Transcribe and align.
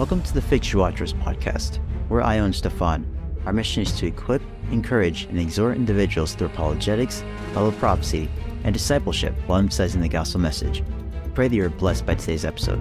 Welcome 0.00 0.22
to 0.22 0.32
the 0.32 0.40
Fig 0.40 0.62
Tree 0.62 0.80
Watchers 0.80 1.12
podcast. 1.12 1.78
We're 2.08 2.22
Ayo 2.22 2.46
and 2.46 2.54
Stephan. 2.54 3.04
Our 3.44 3.52
mission 3.52 3.82
is 3.82 3.92
to 3.98 4.06
equip, 4.06 4.40
encourage, 4.70 5.24
and 5.24 5.38
exhort 5.38 5.76
individuals 5.76 6.34
through 6.34 6.46
apologetics, 6.46 7.22
Bible 7.48 7.72
prophecy, 7.72 8.30
and 8.64 8.72
discipleship 8.72 9.34
while 9.44 9.58
emphasizing 9.58 10.00
the 10.00 10.08
gospel 10.08 10.40
message. 10.40 10.82
Pray 11.34 11.48
that 11.48 11.54
you're 11.54 11.68
blessed 11.68 12.06
by 12.06 12.14
today's 12.14 12.46
episode. 12.46 12.80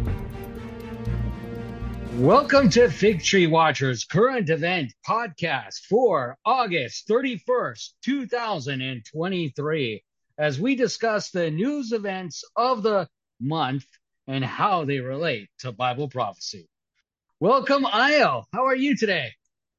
Welcome 2.15 2.69
to 2.69 2.89
Fig 2.89 3.21
Tree 3.21 3.47
Watchers 3.47 4.05
current 4.05 4.49
event 4.49 4.93
podcast 5.05 5.87
for 5.89 6.37
August 6.45 7.05
31st, 7.09 7.89
2023, 8.01 10.03
as 10.37 10.57
we 10.57 10.73
discuss 10.73 11.31
the 11.31 11.51
news 11.51 11.91
events 11.91 12.45
of 12.55 12.81
the 12.81 13.09
month 13.41 13.85
and 14.27 14.45
how 14.45 14.85
they 14.85 14.99
relate 14.99 15.49
to 15.59 15.73
Bible 15.73 16.07
prophecy. 16.07 16.69
Welcome, 17.41 17.85
Ayo. 17.85 18.43
How 18.51 18.65
are 18.65 18.75
you 18.75 18.97
today? 18.97 19.29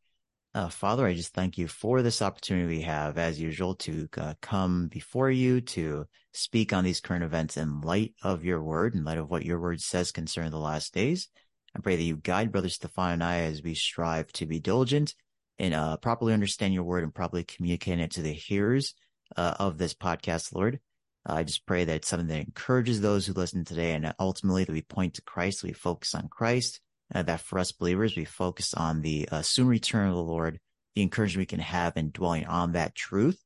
Uh, 0.55 0.69
Father, 0.69 1.05
I 1.05 1.13
just 1.13 1.35
thank 1.35 1.59
you 1.59 1.67
for 1.67 2.02
this 2.02 2.23
opportunity 2.23 2.77
we 2.77 2.81
have, 2.81 3.19
as 3.19 3.39
usual, 3.39 3.75
to 3.75 4.09
uh, 4.17 4.33
come 4.41 4.87
before 4.87 5.30
you 5.30 5.61
to 5.61 6.07
speak 6.33 6.73
on 6.73 6.83
these 6.83 7.02
current 7.02 7.23
events 7.23 7.55
in 7.55 7.81
light 7.81 8.15
of 8.23 8.43
your 8.43 8.63
word, 8.63 8.95
in 8.95 9.03
light 9.03 9.19
of 9.19 9.30
what 9.30 9.45
your 9.45 9.59
word 9.59 9.80
says 9.80 10.11
concerning 10.11 10.49
the 10.49 10.57
last 10.57 10.91
days. 10.91 11.30
I 11.75 11.81
pray 11.81 11.97
that 11.97 12.02
you 12.02 12.17
guide 12.17 12.52
Brother 12.52 12.69
Stephan 12.69 13.11
and 13.11 13.23
I 13.23 13.41
as 13.41 13.61
we 13.61 13.75
strive 13.75 14.33
to 14.33 14.47
be 14.47 14.59
diligent 14.59 15.13
and 15.59 15.73
uh, 15.73 15.98
properly 15.98 16.34
understand 16.34 16.73
your 16.73 16.84
word 16.84 17.03
and 17.03 17.14
properly 17.14 17.44
communicate 17.44 18.00
it 18.00 18.11
to 18.11 18.22
the 18.22 18.34
hearers 18.34 18.94
uh, 19.36 19.56
of 19.59 19.78
this 19.78 19.94
podcast, 19.94 20.53
Lord. 20.53 20.80
I 21.25 21.44
just 21.44 21.66
pray 21.66 21.86
that 21.86 21.95
it's 21.95 22.08
something 22.08 22.28
that 22.28 22.45
encourages 22.45 23.02
those 23.02 23.25
who 23.25 23.34
listen 23.34 23.66
today 23.66 23.94
and 23.94 24.14
ultimately 24.20 24.64
that 24.64 24.72
we 24.72 24.83
point 24.83 25.16
to 25.16 25.23
Christ, 25.23 25.64
we 25.64 25.73
focus 25.73 26.14
on 26.14 26.28
Christ, 26.28 26.80
uh, 27.14 27.23
that 27.23 27.42
for 27.42 27.58
us 27.58 27.72
believers, 27.72 28.16
we 28.16 28.26
focus 28.26 28.73
on 28.76 29.02
the 29.02 29.28
uh, 29.31 29.42
soon 29.42 29.67
return 29.67 30.09
of 30.09 30.16
the 30.16 30.22
Lord, 30.22 30.59
the 30.94 31.02
encouragement 31.02 31.42
we 31.42 31.45
can 31.48 31.59
have 31.59 31.98
in 31.98 32.11
dwelling 32.11 32.45
on 32.45 32.73
that 32.73 32.94
truth. 32.94 33.42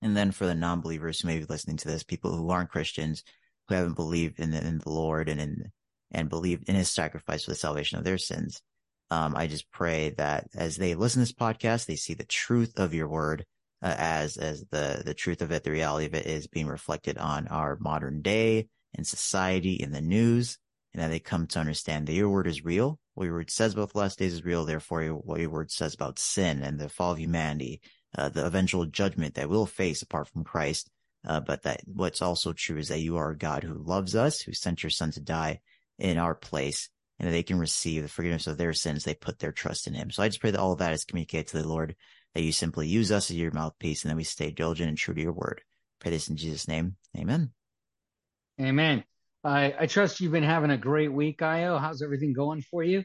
And 0.00 0.16
then 0.16 0.32
for 0.32 0.46
the 0.46 0.54
non-believers 0.54 1.20
who 1.20 1.28
may 1.28 1.38
be 1.38 1.46
listening 1.46 1.76
to 1.78 1.88
this, 1.88 2.02
people 2.02 2.34
who 2.34 2.50
aren't 2.50 2.70
Christians, 2.70 3.22
who 3.68 3.74
haven't 3.74 3.96
believed 3.96 4.40
in 4.40 4.50
the, 4.50 4.66
in 4.66 4.78
the 4.78 4.90
Lord 4.90 5.28
and 5.28 5.40
in, 5.40 5.72
and 6.10 6.28
believed 6.28 6.68
in 6.68 6.74
his 6.74 6.90
sacrifice 6.90 7.44
for 7.44 7.50
the 7.50 7.56
salvation 7.56 7.98
of 7.98 8.04
their 8.04 8.18
sins. 8.18 8.62
Um, 9.10 9.36
I 9.36 9.46
just 9.46 9.70
pray 9.70 10.10
that 10.16 10.48
as 10.54 10.76
they 10.76 10.94
listen 10.94 11.20
to 11.20 11.26
this 11.26 11.32
podcast, 11.32 11.86
they 11.86 11.96
see 11.96 12.14
the 12.14 12.24
truth 12.24 12.78
of 12.78 12.94
your 12.94 13.08
word 13.08 13.44
uh, 13.82 13.94
as 13.98 14.36
as 14.38 14.64
the 14.70 15.02
the 15.04 15.14
truth 15.14 15.42
of 15.42 15.52
it, 15.52 15.62
the 15.62 15.70
reality 15.70 16.06
of 16.06 16.14
it 16.14 16.26
is 16.26 16.46
being 16.46 16.66
reflected 16.66 17.18
on 17.18 17.46
our 17.48 17.76
modern 17.80 18.22
day 18.22 18.68
in 18.94 19.04
society, 19.04 19.74
in 19.74 19.92
the 19.92 20.00
news, 20.00 20.58
and 20.92 21.02
that 21.02 21.08
they 21.08 21.20
come 21.20 21.46
to 21.46 21.58
understand 21.58 22.06
that 22.06 22.14
your 22.14 22.30
word 22.30 22.46
is 22.46 22.64
real. 22.64 22.98
What 23.14 23.24
your 23.24 23.34
word 23.34 23.50
says 23.50 23.74
about 23.74 23.92
the 23.92 23.98
last 23.98 24.18
days 24.18 24.32
is 24.32 24.44
real. 24.44 24.64
Therefore, 24.64 25.04
what 25.04 25.40
your 25.40 25.50
word 25.50 25.70
says 25.70 25.94
about 25.94 26.18
sin 26.18 26.62
and 26.62 26.78
the 26.78 26.88
fall 26.88 27.12
of 27.12 27.18
humanity, 27.18 27.82
uh, 28.16 28.30
the 28.30 28.46
eventual 28.46 28.86
judgment 28.86 29.34
that 29.34 29.48
we'll 29.48 29.66
face 29.66 30.02
apart 30.02 30.28
from 30.28 30.44
Christ. 30.44 30.90
Uh, 31.26 31.40
but 31.40 31.62
that 31.62 31.82
what's 31.86 32.22
also 32.22 32.52
true 32.52 32.78
is 32.78 32.88
that 32.88 33.00
you 33.00 33.16
are 33.16 33.30
a 33.30 33.38
God 33.38 33.64
who 33.64 33.74
loves 33.74 34.14
us, 34.14 34.40
who 34.40 34.52
sent 34.52 34.82
your 34.82 34.90
son 34.90 35.10
to 35.12 35.20
die 35.20 35.60
in 35.98 36.18
our 36.18 36.34
place, 36.34 36.90
and 37.18 37.28
that 37.28 37.32
they 37.32 37.42
can 37.42 37.58
receive 37.58 38.02
the 38.02 38.08
forgiveness 38.08 38.46
of 38.46 38.58
their 38.58 38.72
sins. 38.72 39.04
They 39.04 39.14
put 39.14 39.38
their 39.38 39.52
trust 39.52 39.86
in 39.86 39.94
him. 39.94 40.10
So 40.10 40.22
I 40.22 40.28
just 40.28 40.40
pray 40.40 40.50
that 40.50 40.60
all 40.60 40.72
of 40.72 40.78
that 40.78 40.92
is 40.92 41.04
communicated 41.04 41.48
to 41.48 41.62
the 41.62 41.68
Lord, 41.68 41.94
that 42.34 42.42
you 42.42 42.52
simply 42.52 42.88
use 42.88 43.12
us 43.12 43.30
as 43.30 43.36
your 43.36 43.52
mouthpiece 43.52 44.02
and 44.02 44.10
that 44.10 44.16
we 44.16 44.24
stay 44.24 44.50
diligent 44.50 44.88
and 44.88 44.98
true 44.98 45.14
to 45.14 45.20
your 45.20 45.32
word. 45.32 45.62
Pray 46.00 46.10
this 46.10 46.28
in 46.28 46.36
Jesus' 46.36 46.68
name. 46.68 46.96
Amen. 47.16 47.50
Amen. 48.60 49.04
I, 49.42 49.74
I 49.80 49.86
trust 49.86 50.20
you've 50.20 50.32
been 50.32 50.42
having 50.42 50.70
a 50.70 50.78
great 50.78 51.12
week, 51.12 51.38
Ayo. 51.38 51.80
How's 51.80 52.02
everything 52.02 52.32
going 52.32 52.62
for 52.62 52.82
you? 52.82 53.04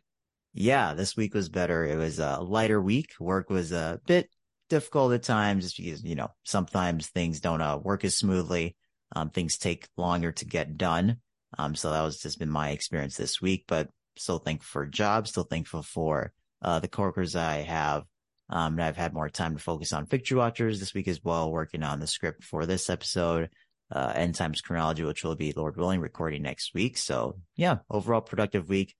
Yeah, 0.54 0.94
this 0.94 1.16
week 1.16 1.34
was 1.34 1.50
better. 1.50 1.86
It 1.86 1.98
was 1.98 2.20
a 2.20 2.40
lighter 2.40 2.82
week. 2.82 3.14
Work 3.20 3.50
was 3.50 3.72
a 3.72 4.00
bit 4.08 4.30
difficult 4.70 5.14
at 5.14 5.24
times 5.24 5.66
just 5.66 5.78
because, 5.78 6.04
you 6.04 6.16
know, 6.16 6.30
sometimes 6.44 7.08
things 7.08 7.40
don't 7.40 7.62
uh, 7.62 7.78
work 7.78 8.04
as 8.06 8.18
smoothly. 8.18 8.76
Um, 9.16 9.30
things 9.30 9.58
take 9.58 9.88
longer 9.98 10.32
to 10.32 10.46
get 10.46 10.78
done. 10.78 11.18
Um, 11.58 11.76
so 11.76 11.92
that 11.92 12.02
was 12.04 12.20
just 12.20 12.40
been 12.40 12.50
my 12.50 12.70
experience 12.70 13.18
this 13.18 13.42
week, 13.42 13.66
but 13.68 13.90
still 14.20 14.40
thankful 14.40 14.68
for 14.68 14.86
jobs, 14.86 15.30
still 15.32 15.44
thankful 15.44 15.82
for 15.82 16.32
uh, 16.62 16.80
the 16.80 16.88
coworkers 16.88 17.36
I 17.36 17.58
have. 17.62 18.04
Um, 18.50 18.74
and 18.74 18.84
I've 18.84 18.98
had 18.98 19.14
more 19.14 19.30
time 19.30 19.56
to 19.56 19.64
focus 19.64 19.94
on 19.94 20.08
Tree 20.08 20.38
Watchers 20.38 20.80
this 20.80 20.94
week 20.94 21.08
as 21.08 21.24
well, 21.24 21.52
working 21.52 21.84
on 21.84 22.00
the 22.00 22.08
script 22.08 22.44
for 22.44 22.66
this 22.66 22.90
episode, 22.90 23.50
uh, 23.92 24.12
End 24.16 24.36
Times 24.36 24.62
Chronology, 24.62 25.04
which 25.04 25.24
will 25.24 25.36
be, 25.36 25.54
Lord 25.54 25.78
willing, 25.78 26.02
recording 26.02 26.42
next 26.42 26.74
week. 26.74 26.98
So 26.98 27.38
yeah, 27.56 27.78
overall 27.90 28.22
productive 28.22 28.68
week. 28.68 28.96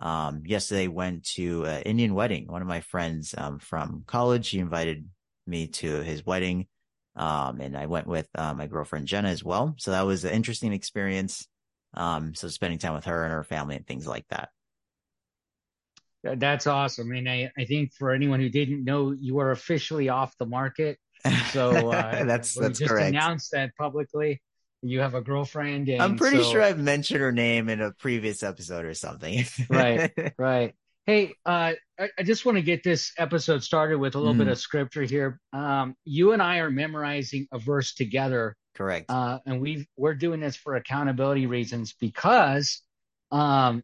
Um, 0.00 0.42
yesterday 0.44 0.88
went 0.88 1.24
to 1.34 1.64
an 1.64 1.82
Indian 1.82 2.14
wedding. 2.14 2.46
One 2.46 2.62
of 2.62 2.68
my 2.68 2.80
friends, 2.80 3.34
um, 3.36 3.58
from 3.58 4.04
college, 4.06 4.48
he 4.48 4.58
invited 4.58 5.06
me 5.46 5.68
to 5.68 6.02
his 6.02 6.24
wedding. 6.24 6.66
Um, 7.14 7.60
and 7.60 7.76
I 7.76 7.86
went 7.86 8.06
with, 8.06 8.28
uh, 8.34 8.54
my 8.54 8.66
girlfriend 8.66 9.06
Jenna 9.06 9.28
as 9.28 9.44
well. 9.44 9.74
So 9.78 9.92
that 9.92 10.06
was 10.06 10.24
an 10.24 10.32
interesting 10.32 10.72
experience. 10.72 11.46
Um, 11.94 12.34
so 12.34 12.48
spending 12.48 12.78
time 12.78 12.94
with 12.94 13.04
her 13.04 13.22
and 13.22 13.32
her 13.32 13.44
family 13.44 13.76
and 13.76 13.86
things 13.86 14.06
like 14.06 14.26
that. 14.28 14.48
That's 16.24 16.66
awesome. 16.66 17.12
And 17.12 17.28
I, 17.28 17.50
I 17.56 17.64
think 17.64 17.92
for 17.92 18.10
anyone 18.12 18.40
who 18.40 18.48
didn't 18.48 18.82
know, 18.82 19.12
you 19.12 19.38
are 19.38 19.50
officially 19.50 20.08
off 20.08 20.36
the 20.38 20.46
market. 20.46 20.98
So 21.52 21.90
uh, 21.90 22.24
that's 22.26 22.54
that's 22.54 22.78
just 22.78 22.90
correct. 22.90 23.10
announced 23.10 23.50
that 23.52 23.76
publicly. 23.76 24.40
You 24.82 25.00
have 25.00 25.14
a 25.14 25.20
girlfriend. 25.20 25.88
I'm 25.88 26.16
pretty 26.16 26.42
so... 26.42 26.52
sure 26.52 26.62
I've 26.62 26.78
mentioned 26.78 27.20
her 27.20 27.32
name 27.32 27.68
in 27.68 27.80
a 27.80 27.92
previous 27.92 28.42
episode 28.42 28.84
or 28.84 28.94
something. 28.94 29.44
right, 29.70 30.12
right. 30.38 30.74
Hey, 31.06 31.34
uh, 31.44 31.72
I, 31.98 32.08
I, 32.18 32.22
just 32.22 32.46
want 32.46 32.56
to 32.56 32.62
get 32.62 32.82
this 32.82 33.12
episode 33.18 33.62
started 33.62 33.98
with 33.98 34.14
a 34.14 34.18
little 34.18 34.34
mm. 34.34 34.38
bit 34.38 34.48
of 34.48 34.58
scripture 34.58 35.02
here. 35.02 35.38
Um, 35.52 35.96
you 36.04 36.32
and 36.32 36.42
I 36.42 36.58
are 36.58 36.70
memorizing 36.70 37.46
a 37.52 37.58
verse 37.58 37.94
together. 37.94 38.56
Correct. 38.74 39.10
Uh, 39.10 39.38
and 39.44 39.60
we 39.60 39.86
we're 39.96 40.14
doing 40.14 40.40
this 40.40 40.56
for 40.56 40.76
accountability 40.76 41.46
reasons 41.46 41.94
because 41.98 42.82
um, 43.30 43.82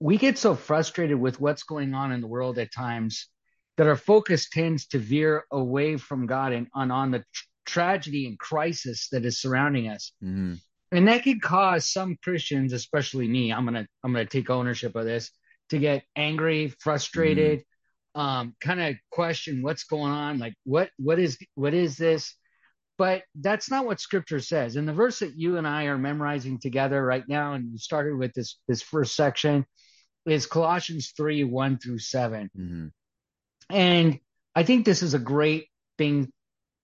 we 0.00 0.16
get 0.16 0.38
so 0.38 0.54
frustrated 0.54 1.18
with 1.18 1.40
what's 1.40 1.64
going 1.64 1.94
on 1.94 2.12
in 2.12 2.20
the 2.20 2.26
world 2.26 2.58
at 2.58 2.72
times 2.72 3.28
that 3.76 3.86
our 3.86 3.96
focus 3.96 4.48
tends 4.48 4.86
to 4.88 4.98
veer 4.98 5.44
away 5.50 5.96
from 5.96 6.26
God 6.26 6.52
and 6.52 6.68
on, 6.74 6.90
on 6.90 7.10
the 7.10 7.18
tr- 7.18 7.44
tragedy 7.66 8.26
and 8.26 8.38
crisis 8.38 9.08
that 9.12 9.24
is 9.24 9.40
surrounding 9.40 9.88
us. 9.88 10.12
Mm-hmm. 10.22 10.54
And 10.90 11.08
that 11.08 11.22
could 11.22 11.42
cause 11.42 11.92
some 11.92 12.16
Christians, 12.22 12.72
especially 12.72 13.28
me, 13.28 13.52
I'm 13.52 13.64
gonna 13.64 13.86
I'm 14.02 14.12
gonna 14.12 14.24
take 14.24 14.48
ownership 14.50 14.96
of 14.96 15.04
this, 15.04 15.30
to 15.70 15.78
get 15.78 16.04
angry, 16.16 16.72
frustrated, 16.80 17.60
mm-hmm. 17.60 18.20
um, 18.20 18.56
kind 18.60 18.80
of 18.80 18.96
question 19.10 19.62
what's 19.62 19.84
going 19.84 20.10
on, 20.12 20.38
like 20.38 20.54
what 20.64 20.90
what 20.96 21.18
is 21.18 21.36
what 21.56 21.74
is 21.74 21.96
this? 21.96 22.34
But 22.96 23.22
that's 23.34 23.70
not 23.70 23.84
what 23.84 24.00
scripture 24.00 24.40
says. 24.40 24.76
And 24.76 24.88
the 24.88 24.92
verse 24.92 25.20
that 25.20 25.36
you 25.36 25.56
and 25.56 25.68
I 25.68 25.84
are 25.84 25.98
memorizing 25.98 26.58
together 26.58 27.04
right 27.04 27.24
now, 27.28 27.52
and 27.52 27.70
we 27.70 27.78
started 27.78 28.16
with 28.16 28.32
this 28.32 28.58
this 28.66 28.80
first 28.80 29.14
section, 29.14 29.66
is 30.28 30.46
Colossians 30.46 31.12
3 31.16 31.44
1 31.44 31.78
through 31.78 31.98
7. 31.98 32.50
Mm-hmm. 32.56 32.86
And 33.70 34.20
I 34.54 34.62
think 34.62 34.84
this 34.84 35.02
is 35.02 35.14
a 35.14 35.18
great 35.18 35.66
thing 35.98 36.32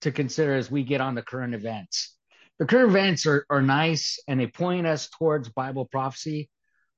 to 0.01 0.11
consider 0.11 0.55
as 0.55 0.69
we 0.69 0.83
get 0.83 1.01
on 1.01 1.15
the 1.15 1.21
current 1.21 1.55
events. 1.55 2.15
The 2.59 2.65
current 2.65 2.89
events 2.89 3.25
are, 3.25 3.45
are 3.49 3.61
nice 3.61 4.19
and 4.27 4.39
they 4.39 4.47
point 4.47 4.87
us 4.87 5.09
towards 5.09 5.49
Bible 5.49 5.85
prophecy, 5.85 6.49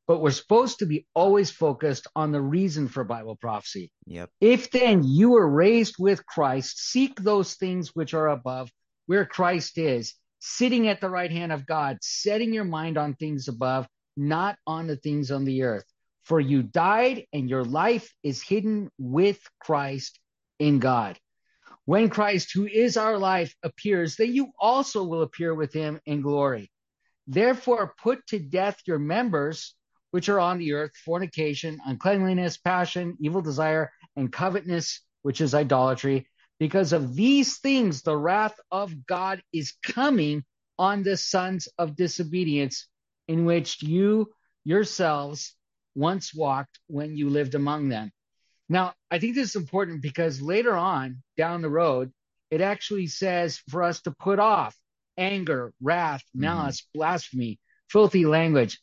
but 0.08 0.22
we're 0.22 0.32
supposed 0.32 0.80
to 0.80 0.86
be 0.86 1.08
always 1.16 1.50
focused 1.50 2.08
on 2.16 2.32
the 2.32 2.42
reason 2.42 2.88
for 2.88 3.04
Bible 3.04 3.36
prophecy. 3.36 3.92
Yep. 4.06 4.30
If 4.40 4.72
then 4.72 5.04
you 5.04 5.32
were 5.32 5.48
raised 5.48 5.96
with 5.98 6.26
Christ, 6.26 6.80
seek 6.80 7.20
those 7.20 7.56
things 7.56 7.96
which 7.96 8.14
are 8.14 8.28
above, 8.28 8.70
where 9.08 9.26
Christ 9.26 9.78
is, 9.78 10.14
sitting 10.40 10.88
at 10.88 11.02
the 11.02 11.10
right 11.10 11.32
hand 11.32 11.52
of 11.52 11.66
God, 11.66 11.98
setting 12.02 12.54
your 12.54 12.66
mind 12.66 12.98
on 12.98 13.16
things 13.16 13.48
above, 13.48 13.88
not 14.16 14.58
on 14.68 14.88
the 14.88 14.96
things 14.96 15.32
on 15.32 15.44
the 15.44 15.64
earth. 15.64 15.86
For 16.28 16.42
you 16.42 16.62
died, 16.62 17.26
and 17.32 17.50
your 17.50 17.64
life 17.64 18.14
is 18.22 18.44
hidden 18.44 18.92
with 18.98 19.40
Christ 19.60 20.20
in 20.60 20.80
God. 20.80 21.18
when 21.86 22.10
Christ, 22.10 22.52
who 22.54 22.66
is 22.68 22.98
our 22.98 23.18
life, 23.18 23.56
appears, 23.64 24.18
then 24.18 24.34
you 24.34 24.52
also 24.60 25.06
will 25.06 25.22
appear 25.22 25.56
with 25.56 25.72
him 25.72 26.02
in 26.06 26.22
glory. 26.22 26.70
Therefore, 27.28 27.96
put 28.04 28.28
to 28.28 28.40
death 28.40 28.82
your 28.86 29.00
members 29.00 29.74
which 30.12 30.28
are 30.28 30.40
on 30.40 30.58
the 30.58 30.74
earth 30.74 30.92
fornication, 31.06 31.80
uncleanliness, 31.86 32.58
passion, 32.58 33.16
evil 33.22 33.42
desire, 33.42 33.90
and 34.18 34.34
covetousness, 34.34 35.00
which 35.22 35.40
is 35.40 35.56
idolatry. 35.56 36.28
Because 36.60 36.92
of 36.92 37.16
these 37.16 37.60
things, 37.60 38.02
the 38.02 38.18
wrath 38.18 38.60
of 38.70 39.06
God 39.06 39.42
is 39.54 39.74
coming 39.82 40.44
on 40.78 41.04
the 41.04 41.16
sons 41.16 41.70
of 41.78 41.96
disobedience, 41.96 42.86
in 43.30 43.46
which 43.46 43.82
you 43.82 44.34
yourselves 44.66 45.56
once 45.98 46.34
walked 46.34 46.80
when 46.88 47.18
you 47.18 47.30
lived 47.30 47.56
among 47.56 47.90
them. 47.90 48.12
Now, 48.70 48.94
I 49.10 49.18
think 49.18 49.34
this 49.34 49.50
is 49.50 49.56
important 49.56 50.02
because 50.02 50.42
later 50.42 50.76
on 50.78 51.24
down 51.38 51.62
the 51.62 51.70
road, 51.70 52.14
it 52.52 52.62
actually 52.62 53.08
says 53.08 53.58
for 53.70 53.82
us 53.84 54.02
to 54.02 54.12
put 54.12 54.40
off 54.40 54.76
anger, 55.18 55.74
wrath, 55.82 56.22
mm-hmm. 56.22 56.42
malice, 56.42 56.82
mm-hmm. 56.82 57.00
blasphemy, 57.00 57.60
filthy 57.90 58.26
language, 58.26 58.80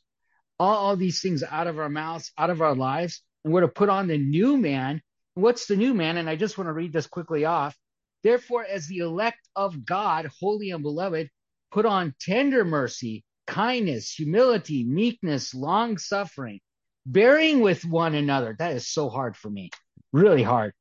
all, 0.58 0.74
all 0.74 0.96
these 0.96 1.20
things 1.20 1.44
out 1.44 1.68
of 1.68 1.78
our 1.78 1.88
mouths, 1.88 2.32
out 2.36 2.50
of 2.50 2.60
our 2.60 2.74
lives, 2.74 3.22
and 3.44 3.54
we're 3.54 3.60
to 3.60 3.68
put 3.68 3.88
on 3.88 4.08
the 4.08 4.18
new 4.18 4.56
man. 4.56 5.00
What's 5.34 5.66
the 5.66 5.76
new 5.76 5.94
man? 5.94 6.16
And 6.16 6.28
I 6.28 6.36
just 6.36 6.58
want 6.58 6.68
to 6.68 6.72
read 6.72 6.92
this 6.92 7.06
quickly 7.06 7.44
off. 7.44 7.76
Therefore, 8.22 8.64
as 8.64 8.86
the 8.86 8.98
elect 8.98 9.48
of 9.54 9.84
God, 9.84 10.30
holy 10.40 10.70
and 10.70 10.82
beloved, 10.82 11.28
put 11.70 11.86
on 11.86 12.14
tender 12.20 12.64
mercy, 12.64 13.24
kindness, 13.46 14.10
humility, 14.12 14.82
meekness, 14.84 15.54
long 15.54 15.98
suffering, 15.98 16.60
bearing 17.06 17.60
with 17.60 17.84
one 17.84 18.14
another. 18.14 18.56
That 18.58 18.72
is 18.72 18.88
so 18.88 19.08
hard 19.08 19.36
for 19.36 19.50
me, 19.50 19.70
really 20.12 20.42
hard. 20.42 20.72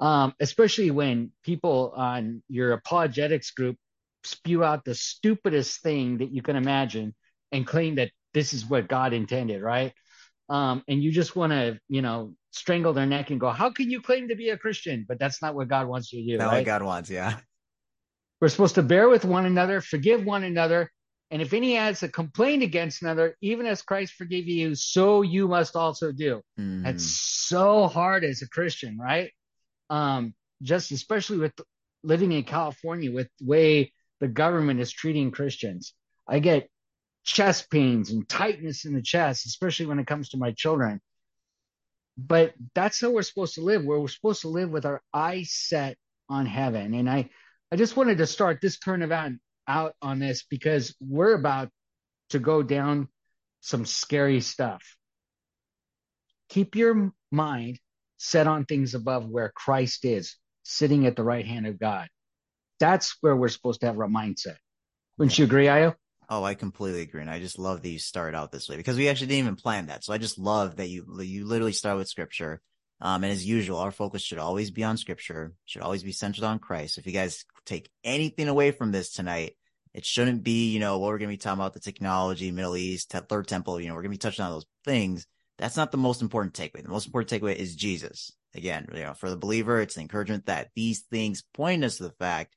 Um, 0.00 0.34
especially 0.38 0.90
when 0.90 1.32
people 1.42 1.92
on 1.96 2.42
your 2.48 2.72
apologetics 2.72 3.50
group 3.50 3.76
spew 4.22 4.62
out 4.62 4.84
the 4.84 4.94
stupidest 4.94 5.82
thing 5.82 6.18
that 6.18 6.32
you 6.32 6.42
can 6.42 6.56
imagine 6.56 7.14
and 7.50 7.66
claim 7.66 7.96
that 7.96 8.10
this 8.34 8.52
is 8.52 8.64
what 8.64 8.88
God 8.88 9.12
intended, 9.12 9.62
right? 9.62 9.92
Um, 10.48 10.82
and 10.88 11.02
you 11.02 11.10
just 11.10 11.34
want 11.34 11.52
to, 11.52 11.78
you 11.88 12.02
know, 12.02 12.34
strangle 12.52 12.92
their 12.92 13.06
neck 13.06 13.30
and 13.30 13.40
go, 13.40 13.50
"How 13.50 13.70
can 13.70 13.90
you 13.90 14.00
claim 14.00 14.28
to 14.28 14.36
be 14.36 14.50
a 14.50 14.56
Christian?" 14.56 15.04
But 15.06 15.18
that's 15.18 15.42
not 15.42 15.54
what 15.54 15.68
God 15.68 15.88
wants 15.88 16.12
you 16.12 16.24
to 16.24 16.32
do. 16.32 16.38
Not 16.38 16.46
right? 16.46 16.58
what 16.58 16.66
God 16.66 16.82
wants, 16.82 17.10
yeah. 17.10 17.38
We're 18.40 18.48
supposed 18.48 18.76
to 18.76 18.82
bear 18.82 19.08
with 19.08 19.24
one 19.24 19.46
another, 19.46 19.80
forgive 19.80 20.24
one 20.24 20.44
another, 20.44 20.92
and 21.30 21.42
if 21.42 21.52
any 21.52 21.74
has 21.74 22.02
a 22.02 22.08
complaint 22.08 22.62
against 22.62 23.02
another, 23.02 23.36
even 23.42 23.66
as 23.66 23.82
Christ 23.82 24.14
forgave 24.14 24.48
you, 24.48 24.74
so 24.74 25.22
you 25.22 25.46
must 25.46 25.76
also 25.76 26.10
do. 26.10 26.40
Mm. 26.58 26.84
That's 26.84 27.04
so 27.04 27.86
hard 27.86 28.24
as 28.24 28.40
a 28.40 28.48
Christian, 28.48 28.96
right? 28.98 29.30
Um, 29.90 30.34
just 30.62 30.90
especially 30.90 31.38
with 31.38 31.52
living 32.02 32.32
in 32.32 32.44
California, 32.44 33.12
with 33.12 33.28
the 33.38 33.46
way 33.46 33.92
the 34.20 34.28
government 34.28 34.80
is 34.80 34.90
treating 34.90 35.30
Christians. 35.30 35.92
I 36.26 36.38
get 36.38 36.68
chest 37.24 37.70
pains 37.70 38.10
and 38.10 38.26
tightness 38.26 38.86
in 38.86 38.94
the 38.94 39.02
chest, 39.02 39.44
especially 39.46 39.86
when 39.86 39.98
it 39.98 40.06
comes 40.06 40.30
to 40.30 40.38
my 40.38 40.52
children. 40.52 41.00
But 42.16 42.54
that's 42.74 43.00
how 43.00 43.10
we're 43.10 43.22
supposed 43.22 43.54
to 43.56 43.60
live. 43.60 43.84
Where 43.84 44.00
we're 44.00 44.08
supposed 44.08 44.42
to 44.42 44.48
live 44.48 44.70
with 44.70 44.86
our 44.86 45.02
eyes 45.12 45.52
set 45.52 45.98
on 46.28 46.46
heaven. 46.46 46.94
And 46.94 47.08
I, 47.08 47.28
I 47.70 47.76
just 47.76 47.96
wanted 47.96 48.18
to 48.18 48.26
start 48.26 48.60
this 48.60 48.78
current 48.78 49.02
event 49.02 49.40
out 49.68 49.94
on 50.02 50.18
this 50.18 50.44
because 50.48 50.94
we're 51.00 51.34
about 51.34 51.68
to 52.30 52.38
go 52.38 52.62
down 52.62 53.08
some 53.60 53.84
scary 53.84 54.40
stuff. 54.40 54.82
Keep 56.48 56.74
your 56.74 57.12
mind 57.30 57.78
set 58.16 58.46
on 58.46 58.64
things 58.64 58.94
above 58.94 59.28
where 59.28 59.52
Christ 59.54 60.04
is, 60.04 60.36
sitting 60.62 61.06
at 61.06 61.14
the 61.14 61.22
right 61.22 61.46
hand 61.46 61.66
of 61.66 61.78
God. 61.78 62.08
That's 62.80 63.16
where 63.20 63.36
we're 63.36 63.48
supposed 63.48 63.80
to 63.80 63.86
have 63.86 63.98
our 63.98 64.08
mindset. 64.08 64.56
Wouldn't 65.18 65.38
you 65.38 65.44
agree, 65.44 65.66
Ayo? 65.66 65.94
Oh, 66.30 66.44
I 66.44 66.54
completely 66.54 67.02
agree. 67.02 67.22
And 67.22 67.30
I 67.30 67.40
just 67.40 67.58
love 67.58 67.82
that 67.82 67.88
you 67.88 67.98
start 67.98 68.34
out 68.34 68.52
this 68.52 68.68
way 68.68 68.76
because 68.76 68.96
we 68.96 69.08
actually 69.08 69.28
didn't 69.28 69.44
even 69.44 69.56
plan 69.56 69.86
that. 69.86 70.04
So 70.04 70.12
I 70.12 70.18
just 70.18 70.38
love 70.38 70.76
that 70.76 70.88
you, 70.88 71.06
you 71.20 71.46
literally 71.46 71.72
start 71.72 71.96
with 71.96 72.08
scripture. 72.08 72.60
Um, 73.00 73.22
and 73.22 73.32
as 73.32 73.46
usual, 73.46 73.78
our 73.78 73.92
focus 73.92 74.22
should 74.22 74.38
always 74.38 74.70
be 74.70 74.82
on 74.82 74.96
scripture, 74.96 75.54
should 75.64 75.82
always 75.82 76.02
be 76.02 76.12
centered 76.12 76.44
on 76.44 76.58
Christ. 76.58 76.98
If 76.98 77.06
you 77.06 77.12
guys 77.12 77.44
take 77.64 77.90
anything 78.02 78.48
away 78.48 78.72
from 78.72 78.90
this 78.90 79.12
tonight, 79.12 79.52
it 79.94 80.04
shouldn't 80.04 80.42
be, 80.42 80.70
you 80.70 80.80
know, 80.80 80.98
what 80.98 81.08
we're 81.08 81.18
going 81.18 81.30
to 81.30 81.34
be 81.34 81.38
talking 81.38 81.60
about 81.60 81.74
the 81.74 81.80
technology, 81.80 82.50
Middle 82.50 82.76
East, 82.76 83.10
third 83.10 83.46
temple, 83.46 83.80
you 83.80 83.88
know, 83.88 83.94
we're 83.94 84.02
going 84.02 84.10
to 84.10 84.18
be 84.18 84.18
touching 84.18 84.44
on 84.44 84.52
those 84.52 84.66
things. 84.84 85.26
That's 85.58 85.76
not 85.76 85.90
the 85.92 85.98
most 85.98 86.22
important 86.22 86.54
takeaway. 86.54 86.82
The 86.82 86.88
most 86.88 87.06
important 87.06 87.30
takeaway 87.30 87.56
is 87.56 87.74
Jesus. 87.74 88.32
Again, 88.54 88.88
you 88.92 89.02
know, 89.02 89.14
for 89.14 89.30
the 89.30 89.36
believer, 89.36 89.80
it's 89.80 89.94
the 89.94 90.00
encouragement 90.00 90.46
that 90.46 90.70
these 90.74 91.00
things 91.00 91.42
point 91.54 91.84
us 91.84 91.96
to 91.98 92.04
the 92.04 92.10
fact 92.10 92.54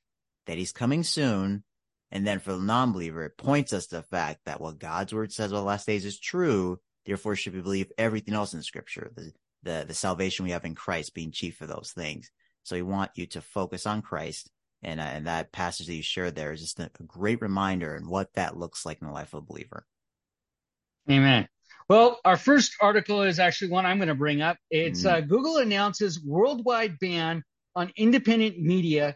that 0.47 0.57
he's 0.57 0.71
coming 0.71 1.03
soon 1.03 1.63
and 2.11 2.27
then 2.27 2.39
for 2.39 2.53
the 2.53 2.59
non-believer, 2.59 3.23
it 3.23 3.37
points 3.37 3.73
us 3.73 3.87
to 3.87 3.97
the 3.97 4.03
fact 4.03 4.41
that 4.45 4.59
what 4.59 4.79
God's 4.79 5.13
word 5.13 5.31
says 5.31 5.51
about 5.51 5.61
the 5.61 5.65
last 5.65 5.87
days 5.87 6.05
is 6.05 6.19
true. 6.19 6.79
Therefore, 7.05 7.35
should 7.35 7.55
we 7.55 7.61
believe 7.61 7.91
everything 7.97 8.33
else 8.33 8.53
in 8.53 8.61
scripture, 8.61 9.11
the, 9.15 9.31
the, 9.63 9.85
the 9.87 9.93
salvation 9.93 10.45
we 10.45 10.51
have 10.51 10.65
in 10.65 10.75
Christ 10.75 11.13
being 11.13 11.31
chief 11.31 11.61
of 11.61 11.67
those 11.67 11.91
things. 11.95 12.31
So 12.63 12.75
we 12.75 12.81
want 12.81 13.11
you 13.15 13.25
to 13.27 13.41
focus 13.41 13.85
on 13.85 14.01
Christ. 14.01 14.49
And, 14.83 14.99
uh, 14.99 15.03
and 15.03 15.27
that 15.27 15.51
passage 15.51 15.87
that 15.87 15.95
you 15.95 16.01
shared 16.01 16.35
there 16.35 16.51
is 16.51 16.61
just 16.61 16.79
a, 16.79 16.89
a 16.99 17.03
great 17.03 17.41
reminder 17.41 17.95
and 17.95 18.07
what 18.07 18.33
that 18.33 18.57
looks 18.57 18.85
like 18.85 18.99
in 19.01 19.07
the 19.07 19.13
life 19.13 19.33
of 19.33 19.43
a 19.43 19.45
believer. 19.45 19.85
Amen. 21.09 21.47
Well, 21.87 22.19
our 22.23 22.37
first 22.37 22.75
article 22.81 23.21
is 23.23 23.39
actually 23.39 23.71
one 23.71 23.85
I'm 23.85 23.97
going 23.97 24.07
to 24.07 24.15
bring 24.15 24.41
up. 24.41 24.57
It's 24.69 25.03
mm. 25.03 25.11
uh, 25.11 25.21
Google 25.21 25.57
announces 25.57 26.23
worldwide 26.23 26.97
ban 26.99 27.43
on 27.75 27.91
independent 27.95 28.59
media 28.59 29.15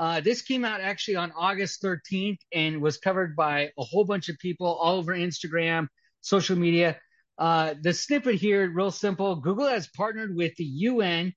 uh, 0.00 0.18
this 0.18 0.40
came 0.40 0.64
out 0.64 0.80
actually 0.80 1.16
on 1.16 1.30
August 1.36 1.82
13th 1.82 2.38
and 2.54 2.80
was 2.80 2.96
covered 2.96 3.36
by 3.36 3.70
a 3.78 3.84
whole 3.84 4.02
bunch 4.02 4.30
of 4.30 4.38
people 4.38 4.66
all 4.66 4.96
over 4.96 5.14
Instagram, 5.14 5.88
social 6.22 6.56
media. 6.56 6.96
Uh, 7.40 7.74
the 7.80 7.94
snippet 7.94 8.34
here, 8.34 8.70
real 8.70 8.90
simple. 8.90 9.34
Google 9.36 9.66
has 9.66 9.88
partnered 9.88 10.36
with 10.36 10.54
the 10.56 10.64
UN, 10.64 11.32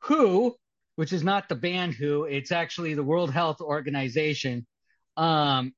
WHO, 0.00 0.56
which 0.96 1.12
is 1.12 1.22
not 1.22 1.48
the 1.48 1.54
band 1.54 1.94
WHO, 1.94 2.24
it's 2.24 2.50
actually 2.50 2.94
the 2.94 3.04
World 3.04 3.30
Health 3.30 3.60
Organization. 3.60 4.66
Um, 5.16 5.72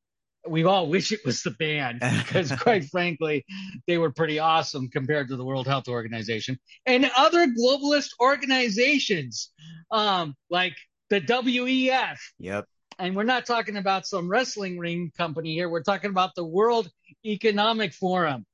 we 0.48 0.64
all 0.64 0.86
wish 0.88 1.12
it 1.12 1.20
was 1.26 1.42
the 1.42 1.50
band 1.50 2.00
because, 2.24 2.50
quite 2.52 2.84
frankly, 2.86 3.44
they 3.86 3.98
were 3.98 4.10
pretty 4.10 4.38
awesome 4.38 4.88
compared 4.88 5.28
to 5.28 5.36
the 5.36 5.44
World 5.44 5.66
Health 5.66 5.88
Organization 5.88 6.58
and 6.86 7.10
other 7.14 7.46
globalist 7.46 8.12
organizations, 8.18 9.50
um, 9.90 10.34
like 10.48 10.74
the 11.10 11.20
WEF. 11.20 12.16
Yep. 12.38 12.64
And 12.98 13.14
we're 13.14 13.24
not 13.24 13.44
talking 13.44 13.76
about 13.76 14.06
some 14.06 14.26
wrestling 14.26 14.79
ring 14.79 15.12
company 15.19 15.52
here. 15.52 15.69
We're 15.69 15.82
talking 15.82 16.08
about 16.08 16.34
the 16.34 16.44
World 16.44 16.90
Economic 17.26 17.93
Forum. 17.93 18.46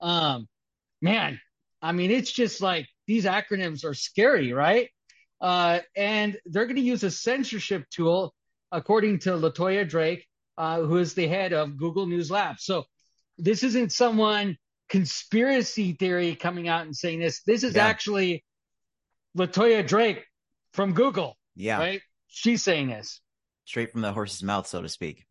Um, 0.00 0.48
man, 1.02 1.40
I 1.82 1.92
mean, 1.92 2.10
it's 2.10 2.32
just 2.32 2.62
like 2.62 2.88
these 3.06 3.24
acronyms 3.24 3.84
are 3.84 3.92
scary, 3.92 4.52
right? 4.52 4.88
Uh, 5.40 5.80
and 5.96 6.38
they're 6.46 6.66
going 6.66 6.76
to 6.76 6.82
use 6.82 7.02
a 7.02 7.10
censorship 7.10 7.84
tool, 7.90 8.32
according 8.70 9.18
to 9.20 9.30
Latoya 9.30 9.86
Drake, 9.86 10.26
uh, 10.56 10.80
who 10.80 10.98
is 10.98 11.14
the 11.14 11.26
head 11.26 11.52
of 11.52 11.76
Google 11.76 12.06
News 12.06 12.30
Lab. 12.30 12.60
So 12.60 12.84
this 13.36 13.64
isn't 13.64 13.90
someone 13.92 14.56
conspiracy 14.88 15.94
theory 15.94 16.36
coming 16.36 16.68
out 16.68 16.86
and 16.86 16.96
saying 16.96 17.18
this. 17.18 17.42
This 17.42 17.64
is 17.64 17.74
yeah. 17.74 17.86
actually 17.86 18.44
Latoya 19.36 19.86
Drake 19.86 20.24
from 20.72 20.92
Google. 20.92 21.36
Yeah. 21.56 21.78
Right? 21.78 22.02
She's 22.28 22.62
saying 22.62 22.88
this. 22.88 23.20
Straight 23.64 23.90
from 23.90 24.02
the 24.02 24.12
horse's 24.12 24.42
mouth, 24.42 24.66
so 24.66 24.80
to 24.80 24.88
speak. 24.88 25.26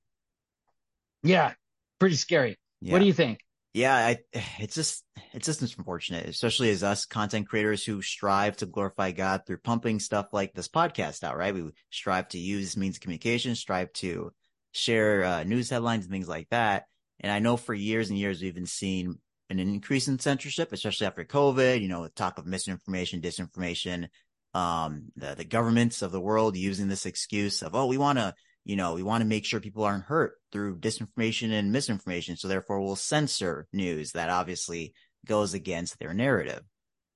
Yeah. 1.23 1.53
Pretty 1.99 2.15
scary. 2.15 2.57
Yeah. 2.81 2.93
What 2.93 2.99
do 2.99 3.05
you 3.05 3.13
think? 3.13 3.39
Yeah, 3.73 3.95
I, 3.95 4.17
it's 4.59 4.75
just 4.75 5.05
it's 5.33 5.45
just 5.45 5.61
unfortunate, 5.61 6.25
especially 6.27 6.71
as 6.71 6.83
us 6.83 7.05
content 7.05 7.47
creators 7.47 7.85
who 7.85 8.01
strive 8.01 8.57
to 8.57 8.65
glorify 8.65 9.11
God 9.11 9.43
through 9.45 9.59
pumping 9.59 9.99
stuff 9.99 10.27
like 10.33 10.53
this 10.53 10.67
podcast 10.67 11.23
out. 11.23 11.37
Right, 11.37 11.53
we 11.53 11.71
strive 11.89 12.27
to 12.29 12.37
use 12.37 12.75
means 12.75 12.97
of 12.97 13.01
communication, 13.01 13.55
strive 13.55 13.93
to 13.93 14.31
share 14.73 15.23
uh, 15.23 15.43
news 15.43 15.69
headlines 15.69 16.05
and 16.05 16.11
things 16.11 16.27
like 16.27 16.49
that. 16.49 16.83
And 17.21 17.31
I 17.31 17.39
know 17.39 17.55
for 17.55 17.73
years 17.73 18.09
and 18.09 18.19
years 18.19 18.41
we've 18.41 18.55
been 18.55 18.65
seeing 18.65 19.15
an 19.49 19.59
increase 19.59 20.07
in 20.07 20.19
censorship, 20.19 20.73
especially 20.73 21.07
after 21.07 21.23
COVID. 21.23 21.81
You 21.81 21.87
know, 21.87 22.07
talk 22.09 22.37
of 22.37 22.45
misinformation, 22.45 23.21
disinformation, 23.21 24.07
um, 24.53 25.11
the, 25.15 25.35
the 25.35 25.45
governments 25.45 26.01
of 26.01 26.11
the 26.11 26.21
world 26.21 26.57
using 26.57 26.87
this 26.87 27.05
excuse 27.05 27.61
of, 27.61 27.75
oh, 27.75 27.85
we 27.85 27.97
want 27.97 28.17
to, 28.17 28.33
you 28.63 28.75
know, 28.75 28.93
we 28.93 29.03
want 29.03 29.21
to 29.21 29.27
make 29.27 29.45
sure 29.45 29.59
people 29.59 29.83
aren't 29.83 30.05
hurt 30.05 30.33
through 30.51 30.79
disinformation 30.79 31.51
and 31.51 31.71
misinformation. 31.71 32.37
So 32.37 32.47
therefore 32.47 32.81
we'll 32.81 32.95
censor 32.95 33.67
news 33.73 34.11
that 34.11 34.29
obviously 34.29 34.93
goes 35.25 35.53
against 35.53 35.99
their 35.99 36.13
narrative. 36.13 36.61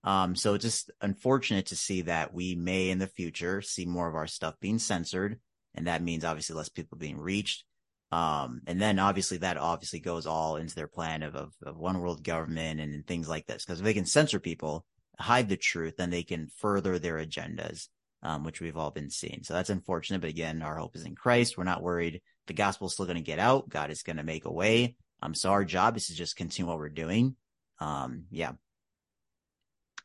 Um, 0.03 0.35
so 0.35 0.53
it's 0.53 0.63
just 0.63 0.91
unfortunate 1.01 1.67
to 1.67 1.75
see 1.75 2.01
that 2.03 2.33
we 2.33 2.55
may 2.55 2.89
in 2.89 2.99
the 2.99 3.07
future 3.07 3.61
see 3.61 3.85
more 3.85 4.07
of 4.07 4.15
our 4.15 4.27
stuff 4.27 4.55
being 4.59 4.79
censored. 4.79 5.39
And 5.73 5.87
that 5.87 6.03
means 6.03 6.23
obviously 6.23 6.55
less 6.55 6.69
people 6.69 6.97
being 6.97 7.17
reached. 7.17 7.63
Um, 8.11 8.61
and 8.67 8.79
then 8.79 8.99
obviously 8.99 9.37
that 9.37 9.57
obviously 9.57 9.99
goes 9.99 10.25
all 10.25 10.57
into 10.57 10.75
their 10.75 10.87
plan 10.87 11.23
of, 11.23 11.35
of, 11.35 11.53
of 11.63 11.77
one 11.77 11.99
world 11.99 12.23
government 12.23 12.79
and, 12.79 12.93
and 12.93 13.05
things 13.05 13.27
like 13.27 13.45
this. 13.45 13.65
Cause 13.65 13.79
if 13.79 13.83
they 13.83 13.93
can 13.93 14.05
censor 14.05 14.39
people, 14.39 14.85
hide 15.19 15.49
the 15.49 15.57
truth, 15.57 15.95
then 15.97 16.11
they 16.11 16.23
can 16.23 16.47
further 16.57 16.99
their 16.99 17.15
agendas. 17.15 17.87
Um, 18.25 18.43
which 18.43 18.59
we've 18.59 18.75
all 18.75 18.89
been 18.89 19.11
seeing. 19.11 19.41
So 19.43 19.53
that's 19.53 19.69
unfortunate. 19.69 20.19
But 20.19 20.31
again, 20.31 20.63
our 20.63 20.77
hope 20.77 20.95
is 20.95 21.05
in 21.05 21.15
Christ. 21.15 21.57
We're 21.57 21.63
not 21.63 21.83
worried. 21.83 22.21
The 22.47 22.53
gospel 22.53 22.87
is 22.87 22.93
still 22.93 23.05
going 23.05 23.17
to 23.17 23.21
get 23.21 23.39
out. 23.39 23.69
God 23.69 23.91
is 23.91 24.01
going 24.01 24.17
to 24.17 24.23
make 24.23 24.45
a 24.45 24.51
way. 24.51 24.95
Um, 25.21 25.35
so 25.35 25.51
our 25.51 25.63
job 25.63 25.95
is 25.95 26.07
to 26.07 26.15
just 26.15 26.35
continue 26.35 26.67
what 26.67 26.79
we're 26.79 26.89
doing. 26.89 27.35
Um, 27.79 28.25
yeah. 28.31 28.53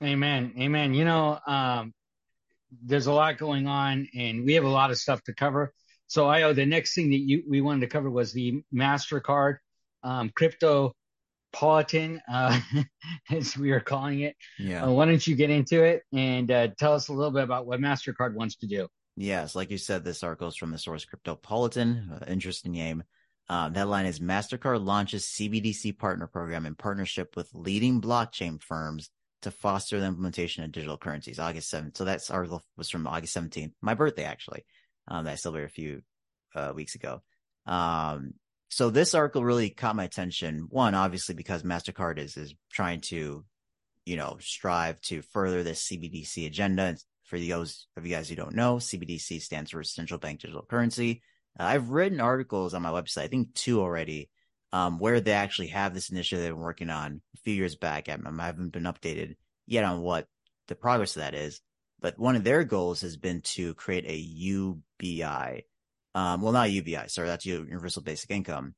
Amen. 0.03 0.53
Amen. 0.59 0.93
You 0.93 1.05
know, 1.07 1.39
um, 1.47 1.95
there's 2.85 3.07
a 3.07 3.13
lot 3.13 3.39
going 3.39 3.67
on 3.67 4.07
and 4.15 4.45
we 4.45 4.55
have 4.55 4.65
a 4.65 4.69
lot 4.69 4.91
of 4.91 4.99
stuff 4.99 5.23
to 5.25 5.35
cover. 5.35 5.73
So 6.07 6.29
I 6.29 6.43
oh 6.43 6.53
the 6.53 6.67
next 6.67 6.95
thing 6.95 7.11
that 7.11 7.19
you 7.19 7.43
we 7.49 7.61
wanted 7.61 7.81
to 7.83 7.87
cover 7.87 8.11
was 8.11 8.33
the 8.33 8.63
MasterCard 8.75 9.59
um, 10.03 10.31
crypto 10.35 10.93
politan, 11.55 12.21
uh, 12.33 12.61
as 13.31 13.57
we 13.57 13.73
are 13.73 13.81
calling 13.81 14.21
it. 14.21 14.37
Yeah. 14.59 14.85
Uh, 14.85 14.91
why 14.91 15.07
don't 15.07 15.27
you 15.27 15.37
get 15.37 15.51
into 15.51 15.83
it 15.83 16.03
and 16.13 16.51
uh, 16.51 16.69
tell 16.79 16.95
us 16.95 17.09
a 17.09 17.13
little 17.13 17.33
bit 17.33 17.43
about 17.43 17.67
what 17.67 17.81
MasterCard 17.81 18.35
wants 18.35 18.57
to 18.57 18.67
do? 18.67 18.89
Yes, 19.17 19.55
like 19.55 19.71
you 19.71 19.79
said, 19.79 20.05
this 20.05 20.23
article 20.23 20.49
is 20.49 20.57
from 20.57 20.71
the 20.71 20.79
source 20.79 21.07
Cryptopolitan. 21.07 22.23
Uh, 22.23 22.25
interesting 22.27 22.73
name. 22.73 23.03
Um, 23.49 23.73
that 23.73 23.89
line 23.89 24.07
is 24.07 24.21
MasterCard 24.21 24.85
launches 24.85 25.25
CBDC 25.25 25.99
partner 25.99 26.27
program 26.27 26.67
in 26.67 26.77
partnership 26.77 27.35
with 27.37 27.51
leading 27.53 28.01
blockchain 28.01 28.63
firms 28.63 29.11
to 29.43 29.51
foster 29.51 29.99
the 29.99 30.07
implementation 30.07 30.63
of 30.63 30.73
digital 30.73 30.97
currencies. 30.97 31.39
August 31.39 31.73
7th. 31.73 31.97
So 31.97 32.05
that 32.05 32.23
article 32.31 32.63
was 32.77 32.91
from 32.91 33.07
August 33.07 33.37
17th, 33.37 33.73
my 33.81 33.95
birthday, 33.95 34.25
actually. 34.25 34.65
Um, 35.09 35.25
that 35.25 35.33
I 35.33 35.35
celebrated 35.35 35.71
a 35.71 35.73
few 35.73 36.03
uh, 36.55 36.73
weeks 36.75 36.95
ago. 36.95 37.23
Um, 37.67 38.35
so 38.71 38.89
this 38.89 39.15
article 39.15 39.45
really 39.45 39.69
caught 39.69 39.97
my 39.97 40.05
attention. 40.05 40.69
One, 40.71 40.95
obviously, 40.95 41.35
because 41.35 41.65
MasterCard 41.65 42.19
is, 42.19 42.37
is 42.37 42.55
trying 42.73 43.01
to, 43.03 43.45
you 44.07 44.17
know, 44.17 44.37
strive 44.41 45.01
to 45.03 45.23
further 45.23 45.65
this 45.65 45.89
CBDC 45.89 46.47
agenda. 46.47 46.97
For 47.25 47.39
those 47.39 47.89
of 47.97 48.07
you 48.07 48.15
guys 48.15 48.29
who 48.29 48.37
don't 48.37 48.55
know, 48.55 48.77
CBDC 48.77 49.43
stands 49.43 49.73
for 49.73 49.83
Central 49.83 50.21
Bank 50.21 50.41
Digital 50.41 50.65
Currency. 50.65 51.21
Uh, 51.59 51.65
I've 51.65 51.91
written 51.91 52.21
articles 52.21 52.73
on 52.73 52.83
my 52.83 52.91
website, 52.91 53.23
I 53.23 53.29
think 53.29 53.55
two 53.55 53.81
already, 53.81 54.31
um, 54.73 55.01
where 55.01 55.21
they 55.21 55.33
actually 55.33 55.69
have 55.69 55.93
this 55.93 56.11
initiative 56.11 56.45
they've 56.45 56.53
been 56.53 56.61
working 56.61 56.91
on 56.91 57.21
a 57.35 57.39
few 57.39 57.55
years 57.55 57.75
back. 57.75 58.09
I, 58.09 58.17
I 58.25 58.47
haven't 58.47 58.73
been 58.73 58.85
updated 58.85 59.35
yet 59.67 59.85
on 59.85 60.01
what 60.01 60.29
the 60.69 60.77
progress 60.77 61.17
of 61.17 61.23
that 61.23 61.35
is, 61.35 61.61
but 62.01 62.21
one 62.21 62.37
of 62.37 62.45
their 62.45 62.63
goals 62.63 63.01
has 63.01 63.17
been 63.17 63.41
to 63.43 63.75
create 63.75 64.05
a 64.07 64.17
UBI. 64.17 65.65
Um, 66.15 66.41
well, 66.41 66.53
not 66.53 66.71
UBI, 66.71 67.09
sorry, 67.09 67.29
that's 67.29 67.47
Universal 67.47 68.03
Basic 68.03 68.31
Income. 68.31 68.75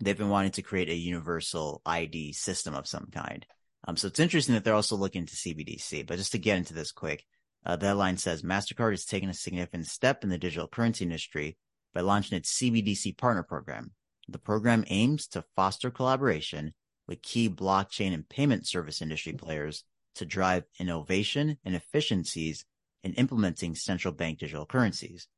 They've 0.00 0.16
been 0.16 0.28
wanting 0.28 0.50
to 0.52 0.62
create 0.62 0.90
a 0.90 0.94
universal 0.94 1.80
ID 1.86 2.32
system 2.32 2.74
of 2.74 2.86
some 2.86 3.08
kind. 3.12 3.46
Um, 3.86 3.96
so 3.96 4.08
it's 4.08 4.20
interesting 4.20 4.54
that 4.54 4.64
they're 4.64 4.74
also 4.74 4.96
looking 4.96 5.26
to 5.26 5.36
CBDC. 5.36 6.06
But 6.06 6.18
just 6.18 6.32
to 6.32 6.38
get 6.38 6.58
into 6.58 6.74
this 6.74 6.92
quick, 6.92 7.24
uh, 7.64 7.76
the 7.76 7.86
headline 7.86 8.16
says 8.16 8.42
MasterCard 8.42 8.92
is 8.94 9.04
taking 9.04 9.28
a 9.28 9.34
significant 9.34 9.86
step 9.86 10.22
in 10.22 10.30
the 10.30 10.38
digital 10.38 10.68
currency 10.68 11.04
industry 11.04 11.56
by 11.94 12.00
launching 12.00 12.36
its 12.36 12.58
CBDC 12.58 13.16
partner 13.16 13.42
program. 13.42 13.92
The 14.28 14.38
program 14.38 14.84
aims 14.88 15.28
to 15.28 15.44
foster 15.54 15.90
collaboration 15.90 16.74
with 17.06 17.22
key 17.22 17.48
blockchain 17.48 18.12
and 18.12 18.28
payment 18.28 18.66
service 18.66 19.00
industry 19.00 19.32
players 19.32 19.84
to 20.16 20.26
drive 20.26 20.64
innovation 20.80 21.58
and 21.64 21.74
efficiencies 21.74 22.64
in 23.04 23.14
implementing 23.14 23.74
central 23.74 24.12
bank 24.12 24.38
digital 24.40 24.66
currencies. 24.66 25.28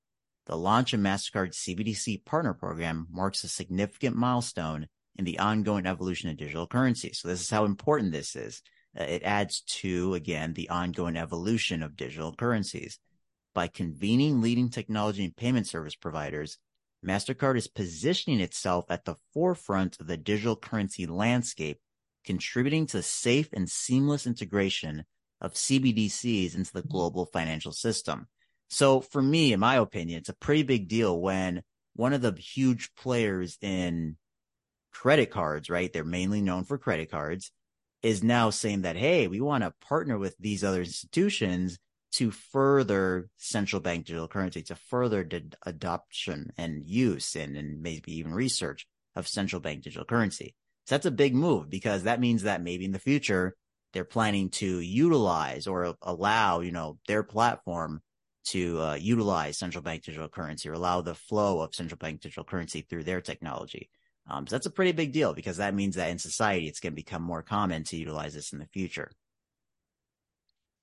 The 0.49 0.57
launch 0.57 0.95
of 0.95 1.00
MasterCard's 1.00 1.59
CBDC 1.59 2.25
partner 2.25 2.55
program 2.55 3.07
marks 3.11 3.45
a 3.45 3.49
significant 3.49 4.17
milestone 4.17 4.88
in 5.17 5.26
the 5.26 5.38
ongoing 5.38 5.85
evolution 5.85 6.31
of 6.31 6.38
digital 6.38 6.67
currency. 6.67 7.12
So 7.12 7.28
this 7.28 7.43
is 7.43 7.50
how 7.50 7.67
important 7.67 8.12
this 8.12 8.35
is. 8.35 8.62
Uh, 8.99 9.05
it 9.05 9.23
adds 9.25 9.61
to, 9.61 10.14
again, 10.14 10.55
the 10.55 10.71
ongoing 10.71 11.19
evolution 11.19 11.83
of 11.83 11.97
digital 11.97 12.35
currencies. 12.35 12.99
By 13.55 13.69
convening 13.69 14.40
leading 14.40 14.71
technology 14.71 15.23
and 15.23 15.37
payment 15.37 15.67
service 15.67 15.95
providers, 15.95 16.57
MasterCard 17.05 17.59
is 17.59 17.69
positioning 17.69 18.40
itself 18.40 18.87
at 18.88 19.05
the 19.05 19.17
forefront 19.35 20.00
of 20.00 20.07
the 20.07 20.17
digital 20.17 20.57
currency 20.57 21.05
landscape, 21.05 21.78
contributing 22.25 22.87
to 22.87 23.02
safe 23.02 23.50
and 23.52 23.69
seamless 23.69 24.26
integration 24.26 25.05
of 25.43 25.52
CBDCs 25.52 26.57
into 26.57 26.73
the 26.73 26.83
global 26.83 27.26
financial 27.26 27.73
system. 27.73 28.28
So 28.68 29.00
for 29.00 29.22
me, 29.22 29.52
in 29.52 29.60
my 29.60 29.76
opinion, 29.76 30.18
it's 30.18 30.28
a 30.28 30.34
pretty 30.34 30.62
big 30.62 30.88
deal 30.88 31.18
when 31.18 31.62
one 31.94 32.12
of 32.12 32.22
the 32.22 32.32
huge 32.32 32.94
players 32.94 33.58
in 33.60 34.16
credit 34.92 35.30
cards, 35.30 35.70
right? 35.70 35.92
They're 35.92 36.04
mainly 36.04 36.42
known 36.42 36.64
for 36.64 36.78
credit 36.78 37.10
cards 37.10 37.50
is 38.02 38.22
now 38.22 38.50
saying 38.50 38.82
that, 38.82 38.96
Hey, 38.96 39.26
we 39.26 39.40
want 39.40 39.64
to 39.64 39.75
partner 39.80 40.18
with 40.18 40.37
these 40.38 40.62
other 40.62 40.80
institutions 40.80 41.78
to 42.12 42.30
further 42.30 43.28
central 43.37 43.80
bank 43.80 44.06
digital 44.06 44.28
currency, 44.28 44.62
to 44.62 44.75
further 44.75 45.25
the 45.25 45.52
adoption 45.66 46.52
and 46.56 46.87
use 46.87 47.37
and, 47.37 47.56
and 47.56 47.82
maybe 47.82 48.16
even 48.16 48.32
research 48.32 48.87
of 49.14 49.28
central 49.28 49.60
bank 49.60 49.82
digital 49.82 50.04
currency. 50.04 50.54
So 50.87 50.94
that's 50.94 51.06
a 51.06 51.10
big 51.10 51.34
move 51.34 51.68
because 51.68 52.04
that 52.04 52.20
means 52.20 52.42
that 52.42 52.62
maybe 52.62 52.84
in 52.84 52.92
the 52.92 52.98
future 52.98 53.54
they're 53.92 54.04
planning 54.04 54.50
to 54.50 54.80
utilize 54.80 55.66
or 55.66 55.94
allow, 56.02 56.60
you 56.60 56.72
know, 56.72 56.98
their 57.08 57.22
platform 57.22 58.00
to 58.47 58.80
uh, 58.80 58.95
utilize 58.95 59.59
central 59.59 59.83
bank 59.83 60.04
digital 60.04 60.28
currency 60.28 60.68
or 60.68 60.73
allow 60.73 61.00
the 61.00 61.14
flow 61.14 61.61
of 61.61 61.75
central 61.75 61.99
bank 61.99 62.21
digital 62.21 62.45
currency 62.45 62.83
through 62.83 63.04
their 63.04 63.21
technology. 63.21 63.90
Um, 64.30 64.47
so 64.47 64.57
that's 64.57 64.66
a 64.66 64.71
pretty 64.71 64.92
big 64.92 65.12
deal 65.12 65.33
because 65.33 65.57
that 65.57 65.75
means 65.75 65.97
that 65.97 66.11
in 66.11 66.18
society 66.18 66.66
it's 66.66 66.80
going 66.80 66.92
to 66.92 66.97
become 66.97 67.23
more 67.23 67.42
common 67.42 67.85
to 67.85 67.97
utilize 67.97 68.35
this 68.35 68.52
in 68.52 68.59
the 68.59 68.66
future. 68.66 69.11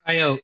I 0.04 0.16
know 0.16 0.38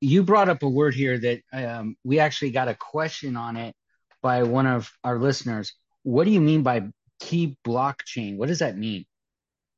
you 0.00 0.22
brought 0.22 0.48
up 0.48 0.62
a 0.62 0.68
word 0.68 0.94
here 0.94 1.18
that 1.18 1.40
um, 1.52 1.96
we 2.04 2.18
actually 2.18 2.50
got 2.50 2.68
a 2.68 2.74
question 2.74 3.36
on 3.36 3.56
it 3.56 3.74
by 4.22 4.42
one 4.42 4.66
of 4.66 4.90
our 5.02 5.18
listeners. 5.18 5.72
What 6.02 6.24
do 6.24 6.30
you 6.30 6.40
mean 6.40 6.62
by 6.62 6.88
key 7.20 7.56
blockchain? 7.66 8.36
What 8.36 8.48
does 8.48 8.60
that 8.60 8.76
mean? 8.76 9.04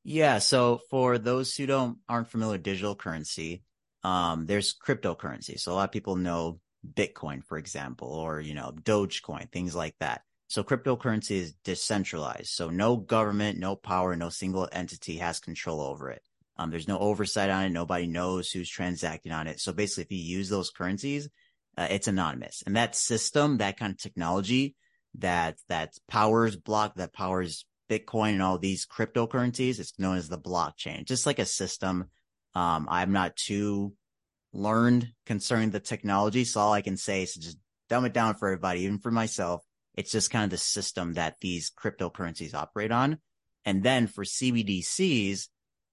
Yeah, 0.03 0.39
so 0.39 0.79
for 0.89 1.17
those 1.17 1.55
who 1.55 1.65
don't 1.65 1.97
aren't 2.09 2.29
familiar 2.29 2.53
with 2.53 2.63
digital 2.63 2.95
currency, 2.95 3.63
um, 4.03 4.47
there's 4.47 4.75
cryptocurrency. 4.75 5.59
So 5.59 5.71
a 5.71 5.75
lot 5.75 5.89
of 5.89 5.91
people 5.91 6.15
know 6.15 6.59
Bitcoin, 6.87 7.43
for 7.43 7.57
example, 7.57 8.09
or 8.09 8.41
you 8.41 8.53
know 8.53 8.73
Dogecoin, 8.83 9.51
things 9.51 9.75
like 9.75 9.95
that. 9.99 10.21
So 10.47 10.63
cryptocurrency 10.63 11.37
is 11.37 11.53
decentralized. 11.63 12.49
So 12.49 12.69
no 12.69 12.97
government, 12.97 13.57
no 13.57 13.75
power, 13.75 14.15
no 14.15 14.29
single 14.29 14.67
entity 14.71 15.17
has 15.17 15.39
control 15.39 15.79
over 15.79 16.11
it. 16.11 16.21
Um, 16.57 16.69
there's 16.69 16.87
no 16.87 16.99
oversight 16.99 17.49
on 17.49 17.63
it. 17.63 17.69
Nobody 17.69 18.05
knows 18.05 18.51
who's 18.51 18.69
transacting 18.69 19.31
on 19.31 19.47
it. 19.47 19.59
So 19.59 19.71
basically, 19.71 20.03
if 20.03 20.11
you 20.11 20.37
use 20.37 20.49
those 20.49 20.69
currencies, 20.69 21.29
uh, 21.77 21.87
it's 21.89 22.07
anonymous. 22.07 22.63
And 22.65 22.75
that 22.75 22.95
system, 22.95 23.57
that 23.57 23.77
kind 23.77 23.93
of 23.93 23.97
technology 23.97 24.75
that, 25.19 25.57
that 25.69 25.93
powers 26.07 26.55
block, 26.55 26.95
that 26.95 27.13
powers 27.13 27.65
Bitcoin 27.89 28.33
and 28.33 28.43
all 28.43 28.57
these 28.57 28.85
cryptocurrencies, 28.85 29.79
it's 29.79 29.97
known 29.97 30.17
as 30.17 30.29
the 30.29 30.37
blockchain, 30.37 31.05
just 31.05 31.25
like 31.25 31.39
a 31.39 31.45
system. 31.45 32.09
Um, 32.53 32.87
I'm 32.89 33.11
not 33.13 33.35
too 33.35 33.93
learned 34.53 35.11
concerning 35.25 35.71
the 35.71 35.79
technology. 35.79 36.43
So 36.43 36.59
all 36.59 36.73
I 36.73 36.81
can 36.81 36.97
say 36.97 37.23
is 37.23 37.35
just 37.35 37.57
dumb 37.89 38.05
it 38.05 38.13
down 38.13 38.35
for 38.35 38.47
everybody, 38.47 38.81
even 38.81 38.99
for 38.99 39.11
myself. 39.11 39.63
It's 39.95 40.11
just 40.11 40.31
kind 40.31 40.45
of 40.45 40.49
the 40.49 40.57
system 40.57 41.13
that 41.13 41.35
these 41.41 41.71
cryptocurrencies 41.71 42.53
operate 42.53 42.91
on. 42.91 43.19
And 43.65 43.83
then 43.83 44.07
for 44.07 44.23
CBDCs, 44.23 45.47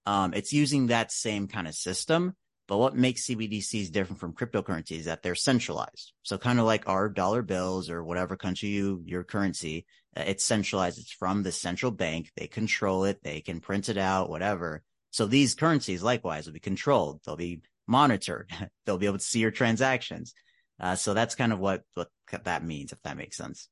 um, 0.05 0.33
it's 0.33 0.53
using 0.53 0.87
that 0.87 1.11
same 1.11 1.47
kind 1.47 1.67
of 1.67 1.75
system. 1.75 2.35
But 2.67 2.77
what 2.77 2.95
makes 2.95 3.25
CBDCs 3.25 3.91
different 3.91 4.19
from 4.19 4.33
cryptocurrencies 4.33 4.99
is 4.99 5.05
that 5.05 5.23
they're 5.23 5.35
centralized. 5.35 6.13
So 6.21 6.37
kind 6.37 6.59
of 6.59 6.65
like 6.65 6.87
our 6.87 7.09
dollar 7.09 7.41
bills 7.41 7.89
or 7.89 8.03
whatever 8.03 8.37
country 8.37 8.69
you, 8.69 9.01
your 9.05 9.23
currency, 9.23 9.85
uh, 10.15 10.23
it's 10.27 10.45
centralized. 10.45 10.99
It's 10.99 11.11
from 11.11 11.41
the 11.41 11.51
central 11.51 11.91
bank. 11.91 12.31
They 12.37 12.47
control 12.47 13.05
it. 13.05 13.23
They 13.23 13.41
can 13.41 13.59
print 13.59 13.89
it 13.89 13.97
out, 13.97 14.29
whatever. 14.29 14.83
So 15.11 15.25
these 15.25 15.55
currencies 15.55 16.03
likewise 16.03 16.45
will 16.45 16.53
be 16.53 16.59
controlled. 16.59 17.21
They'll 17.25 17.35
be 17.35 17.61
monitored. 17.89 18.49
They'll 18.85 18.97
be 18.97 19.07
able 19.07 19.17
to 19.17 19.23
see 19.23 19.39
your 19.39 19.51
transactions. 19.51 20.33
Uh, 20.79 20.95
so 20.95 21.13
that's 21.13 21.35
kind 21.35 21.51
of 21.51 21.59
what, 21.59 21.81
what 21.95 22.07
that 22.43 22.63
means, 22.63 22.93
if 22.93 23.01
that 23.01 23.17
makes 23.17 23.35
sense. 23.35 23.67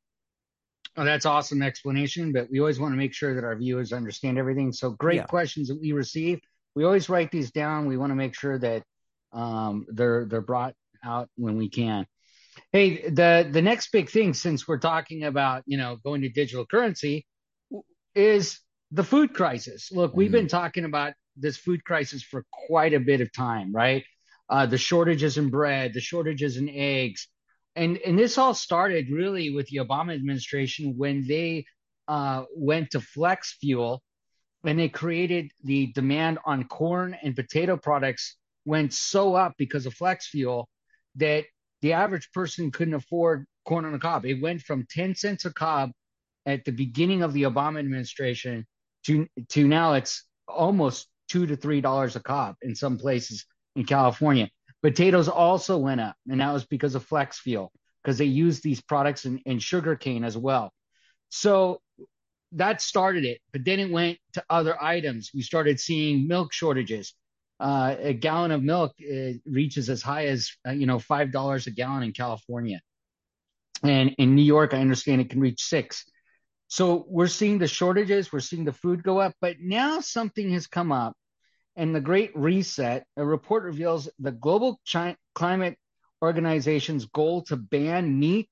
Oh, 0.98 1.06
that's 1.06 1.28
awesome 1.28 1.62
explanation, 1.62 2.34
but 2.34 2.50
we 2.50 2.60
always 2.60 2.80
want 2.80 2.92
to 2.94 2.98
make 2.98 3.14
sure 3.14 3.36
that 3.36 3.44
our 3.44 3.56
viewers 3.56 3.94
understand 3.94 4.40
everything. 4.40 4.74
So 4.74 4.90
great 4.90 5.18
yeah. 5.18 5.26
questions 5.26 5.68
that 5.68 5.80
we 5.80 5.92
receive. 5.92 6.40
We 6.76 6.86
always 6.86 7.08
write 7.08 7.32
these 7.32 7.52
down. 7.52 7.86
We 7.86 7.98
want 7.98 8.12
to 8.12 8.16
make 8.16 8.34
sure 8.34 8.58
that 8.58 8.84
um, 9.32 9.86
they're 9.90 10.26
they're 10.26 10.42
brought 10.42 10.74
out 11.04 11.30
when 11.36 11.58
we 11.58 11.70
can. 11.70 12.08
Hey, 12.72 13.10
the 13.10 13.48
the 13.50 13.62
next 13.62 13.92
big 13.92 14.10
thing, 14.10 14.34
since 14.34 14.68
we're 14.68 14.80
talking 14.80 15.24
about 15.24 15.64
you 15.68 15.78
know 15.78 15.98
going 16.04 16.22
to 16.22 16.30
digital 16.30 16.66
currency, 16.66 17.28
is 18.16 18.60
the 18.92 19.04
food 19.04 19.34
crisis. 19.34 19.92
Look, 19.92 20.16
we've 20.16 20.32
been 20.32 20.46
mm-hmm. 20.46 20.58
talking 20.58 20.86
about 20.86 21.14
this 21.38 21.58
food 21.58 21.84
crisis 21.84 22.24
for 22.24 22.44
quite 22.52 22.94
a 22.94 23.00
bit 23.00 23.22
of 23.22 23.32
time, 23.32 23.72
right? 23.74 24.04
Uh, 24.50 24.66
the 24.66 24.78
shortages 24.78 25.38
in 25.38 25.50
bread, 25.50 25.94
the 25.94 26.02
shortages 26.02 26.58
in 26.58 26.70
eggs, 26.70 27.28
and 27.76 27.98
and 27.98 28.18
this 28.18 28.38
all 28.38 28.54
started 28.54 29.10
really 29.12 29.54
with 29.54 29.68
the 29.68 29.78
Obama 29.78 30.14
administration 30.14 30.96
when 30.98 31.28
they 31.28 31.66
uh, 32.08 32.44
went 32.56 32.92
to 32.92 33.02
flex 33.02 33.58
fuel, 33.60 34.02
and 34.64 34.80
they 34.80 34.90
created 34.90 35.52
the 35.64 35.88
demand 35.94 36.40
on 36.46 36.64
corn 36.64 37.16
and 37.22 37.36
potato 37.36 37.78
products 37.78 38.38
went 38.66 38.94
so 38.94 39.36
up 39.36 39.54
because 39.58 39.86
of 39.86 39.94
flex 39.94 40.28
fuel 40.28 40.68
that 41.16 41.46
the 41.82 41.94
average 41.94 42.30
person 42.34 42.72
couldn't 42.72 42.94
afford 42.94 43.46
corn 43.66 43.86
on 43.86 43.94
the 43.94 44.00
cob. 44.00 44.26
It 44.26 44.42
went 44.42 44.62
from 44.62 44.86
10 44.90 45.16
cents 45.16 45.46
a 45.46 45.54
cob 45.54 45.92
at 46.46 46.66
the 46.66 46.72
beginning 46.72 47.22
of 47.22 47.34
the 47.34 47.44
Obama 47.44 47.80
administration 47.80 48.66
to 49.06 49.28
to 49.50 49.68
now 49.68 49.94
it's 49.94 50.24
almost 50.48 51.08
two 51.28 51.46
to 51.48 51.56
three 51.56 51.82
dollars 51.82 52.16
a 52.16 52.20
cob 52.20 52.56
in 52.62 52.76
some 52.76 52.98
places 52.98 53.46
in 53.76 53.86
California. 53.86 54.50
Potatoes 54.82 55.28
also 55.28 55.78
went 55.78 56.02
up, 56.02 56.16
and 56.30 56.40
that 56.40 56.54
was 56.54 56.66
because 56.66 56.96
of 56.96 57.04
flex 57.04 57.40
fuel, 57.40 57.72
because 58.04 58.18
they 58.18 58.26
use 58.26 58.62
these 58.62 58.82
products 58.82 59.26
in, 59.26 59.40
in 59.46 59.60
sugar 59.60 59.96
cane 59.96 60.24
as 60.24 60.38
well. 60.38 60.72
So 61.30 61.82
that 62.54 62.82
started 62.82 63.26
it, 63.26 63.40
but 63.52 63.66
then 63.66 63.80
it 63.80 63.92
went 63.92 64.18
to 64.34 64.44
other 64.50 64.82
items. 64.82 65.32
We 65.34 65.42
started 65.42 65.80
seeing 65.80 66.28
milk 66.28 66.54
shortages. 66.54 67.14
Uh, 67.60 67.96
a 68.00 68.14
gallon 68.14 68.52
of 68.52 68.62
milk 68.62 68.94
uh, 69.02 69.32
reaches 69.46 69.90
as 69.90 70.04
high 70.04 70.28
as 70.28 70.52
uh, 70.68 70.72
you 70.72 70.86
know 70.86 71.00
five 71.00 71.32
dollars 71.32 71.66
a 71.66 71.72
gallon 71.72 72.04
in 72.04 72.14
California, 72.14 72.80
and 73.84 74.16
in 74.20 74.36
New 74.36 74.44
York, 74.44 74.74
I 74.74 74.80
understand 74.80 75.22
it 75.22 75.30
can 75.32 75.40
reach 75.40 75.64
six. 75.64 76.06
So 76.68 77.06
we're 77.08 77.28
seeing 77.28 77.60
the 77.60 77.68
shortages, 77.68 78.32
we're 78.32 78.42
seeing 78.42 78.66
the 78.66 78.74
food 78.74 79.04
go 79.04 79.20
up, 79.20 79.34
but 79.40 79.58
now 79.60 80.02
something 80.02 80.52
has 80.52 80.68
come 80.68 80.92
up. 80.92 81.16
And 81.76 81.96
the 81.96 82.02
Great 82.02 82.36
Reset, 82.36 83.06
a 83.16 83.26
report 83.26 83.64
reveals 83.64 84.10
the 84.20 84.32
Global 84.32 84.80
Climate 85.36 85.78
Organization's 86.22 87.06
goal 87.06 87.44
to 87.44 87.56
ban 87.56 88.20
meat, 88.20 88.50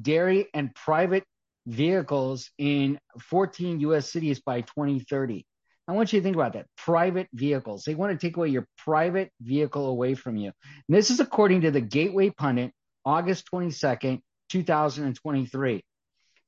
dairy, 0.00 0.46
and 0.54 0.74
private 0.74 1.24
vehicles 1.66 2.50
in 2.58 2.98
14 3.20 3.80
US 3.80 4.10
cities 4.10 4.40
by 4.40 4.62
2030. 4.62 5.44
I 5.88 5.92
want 5.92 6.12
you 6.12 6.20
to 6.20 6.22
think 6.22 6.36
about 6.36 6.52
that. 6.54 6.66
Private 6.76 7.28
vehicles. 7.34 7.82
They 7.84 7.94
want 7.94 8.18
to 8.18 8.26
take 8.26 8.36
away 8.36 8.48
your 8.48 8.66
private 8.78 9.30
vehicle 9.40 9.86
away 9.86 10.14
from 10.14 10.36
you. 10.36 10.52
And 10.88 10.96
this 10.96 11.10
is 11.10 11.20
according 11.20 11.62
to 11.62 11.70
the 11.70 11.80
Gateway 11.80 12.30
Pundit, 12.30 12.72
August 13.04 13.48
22nd, 13.52 14.20
2023. 14.48 15.84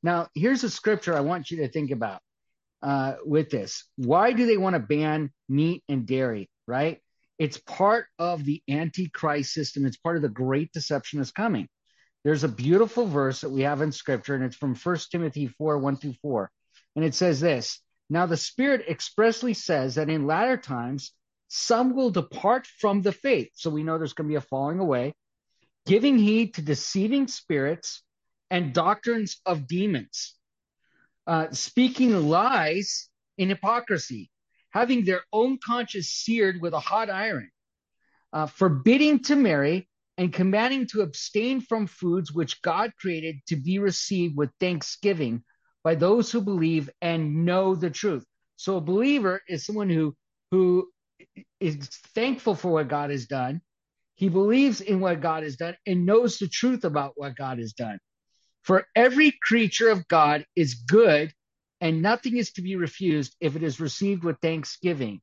Now, 0.05 0.29
here's 0.35 0.63
a 0.65 0.71
scripture 0.71 1.17
I 1.17 1.21
want 1.21 1.51
you 1.51 1.57
to 1.59 1.69
think 1.69 1.91
about 1.91 2.21
uh, 2.83 3.15
with 3.25 3.49
this. 3.49 3.85
Why 3.97 4.35
do 4.35 4.45
they 4.45 4.59
want 4.59 4.75
to 4.75 4.81
ban 4.81 5.33
meat 5.49 5.83
and 5.89 6.05
dairy, 6.07 6.51
right? 6.67 7.01
It's 7.39 7.57
part 7.57 8.05
of 8.19 8.45
the 8.45 8.63
antichrist 8.69 9.55
system. 9.55 9.87
It's 9.87 9.97
part 9.97 10.17
of 10.17 10.23
the 10.23 10.29
great 10.29 10.71
deception 10.73 11.21
that's 11.21 11.33
coming. 11.33 11.69
There's 12.23 12.45
a 12.45 12.49
beautiful 12.49 13.07
verse 13.07 13.41
that 13.41 13.51
we 13.51 13.63
have 13.63 13.81
in 13.81 13.93
scripture, 13.93 14.35
and 14.35 14.45
it's 14.45 14.57
from 14.57 14.75
1 14.75 14.97
Timothy 15.11 15.47
4 15.47 15.79
1 15.79 15.97
through 15.97 16.17
4. 16.21 16.51
And 16.97 17.05
it 17.05 17.15
says 17.15 17.41
this 17.41 17.81
Now 18.11 18.27
the 18.27 18.37
Spirit 18.37 18.85
expressly 18.87 19.55
says 19.55 19.95
that 19.95 20.11
in 20.11 20.27
latter 20.27 20.59
times, 20.59 21.13
some 21.49 21.97
will 21.97 22.11
depart 22.11 22.67
from 22.67 23.01
the 23.01 23.13
faith. 23.13 23.53
So 23.55 23.71
we 23.71 23.83
know 23.83 23.97
there's 23.97 24.13
going 24.13 24.29
to 24.29 24.33
be 24.33 24.37
a 24.37 24.43
falling 24.43 24.81
away, 24.81 25.15
giving 25.87 26.19
heed 26.19 26.55
to 26.55 26.63
deceiving 26.63 27.27
spirits 27.27 28.03
and 28.55 28.73
doctrines 28.73 29.41
of 29.45 29.67
demons, 29.67 30.37
uh, 31.27 31.51
speaking 31.51 32.29
lies 32.29 33.09
in 33.37 33.49
hypocrisy, 33.49 34.31
having 34.71 35.05
their 35.05 35.23
own 35.33 35.59
conscience 35.59 36.09
seared 36.11 36.61
with 36.63 36.73
a 36.73 36.79
hot 36.79 37.11
iron, 37.11 37.51
uh, 38.33 38.47
forbidding 38.47 39.19
to 39.19 39.35
marry, 39.35 39.89
and 40.19 40.33
commanding 40.33 40.87
to 40.87 41.01
abstain 41.01 41.61
from 41.61 41.89
foods 41.89 42.33
which 42.33 42.63
God 42.63 42.93
created 42.97 43.41
to 43.49 43.57
be 43.57 43.81
received 43.81 44.37
with 44.37 44.51
thanksgiving 44.61 45.43
by 45.83 45.97
those 45.97 46.31
who 46.31 46.41
believe 46.41 46.89
and 47.03 47.45
know 47.45 47.75
the 47.75 47.91
truth. 47.91 48.25
So 48.55 48.77
a 48.77 48.81
believer 48.81 49.43
is 49.49 49.67
someone 49.67 49.91
who 49.91 50.15
who 50.53 50.89
is 51.59 51.75
thankful 52.15 52.55
for 52.55 52.71
what 52.71 52.87
God 52.87 53.11
has 53.11 53.27
done. 53.27 53.61
He 54.15 54.29
believes 54.29 54.81
in 54.81 55.01
what 55.01 55.21
God 55.21 55.43
has 55.43 55.57
done 55.57 55.77
and 55.89 56.07
knows 56.07 56.39
the 56.39 56.47
truth 56.47 56.85
about 56.85 57.15
what 57.17 57.35
God 57.35 57.59
has 57.59 57.73
done. 57.73 57.99
For 58.65 58.87
every 58.97 59.31
creature 59.31 59.91
of 59.91 60.09
God 60.09 60.47
is 60.57 60.75
good, 60.75 61.33
and 61.81 62.01
nothing 62.01 62.39
is 62.39 62.53
to 62.53 62.63
be 62.63 62.77
refused 62.77 63.37
if 63.39 63.57
it 63.57 63.63
is 63.63 63.79
received 63.79 64.25
with 64.25 64.39
thanksgiving. 64.41 65.21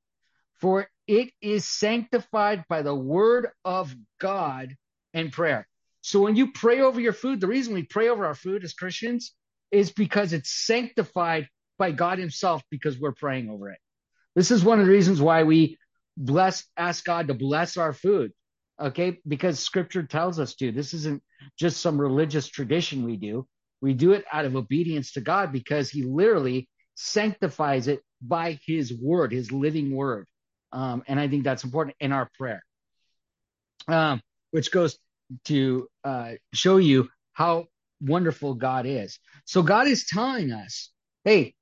For 0.60 0.88
it 1.08 1.32
is 1.42 1.68
sanctified 1.68 2.66
by 2.70 2.84
the 2.84 2.96
word 2.96 3.48
of 3.66 3.94
God 4.20 4.76
and 5.14 5.32
prayer. 5.32 5.68
So 6.02 6.22
when 6.22 6.36
you 6.36 6.52
pray 6.52 6.82
over 6.82 7.02
your 7.02 7.14
food, 7.14 7.42
the 7.42 7.48
reason 7.48 7.74
we 7.74 7.84
pray 7.84 8.10
over 8.10 8.28
our 8.28 8.36
food 8.36 8.64
as 8.64 8.74
Christians 8.74 9.34
is 9.72 9.92
because 9.92 10.34
it's 10.34 10.52
sanctified 10.52 11.48
by 11.80 11.92
God 11.92 12.20
Himself 12.20 12.62
because 12.70 13.00
we're 13.00 13.12
praying 13.12 13.50
over 13.50 13.72
it. 13.72 13.80
This 14.36 14.52
is 14.52 14.64
one 14.64 14.80
of 14.80 14.86
the 14.86 14.92
reasons 14.92 15.20
why 15.20 15.44
we 15.44 15.80
bless, 16.16 16.64
ask 16.78 17.04
God 17.04 17.28
to 17.28 17.34
bless 17.34 17.76
our 17.76 17.94
food. 17.94 18.34
Okay. 18.82 19.20
Because 19.28 19.60
scripture 19.60 20.04
tells 20.04 20.40
us 20.40 20.56
to. 20.56 20.72
This 20.72 20.94
isn't 20.94 21.22
just 21.58 21.82
some 21.82 22.00
religious 22.00 22.48
tradition 22.48 23.06
we 23.06 23.18
do. 23.18 23.48
We 23.82 23.94
do 23.94 24.12
it 24.12 24.26
out 24.32 24.46
of 24.46 24.56
obedience 24.56 25.14
to 25.14 25.22
God 25.22 25.52
because 25.52 25.90
He 25.90 26.04
literally 26.04 26.68
sanctifies 26.96 27.88
it 27.88 28.02
by 28.22 28.60
His 28.66 28.94
word, 28.94 29.32
His 29.32 29.52
living 29.52 29.96
word. 29.96 30.28
Um, 30.72 31.04
and 31.08 31.20
I 31.20 31.28
think 31.28 31.44
that's 31.44 31.64
important 31.64 31.96
in 32.00 32.12
our 32.12 32.30
prayer, 32.38 32.64
um, 33.88 34.22
which 34.52 34.72
goes 34.72 34.98
to 35.46 35.88
uh, 36.04 36.34
show 36.54 36.78
you 36.78 37.10
how 37.34 37.66
wonderful 38.00 38.54
God 38.54 38.86
is. 38.86 39.20
So 39.46 39.64
God 39.64 39.88
is 39.88 40.06
telling 40.06 40.52
us, 40.52 40.92
hey, 41.24 41.54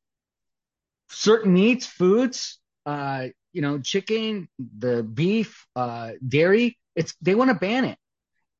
certain 1.09 1.53
meats, 1.53 1.85
foods, 1.85 2.59
uh, 2.85 3.27
you 3.53 3.61
know, 3.61 3.79
chicken, 3.79 4.47
the 4.77 5.03
beef, 5.03 5.65
uh, 5.75 6.11
dairy, 6.27 6.77
it's 6.95 7.15
they 7.21 7.35
want 7.35 7.49
to 7.49 7.55
ban 7.55 7.85
it. 7.85 7.97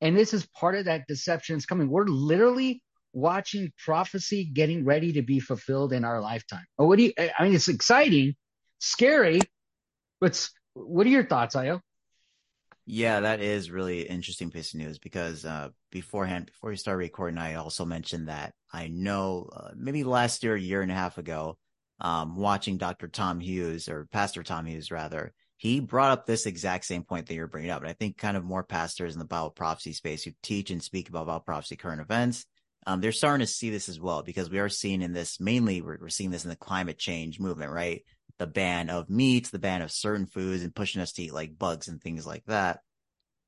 And 0.00 0.16
this 0.16 0.32
is 0.32 0.46
part 0.46 0.74
of 0.74 0.86
that 0.86 1.06
deception 1.06 1.56
that's 1.56 1.66
coming. 1.66 1.88
We're 1.88 2.06
literally 2.06 2.82
watching 3.12 3.72
prophecy 3.84 4.44
getting 4.44 4.84
ready 4.84 5.12
to 5.12 5.22
be 5.22 5.40
fulfilled 5.40 5.92
in 5.92 6.04
our 6.04 6.20
lifetime. 6.20 6.64
What 6.76 6.96
do 6.96 7.04
you, 7.04 7.12
I 7.18 7.42
mean, 7.42 7.54
it's 7.54 7.68
exciting, 7.68 8.34
scary, 8.78 9.40
but 10.20 10.48
what 10.74 11.06
are 11.06 11.10
your 11.10 11.26
thoughts, 11.26 11.54
Ayo? 11.54 11.80
Yeah, 12.86 13.20
that 13.20 13.40
is 13.40 13.70
really 13.70 14.02
interesting 14.02 14.50
piece 14.50 14.74
of 14.74 14.80
news 14.80 14.98
because 14.98 15.44
uh, 15.44 15.68
beforehand, 15.92 16.46
before 16.46 16.70
we 16.70 16.76
start 16.76 16.98
recording, 16.98 17.38
I 17.38 17.54
also 17.54 17.84
mentioned 17.84 18.28
that 18.28 18.52
I 18.72 18.88
know 18.88 19.48
uh, 19.52 19.70
maybe 19.76 20.02
last 20.02 20.42
year, 20.42 20.54
a 20.54 20.60
year 20.60 20.82
and 20.82 20.90
a 20.90 20.94
half 20.94 21.18
ago, 21.18 21.56
um, 22.00 22.36
watching 22.36 22.78
Dr. 22.78 23.08
Tom 23.08 23.40
Hughes 23.40 23.88
or 23.88 24.08
Pastor 24.10 24.42
Tom 24.42 24.66
Hughes 24.66 24.90
rather, 24.90 25.32
he 25.56 25.80
brought 25.80 26.12
up 26.12 26.26
this 26.26 26.46
exact 26.46 26.86
same 26.86 27.02
point 27.02 27.26
that 27.26 27.34
you're 27.34 27.46
bringing 27.46 27.70
up. 27.70 27.82
And 27.82 27.90
I 27.90 27.92
think 27.92 28.16
kind 28.16 28.36
of 28.36 28.44
more 28.44 28.62
pastors 28.62 29.12
in 29.12 29.18
the 29.18 29.26
Bible 29.26 29.50
prophecy 29.50 29.92
space 29.92 30.22
who 30.22 30.30
teach 30.42 30.70
and 30.70 30.82
speak 30.82 31.08
about 31.08 31.26
Bible 31.26 31.40
prophecy 31.40 31.76
current 31.76 32.00
events, 32.00 32.46
um, 32.86 33.00
they're 33.00 33.12
starting 33.12 33.46
to 33.46 33.52
see 33.52 33.68
this 33.68 33.88
as 33.88 34.00
well 34.00 34.22
because 34.22 34.48
we 34.48 34.58
are 34.58 34.70
seeing 34.70 35.02
in 35.02 35.12
this 35.12 35.38
mainly 35.38 35.82
we're, 35.82 35.98
we're 36.00 36.08
seeing 36.08 36.30
this 36.30 36.44
in 36.44 36.50
the 36.50 36.56
climate 36.56 36.98
change 36.98 37.38
movement, 37.38 37.72
right? 37.72 38.02
The 38.38 38.46
ban 38.46 38.88
of 38.88 39.10
meats, 39.10 39.50
the 39.50 39.58
ban 39.58 39.82
of 39.82 39.92
certain 39.92 40.24
foods, 40.24 40.62
and 40.62 40.74
pushing 40.74 41.02
us 41.02 41.12
to 41.12 41.22
eat 41.24 41.34
like 41.34 41.58
bugs 41.58 41.88
and 41.88 42.00
things 42.00 42.26
like 42.26 42.44
that. 42.46 42.80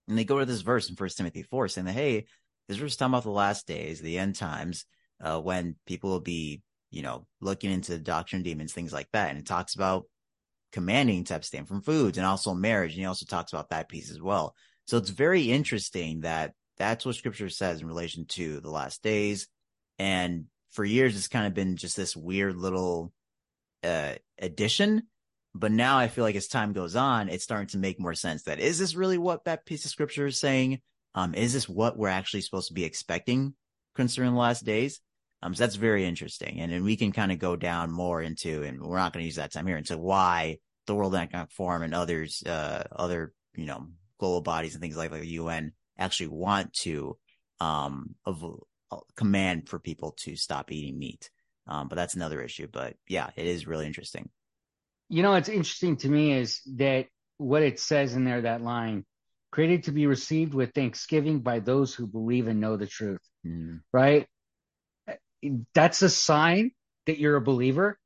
And 0.06 0.18
they 0.18 0.24
go 0.24 0.38
to 0.38 0.44
this 0.44 0.60
verse 0.60 0.90
in 0.90 0.96
First 0.96 1.16
Timothy 1.16 1.42
four 1.42 1.68
saying 1.68 1.86
that 1.86 1.92
hey, 1.92 2.26
this 2.68 2.76
verse 2.76 2.96
talking 2.96 3.12
about 3.12 3.22
the 3.22 3.30
last 3.30 3.66
days, 3.66 4.00
the 4.00 4.18
end 4.18 4.36
times, 4.36 4.84
uh, 5.22 5.40
when 5.40 5.76
people 5.86 6.10
will 6.10 6.20
be, 6.20 6.62
you 6.92 7.02
know, 7.02 7.26
looking 7.40 7.72
into 7.72 7.92
the 7.92 7.98
doctrine 7.98 8.42
demons, 8.42 8.72
things 8.72 8.92
like 8.92 9.08
that, 9.12 9.30
and 9.30 9.38
it 9.38 9.46
talks 9.46 9.74
about 9.74 10.04
commanding 10.72 11.24
to 11.24 11.34
abstain 11.34 11.64
from 11.64 11.82
foods 11.82 12.18
and 12.18 12.26
also 12.26 12.54
marriage. 12.54 12.92
And 12.92 13.00
he 13.00 13.06
also 13.06 13.26
talks 13.26 13.52
about 13.52 13.70
that 13.70 13.88
piece 13.88 14.10
as 14.10 14.20
well. 14.20 14.54
So 14.86 14.98
it's 14.98 15.10
very 15.10 15.50
interesting 15.50 16.20
that 16.20 16.52
that's 16.78 17.04
what 17.04 17.14
scripture 17.14 17.48
says 17.48 17.80
in 17.80 17.86
relation 17.86 18.26
to 18.26 18.60
the 18.60 18.70
last 18.70 19.02
days. 19.02 19.48
And 19.98 20.46
for 20.70 20.84
years, 20.84 21.16
it's 21.16 21.28
kind 21.28 21.46
of 21.46 21.54
been 21.54 21.76
just 21.76 21.96
this 21.96 22.16
weird 22.16 22.56
little 22.56 23.12
uh, 23.84 24.14
addition. 24.38 25.04
But 25.54 25.72
now 25.72 25.98
I 25.98 26.08
feel 26.08 26.24
like 26.24 26.34
as 26.34 26.48
time 26.48 26.72
goes 26.72 26.96
on, 26.96 27.28
it's 27.28 27.44
starting 27.44 27.68
to 27.68 27.78
make 27.78 28.00
more 28.00 28.14
sense 28.14 28.44
that 28.44 28.58
is 28.58 28.78
this 28.78 28.94
really 28.94 29.18
what 29.18 29.44
that 29.44 29.66
piece 29.66 29.84
of 29.84 29.90
scripture 29.90 30.26
is 30.26 30.40
saying? 30.40 30.80
Um, 31.14 31.34
is 31.34 31.52
this 31.52 31.68
what 31.68 31.98
we're 31.98 32.08
actually 32.08 32.40
supposed 32.40 32.68
to 32.68 32.74
be 32.74 32.84
expecting 32.84 33.54
concerning 33.94 34.32
the 34.32 34.40
last 34.40 34.64
days? 34.64 35.00
Um, 35.42 35.54
so 35.54 35.64
that's 35.64 35.76
very 35.76 36.04
interesting. 36.04 36.60
And 36.60 36.70
then 36.70 36.84
we 36.84 36.96
can 36.96 37.12
kind 37.12 37.32
of 37.32 37.38
go 37.38 37.56
down 37.56 37.90
more 37.90 38.22
into, 38.22 38.62
and 38.62 38.80
we're 38.80 38.98
not 38.98 39.12
going 39.12 39.22
to 39.22 39.26
use 39.26 39.36
that 39.36 39.52
time 39.52 39.66
here, 39.66 39.76
into 39.76 39.98
why 39.98 40.58
the 40.86 40.94
World 40.94 41.14
Economic 41.14 41.50
Forum 41.50 41.82
and 41.82 41.94
others, 41.94 42.42
uh, 42.46 42.84
other, 42.94 43.32
you 43.56 43.66
know, 43.66 43.88
global 44.18 44.40
bodies 44.40 44.74
and 44.74 44.82
things 44.82 44.96
like, 44.96 45.10
like 45.10 45.22
the 45.22 45.28
UN 45.28 45.72
actually 45.98 46.28
want 46.28 46.72
to, 46.74 47.16
um, 47.60 48.14
of, 48.24 48.44
uh, 48.90 48.96
command 49.16 49.68
for 49.68 49.78
people 49.78 50.12
to 50.18 50.36
stop 50.36 50.70
eating 50.70 50.98
meat. 50.98 51.30
Um, 51.66 51.88
but 51.88 51.96
that's 51.96 52.14
another 52.14 52.40
issue. 52.40 52.68
But 52.70 52.94
yeah, 53.08 53.30
it 53.36 53.46
is 53.46 53.66
really 53.66 53.86
interesting. 53.86 54.30
You 55.08 55.22
know, 55.22 55.32
what's 55.32 55.48
interesting 55.48 55.96
to 55.98 56.08
me 56.08 56.32
is 56.32 56.60
that 56.76 57.06
what 57.38 57.62
it 57.62 57.80
says 57.80 58.14
in 58.14 58.24
there, 58.24 58.42
that 58.42 58.62
line, 58.62 59.04
created 59.50 59.84
to 59.84 59.92
be 59.92 60.06
received 60.06 60.54
with 60.54 60.72
thanksgiving 60.72 61.40
by 61.40 61.58
those 61.58 61.94
who 61.94 62.06
believe 62.06 62.48
and 62.48 62.60
know 62.60 62.76
the 62.76 62.86
truth, 62.86 63.20
mm. 63.46 63.80
right? 63.92 64.26
That's 65.74 66.02
a 66.02 66.08
sign 66.08 66.72
that 67.06 67.18
you're 67.18 67.36
a 67.36 67.40
believer. 67.40 67.98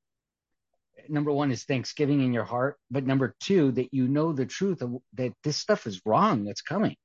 Number 1.08 1.30
one 1.30 1.50
is 1.52 1.64
thanksgiving 1.64 2.22
in 2.22 2.32
your 2.32 2.44
heart, 2.44 2.76
but 2.90 3.06
number 3.06 3.34
two, 3.40 3.72
that 3.72 3.92
you 3.92 4.08
know 4.08 4.32
the 4.32 4.46
truth 4.46 4.82
of 4.82 4.96
that 5.14 5.32
this 5.44 5.56
stuff 5.56 5.86
is 5.86 6.00
wrong 6.04 6.44
that's 6.44 6.62
coming. 6.62 6.96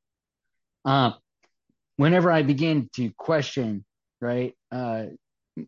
Uh, 0.83 1.11
whenever 1.97 2.31
I 2.31 2.41
begin 2.41 2.89
to 2.95 3.11
question, 3.17 3.85
right, 4.19 4.55
uh, 4.71 5.05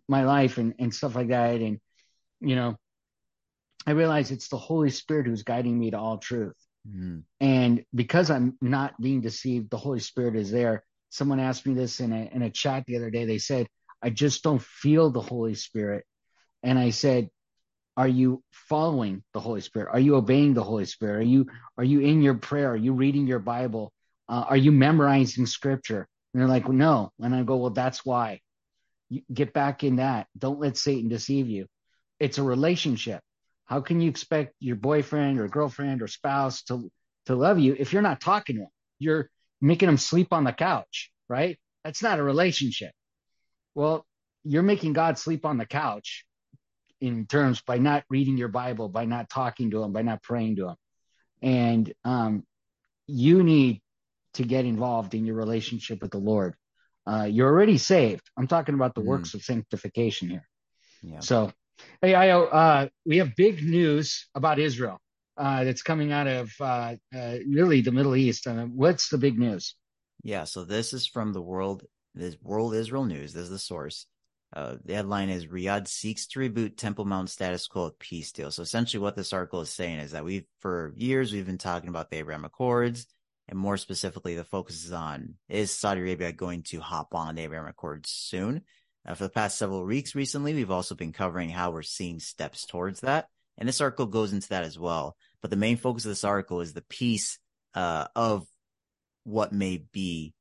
my 0.08 0.23
life 0.23 0.58
and, 0.58 0.73
and 0.80 0.93
stuff 0.93 1.15
like 1.15 1.28
that, 1.28 1.62
and, 1.62 1.80
you 2.41 2.56
know, 2.56 2.76
I 3.86 3.91
realize 3.91 4.32
it's 4.32 4.47
the 4.47 4.58
Holy 4.58 4.89
Spirit 4.89 5.28
who's 5.28 5.43
guiding 5.43 5.78
me 5.78 5.91
to 5.91 5.99
all 5.99 6.17
truth. 6.17 6.56
Mm-hmm. 6.88 7.19
And 7.39 7.86
because 7.93 8.32
I'm 8.32 8.58
not 8.62 8.99
being 8.99 9.21
deceived, 9.21 9.69
the 9.69 9.78
Holy 9.78 9.99
Spirit 9.99 10.36
is 10.36 10.49
there. 10.49 10.84
Someone 11.10 11.39
asked 11.39 11.67
me 11.67 11.73
this 11.73 11.99
in 11.99 12.12
a, 12.12 12.30
in 12.34 12.41
a 12.41 12.49
chat 12.49 12.86
the 12.88 12.95
other 12.95 13.12
day. 13.12 13.26
They 13.26 13.38
said, 13.38 13.67
I 14.04 14.10
just 14.10 14.44
don't 14.44 14.62
feel 14.62 15.10
the 15.10 15.22
Holy 15.22 15.56
Spirit. 15.56 16.06
And 16.62 16.78
I 16.78 16.89
said, 16.89 17.30
are 17.96 18.08
you 18.08 18.44
following 18.52 19.24
the 19.34 19.39
Holy 19.39 19.62
Spirit? 19.62 19.89
Are 19.94 20.00
you 20.00 20.16
obeying 20.16 20.54
the 20.54 20.63
Holy 20.63 20.86
Spirit? 20.86 21.20
Are 21.20 21.30
you, 21.30 21.48
are 21.78 21.84
you 21.84 22.02
in 22.02 22.22
your 22.22 22.34
prayer? 22.34 22.72
Are 22.72 22.76
you 22.76 22.94
reading 22.94 23.28
your 23.28 23.39
Bible? 23.39 23.94
Uh, 24.28 24.46
are 24.50 24.58
you 24.58 24.72
memorizing 24.72 25.46
scripture? 25.46 26.08
And 26.34 26.42
they're 26.42 26.50
like, 26.50 26.68
no. 26.68 27.12
And 27.20 27.34
I 27.34 27.44
go, 27.44 27.58
well, 27.58 27.70
that's 27.70 28.06
why. 28.06 28.42
You 29.10 29.22
get 29.32 29.54
back 29.54 29.84
in 29.84 29.98
that. 29.98 30.28
Don't 30.38 30.60
let 30.60 30.76
Satan 30.76 31.08
deceive 31.08 31.48
you. 31.48 31.68
It's 32.20 32.39
a 32.39 32.44
relationship. 32.44 33.22
How 33.66 33.82
can 33.82 34.02
you 34.02 34.10
expect 34.10 34.56
your 34.60 34.76
boyfriend 34.76 35.39
or 35.39 35.48
girlfriend 35.48 36.02
or 36.02 36.08
spouse 36.08 36.63
to, 36.63 36.92
to 37.28 37.36
love 37.36 37.60
you 37.60 37.76
if 37.78 37.94
you're 37.94 38.02
not 38.02 38.22
talking 38.22 38.56
to 38.56 38.62
them? 38.62 38.72
You're 39.00 39.30
making 39.62 39.88
them 39.88 39.98
sleep 39.98 40.34
on 40.34 40.44
the 40.44 40.52
couch, 40.52 41.12
right? 41.30 41.58
That's 41.84 42.02
not 42.02 42.20
a 42.20 42.24
relationship. 42.24 42.92
Well, 43.76 44.06
you're 44.44 44.64
making 44.64 44.94
God 44.94 45.18
sleep 45.18 45.46
on 45.46 45.58
the 45.58 45.66
couch 45.66 46.26
in 47.02 47.26
terms 47.26 47.62
by 47.62 47.78
not 47.78 48.04
reading 48.10 48.38
your 48.38 48.48
Bible, 48.48 48.90
by 48.90 49.06
not 49.06 49.30
talking 49.30 49.72
to 49.72 49.84
him, 49.84 49.92
by 49.92 50.02
not 50.02 50.24
praying 50.24 50.58
to 50.58 50.70
him. 50.70 50.76
And 51.42 51.94
um, 52.06 52.44
you 53.08 53.44
need 53.44 53.82
to 54.36 54.44
get 54.44 54.66
involved 54.66 55.14
in 55.14 55.26
your 55.26 55.36
relationship 55.36 56.02
with 56.02 56.12
the 56.12 56.18
Lord. 56.18 56.56
Uh, 57.06 57.28
you're 57.30 57.50
already 57.50 57.78
saved. 57.78 58.24
I'm 58.38 58.48
talking 58.48 58.76
about 58.76 58.96
the 58.96 59.02
mm. 59.02 59.06
works 59.06 59.34
of 59.34 59.44
sanctification 59.44 60.30
here. 60.30 60.48
Yeah. 61.02 61.20
So, 61.20 61.52
hey, 62.02 62.16
I, 62.16 62.32
uh, 62.32 62.88
we 63.06 63.18
have 63.18 63.36
big 63.36 63.62
news 63.62 64.30
about 64.34 64.60
Israel 64.60 65.00
uh, 65.38 65.66
that's 65.66 65.82
coming 65.82 66.12
out 66.12 66.28
of 66.28 66.52
uh, 66.62 66.96
uh, 67.14 67.36
really 67.50 67.82
the 67.82 67.92
Middle 67.92 68.16
East. 68.16 68.48
Uh, 68.48 68.64
what's 68.66 69.10
the 69.10 69.18
big 69.18 69.38
news? 69.38 69.76
Yeah, 70.24 70.46
so 70.46 70.64
this 70.64 70.94
is 70.94 71.06
from 71.06 71.34
the 71.34 71.42
World 71.42 71.84
this 72.15 72.38
World 72.41 72.76
Israel 72.76 73.06
News. 73.06 73.34
This 73.34 73.43
is 73.43 73.49
the 73.49 73.60
source. 73.60 74.06
Uh, 74.56 74.76
the 74.86 74.93
headline 74.93 75.30
is 75.30 75.47
Riyadh 75.47 75.88
seeks 75.88 76.28
to 76.28 76.39
reboot 76.39 76.78
Temple 76.78 77.06
Mount 77.06 77.30
status 77.30 77.67
quo 77.67 77.86
with 77.86 77.97
peace 77.97 78.32
deal. 78.32 78.52
So 78.52 78.62
essentially, 78.62 79.02
what 79.02 79.15
this 79.15 79.34
article 79.34 79.62
is 79.62 79.71
saying 79.71 79.99
is 79.99 80.12
that 80.12 80.26
we've, 80.26 80.45
for 80.60 80.93
years, 80.95 81.34
we've 81.34 81.45
been 81.45 81.58
talking 81.58 81.89
about 81.89 82.12
the 82.12 82.17
Abraham 82.17 82.45
Accords, 82.45 83.08
and 83.47 83.58
more 83.58 83.78
specifically, 83.78 84.36
the 84.36 84.43
focus 84.43 84.86
is 84.86 84.93
on 84.93 85.36
is 85.49 85.71
Saudi 85.71 86.02
Arabia 86.02 86.32
going 86.32 86.63
to 86.63 86.80
hop 86.80 87.15
on 87.15 87.36
the 87.36 87.41
Abraham 87.41 87.67
Accords 87.67 88.10
soon? 88.12 88.62
Uh, 89.06 89.15
for 89.15 89.23
the 89.23 89.30
past 89.30 89.58
several 89.58 89.84
weeks 89.84 90.15
recently, 90.15 90.54
we've 90.54 90.71
also 90.71 90.95
been 90.95 91.13
covering 91.13 91.49
how 91.49 91.71
we're 91.71 91.82
seeing 91.82 92.19
steps 92.19 92.65
towards 92.65 93.02
that. 93.02 93.28
And 93.58 93.67
this 93.67 93.82
article 93.82 94.06
goes 94.06 94.34
into 94.34 94.49
that 94.49 94.63
as 94.63 94.80
well. 94.80 95.17
But 95.41 95.49
the 95.49 95.58
main 95.58 95.78
focus 95.78 96.06
of 96.06 96.12
this 96.12 96.23
article 96.23 96.62
is 96.62 96.73
the 96.73 96.82
piece 96.82 97.38
uh, 97.73 98.08
of 98.15 98.47
what 99.23 99.52
may 99.52 99.84
be 99.91 100.34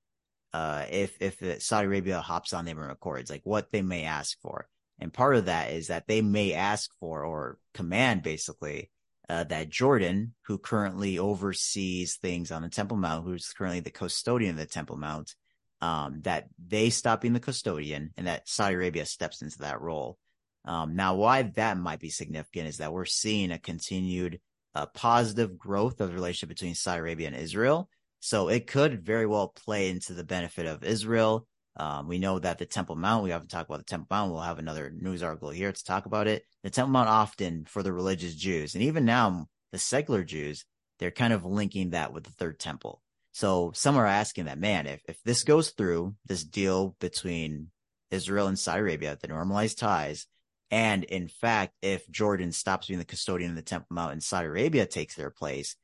uh, 0.52 0.84
if 0.90 1.16
if 1.20 1.62
Saudi 1.62 1.86
Arabia 1.86 2.20
hops 2.20 2.52
on 2.52 2.64
the 2.64 2.72
Abraham 2.72 2.92
Accords, 2.92 3.30
like 3.30 3.42
what 3.44 3.70
they 3.72 3.82
may 3.82 4.04
ask 4.04 4.38
for. 4.40 4.68
And 4.98 5.12
part 5.12 5.36
of 5.36 5.46
that 5.46 5.72
is 5.72 5.88
that 5.88 6.06
they 6.06 6.22
may 6.22 6.52
ask 6.52 6.90
for 7.00 7.24
or 7.24 7.58
command 7.74 8.22
basically 8.22 8.90
uh, 9.28 9.44
that 9.44 9.70
Jordan, 9.70 10.34
who 10.46 10.58
currently 10.58 11.18
oversees 11.18 12.16
things 12.16 12.52
on 12.52 12.62
the 12.62 12.68
Temple 12.68 12.96
Mount, 12.96 13.24
who's 13.24 13.52
currently 13.52 13.80
the 13.80 13.90
custodian 13.90 14.52
of 14.52 14.56
the 14.58 14.66
Temple 14.66 14.96
Mount, 14.96 15.34
um, 15.80 16.20
that 16.22 16.48
they 16.64 16.90
stop 16.90 17.22
being 17.22 17.34
the 17.34 17.40
custodian 17.40 18.12
and 18.16 18.26
that 18.26 18.48
Saudi 18.48 18.74
Arabia 18.74 19.06
steps 19.06 19.42
into 19.42 19.58
that 19.60 19.80
role. 19.80 20.18
Um, 20.64 20.94
now, 20.94 21.14
why 21.14 21.42
that 21.42 21.76
might 21.76 21.98
be 21.98 22.10
significant 22.10 22.68
is 22.68 22.76
that 22.76 22.92
we're 22.92 23.04
seeing 23.04 23.50
a 23.50 23.58
continued 23.58 24.40
uh, 24.74 24.86
positive 24.86 25.58
growth 25.58 26.00
of 26.00 26.08
the 26.08 26.14
relationship 26.14 26.50
between 26.50 26.74
Saudi 26.74 27.00
Arabia 27.00 27.26
and 27.28 27.36
Israel. 27.36 27.88
So 28.24 28.48
it 28.48 28.68
could 28.68 29.04
very 29.04 29.26
well 29.26 29.48
play 29.48 29.90
into 29.90 30.14
the 30.14 30.22
benefit 30.22 30.64
of 30.64 30.84
Israel. 30.84 31.48
Um, 31.76 32.06
we 32.06 32.18
know 32.18 32.38
that 32.38 32.58
the 32.58 32.66
Temple 32.66 32.94
Mount, 32.94 33.24
we 33.24 33.30
haven't 33.30 33.48
talked 33.48 33.68
about 33.68 33.78
the 33.78 33.84
Temple 33.84 34.06
Mount. 34.12 34.30
We'll 34.30 34.42
have 34.42 34.60
another 34.60 34.92
news 34.96 35.24
article 35.24 35.50
here 35.50 35.72
to 35.72 35.84
talk 35.84 36.06
about 36.06 36.28
it. 36.28 36.44
The 36.62 36.70
Temple 36.70 36.92
Mount 36.92 37.08
often 37.08 37.64
for 37.64 37.82
the 37.82 37.92
religious 37.92 38.36
Jews 38.36 38.76
and 38.76 38.84
even 38.84 39.04
now 39.04 39.48
the 39.72 39.78
secular 39.78 40.22
Jews, 40.22 40.64
they're 41.00 41.10
kind 41.10 41.32
of 41.32 41.44
linking 41.44 41.90
that 41.90 42.12
with 42.12 42.22
the 42.22 42.30
third 42.30 42.60
temple. 42.60 43.02
So 43.32 43.72
some 43.74 43.96
are 43.96 44.06
asking 44.06 44.44
that, 44.44 44.60
man, 44.60 44.86
if, 44.86 45.02
if 45.08 45.20
this 45.24 45.42
goes 45.42 45.70
through 45.70 46.14
this 46.24 46.44
deal 46.44 46.94
between 47.00 47.72
Israel 48.12 48.46
and 48.46 48.56
Saudi 48.58 48.82
Arabia, 48.82 49.18
the 49.20 49.26
normalized 49.26 49.80
ties, 49.80 50.28
and 50.70 51.02
in 51.02 51.26
fact, 51.26 51.74
if 51.82 52.08
Jordan 52.08 52.52
stops 52.52 52.86
being 52.86 53.00
the 53.00 53.04
custodian 53.04 53.50
of 53.50 53.56
the 53.56 53.62
Temple 53.62 53.88
Mount 53.90 54.12
and 54.12 54.22
Saudi 54.22 54.46
Arabia 54.46 54.86
takes 54.86 55.16
their 55.16 55.30
place, 55.30 55.74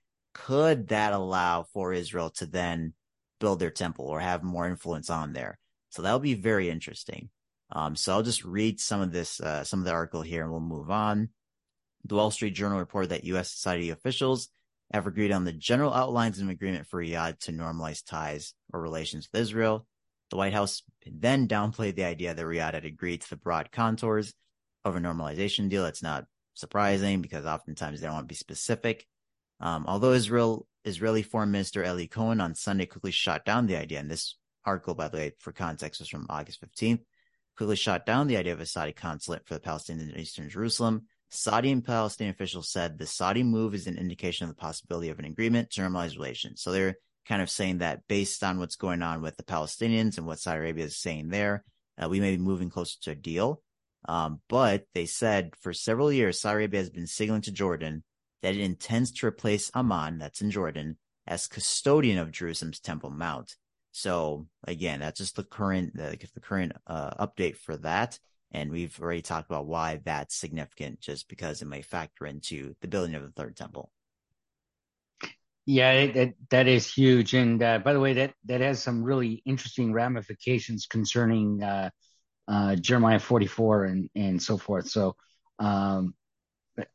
could 0.44 0.88
that 0.88 1.12
allow 1.12 1.64
for 1.72 1.92
Israel 1.92 2.30
to 2.30 2.46
then 2.46 2.94
build 3.40 3.58
their 3.58 3.70
temple 3.70 4.06
or 4.06 4.20
have 4.20 4.42
more 4.42 4.68
influence 4.68 5.10
on 5.10 5.32
there? 5.32 5.58
So 5.90 6.02
that'll 6.02 6.18
be 6.18 6.34
very 6.34 6.70
interesting. 6.70 7.30
Um, 7.70 7.96
so 7.96 8.12
I'll 8.12 8.22
just 8.22 8.44
read 8.44 8.80
some 8.80 9.00
of 9.00 9.12
this, 9.12 9.40
uh, 9.40 9.64
some 9.64 9.80
of 9.80 9.84
the 9.84 9.92
article 9.92 10.22
here 10.22 10.42
and 10.42 10.50
we'll 10.50 10.60
move 10.60 10.90
on. 10.90 11.30
The 12.04 12.14
Wall 12.14 12.30
Street 12.30 12.54
Journal 12.54 12.78
reported 12.78 13.10
that 13.10 13.24
U.S. 13.24 13.50
society 13.50 13.90
officials 13.90 14.48
have 14.92 15.06
agreed 15.06 15.32
on 15.32 15.44
the 15.44 15.52
general 15.52 15.92
outlines 15.92 16.38
of 16.38 16.44
an 16.44 16.50
agreement 16.50 16.86
for 16.86 17.02
Riyadh 17.02 17.40
to 17.40 17.52
normalize 17.52 18.04
ties 18.04 18.54
or 18.72 18.80
relations 18.80 19.28
with 19.30 19.42
Israel. 19.42 19.86
The 20.30 20.36
White 20.36 20.54
House 20.54 20.82
then 21.06 21.48
downplayed 21.48 21.96
the 21.96 22.04
idea 22.04 22.34
that 22.34 22.44
Riyadh 22.44 22.74
had 22.74 22.84
agreed 22.84 23.22
to 23.22 23.30
the 23.30 23.36
broad 23.36 23.70
contours 23.70 24.32
of 24.84 24.96
a 24.96 25.00
normalization 25.00 25.68
deal. 25.68 25.82
That's 25.82 26.02
not 26.02 26.26
surprising 26.54 27.20
because 27.20 27.44
oftentimes 27.44 28.00
they 28.00 28.06
don't 28.06 28.14
want 28.14 28.28
to 28.28 28.32
be 28.32 28.34
specific. 28.34 29.06
Um, 29.60 29.84
although 29.86 30.12
Israel 30.12 30.66
Israeli 30.84 31.22
Foreign 31.22 31.50
Minister 31.50 31.84
Eli 31.84 32.06
Cohen 32.06 32.40
on 32.40 32.54
Sunday 32.54 32.86
quickly 32.86 33.10
shot 33.10 33.44
down 33.44 33.66
the 33.66 33.76
idea, 33.76 34.00
and 34.00 34.10
this 34.10 34.36
article, 34.64 34.94
by 34.94 35.08
the 35.08 35.16
way, 35.16 35.32
for 35.38 35.52
context, 35.52 36.00
was 36.00 36.08
from 36.08 36.26
August 36.30 36.62
15th, 36.62 37.00
quickly 37.56 37.76
shot 37.76 38.06
down 38.06 38.26
the 38.26 38.36
idea 38.36 38.52
of 38.52 38.60
a 38.60 38.66
Saudi 38.66 38.92
consulate 38.92 39.46
for 39.46 39.54
the 39.54 39.60
Palestinians 39.60 40.12
in 40.12 40.18
eastern 40.18 40.48
Jerusalem. 40.48 41.06
Saudi 41.30 41.70
and 41.72 41.84
Palestinian 41.84 42.34
officials 42.34 42.70
said 42.70 42.98
the 42.98 43.06
Saudi 43.06 43.42
move 43.42 43.74
is 43.74 43.86
an 43.86 43.98
indication 43.98 44.48
of 44.48 44.54
the 44.54 44.60
possibility 44.60 45.10
of 45.10 45.18
an 45.18 45.26
agreement 45.26 45.70
to 45.70 45.82
normalize 45.82 46.14
relations. 46.14 46.62
So 46.62 46.72
they're 46.72 46.96
kind 47.26 47.42
of 47.42 47.50
saying 47.50 47.78
that 47.78 48.06
based 48.08 48.42
on 48.42 48.58
what's 48.58 48.76
going 48.76 49.02
on 49.02 49.20
with 49.20 49.36
the 49.36 49.42
Palestinians 49.42 50.16
and 50.16 50.26
what 50.26 50.38
Saudi 50.38 50.58
Arabia 50.58 50.86
is 50.86 50.96
saying 50.96 51.28
there, 51.28 51.64
uh, 52.02 52.08
we 52.08 52.20
may 52.20 52.36
be 52.36 52.42
moving 52.42 52.70
closer 52.70 52.96
to 53.02 53.10
a 53.10 53.14
deal. 53.14 53.60
Um, 54.08 54.40
but 54.48 54.84
they 54.94 55.04
said 55.04 55.52
for 55.60 55.74
several 55.74 56.10
years, 56.10 56.40
Saudi 56.40 56.54
Arabia 56.54 56.80
has 56.80 56.90
been 56.90 57.06
signaling 57.06 57.42
to 57.42 57.52
Jordan 57.52 58.04
that 58.42 58.54
it 58.54 58.60
intends 58.60 59.10
to 59.12 59.26
replace 59.26 59.70
Amman, 59.74 60.18
that's 60.18 60.40
in 60.40 60.50
Jordan, 60.50 60.96
as 61.26 61.46
custodian 61.46 62.18
of 62.18 62.30
Jerusalem's 62.30 62.80
Temple 62.80 63.10
Mount. 63.10 63.56
So 63.92 64.46
again, 64.64 65.00
that's 65.00 65.18
just 65.18 65.36
the 65.36 65.44
current 65.44 65.96
the, 65.96 66.16
the 66.34 66.40
current 66.40 66.72
uh, 66.86 67.26
update 67.26 67.56
for 67.56 67.76
that, 67.78 68.18
and 68.52 68.70
we've 68.70 68.98
already 69.00 69.22
talked 69.22 69.50
about 69.50 69.66
why 69.66 70.00
that's 70.04 70.36
significant, 70.36 71.00
just 71.00 71.28
because 71.28 71.62
it 71.62 71.66
may 71.66 71.82
factor 71.82 72.26
into 72.26 72.74
the 72.80 72.88
building 72.88 73.14
of 73.14 73.22
the 73.22 73.32
third 73.32 73.56
temple. 73.56 73.90
Yeah, 75.66 76.06
that 76.12 76.34
that 76.50 76.68
is 76.68 76.92
huge, 76.92 77.34
and 77.34 77.62
uh, 77.62 77.78
by 77.80 77.92
the 77.92 78.00
way, 78.00 78.14
that 78.14 78.34
that 78.46 78.60
has 78.60 78.80
some 78.82 79.02
really 79.02 79.42
interesting 79.44 79.92
ramifications 79.92 80.86
concerning 80.86 81.62
uh, 81.62 81.90
uh 82.46 82.76
Jeremiah 82.76 83.18
44 83.18 83.84
and 83.84 84.10
and 84.14 84.42
so 84.42 84.56
forth. 84.56 84.88
So 84.88 85.16
um, 85.58 86.14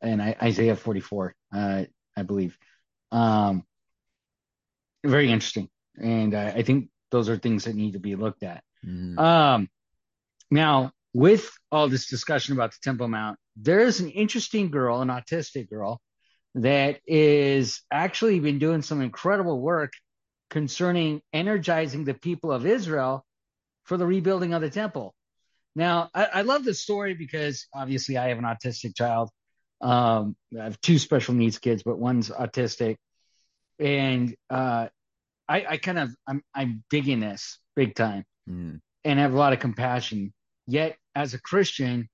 and 0.00 0.20
Isaiah 0.20 0.76
44, 0.76 1.34
uh, 1.54 1.84
I 2.16 2.22
believe. 2.22 2.56
Um, 3.12 3.64
very 5.04 5.30
interesting, 5.30 5.68
and 5.96 6.34
I 6.34 6.62
think 6.62 6.88
those 7.10 7.28
are 7.28 7.36
things 7.36 7.64
that 7.64 7.76
need 7.76 7.92
to 7.92 8.00
be 8.00 8.16
looked 8.16 8.42
at. 8.42 8.62
Mm. 8.84 9.18
Um, 9.18 9.68
now, 10.50 10.92
with 11.12 11.50
all 11.70 11.88
this 11.88 12.08
discussion 12.08 12.54
about 12.54 12.72
the 12.72 12.78
Temple 12.82 13.08
Mount, 13.08 13.38
there 13.56 13.80
is 13.80 14.00
an 14.00 14.10
interesting 14.10 14.70
girl, 14.70 15.00
an 15.00 15.08
autistic 15.08 15.68
girl, 15.68 16.00
that 16.54 17.00
is 17.06 17.82
actually 17.90 18.40
been 18.40 18.58
doing 18.58 18.82
some 18.82 19.00
incredible 19.00 19.60
work 19.60 19.92
concerning 20.50 21.20
energizing 21.32 22.04
the 22.04 22.14
people 22.14 22.52
of 22.52 22.64
Israel 22.66 23.24
for 23.84 23.96
the 23.96 24.06
rebuilding 24.06 24.54
of 24.54 24.62
the 24.62 24.70
temple. 24.70 25.14
Now, 25.74 26.10
I, 26.14 26.26
I 26.26 26.42
love 26.42 26.64
this 26.64 26.80
story 26.80 27.14
because 27.14 27.66
obviously 27.74 28.16
I 28.16 28.28
have 28.28 28.38
an 28.38 28.44
autistic 28.44 28.96
child. 28.96 29.30
Um, 29.84 30.34
I 30.58 30.64
have 30.64 30.80
two 30.80 30.98
special 30.98 31.34
needs 31.34 31.58
kids, 31.58 31.82
but 31.82 31.98
one's 31.98 32.30
autistic, 32.30 32.96
and 33.78 34.34
uh, 34.48 34.88
I, 35.46 35.66
I 35.68 35.76
kind 35.76 35.98
of 35.98 36.14
I'm 36.26 36.42
I'm 36.54 36.82
digging 36.88 37.20
this 37.20 37.58
big 37.76 37.94
time, 37.94 38.24
mm. 38.48 38.80
and 39.04 39.18
have 39.18 39.34
a 39.34 39.36
lot 39.36 39.52
of 39.52 39.60
compassion. 39.60 40.32
Yet, 40.66 40.96
as 41.14 41.34
a 41.34 41.40
Christian, 41.40 42.08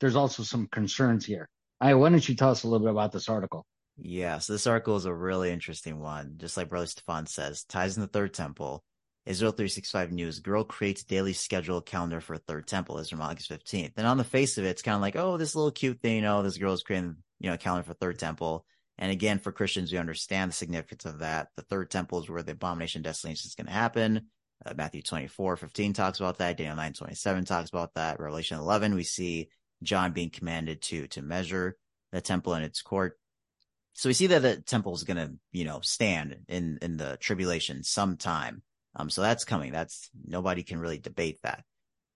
there's 0.00 0.16
also 0.16 0.42
some 0.42 0.68
concerns 0.68 1.24
here. 1.24 1.48
I 1.80 1.94
why 1.94 2.10
don't 2.10 2.28
you 2.28 2.36
tell 2.36 2.50
us 2.50 2.62
a 2.62 2.68
little 2.68 2.86
bit 2.86 2.92
about 2.92 3.12
this 3.12 3.30
article? 3.30 3.64
Yeah, 3.96 4.38
so 4.38 4.52
this 4.52 4.66
article 4.66 4.96
is 4.96 5.06
a 5.06 5.14
really 5.14 5.50
interesting 5.50 6.00
one. 6.00 6.34
Just 6.36 6.58
like 6.58 6.68
Brother 6.68 6.86
Stephan 6.86 7.26
says, 7.26 7.64
ties 7.64 7.96
in 7.96 8.02
the 8.02 8.08
third 8.08 8.34
temple. 8.34 8.84
Israel 9.26 9.52
365 9.52 10.12
News, 10.12 10.40
girl 10.40 10.64
creates 10.64 11.02
daily 11.02 11.32
schedule 11.32 11.80
calendar 11.80 12.20
for 12.20 12.36
third 12.36 12.66
temple 12.66 12.98
is 12.98 13.08
from 13.08 13.22
August 13.22 13.50
15th. 13.50 13.92
And 13.96 14.06
on 14.06 14.18
the 14.18 14.24
face 14.24 14.58
of 14.58 14.64
it, 14.64 14.70
it's 14.70 14.82
kind 14.82 14.96
of 14.96 15.00
like, 15.00 15.16
oh, 15.16 15.38
this 15.38 15.54
little 15.54 15.70
cute 15.70 16.00
thing, 16.00 16.16
you 16.16 16.22
know, 16.22 16.42
this 16.42 16.58
girl 16.58 16.74
is 16.74 16.82
creating, 16.82 17.16
you 17.40 17.48
know, 17.48 17.54
a 17.54 17.58
calendar 17.58 17.86
for 17.86 17.94
third 17.94 18.18
temple. 18.18 18.66
And 18.98 19.10
again, 19.10 19.38
for 19.38 19.50
Christians, 19.50 19.90
we 19.90 19.98
understand 19.98 20.50
the 20.50 20.54
significance 20.54 21.06
of 21.06 21.20
that. 21.20 21.48
The 21.56 21.62
third 21.62 21.90
temple 21.90 22.22
is 22.22 22.28
where 22.28 22.42
the 22.42 22.52
abomination 22.52 23.02
desolation 23.02 23.48
is 23.48 23.54
going 23.54 23.66
to 23.66 23.72
happen. 23.72 24.28
Uh, 24.64 24.74
Matthew 24.76 25.02
24, 25.02 25.56
15 25.56 25.92
talks 25.94 26.20
about 26.20 26.38
that. 26.38 26.56
Daniel 26.58 26.76
9, 26.76 26.92
27 26.92 27.44
talks 27.44 27.70
about 27.70 27.94
that. 27.94 28.20
Revelation 28.20 28.58
11, 28.58 28.94
we 28.94 29.04
see 29.04 29.48
John 29.82 30.12
being 30.12 30.30
commanded 30.30 30.82
to, 30.82 31.06
to 31.08 31.22
measure 31.22 31.76
the 32.12 32.20
temple 32.20 32.54
and 32.54 32.64
its 32.64 32.82
court. 32.82 33.18
So 33.94 34.08
we 34.08 34.12
see 34.12 34.28
that 34.28 34.42
the 34.42 34.56
temple 34.60 34.94
is 34.94 35.04
going 35.04 35.16
to, 35.16 35.32
you 35.52 35.64
know, 35.64 35.80
stand 35.82 36.36
in, 36.48 36.78
in 36.82 36.96
the 36.96 37.16
tribulation 37.20 37.82
sometime. 37.84 38.62
Um, 38.96 39.10
so 39.10 39.22
that's 39.22 39.44
coming. 39.44 39.72
That's 39.72 40.10
nobody 40.26 40.62
can 40.62 40.78
really 40.78 40.98
debate 40.98 41.38
that. 41.42 41.64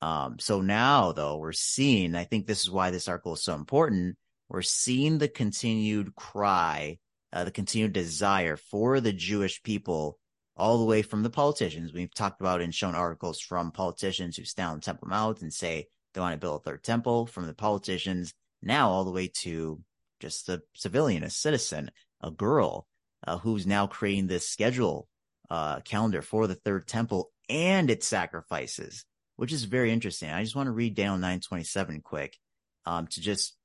Um, 0.00 0.38
so 0.38 0.60
now 0.60 1.12
though, 1.12 1.38
we're 1.38 1.52
seeing, 1.52 2.14
I 2.14 2.24
think 2.24 2.46
this 2.46 2.62
is 2.62 2.70
why 2.70 2.90
this 2.90 3.08
article 3.08 3.34
is 3.34 3.42
so 3.42 3.54
important. 3.54 4.16
We're 4.48 4.62
seeing 4.62 5.18
the 5.18 5.28
continued 5.28 6.14
cry, 6.14 6.98
uh, 7.32 7.44
the 7.44 7.50
continued 7.50 7.92
desire 7.92 8.56
for 8.56 9.00
the 9.00 9.12
Jewish 9.12 9.62
people 9.62 10.18
all 10.56 10.78
the 10.78 10.84
way 10.84 11.02
from 11.02 11.22
the 11.22 11.30
politicians. 11.30 11.92
We've 11.92 12.12
talked 12.12 12.40
about 12.40 12.60
and 12.60 12.74
shown 12.74 12.94
articles 12.94 13.40
from 13.40 13.70
politicians 13.70 14.36
who 14.36 14.44
stand 14.44 14.70
on 14.70 14.80
Temple 14.80 15.08
Mount 15.08 15.42
and 15.42 15.52
say 15.52 15.86
they 16.14 16.20
want 16.20 16.34
to 16.34 16.38
build 16.38 16.60
a 16.60 16.64
third 16.64 16.82
temple 16.82 17.26
from 17.26 17.46
the 17.46 17.54
politicians 17.54 18.34
now 18.62 18.90
all 18.90 19.04
the 19.04 19.10
way 19.10 19.28
to 19.42 19.80
just 20.20 20.48
a 20.48 20.62
civilian, 20.74 21.22
a 21.22 21.30
citizen, 21.30 21.90
a 22.20 22.30
girl, 22.30 22.86
uh, 23.26 23.38
who's 23.38 23.66
now 23.66 23.86
creating 23.86 24.26
this 24.26 24.48
schedule 24.48 25.08
uh, 25.50 25.80
calendar 25.80 26.22
for 26.22 26.46
the 26.46 26.54
third 26.54 26.86
temple 26.86 27.30
and 27.48 27.90
its 27.90 28.06
sacrifices, 28.06 29.04
which 29.36 29.52
is 29.52 29.64
very 29.64 29.92
interesting. 29.92 30.30
I 30.30 30.42
just 30.42 30.56
want 30.56 30.66
to 30.66 30.72
read 30.72 30.94
Daniel 30.94 31.16
927 31.16 32.02
quick 32.02 32.36
um, 32.84 33.06
to 33.08 33.20
just 33.20 33.56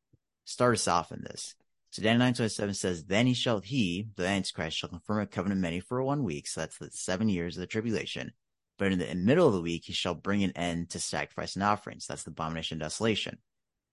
start 0.46 0.76
us 0.76 0.88
off 0.88 1.12
in 1.12 1.22
this. 1.22 1.56
So 1.92 2.02
Daniel 2.02 2.20
927 2.20 2.74
says, 2.74 3.06
Then 3.06 3.28
he 3.28 3.34
shall, 3.34 3.60
he, 3.60 4.08
the 4.16 4.26
Antichrist, 4.26 4.78
shall 4.78 4.90
confirm 4.90 5.22
a 5.22 5.28
covenant 5.28 5.62
many 5.62 5.80
for 5.80 6.02
one 6.02 6.24
week. 6.24 6.48
So 6.48 6.62
that's 6.62 6.78
the 6.78 6.90
seven 6.92 7.30
years 7.30 7.56
of 7.56 7.62
the 7.62 7.68
tribulation. 7.68 8.32
But 8.80 8.92
in 8.92 9.00
the, 9.00 9.14
middle 9.14 9.48
of 9.48 9.54
the 9.54 9.62
week, 9.62 9.84
he 9.86 9.94
shall 9.94 10.16
bring 10.16 10.44
an 10.44 10.54
end 10.56 10.90
to 10.92 11.00
sacrifice 11.00 11.56
and 11.56 11.64
offerings. 11.64 12.08
That's 12.08 12.24
the 12.24 12.32
abomination 12.32 12.78
of 12.78 12.86
desolation. 12.86 13.38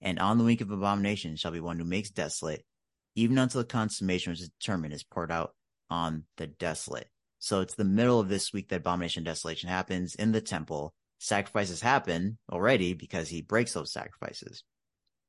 And 0.00 0.18
on 0.18 0.38
the 0.38 0.44
week 0.44 0.62
of 0.62 0.70
abomination 0.70 1.36
shall 1.36 1.50
be 1.50 1.60
one 1.60 1.78
who 1.78 1.84
makes 1.84 2.10
desolate, 2.10 2.64
even 3.14 3.36
until 3.36 3.60
the 3.60 3.66
consummation 3.66 4.32
which 4.32 4.40
is 4.40 4.48
determined 4.48 4.94
is 4.94 5.02
poured 5.02 5.30
out 5.30 5.54
on 5.90 6.24
the 6.38 6.46
desolate. 6.46 7.08
So 7.40 7.62
it's 7.62 7.74
the 7.74 7.84
middle 7.84 8.20
of 8.20 8.28
this 8.28 8.52
week 8.52 8.68
that 8.68 8.76
abomination 8.76 9.24
desolation 9.24 9.70
happens 9.70 10.14
in 10.14 10.30
the 10.30 10.42
temple. 10.42 10.94
Sacrifices 11.18 11.80
happen 11.80 12.38
already 12.52 12.92
because 12.94 13.28
he 13.28 13.42
breaks 13.42 13.72
those 13.72 13.92
sacrifices. 13.92 14.62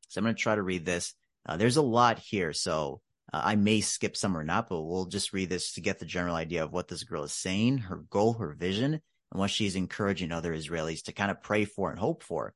So 0.10 0.20
I'm 0.20 0.26
going 0.26 0.36
to 0.36 0.42
try 0.42 0.56
to 0.56 0.62
read 0.62 0.86
this. 0.86 1.14
Uh, 1.46 1.58
there's 1.58 1.78
a 1.78 1.82
lot 1.82 2.20
here, 2.20 2.52
so 2.52 3.02
uh, 3.34 3.42
I 3.44 3.56
may 3.56 3.80
skip 3.80 4.18
some 4.18 4.38
or 4.38 4.44
not, 4.44 4.68
but 4.68 4.82
we'll 4.82 5.06
just 5.06 5.32
read 5.32 5.50
this 5.50 5.74
to 5.74 5.82
get 5.82 6.00
the 6.00 6.06
general 6.06 6.36
idea 6.36 6.64
of 6.66 6.74
what 6.74 6.90
this 6.90 7.04
girl 7.04 7.24
is 7.24 7.32
saying, 7.32 7.80
her 7.80 8.04
goal, 8.10 8.34
her 8.34 8.52
vision, 8.52 8.94
and 8.94 9.40
what 9.40 9.50
she's 9.50 9.78
encouraging 9.78 10.32
other 10.32 10.54
Israelis 10.54 11.04
to 11.06 11.14
kind 11.14 11.32
of 11.32 11.42
pray 11.42 11.64
for 11.66 11.90
and 11.90 12.00
hope 12.00 12.24
for. 12.24 12.54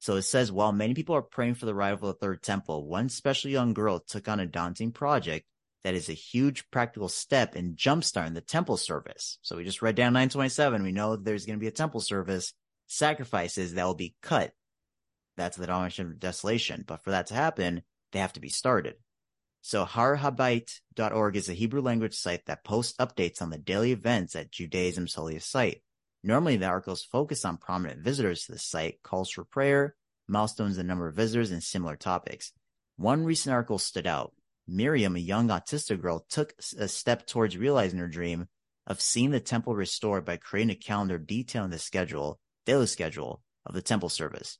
So 0.00 0.16
it 0.16 0.22
says, 0.22 0.50
while 0.50 0.72
many 0.72 0.94
people 0.94 1.14
are 1.14 1.22
praying 1.22 1.56
for 1.56 1.66
the 1.66 1.74
arrival 1.74 2.08
of 2.08 2.16
the 2.18 2.26
third 2.26 2.42
temple, 2.42 2.86
one 2.86 3.10
special 3.10 3.50
young 3.50 3.74
girl 3.74 4.00
took 4.00 4.28
on 4.28 4.40
a 4.40 4.46
daunting 4.46 4.92
project 4.92 5.46
that 5.84 5.94
is 5.94 6.08
a 6.08 6.14
huge 6.14 6.70
practical 6.70 7.08
step 7.08 7.56
in 7.56 7.76
jumpstarting 7.76 8.34
the 8.34 8.40
temple 8.40 8.76
service. 8.76 9.38
So 9.42 9.56
we 9.56 9.64
just 9.64 9.82
read 9.82 9.94
down 9.94 10.12
927. 10.12 10.82
We 10.82 10.92
know 10.92 11.16
there's 11.16 11.46
going 11.46 11.58
to 11.58 11.62
be 11.62 11.68
a 11.68 11.72
temple 11.72 12.00
service, 12.00 12.52
sacrifices 12.86 13.74
that 13.74 13.84
will 13.84 13.94
be 13.94 14.16
cut. 14.22 14.52
That's 15.36 15.56
the 15.56 15.64
abomination 15.64 16.06
of 16.06 16.18
desolation. 16.18 16.84
But 16.86 17.02
for 17.04 17.10
that 17.10 17.28
to 17.28 17.34
happen, 17.34 17.82
they 18.12 18.18
have 18.18 18.32
to 18.34 18.40
be 18.40 18.48
started. 18.48 18.96
So 19.60 19.84
harhabait.org 19.84 21.36
is 21.36 21.48
a 21.48 21.54
Hebrew 21.54 21.80
language 21.80 22.14
site 22.14 22.46
that 22.46 22.64
posts 22.64 22.96
updates 22.98 23.42
on 23.42 23.50
the 23.50 23.58
daily 23.58 23.92
events 23.92 24.34
at 24.34 24.50
Judaism's 24.50 25.14
holiest 25.14 25.50
site. 25.50 25.82
Normally 26.22 26.56
the 26.56 26.66
articles 26.66 27.04
focus 27.04 27.44
on 27.44 27.58
prominent 27.58 28.02
visitors 28.02 28.44
to 28.44 28.52
the 28.52 28.58
site, 28.58 29.02
calls 29.02 29.30
for 29.30 29.44
prayer, 29.44 29.94
milestones, 30.26 30.76
the 30.76 30.84
number 30.84 31.06
of 31.06 31.14
visitors, 31.14 31.50
and 31.50 31.62
similar 31.62 31.96
topics. 31.96 32.52
One 32.96 33.24
recent 33.24 33.54
article 33.54 33.78
stood 33.78 34.06
out. 34.06 34.32
Miriam, 34.68 35.16
a 35.16 35.20
young 35.20 35.48
autistic 35.48 36.02
girl, 36.02 36.26
took 36.28 36.54
a 36.78 36.88
step 36.88 37.26
towards 37.26 37.56
realizing 37.56 37.98
her 37.98 38.08
dream 38.08 38.48
of 38.86 39.00
seeing 39.00 39.30
the 39.30 39.40
temple 39.40 39.74
restored 39.74 40.24
by 40.24 40.36
creating 40.36 40.70
a 40.70 40.74
calendar 40.74 41.18
detailing 41.18 41.70
the 41.70 41.78
schedule, 41.78 42.38
daily 42.66 42.86
schedule 42.86 43.42
of 43.64 43.74
the 43.74 43.82
temple 43.82 44.10
service. 44.10 44.58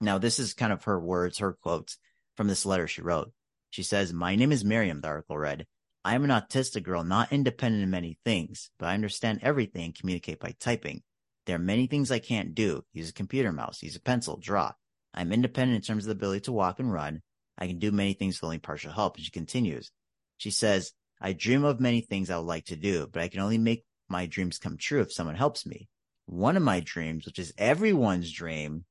Now, 0.00 0.18
this 0.18 0.38
is 0.38 0.54
kind 0.54 0.72
of 0.72 0.84
her 0.84 1.00
words, 1.00 1.38
her 1.38 1.52
quotes 1.52 1.98
from 2.36 2.46
this 2.46 2.64
letter 2.64 2.86
she 2.86 3.02
wrote. 3.02 3.32
She 3.70 3.82
says, 3.82 4.12
My 4.12 4.36
name 4.36 4.52
is 4.52 4.64
Miriam, 4.64 5.00
the 5.00 5.08
article 5.08 5.36
read. 5.36 5.66
I 6.04 6.14
am 6.14 6.24
an 6.24 6.30
autistic 6.30 6.82
girl, 6.82 7.02
not 7.02 7.32
independent 7.32 7.82
in 7.82 7.90
many 7.90 8.18
things, 8.24 8.70
but 8.78 8.86
I 8.86 8.94
understand 8.94 9.40
everything 9.42 9.86
and 9.86 9.94
communicate 9.94 10.38
by 10.38 10.54
typing. 10.60 11.02
There 11.46 11.56
are 11.56 11.60
many 11.60 11.86
things 11.86 12.10
I 12.10 12.18
can't 12.18 12.54
do. 12.54 12.84
Use 12.92 13.10
a 13.10 13.14
computer 13.14 13.52
mouse, 13.52 13.82
use 13.82 13.96
a 13.96 14.00
pencil, 14.00 14.36
draw. 14.36 14.72
I'm 15.12 15.32
independent 15.32 15.76
in 15.76 15.82
terms 15.82 16.04
of 16.04 16.08
the 16.08 16.12
ability 16.12 16.40
to 16.42 16.52
walk 16.52 16.78
and 16.78 16.92
run, 16.92 17.22
I 17.58 17.66
can 17.66 17.78
do 17.78 17.92
many 17.92 18.14
things 18.14 18.40
with 18.40 18.44
only 18.44 18.58
partial 18.58 18.92
help. 18.92 19.16
And 19.16 19.24
she 19.24 19.30
continues. 19.30 19.90
She 20.36 20.50
says, 20.50 20.92
I 21.20 21.32
dream 21.32 21.64
of 21.64 21.80
many 21.80 22.00
things 22.00 22.30
I 22.30 22.36
would 22.36 22.46
like 22.46 22.66
to 22.66 22.76
do, 22.76 23.06
but 23.10 23.22
I 23.22 23.28
can 23.28 23.40
only 23.40 23.58
make 23.58 23.84
my 24.08 24.26
dreams 24.26 24.58
come 24.58 24.76
true 24.76 25.00
if 25.00 25.12
someone 25.12 25.36
helps 25.36 25.64
me. 25.64 25.88
One 26.26 26.56
of 26.56 26.62
my 26.62 26.80
dreams, 26.80 27.26
which 27.26 27.38
is 27.38 27.54
everyone's 27.56 28.32
dream, 28.32 28.84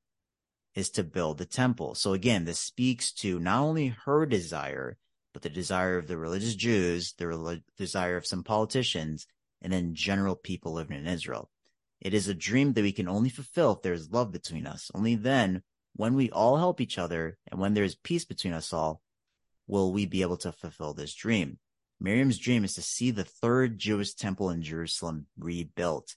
is 0.74 0.90
to 0.90 1.04
build 1.04 1.38
the 1.38 1.46
temple. 1.46 1.94
So 1.94 2.12
again, 2.12 2.44
this 2.44 2.58
speaks 2.58 3.12
to 3.14 3.38
not 3.38 3.60
only 3.60 3.88
her 4.04 4.26
desire, 4.26 4.96
but 5.32 5.42
the 5.42 5.50
desire 5.50 5.98
of 5.98 6.06
the 6.06 6.16
religious 6.16 6.54
Jews, 6.54 7.14
the 7.18 7.28
re- 7.28 7.62
desire 7.76 8.16
of 8.16 8.26
some 8.26 8.42
politicians, 8.42 9.26
and 9.62 9.72
then 9.72 9.94
general 9.94 10.36
people 10.36 10.72
living 10.72 10.98
in 10.98 11.06
Israel. 11.06 11.50
It 12.00 12.14
is 12.14 12.28
a 12.28 12.34
dream 12.34 12.72
that 12.72 12.82
we 12.82 12.92
can 12.92 13.08
only 13.08 13.30
fulfill 13.30 13.72
if 13.72 13.82
there 13.82 13.92
is 13.92 14.10
love 14.10 14.32
between 14.32 14.66
us. 14.66 14.90
Only 14.94 15.14
then 15.14 15.62
when 15.96 16.14
we 16.14 16.30
all 16.30 16.56
help 16.56 16.80
each 16.80 16.98
other 16.98 17.38
and 17.50 17.60
when 17.60 17.74
there 17.74 17.84
is 17.84 17.94
peace 17.94 18.24
between 18.24 18.52
us 18.52 18.72
all, 18.72 19.00
will 19.66 19.92
we 19.92 20.06
be 20.06 20.22
able 20.22 20.36
to 20.38 20.52
fulfill 20.52 20.92
this 20.92 21.14
dream. 21.14 21.58
Miriam's 22.00 22.38
dream 22.38 22.64
is 22.64 22.74
to 22.74 22.82
see 22.82 23.10
the 23.10 23.24
third 23.24 23.78
Jewish 23.78 24.14
temple 24.14 24.50
in 24.50 24.62
Jerusalem 24.62 25.26
rebuilt. 25.38 26.16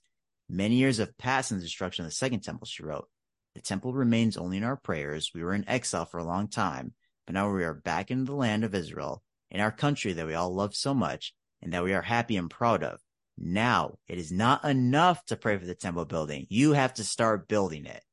Many 0.50 0.76
years 0.76 0.98
have 0.98 1.18
passed 1.18 1.50
since 1.50 1.62
the 1.62 1.66
destruction 1.66 2.06
of 2.06 2.12
the 2.12 2.16
second 2.16 2.42
temple, 2.42 2.66
she 2.66 2.84
wrote. 2.84 3.08
The 3.56 3.62
temple 3.62 3.94
remains 3.94 4.38
only 4.38 4.58
in 4.58 4.64
our 4.64 4.76
prayers. 4.76 5.32
We 5.34 5.44
were 5.44 5.54
in 5.54 5.68
exile 5.68 6.06
for 6.06 6.18
a 6.18 6.26
long 6.26 6.48
time, 6.48 6.94
but 7.26 7.34
now 7.34 7.52
we 7.52 7.64
are 7.64 7.74
back 7.74 8.12
in 8.12 8.26
the 8.26 8.36
land 8.36 8.64
of 8.64 8.76
Israel, 8.76 9.24
in 9.50 9.62
our 9.62 9.72
country 9.72 10.14
that 10.14 10.28
we 10.28 10.34
all 10.34 10.54
love 10.54 10.76
so 10.76 10.94
much 10.94 11.34
and 11.62 11.74
that 11.74 11.84
we 11.84 11.94
are 11.94 12.02
happy 12.02 12.38
and 12.38 12.50
proud 12.50 12.84
of. 12.84 13.00
Now, 13.38 13.98
it 14.08 14.18
is 14.18 14.32
not 14.32 14.66
enough 14.66 15.24
to 15.26 15.38
pray 15.38 15.58
for 15.58 15.66
the 15.66 15.76
temple 15.76 16.06
building. 16.06 16.48
You 16.50 16.74
have 16.74 16.96
to 16.96 17.04
start 17.04 17.48
building 17.48 17.86
it. 17.86 18.04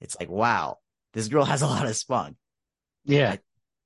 It's 0.00 0.16
like, 0.20 0.28
wow, 0.28 0.78
this 1.12 1.28
girl 1.28 1.44
has 1.44 1.62
a 1.62 1.66
lot 1.66 1.86
of 1.86 1.96
spunk. 1.96 2.36
Yeah. 3.04 3.36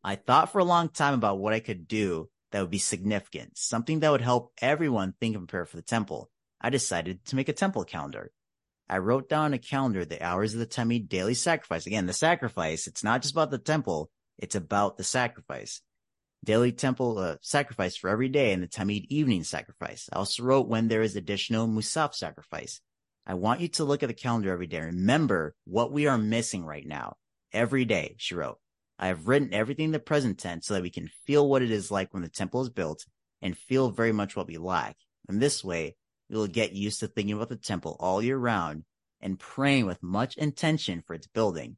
I, 0.04 0.12
I 0.12 0.16
thought 0.16 0.52
for 0.52 0.58
a 0.58 0.64
long 0.64 0.88
time 0.88 1.14
about 1.14 1.38
what 1.38 1.52
I 1.52 1.60
could 1.60 1.86
do 1.86 2.28
that 2.50 2.60
would 2.60 2.70
be 2.70 2.78
significant, 2.78 3.56
something 3.56 4.00
that 4.00 4.10
would 4.10 4.20
help 4.20 4.52
everyone 4.60 5.14
think 5.18 5.36
and 5.36 5.48
prepare 5.48 5.66
for 5.66 5.76
the 5.76 5.82
temple. 5.82 6.30
I 6.60 6.70
decided 6.70 7.24
to 7.26 7.36
make 7.36 7.48
a 7.48 7.52
temple 7.52 7.84
calendar. 7.84 8.30
I 8.88 8.98
wrote 8.98 9.28
down 9.28 9.54
a 9.54 9.58
calendar, 9.58 10.04
the 10.04 10.22
hours 10.22 10.52
of 10.52 10.60
the 10.60 10.66
Tamid 10.66 11.08
daily 11.08 11.34
sacrifice. 11.34 11.86
Again, 11.86 12.06
the 12.06 12.12
sacrifice, 12.12 12.86
it's 12.86 13.02
not 13.02 13.22
just 13.22 13.32
about 13.32 13.50
the 13.50 13.58
temple, 13.58 14.10
it's 14.38 14.54
about 14.54 14.96
the 14.96 15.04
sacrifice. 15.04 15.80
Daily 16.44 16.72
temple 16.72 17.18
uh, 17.18 17.36
sacrifice 17.40 17.96
for 17.96 18.10
every 18.10 18.28
day 18.28 18.52
and 18.52 18.62
the 18.62 18.66
Tamid 18.66 19.06
evening 19.08 19.44
sacrifice. 19.44 20.08
I 20.12 20.16
also 20.16 20.42
wrote 20.42 20.68
when 20.68 20.88
there 20.88 21.02
is 21.02 21.16
additional 21.16 21.68
Musaf 21.68 22.14
sacrifice. 22.14 22.80
I 23.24 23.34
want 23.34 23.60
you 23.60 23.68
to 23.68 23.84
look 23.84 24.02
at 24.02 24.08
the 24.08 24.14
calendar 24.14 24.50
every 24.50 24.66
day. 24.66 24.80
Remember 24.80 25.54
what 25.64 25.92
we 25.92 26.06
are 26.06 26.18
missing 26.18 26.64
right 26.64 26.86
now. 26.86 27.16
Every 27.52 27.84
day, 27.84 28.16
she 28.18 28.34
wrote. 28.34 28.58
I 28.98 29.08
have 29.08 29.28
written 29.28 29.54
everything 29.54 29.86
in 29.86 29.92
the 29.92 30.00
present 30.00 30.38
tense 30.38 30.66
so 30.66 30.74
that 30.74 30.82
we 30.82 30.90
can 30.90 31.10
feel 31.26 31.48
what 31.48 31.62
it 31.62 31.70
is 31.70 31.90
like 31.90 32.12
when 32.12 32.22
the 32.22 32.28
temple 32.28 32.62
is 32.62 32.68
built 32.68 33.06
and 33.40 33.56
feel 33.56 33.90
very 33.90 34.12
much 34.12 34.34
what 34.34 34.48
we 34.48 34.56
lack. 34.56 34.96
And 35.28 35.40
this 35.40 35.62
way, 35.62 35.96
we 36.28 36.36
will 36.36 36.48
get 36.48 36.72
used 36.72 37.00
to 37.00 37.06
thinking 37.06 37.34
about 37.34 37.48
the 37.48 37.56
temple 37.56 37.96
all 38.00 38.22
year 38.22 38.38
round 38.38 38.84
and 39.20 39.38
praying 39.38 39.86
with 39.86 40.02
much 40.02 40.36
intention 40.36 41.02
for 41.06 41.14
its 41.14 41.26
building. 41.28 41.76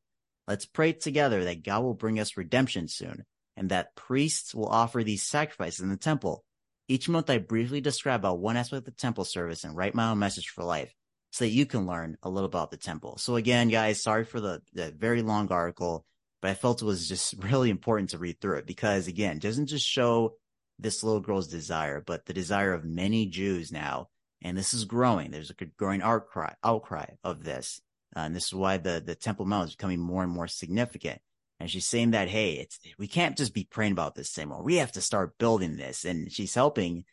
Let's 0.49 0.67
pray 0.67 0.93
together 0.93 1.45
that 1.45 1.63
God 1.63 1.83
will 1.83 1.95
bring 1.95 2.19
us 2.19 2.37
redemption 2.37 2.89
soon 2.89 3.25
and 3.57 3.71
that 3.71 3.95
priests 3.97 4.55
will 4.55 4.69
offer 4.69 5.05
these 5.05 5.23
sacrifices 5.23 5.81
in 5.81 5.91
the 5.91 5.97
temple. 5.97 6.45
Each 6.89 7.09
month 7.09 7.29
I 7.29 7.39
briefly 7.39 7.81
describe 7.81 8.21
about 8.21 8.39
one 8.41 8.57
aspect 8.57 8.79
of 8.81 8.85
the 8.85 8.91
temple 8.93 9.25
service 9.25 9.65
and 9.65 9.77
write 9.77 9.95
my 9.95 10.11
own 10.11 10.19
message 10.19 10.49
for 10.49 10.65
life 10.65 10.95
so 11.35 11.45
that 11.45 11.51
you 11.51 11.67
can 11.67 11.85
learn 11.85 12.17
a 12.23 12.31
little 12.31 12.47
about 12.47 12.71
the 12.71 12.77
temple. 12.77 13.19
So 13.19 13.35
again, 13.35 13.69
guys, 13.69 14.01
sorry 14.01 14.25
for 14.25 14.39
the, 14.41 14.63
the 14.73 14.93
very 14.93 15.21
long 15.21 15.51
article, 15.51 16.07
but 16.41 16.53
I 16.53 16.55
felt 16.55 16.81
it 16.81 16.85
was 16.85 17.09
just 17.09 17.35
really 17.43 17.71
important 17.71 18.11
to 18.11 18.19
read 18.19 18.41
through 18.41 18.59
it 18.59 18.69
because 18.69 19.09
again, 19.09 19.39
it 19.39 19.43
doesn't 19.43 19.67
just 19.67 19.85
show 19.85 20.37
this 20.79 21.03
little 21.03 21.21
girl's 21.21 21.49
desire, 21.49 22.01
but 22.01 22.27
the 22.27 22.35
desire 22.35 22.73
of 22.73 22.85
many 22.85 23.27
Jews 23.27 23.73
now 23.73 24.11
And 24.43 24.57
this 24.57 24.73
is 24.75 24.85
growing. 24.85 25.33
There's 25.33 25.51
a 25.51 25.65
growing 25.77 26.03
outcry, 26.03 26.53
outcry 26.63 27.07
of 27.25 27.43
this. 27.43 27.81
Uh, 28.15 28.21
and 28.21 28.37
this 28.37 28.47
is 28.47 28.55
why 28.55 28.77
the, 28.77 29.03
the 29.05 29.17
Temple 29.17 29.45
Mount 29.45 29.71
is 29.71 29.75
becoming 29.75 29.99
more 29.99 30.23
and 30.23 30.31
more 30.31 30.47
significant. 30.47 31.21
And 31.59 31.69
she's 31.69 31.87
saying 31.87 32.13
that, 32.13 32.29
hey, 32.29 32.53
it's, 32.53 32.79
we 32.97 33.09
can't 33.09 33.37
just 33.37 33.55
be 33.55 33.67
praying 33.69 33.91
about 33.91 34.15
this 34.15 34.39
anymore. 34.39 34.63
We 34.63 34.77
have 34.77 34.93
to 34.93 35.01
start 35.01 35.37
building 35.39 35.77
this. 35.79 36.05
And 36.05 36.31
she's 36.31 36.55
helping 36.55 37.07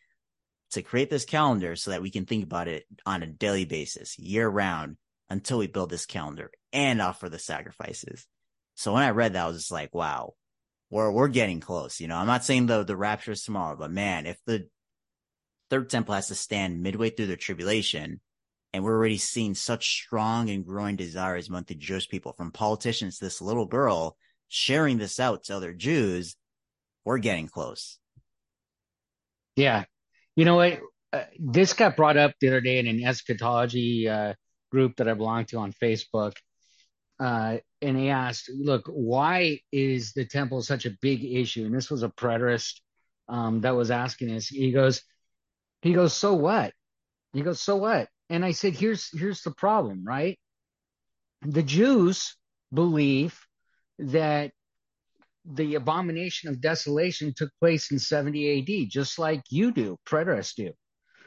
to 0.72 0.82
create 0.82 1.10
this 1.10 1.24
calendar 1.24 1.76
so 1.76 1.90
that 1.90 2.02
we 2.02 2.10
can 2.10 2.26
think 2.26 2.44
about 2.44 2.68
it 2.68 2.84
on 3.06 3.22
a 3.22 3.26
daily 3.26 3.64
basis, 3.64 4.18
year 4.18 4.48
round, 4.48 4.96
until 5.30 5.58
we 5.58 5.66
build 5.66 5.90
this 5.90 6.06
calendar 6.06 6.50
and 6.72 7.00
offer 7.00 7.28
the 7.28 7.38
sacrifices. 7.38 8.26
So 8.74 8.92
when 8.92 9.02
I 9.02 9.10
read 9.10 9.34
that, 9.34 9.44
I 9.44 9.48
was 9.48 9.58
just 9.58 9.72
like, 9.72 9.94
wow, 9.94 10.34
we're, 10.90 11.10
we're 11.10 11.28
getting 11.28 11.60
close. 11.60 12.00
You 12.00 12.08
know, 12.08 12.16
I'm 12.16 12.26
not 12.26 12.44
saying 12.44 12.66
the, 12.66 12.84
the 12.84 12.96
rapture 12.96 13.32
is 13.32 13.42
tomorrow, 13.42 13.76
but 13.76 13.90
man, 13.90 14.26
if 14.26 14.38
the 14.46 14.68
third 15.70 15.90
temple 15.90 16.14
has 16.14 16.28
to 16.28 16.34
stand 16.34 16.82
midway 16.82 17.10
through 17.10 17.28
the 17.28 17.36
tribulation, 17.36 18.20
and 18.72 18.82
we're 18.82 18.96
already 18.96 19.18
seeing 19.18 19.54
such 19.54 20.02
strong 20.02 20.48
and 20.48 20.64
growing 20.64 20.96
desires 20.96 21.48
among 21.48 21.64
the 21.66 21.74
Jewish 21.74 22.08
people 22.08 22.32
from 22.32 22.50
politicians, 22.50 23.18
this 23.18 23.42
little 23.42 23.66
girl 23.66 24.16
sharing 24.48 24.98
this 24.98 25.20
out 25.20 25.44
to 25.44 25.56
other 25.56 25.74
Jews, 25.74 26.36
we're 27.04 27.18
getting 27.18 27.48
close. 27.48 27.98
Yeah. 29.56 29.84
You 30.36 30.44
know 30.44 30.56
what? 30.56 30.80
Uh, 31.12 31.24
this 31.38 31.74
got 31.74 31.96
brought 31.96 32.16
up 32.16 32.32
the 32.40 32.48
other 32.48 32.60
day 32.60 32.78
in 32.78 32.86
an 32.86 33.04
eschatology 33.04 34.08
uh, 34.08 34.34
group 34.70 34.96
that 34.96 35.08
I 35.08 35.14
belong 35.14 35.44
to 35.46 35.58
on 35.58 35.72
Facebook. 35.72 36.32
Uh, 37.20 37.58
and 37.80 37.96
he 37.96 38.08
asked, 38.08 38.50
look, 38.52 38.86
why 38.86 39.60
is 39.70 40.12
the 40.12 40.24
temple 40.24 40.62
such 40.62 40.86
a 40.86 40.96
big 41.02 41.24
issue? 41.24 41.66
And 41.66 41.74
this 41.74 41.90
was 41.90 42.02
a 42.02 42.08
preterist 42.08 42.80
um, 43.28 43.60
that 43.60 43.76
was 43.76 43.90
asking 43.90 44.34
us. 44.34 44.48
He 44.48 44.72
goes, 44.72 45.02
he 45.82 45.92
goes, 45.92 46.14
so 46.14 46.34
what? 46.34 46.72
He 47.32 47.42
goes, 47.42 47.60
so 47.60 47.76
what? 47.76 48.08
And 48.30 48.44
I 48.44 48.52
said, 48.52 48.74
here's 48.74 49.08
here's 49.16 49.42
the 49.42 49.50
problem, 49.50 50.04
right? 50.04 50.38
The 51.42 51.62
Jews 51.62 52.36
believe 52.72 53.38
that 53.98 54.52
the 55.44 55.74
abomination 55.74 56.48
of 56.48 56.60
desolation 56.60 57.32
took 57.34 57.50
place 57.60 57.90
in 57.90 57.98
70 57.98 58.60
AD, 58.60 58.90
just 58.90 59.18
like 59.18 59.42
you 59.50 59.72
do, 59.72 59.98
preterists 60.06 60.54
do. 60.54 60.72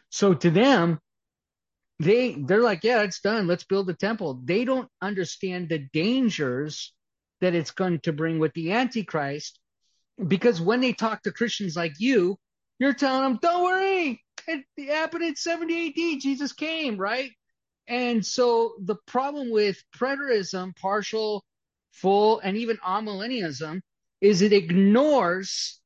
So 0.09 0.33
to 0.33 0.49
them, 0.49 0.99
they 1.99 2.33
they're 2.33 2.61
like, 2.61 2.83
yeah, 2.83 3.01
it's 3.03 3.21
done. 3.21 3.47
Let's 3.47 3.63
build 3.63 3.89
a 3.89 3.93
temple. 3.93 4.41
They 4.43 4.65
don't 4.65 4.89
understand 5.01 5.69
the 5.69 5.87
dangers 5.93 6.93
that 7.41 7.55
it's 7.55 7.71
going 7.71 7.99
to 8.01 8.13
bring 8.13 8.39
with 8.39 8.53
the 8.53 8.71
Antichrist, 8.73 9.59
because 10.27 10.61
when 10.61 10.81
they 10.81 10.93
talk 10.93 11.21
to 11.23 11.31
Christians 11.31 11.75
like 11.75 11.93
you, 11.99 12.37
you're 12.79 12.93
telling 12.93 13.23
them, 13.23 13.39
don't 13.41 13.63
worry, 13.63 14.21
it 14.47 14.63
happened 14.89 15.23
in 15.23 15.35
70 15.35 15.87
AD. 15.87 16.21
Jesus 16.21 16.53
came, 16.53 16.97
right? 16.97 17.31
And 17.87 18.25
so 18.25 18.75
the 18.79 18.95
problem 19.05 19.51
with 19.51 19.81
preterism, 19.95 20.75
partial, 20.75 21.43
full, 21.91 22.39
and 22.39 22.57
even 22.57 22.77
amillennialism 22.77 23.81
is 24.21 24.41
it 24.41 24.53
ignores 24.53 25.79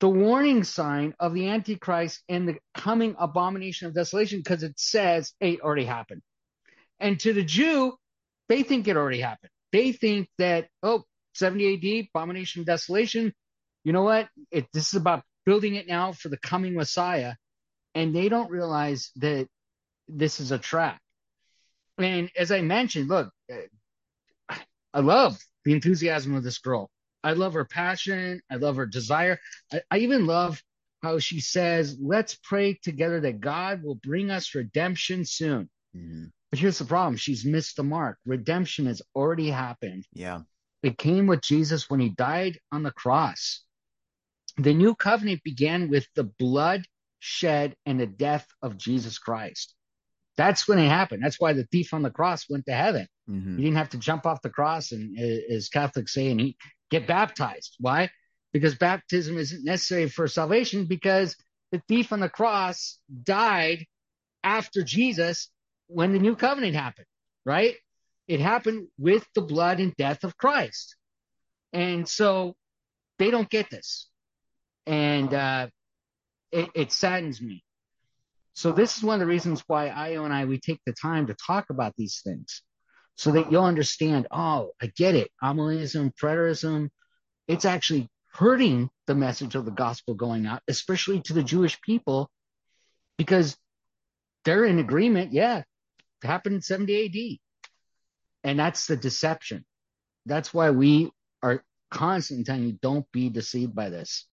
the 0.00 0.08
warning 0.08 0.64
sign 0.64 1.14
of 1.20 1.34
the 1.34 1.48
Antichrist 1.48 2.22
and 2.28 2.48
the 2.48 2.56
coming 2.74 3.14
abomination 3.18 3.86
of 3.86 3.94
desolation 3.94 4.40
because 4.40 4.62
it 4.62 4.78
says 4.78 5.32
hey, 5.40 5.52
it 5.52 5.60
already 5.60 5.84
happened. 5.84 6.22
And 6.98 7.18
to 7.20 7.32
the 7.32 7.42
Jew, 7.42 7.96
they 8.48 8.62
think 8.62 8.88
it 8.88 8.96
already 8.96 9.20
happened. 9.20 9.50
They 9.72 9.92
think 9.92 10.28
that, 10.38 10.68
oh, 10.82 11.04
70 11.34 11.74
AD, 11.74 12.08
abomination 12.14 12.60
of 12.60 12.66
desolation. 12.66 13.32
You 13.84 13.92
know 13.92 14.02
what? 14.02 14.28
It, 14.50 14.66
this 14.72 14.88
is 14.88 14.94
about 14.94 15.22
building 15.46 15.76
it 15.76 15.86
now 15.86 16.12
for 16.12 16.28
the 16.28 16.36
coming 16.36 16.74
Messiah. 16.74 17.34
And 17.94 18.14
they 18.14 18.28
don't 18.28 18.50
realize 18.50 19.10
that 19.16 19.48
this 20.08 20.40
is 20.40 20.50
a 20.50 20.58
trap. 20.58 21.00
And 21.98 22.30
as 22.36 22.50
I 22.50 22.62
mentioned, 22.62 23.08
look, 23.08 23.32
I 24.92 25.00
love 25.00 25.38
the 25.64 25.72
enthusiasm 25.72 26.34
of 26.34 26.42
this 26.42 26.58
girl. 26.58 26.90
I 27.22 27.32
love 27.32 27.54
her 27.54 27.64
passion. 27.64 28.40
I 28.50 28.56
love 28.56 28.76
her 28.76 28.86
desire. 28.86 29.38
I, 29.72 29.82
I 29.90 29.98
even 29.98 30.26
love 30.26 30.62
how 31.02 31.18
she 31.18 31.40
says, 31.40 31.96
let's 32.00 32.38
pray 32.42 32.74
together 32.74 33.20
that 33.20 33.40
God 33.40 33.82
will 33.82 33.94
bring 33.94 34.30
us 34.30 34.54
redemption 34.54 35.24
soon. 35.24 35.70
Mm-hmm. 35.96 36.26
But 36.50 36.58
here's 36.58 36.78
the 36.78 36.84
problem 36.84 37.16
she's 37.16 37.44
missed 37.44 37.76
the 37.76 37.84
mark. 37.84 38.18
Redemption 38.26 38.86
has 38.86 39.00
already 39.14 39.50
happened. 39.50 40.04
Yeah. 40.12 40.40
It 40.82 40.98
came 40.98 41.26
with 41.26 41.42
Jesus 41.42 41.88
when 41.88 42.00
he 42.00 42.08
died 42.08 42.58
on 42.72 42.82
the 42.82 42.90
cross. 42.90 43.62
The 44.58 44.74
new 44.74 44.94
covenant 44.94 45.42
began 45.42 45.88
with 45.88 46.06
the 46.14 46.24
blood 46.24 46.84
shed 47.18 47.76
and 47.86 48.00
the 48.00 48.06
death 48.06 48.46
of 48.62 48.76
Jesus 48.76 49.18
Christ. 49.18 49.74
That's 50.36 50.66
when 50.66 50.78
it 50.78 50.88
happened. 50.88 51.22
That's 51.22 51.40
why 51.40 51.52
the 51.52 51.64
thief 51.64 51.92
on 51.92 52.02
the 52.02 52.10
cross 52.10 52.46
went 52.48 52.66
to 52.66 52.72
heaven. 52.72 53.06
Mm-hmm. 53.28 53.56
He 53.56 53.62
didn't 53.64 53.76
have 53.76 53.90
to 53.90 53.98
jump 53.98 54.26
off 54.26 54.42
the 54.42 54.50
cross 54.50 54.92
and, 54.92 55.18
as 55.18 55.68
Catholics 55.68 56.14
say, 56.14 56.30
and 56.30 56.40
he 56.40 56.56
get 56.90 57.06
baptized. 57.06 57.76
Why? 57.78 58.10
Because 58.52 58.74
baptism 58.74 59.38
isn't 59.38 59.64
necessary 59.64 60.08
for 60.08 60.26
salvation 60.28 60.86
because 60.86 61.36
the 61.72 61.82
thief 61.88 62.12
on 62.12 62.20
the 62.20 62.28
cross 62.28 62.98
died 63.22 63.86
after 64.42 64.82
Jesus 64.82 65.50
when 65.86 66.12
the 66.12 66.18
new 66.18 66.36
covenant 66.36 66.74
happened, 66.74 67.06
right? 67.44 67.76
It 68.26 68.40
happened 68.40 68.88
with 68.98 69.26
the 69.34 69.42
blood 69.42 69.80
and 69.80 69.94
death 69.96 70.24
of 70.24 70.36
Christ. 70.36 70.96
And 71.72 72.08
so 72.08 72.56
they 73.18 73.30
don't 73.30 73.48
get 73.48 73.70
this. 73.70 74.08
And 74.86 75.32
uh, 75.32 75.68
it, 76.50 76.70
it 76.74 76.92
saddens 76.92 77.40
me 77.40 77.62
so 78.54 78.72
this 78.72 78.96
is 78.96 79.02
one 79.02 79.14
of 79.14 79.20
the 79.20 79.26
reasons 79.26 79.62
why 79.66 79.88
Ayo 79.88 80.24
and 80.24 80.34
I 80.34 80.44
we 80.44 80.58
take 80.58 80.80
the 80.84 80.92
time 80.92 81.28
to 81.28 81.34
talk 81.34 81.70
about 81.70 81.94
these 81.96 82.20
things, 82.22 82.62
so 83.20 83.32
that 83.32 83.40
uh-huh. 83.40 83.48
you'll 83.50 83.64
understand. 83.64 84.26
Oh, 84.30 84.70
I 84.80 84.86
get 84.96 85.14
it. 85.14 85.30
Amillennialism, 85.42 86.12
preterism, 86.16 86.88
it's 87.46 87.66
actually 87.66 88.08
hurting 88.32 88.88
the 89.06 89.14
message 89.14 89.54
of 89.54 89.66
the 89.66 89.70
gospel 89.70 90.14
going 90.14 90.46
out, 90.46 90.62
especially 90.68 91.20
to 91.22 91.34
the 91.34 91.42
Jewish 91.42 91.78
people, 91.82 92.30
because 93.18 93.58
they're 94.46 94.64
in 94.64 94.78
agreement. 94.78 95.34
Yeah, 95.34 95.58
it 95.58 96.26
happened 96.26 96.54
in 96.54 96.62
70 96.62 97.04
AD, 97.04 98.48
and 98.48 98.58
that's 98.58 98.86
the 98.86 98.96
deception. 98.96 99.66
That's 100.24 100.54
why 100.54 100.70
we 100.70 101.10
are 101.42 101.62
constantly 101.90 102.44
telling 102.44 102.62
you 102.62 102.78
don't 102.80 103.04
be 103.12 103.28
deceived 103.28 103.74
by 103.74 103.90
this. 103.90 104.26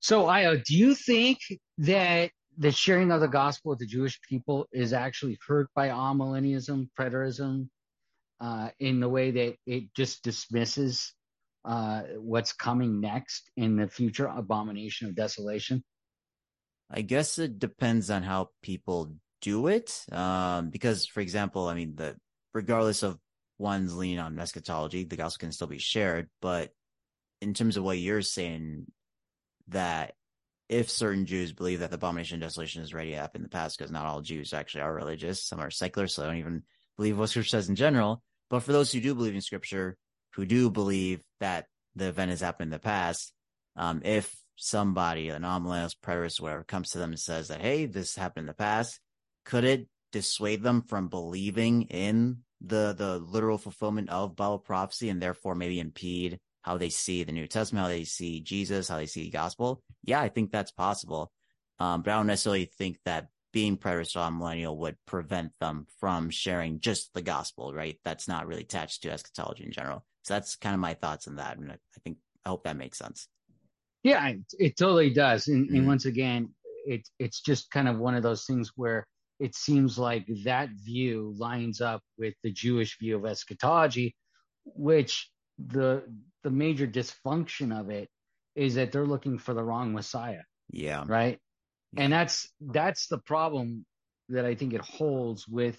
So, 0.00 0.24
Ayo, 0.24 0.62
do 0.62 0.76
you 0.76 0.94
think 0.94 1.38
that 1.78 2.30
the 2.58 2.72
sharing 2.72 3.10
of 3.10 3.22
the 3.22 3.28
gospel 3.28 3.70
with 3.70 3.78
the 3.78 3.86
Jewish 3.86 4.20
people 4.20 4.66
is 4.70 4.92
actually 4.92 5.38
hurt 5.46 5.70
by 5.74 5.88
amillennialism, 5.88 6.90
preterism, 6.98 7.68
uh, 8.42 8.70
in 8.80 8.98
the 8.98 9.08
way 9.08 9.30
that 9.30 9.54
it 9.66 9.94
just 9.94 10.24
dismisses 10.24 11.14
uh, 11.64 12.02
what's 12.16 12.52
coming 12.52 13.00
next 13.00 13.48
in 13.56 13.76
the 13.76 13.86
future 13.86 14.26
abomination 14.26 15.08
of 15.08 15.14
desolation? 15.14 15.84
I 16.90 17.02
guess 17.02 17.38
it 17.38 17.60
depends 17.60 18.10
on 18.10 18.24
how 18.24 18.48
people 18.62 19.14
do 19.40 19.68
it. 19.68 20.04
Um, 20.10 20.70
because, 20.70 21.06
for 21.06 21.20
example, 21.20 21.68
I 21.68 21.74
mean, 21.74 21.94
the 21.94 22.16
regardless 22.52 23.04
of 23.04 23.18
one's 23.58 23.96
leaning 23.96 24.18
on 24.18 24.38
eschatology, 24.38 25.04
the 25.04 25.16
gospel 25.16 25.46
can 25.46 25.52
still 25.52 25.68
be 25.68 25.78
shared. 25.78 26.28
But 26.40 26.70
in 27.40 27.54
terms 27.54 27.76
of 27.76 27.84
what 27.84 27.98
you're 27.98 28.22
saying, 28.22 28.86
that 29.68 30.14
if 30.68 30.90
certain 30.90 31.26
Jews 31.26 31.52
believe 31.52 31.78
that 31.80 31.90
the 31.90 31.96
abomination 31.96 32.36
of 32.36 32.48
desolation 32.48 32.82
is 32.82 32.92
already 32.92 33.12
happened 33.12 33.42
in 33.42 33.44
the 33.44 33.56
past, 33.56 33.78
because 33.78 33.92
not 33.92 34.06
all 34.06 34.20
Jews 34.20 34.52
actually 34.52 34.82
are 34.82 34.92
religious, 34.92 35.44
some 35.44 35.60
are 35.60 35.70
secular, 35.70 36.08
so 36.08 36.22
they 36.22 36.28
don't 36.28 36.38
even 36.38 36.62
believe 36.96 37.18
what 37.18 37.30
Scripture 37.30 37.48
says 37.48 37.68
in 37.68 37.76
general. 37.76 38.22
But 38.52 38.64
for 38.64 38.72
those 38.72 38.92
who 38.92 39.00
do 39.00 39.14
believe 39.14 39.34
in 39.34 39.40
Scripture, 39.40 39.96
who 40.34 40.44
do 40.44 40.70
believe 40.70 41.22
that 41.40 41.64
the 41.96 42.08
event 42.08 42.32
has 42.32 42.42
happened 42.42 42.68
in 42.68 42.72
the 42.72 42.78
past, 42.78 43.32
um, 43.76 44.02
if 44.04 44.36
somebody, 44.56 45.30
an 45.30 45.40
amillennialist, 45.40 45.96
preterist, 46.04 46.38
whatever, 46.38 46.62
comes 46.62 46.90
to 46.90 46.98
them 46.98 47.12
and 47.12 47.18
says 47.18 47.48
that, 47.48 47.62
hey, 47.62 47.86
this 47.86 48.14
happened 48.14 48.42
in 48.42 48.48
the 48.48 48.52
past, 48.52 49.00
could 49.46 49.64
it 49.64 49.88
dissuade 50.12 50.62
them 50.62 50.82
from 50.82 51.08
believing 51.08 51.84
in 51.84 52.40
the 52.60 52.94
the 52.96 53.18
literal 53.18 53.56
fulfillment 53.56 54.10
of 54.10 54.36
Bible 54.36 54.58
prophecy 54.58 55.08
and 55.08 55.22
therefore 55.22 55.54
maybe 55.54 55.80
impede 55.80 56.38
how 56.60 56.76
they 56.76 56.90
see 56.90 57.24
the 57.24 57.32
New 57.32 57.46
Testament, 57.46 57.84
how 57.84 57.88
they 57.88 58.04
see 58.04 58.42
Jesus, 58.42 58.86
how 58.86 58.98
they 58.98 59.06
see 59.06 59.22
the 59.24 59.30
gospel. 59.30 59.82
Yeah, 60.04 60.20
I 60.20 60.28
think 60.28 60.52
that's 60.52 60.72
possible. 60.72 61.32
Um, 61.78 62.02
but 62.02 62.10
I 62.10 62.16
don't 62.16 62.26
necessarily 62.26 62.66
think 62.66 62.98
that 63.06 63.28
being 63.52 63.76
preterist 63.76 64.16
or 64.16 64.30
millennial 64.30 64.76
would 64.78 64.96
prevent 65.06 65.52
them 65.60 65.86
from 66.00 66.30
sharing 66.30 66.80
just 66.80 67.12
the 67.14 67.22
gospel, 67.22 67.72
right? 67.74 67.98
That's 68.04 68.28
not 68.28 68.46
really 68.46 68.62
attached 68.62 69.02
to 69.02 69.10
eschatology 69.10 69.64
in 69.64 69.72
general. 69.72 70.04
So 70.22 70.34
that's 70.34 70.56
kind 70.56 70.74
of 70.74 70.80
my 70.80 70.94
thoughts 70.94 71.28
on 71.28 71.36
that. 71.36 71.58
And 71.58 71.72
I, 71.72 71.76
think, 72.04 72.18
I 72.44 72.48
hope 72.48 72.64
that 72.64 72.76
makes 72.76 72.98
sense. 72.98 73.28
Yeah, 74.02 74.26
it, 74.28 74.40
it 74.58 74.76
totally 74.76 75.10
does. 75.10 75.48
And, 75.48 75.66
mm-hmm. 75.66 75.76
and 75.76 75.86
once 75.86 76.06
again, 76.06 76.50
it, 76.86 77.08
it's 77.18 77.40
just 77.40 77.70
kind 77.70 77.88
of 77.88 77.98
one 77.98 78.14
of 78.14 78.22
those 78.22 78.44
things 78.44 78.72
where 78.74 79.06
it 79.38 79.54
seems 79.54 79.98
like 79.98 80.26
that 80.44 80.70
view 80.84 81.34
lines 81.36 81.80
up 81.80 82.00
with 82.18 82.34
the 82.42 82.50
Jewish 82.52 82.98
view 82.98 83.16
of 83.16 83.26
eschatology, 83.26 84.14
which 84.64 85.28
the 85.58 86.04
the 86.44 86.50
major 86.50 86.86
dysfunction 86.86 87.78
of 87.78 87.90
it 87.90 88.08
is 88.54 88.74
that 88.74 88.92
they're 88.92 89.06
looking 89.06 89.38
for 89.38 89.54
the 89.54 89.62
wrong 89.62 89.92
Messiah. 89.92 90.42
Yeah. 90.70 91.04
Right. 91.06 91.38
And 91.96 92.12
that's 92.12 92.50
that's 92.60 93.06
the 93.06 93.18
problem 93.18 93.84
that 94.28 94.44
I 94.44 94.54
think 94.54 94.72
it 94.72 94.80
holds 94.80 95.46
with 95.46 95.78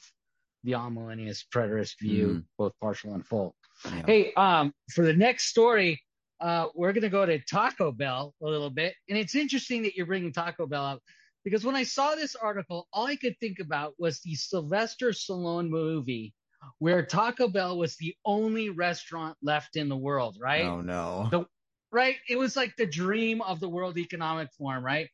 the 0.63 0.73
amillennialist 0.73 1.45
preterist 1.53 1.99
view, 1.99 2.27
mm. 2.27 2.43
both 2.57 2.73
partial 2.79 3.13
and 3.13 3.25
full. 3.25 3.55
Yeah. 3.85 4.03
Hey, 4.05 4.33
um, 4.35 4.73
for 4.93 5.03
the 5.03 5.13
next 5.13 5.47
story, 5.47 6.01
uh, 6.39 6.67
we're 6.75 6.93
going 6.93 7.03
to 7.03 7.09
go 7.09 7.25
to 7.25 7.39
Taco 7.39 7.91
Bell 7.91 8.33
a 8.41 8.45
little 8.45 8.69
bit. 8.69 8.93
And 9.09 9.17
it's 9.17 9.35
interesting 9.35 9.83
that 9.83 9.95
you're 9.95 10.05
bringing 10.05 10.31
Taco 10.31 10.67
Bell 10.67 10.85
up 10.85 10.99
because 11.43 11.65
when 11.65 11.75
I 11.75 11.83
saw 11.83 12.15
this 12.15 12.35
article, 12.35 12.87
all 12.93 13.07
I 13.07 13.15
could 13.15 13.37
think 13.39 13.59
about 13.59 13.93
was 13.97 14.21
the 14.21 14.35
Sylvester 14.35 15.09
Stallone 15.09 15.69
movie 15.69 16.33
where 16.79 17.05
Taco 17.05 17.47
Bell 17.47 17.77
was 17.77 17.97
the 17.97 18.15
only 18.25 18.69
restaurant 18.69 19.37
left 19.41 19.75
in 19.75 19.89
the 19.89 19.97
world, 19.97 20.37
right? 20.39 20.63
Oh, 20.63 20.81
no. 20.81 21.27
The, 21.29 21.45
right? 21.91 22.15
It 22.29 22.37
was 22.37 22.55
like 22.55 22.75
the 22.77 22.85
dream 22.85 23.41
of 23.41 23.59
the 23.59 23.67
World 23.67 23.97
Economic 23.97 24.49
Forum, 24.57 24.83
right? 24.83 25.09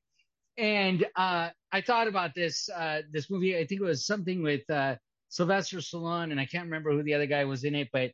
And 0.59 1.05
uh, 1.15 1.49
I 1.71 1.81
thought 1.81 2.07
about 2.07 2.35
this 2.35 2.69
uh, 2.69 3.01
this 3.11 3.29
movie. 3.29 3.57
I 3.57 3.65
think 3.65 3.81
it 3.81 3.85
was 3.85 4.05
something 4.05 4.43
with 4.43 4.69
uh, 4.69 4.95
Sylvester 5.29 5.77
Stallone, 5.77 6.31
and 6.31 6.39
I 6.39 6.45
can't 6.45 6.65
remember 6.65 6.91
who 6.91 7.01
the 7.01 7.13
other 7.13 7.27
guy 7.27 7.45
was 7.45 7.63
in 7.63 7.75
it, 7.75 7.87
but 7.93 8.11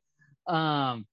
um, 0.48 1.06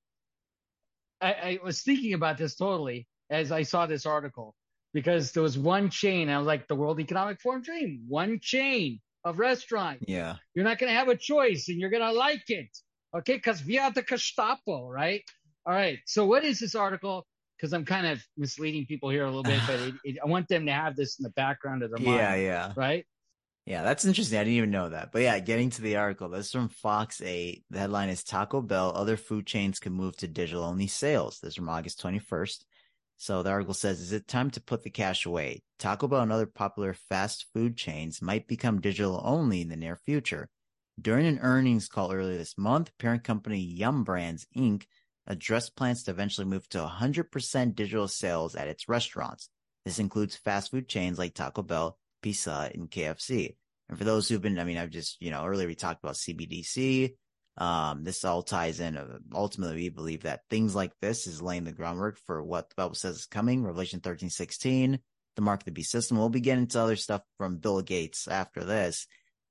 I, 1.23 1.33
I 1.33 1.59
was 1.65 1.83
thinking 1.83 2.15
about 2.15 2.37
this 2.37 2.57
totally 2.57 3.07
as 3.31 3.51
I 3.53 3.63
saw 3.63 3.87
this 3.87 4.05
article 4.05 4.55
because 4.93 5.33
there 5.33 5.43
was 5.43 5.57
one 5.57 5.89
chain. 5.89 6.29
I 6.29 6.37
was 6.39 6.47
like, 6.47 6.69
the 6.69 6.75
World 6.75 7.01
Economic 7.01 7.41
Forum 7.41 7.63
dream, 7.63 8.05
one 8.09 8.41
chain 8.41 9.01
of 9.25 9.39
restaurants. 9.39 10.05
Yeah. 10.07 10.37
You're 10.55 10.65
not 10.65 10.79
going 10.79 10.93
to 10.93 10.99
have 10.99 11.09
a 11.09 11.17
choice 11.17 11.69
and 11.69 11.79
you're 11.79 11.91
going 11.91 12.03
to 12.03 12.13
like 12.13 12.49
it. 12.49 12.69
Okay. 13.17 13.39
Cause 13.39 13.65
we 13.65 13.79
are 13.79 13.91
the 13.91 14.03
Gestapo, 14.03 14.89
right? 14.89 15.23
All 15.65 15.73
right. 15.73 15.99
So 16.07 16.27
what 16.27 16.45
is 16.45 16.59
this 16.59 16.75
article? 16.75 17.25
Cause 17.63 17.73
I'm 17.73 17.85
kind 17.85 18.09
of 18.09 18.21
misleading 18.37 18.87
people 18.87 19.09
here 19.09 19.23
a 19.23 19.27
little 19.27 19.45
bit, 19.45 19.61
but 19.69 19.79
it, 19.79 19.95
it, 20.05 20.17
I 20.23 20.27
want 20.27 20.49
them 20.49 20.67
to 20.67 20.73
have 20.73 20.97
this 20.97 21.19
in 21.19 21.23
the 21.23 21.31
background 21.31 21.85
of 21.85 21.93
their 21.93 22.05
mind. 22.05 22.19
Yeah. 22.19 22.35
Yeah. 22.35 22.73
Right. 22.77 23.07
Yeah, 23.65 23.85
that's 23.85 24.05
interesting. 24.05 24.39
I 24.39 24.43
didn't 24.43 24.57
even 24.57 24.71
know 24.73 24.89
that. 24.89 25.13
But 25.13 25.23
yeah, 25.23 25.39
getting 25.39 25.71
to 25.71 25.83
the 25.83 25.97
article, 25.97 26.29
this 26.29 26.47
is 26.47 26.53
from 26.53 26.69
Fox 26.69 27.23
8. 27.23 27.65
The 27.71 27.79
headline 27.79 28.09
is 28.09 28.25
Taco 28.25 28.61
Bell, 28.61 28.93
other 28.97 29.17
food 29.17 29.47
chains 29.47 29.79
can 29.79 29.93
move 29.93 30.17
to 30.17 30.27
digital 30.27 30.65
only 30.65 30.89
sales. 30.89 31.39
This 31.39 31.51
is 31.51 31.57
from 31.57 31.69
August 31.69 32.03
21st. 32.03 32.65
So 33.19 33.45
the 33.45 33.51
article 33.51 33.75
says, 33.75 34.01
is 34.01 34.11
it 34.11 34.27
time 34.27 34.51
to 34.51 34.61
put 34.61 34.83
the 34.83 34.91
cash 34.91 35.27
away? 35.27 35.63
Taco 35.79 36.09
Bell 36.09 36.23
and 36.23 36.33
other 36.33 36.47
popular 36.47 36.93
fast 36.93 37.47
food 37.55 37.77
chains 37.77 38.21
might 38.21 38.49
become 38.49 38.81
digital 38.81 39.23
only 39.25 39.61
in 39.61 39.69
the 39.69 39.77
near 39.77 39.95
future. 39.95 40.49
During 41.01 41.27
an 41.27 41.39
earnings 41.39 41.89
call 41.89 42.13
earlier 42.13 42.37
this 42.37 42.59
month, 42.59 42.91
parent 42.99 43.23
company 43.23 43.61
Yum 43.61 44.03
Brands 44.03 44.45
Inc. 44.57 44.87
addressed 45.27 45.77
plans 45.77 46.03
to 46.05 46.11
eventually 46.11 46.47
move 46.47 46.69
to 46.71 46.79
100% 46.79 47.75
digital 47.75 48.09
sales 48.09 48.55
at 48.55 48.69
its 48.69 48.89
restaurants. 48.89 49.49
This 49.85 49.99
includes 49.99 50.37
fast 50.37 50.71
food 50.71 50.89
chains 50.89 51.19
like 51.19 51.35
Taco 51.35 51.63
Bell, 51.63 51.99
Pizza 52.23 52.71
and 52.75 52.91
KFC. 52.91 53.57
And 53.89 53.99
for 53.99 54.05
those 54.05 54.29
who've 54.29 54.41
been, 54.41 54.59
I 54.59 54.65
mean, 54.65 54.79
I've 54.79 54.91
just, 54.91 55.21
you 55.21 55.31
know, 55.31 55.45
earlier 55.45 55.67
we 55.67 55.75
talked 55.75 56.03
about 56.03 56.15
CBDC. 56.15 57.15
Um, 57.59 58.05
this 58.05 58.25
all 58.25 58.43
ties 58.43 58.81
in. 58.81 58.97
Uh, 58.97 59.19
ultimately, 59.35 59.77
we 59.77 59.89
believe 59.91 60.23
that 60.23 60.43
things 60.49 60.75
like 60.75 60.93
this 61.01 61.27
is 61.27 61.43
laying 61.43 61.65
the 61.65 61.73
groundwork 61.73 62.19
for 62.27 62.43
what 62.43 62.71
the 62.71 62.75
Bible 62.77 62.95
says 62.95 63.17
is 63.17 63.27
coming. 63.27 63.63
Revelation 63.63 64.01
13, 64.01 64.31
16, 64.31 64.99
the 65.37 65.43
mark 65.43 65.61
of 65.61 65.65
the 65.67 65.73
beast 65.73 65.91
system. 65.91 66.17
We'll 66.17 66.31
be 66.31 66.41
getting 66.41 66.63
into 66.63 66.81
other 66.81 66.97
stuff 66.97 67.23
from 67.37 67.59
Bill 67.59 67.83
Gates 67.83 68.27
after 68.27 68.65
this. 68.65 69.07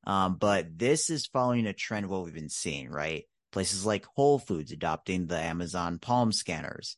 Um, 0.08 0.38
but 0.38 0.80
this 0.80 1.12
is 1.12 1.28
following 1.28 1.68
a 1.68 1.74
trend 1.74 2.08
what 2.08 2.24
we've 2.24 2.34
been 2.34 2.50
seeing, 2.50 2.90
right? 2.90 3.26
Places 3.52 3.86
like 3.86 4.06
Whole 4.16 4.40
Foods 4.40 4.72
adopting 4.72 5.28
the 5.28 5.38
Amazon 5.38 6.00
Palm 6.00 6.32
scanners, 6.32 6.98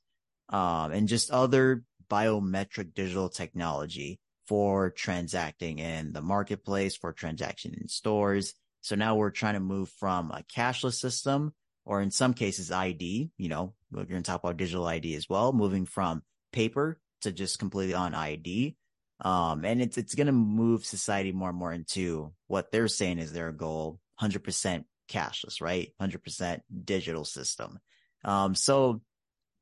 um, 0.50 0.92
and 0.92 1.08
just 1.08 1.32
other 1.32 1.84
biometric 2.10 2.94
digital 2.94 3.30
technology 3.30 4.20
for 4.48 4.90
transacting 4.92 5.80
in 5.80 6.14
the 6.14 6.22
marketplace, 6.22 6.96
for 6.96 7.14
transaction 7.14 7.74
in 7.80 7.88
stores. 7.88 8.54
So 8.82 8.96
now 8.96 9.16
we're 9.16 9.32
trying 9.32 9.54
to 9.54 9.60
move 9.60 9.90
from 9.90 10.32
a 10.32 10.44
cashless 10.54 10.96
system 10.96 11.54
or 11.86 12.02
in 12.02 12.12
some 12.12 12.34
cases 12.34 12.72
ID, 12.72 13.32
you 13.38 13.50
know, 13.50 13.74
you're 13.92 14.06
going 14.06 14.24
to 14.24 14.30
talk 14.30 14.44
about 14.44 14.58
digital 14.58 14.86
ID 14.86 15.16
as 15.16 15.30
well, 15.30 15.54
moving 15.54 15.86
from 15.86 16.24
paper 16.52 17.00
to 17.22 17.32
just 17.32 17.60
completely 17.60 17.94
on 17.94 18.14
ID. 18.14 18.76
Um, 19.22 19.64
and 19.66 19.82
it's, 19.82 19.98
it's 19.98 20.16
going 20.16 20.28
to 20.28 20.34
move 20.34 20.86
society 20.86 21.32
more 21.32 21.50
and 21.50 21.58
more 21.58 21.74
into 21.74 22.34
what 22.48 22.72
they're 22.72 22.88
saying 22.88 23.20
is 23.20 23.32
their 23.32 23.52
goal, 23.52 24.00
100% 24.22 24.84
cashless, 25.08 25.62
right? 25.62 25.92
100% 26.02 26.62
digital 26.84 27.26
system. 27.26 27.80
Um, 28.24 28.56
so, 28.56 29.02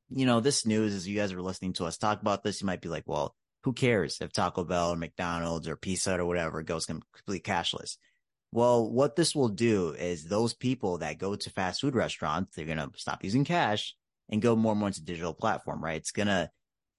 you 0.09 0.25
know, 0.25 0.39
this 0.39 0.65
news, 0.65 0.93
as 0.93 1.07
you 1.07 1.17
guys 1.17 1.33
are 1.33 1.41
listening 1.41 1.73
to 1.73 1.85
us 1.85 1.97
talk 1.97 2.21
about 2.21 2.43
this, 2.43 2.61
you 2.61 2.67
might 2.67 2.81
be 2.81 2.89
like, 2.89 3.03
well, 3.05 3.35
who 3.63 3.73
cares 3.73 4.17
if 4.21 4.31
Taco 4.33 4.63
Bell 4.63 4.93
or 4.93 4.95
McDonald's 4.95 5.67
or 5.67 5.75
Pizza 5.75 6.19
or 6.19 6.25
whatever 6.25 6.63
goes 6.63 6.85
completely 6.85 7.39
cashless? 7.39 7.97
Well, 8.51 8.89
what 8.89 9.15
this 9.15 9.33
will 9.33 9.49
do 9.49 9.89
is 9.89 10.25
those 10.25 10.53
people 10.53 10.97
that 10.99 11.17
go 11.17 11.35
to 11.35 11.49
fast 11.49 11.81
food 11.81 11.95
restaurants, 11.95 12.55
they're 12.55 12.65
going 12.65 12.77
to 12.77 12.89
stop 12.95 13.23
using 13.23 13.45
cash 13.45 13.95
and 14.29 14.41
go 14.41 14.55
more 14.55 14.73
and 14.73 14.79
more 14.79 14.89
into 14.89 15.03
digital 15.03 15.33
platform, 15.33 15.81
right? 15.81 15.97
It's 15.97 16.11
going 16.11 16.27
to 16.27 16.49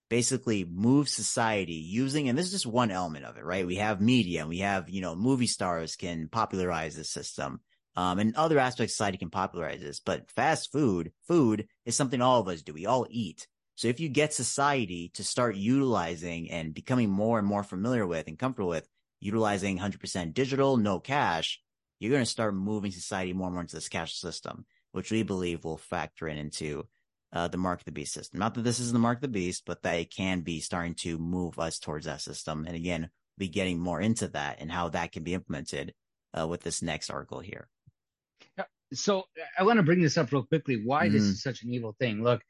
basically 0.09 0.65
move 0.65 1.09
society 1.09 1.75
using, 1.75 2.29
and 2.29 2.39
this 2.39 2.47
is 2.47 2.53
just 2.53 2.67
one 2.67 2.91
element 2.91 3.25
of 3.25 3.37
it, 3.37 3.45
right? 3.45 3.67
We 3.67 3.77
have 3.77 4.01
media 4.01 4.41
and 4.41 4.49
we 4.49 4.59
have, 4.59 4.89
you 4.89 5.01
know, 5.01 5.15
movie 5.15 5.47
stars 5.47 5.97
can 5.97 6.29
popularize 6.29 6.97
the 6.97 7.05
system. 7.05 7.61
Um, 7.95 8.19
and 8.19 8.35
other 8.37 8.59
aspects 8.59 8.93
of 8.93 8.97
society 8.97 9.19
can 9.19 9.31
popularize 9.31 9.81
this, 9.81 10.01
but 10.01 10.31
fast 10.31 10.73
food, 10.73 11.13
food 11.29 11.69
is 11.85 11.95
something 11.95 12.23
all 12.23 12.41
of 12.41 12.49
us 12.49 12.63
do. 12.63 12.73
We 12.73 12.87
all 12.87 13.07
eat. 13.11 13.47
So 13.75 13.89
if 13.89 14.01
you 14.01 14.09
get 14.09 14.33
society 14.33 15.11
to 15.15 15.25
start 15.25 15.57
utilizing 15.57 16.51
and 16.51 16.75
becoming 16.75 17.11
more 17.11 17.39
and 17.39 17.47
more 17.47 17.63
familiar 17.63 18.07
with 18.07 18.29
and 18.29 18.39
comfortable 18.39 18.71
with 18.71 18.89
utilizing 19.21 19.79
100% 19.79 20.35
digital, 20.35 20.77
no 20.77 21.01
cash, 21.01 21.61
you're 21.99 22.11
going 22.11 22.23
to 22.25 22.31
start 22.31 22.55
moving 22.55 22.91
society 22.91 23.33
more 23.33 23.49
and 23.49 23.55
more 23.55 23.63
into 23.63 23.77
this 23.77 23.89
cash 23.89 24.15
system, 24.15 24.67
which 24.93 25.11
we 25.11 25.23
believe 25.23 25.65
will 25.65 25.77
factor 25.77 26.29
in 26.29 26.39
into 26.39 26.87
uh, 27.33 27.49
the 27.49 27.57
mark 27.57 27.81
of 27.81 27.85
the 27.85 27.93
beast 27.93 28.13
system. 28.13 28.41
Not 28.41 28.55
that 28.55 28.63
this 28.63 28.81
is 28.81 28.93
the 28.93 28.99
mark 28.99 29.19
of 29.19 29.23
the 29.23 29.29
beast, 29.29 29.65
but 29.67 29.83
that 29.83 29.95
it 29.95 30.15
can 30.15 30.41
be 30.41 30.61
starting 30.61 30.95
to 30.97 31.19
move 31.19 31.59
us 31.59 31.79
towards 31.79 32.07
that 32.07 32.21
system. 32.21 32.65
And 32.67 32.77
again, 32.77 33.11
be 33.39 33.49
getting 33.49 33.79
more 33.79 34.01
into 34.01 34.29
that 34.29 34.59
and 34.61 34.71
how 34.71 34.89
that 34.91 35.13
can 35.13 35.23
be 35.23 35.35
implemented 35.35 35.95
uh, 36.39 36.47
with 36.47 36.63
this 36.63 36.83
next 36.83 37.11
article 37.11 37.41
here. 37.41 37.69
So 38.95 39.25
I 39.59 39.63
want 39.63 39.79
to 39.79 39.83
bring 39.83 40.01
this 40.01 40.19
up 40.19 40.33
real 40.33 40.45
quickly. 40.45 40.83
Why 40.85 41.09
mm. 41.09 41.13
this 41.13 41.23
is 41.23 41.43
such 41.43 41.63
an 41.63 41.73
evil 41.73 41.95
thing? 41.99 42.23
Look, 42.23 42.43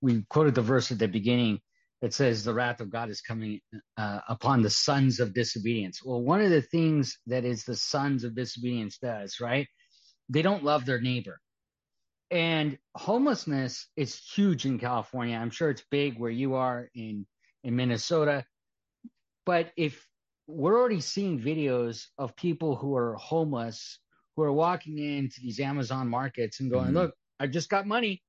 we 0.00 0.24
quoted 0.28 0.54
the 0.54 0.62
verse 0.62 0.90
at 0.92 0.98
the 0.98 1.08
beginning 1.08 1.60
that 2.02 2.12
says 2.12 2.44
the 2.44 2.54
wrath 2.54 2.80
of 2.80 2.90
God 2.90 3.10
is 3.10 3.20
coming 3.20 3.60
uh, 3.96 4.20
upon 4.28 4.62
the 4.62 4.70
sons 4.70 5.20
of 5.20 5.34
disobedience. 5.34 6.00
Well, 6.04 6.22
one 6.22 6.40
of 6.40 6.50
the 6.50 6.62
things 6.62 7.18
that 7.26 7.44
is 7.44 7.64
the 7.64 7.76
sons 7.76 8.24
of 8.24 8.34
disobedience 8.34 8.98
does, 8.98 9.40
right? 9.40 9.66
They 10.28 10.42
don't 10.42 10.64
love 10.64 10.84
their 10.84 11.00
neighbor. 11.00 11.40
And 12.30 12.76
homelessness 12.96 13.86
is 13.96 14.20
huge 14.34 14.66
in 14.66 14.78
California. 14.78 15.36
I'm 15.36 15.50
sure 15.50 15.70
it's 15.70 15.84
big 15.90 16.18
where 16.18 16.30
you 16.30 16.54
are 16.54 16.90
in 16.94 17.26
in 17.62 17.76
Minnesota. 17.76 18.44
But 19.44 19.72
if 19.76 20.06
we're 20.46 20.78
already 20.78 21.00
seeing 21.00 21.40
videos 21.40 22.06
of 22.18 22.36
people 22.36 22.76
who 22.76 22.96
are 22.96 23.14
homeless 23.14 23.98
who 24.36 24.42
are 24.42 24.52
walking 24.52 24.98
into 24.98 25.40
these 25.40 25.58
Amazon 25.60 26.08
markets 26.08 26.60
and 26.60 26.70
going, 26.70 26.88
mm-hmm. 26.88 26.96
"Look, 26.96 27.14
I 27.40 27.46
just 27.46 27.68
got 27.70 27.86
money. 27.86 28.22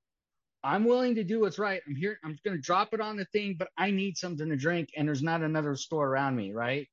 I'm 0.64 0.86
willing 0.86 1.16
to 1.16 1.24
do 1.24 1.42
what's 1.42 1.60
right. 1.60 1.82
I'm 1.88 1.96
here. 1.96 2.18
I'm 2.24 2.38
going 2.44 2.58
to 2.58 2.62
drop 2.62 2.94
it 2.94 3.02
on 3.02 3.16
the 3.16 3.26
thing, 3.26 3.56
but 3.58 3.70
I 3.78 3.92
need 3.92 4.18
something 4.18 4.50
to 4.50 4.56
drink, 4.56 4.90
and 4.98 5.08
there's 5.08 5.24
not 5.24 5.42
another 5.42 5.76
store 5.76 6.08
around 6.08 6.36
me, 6.36 6.52
right? 6.52 6.88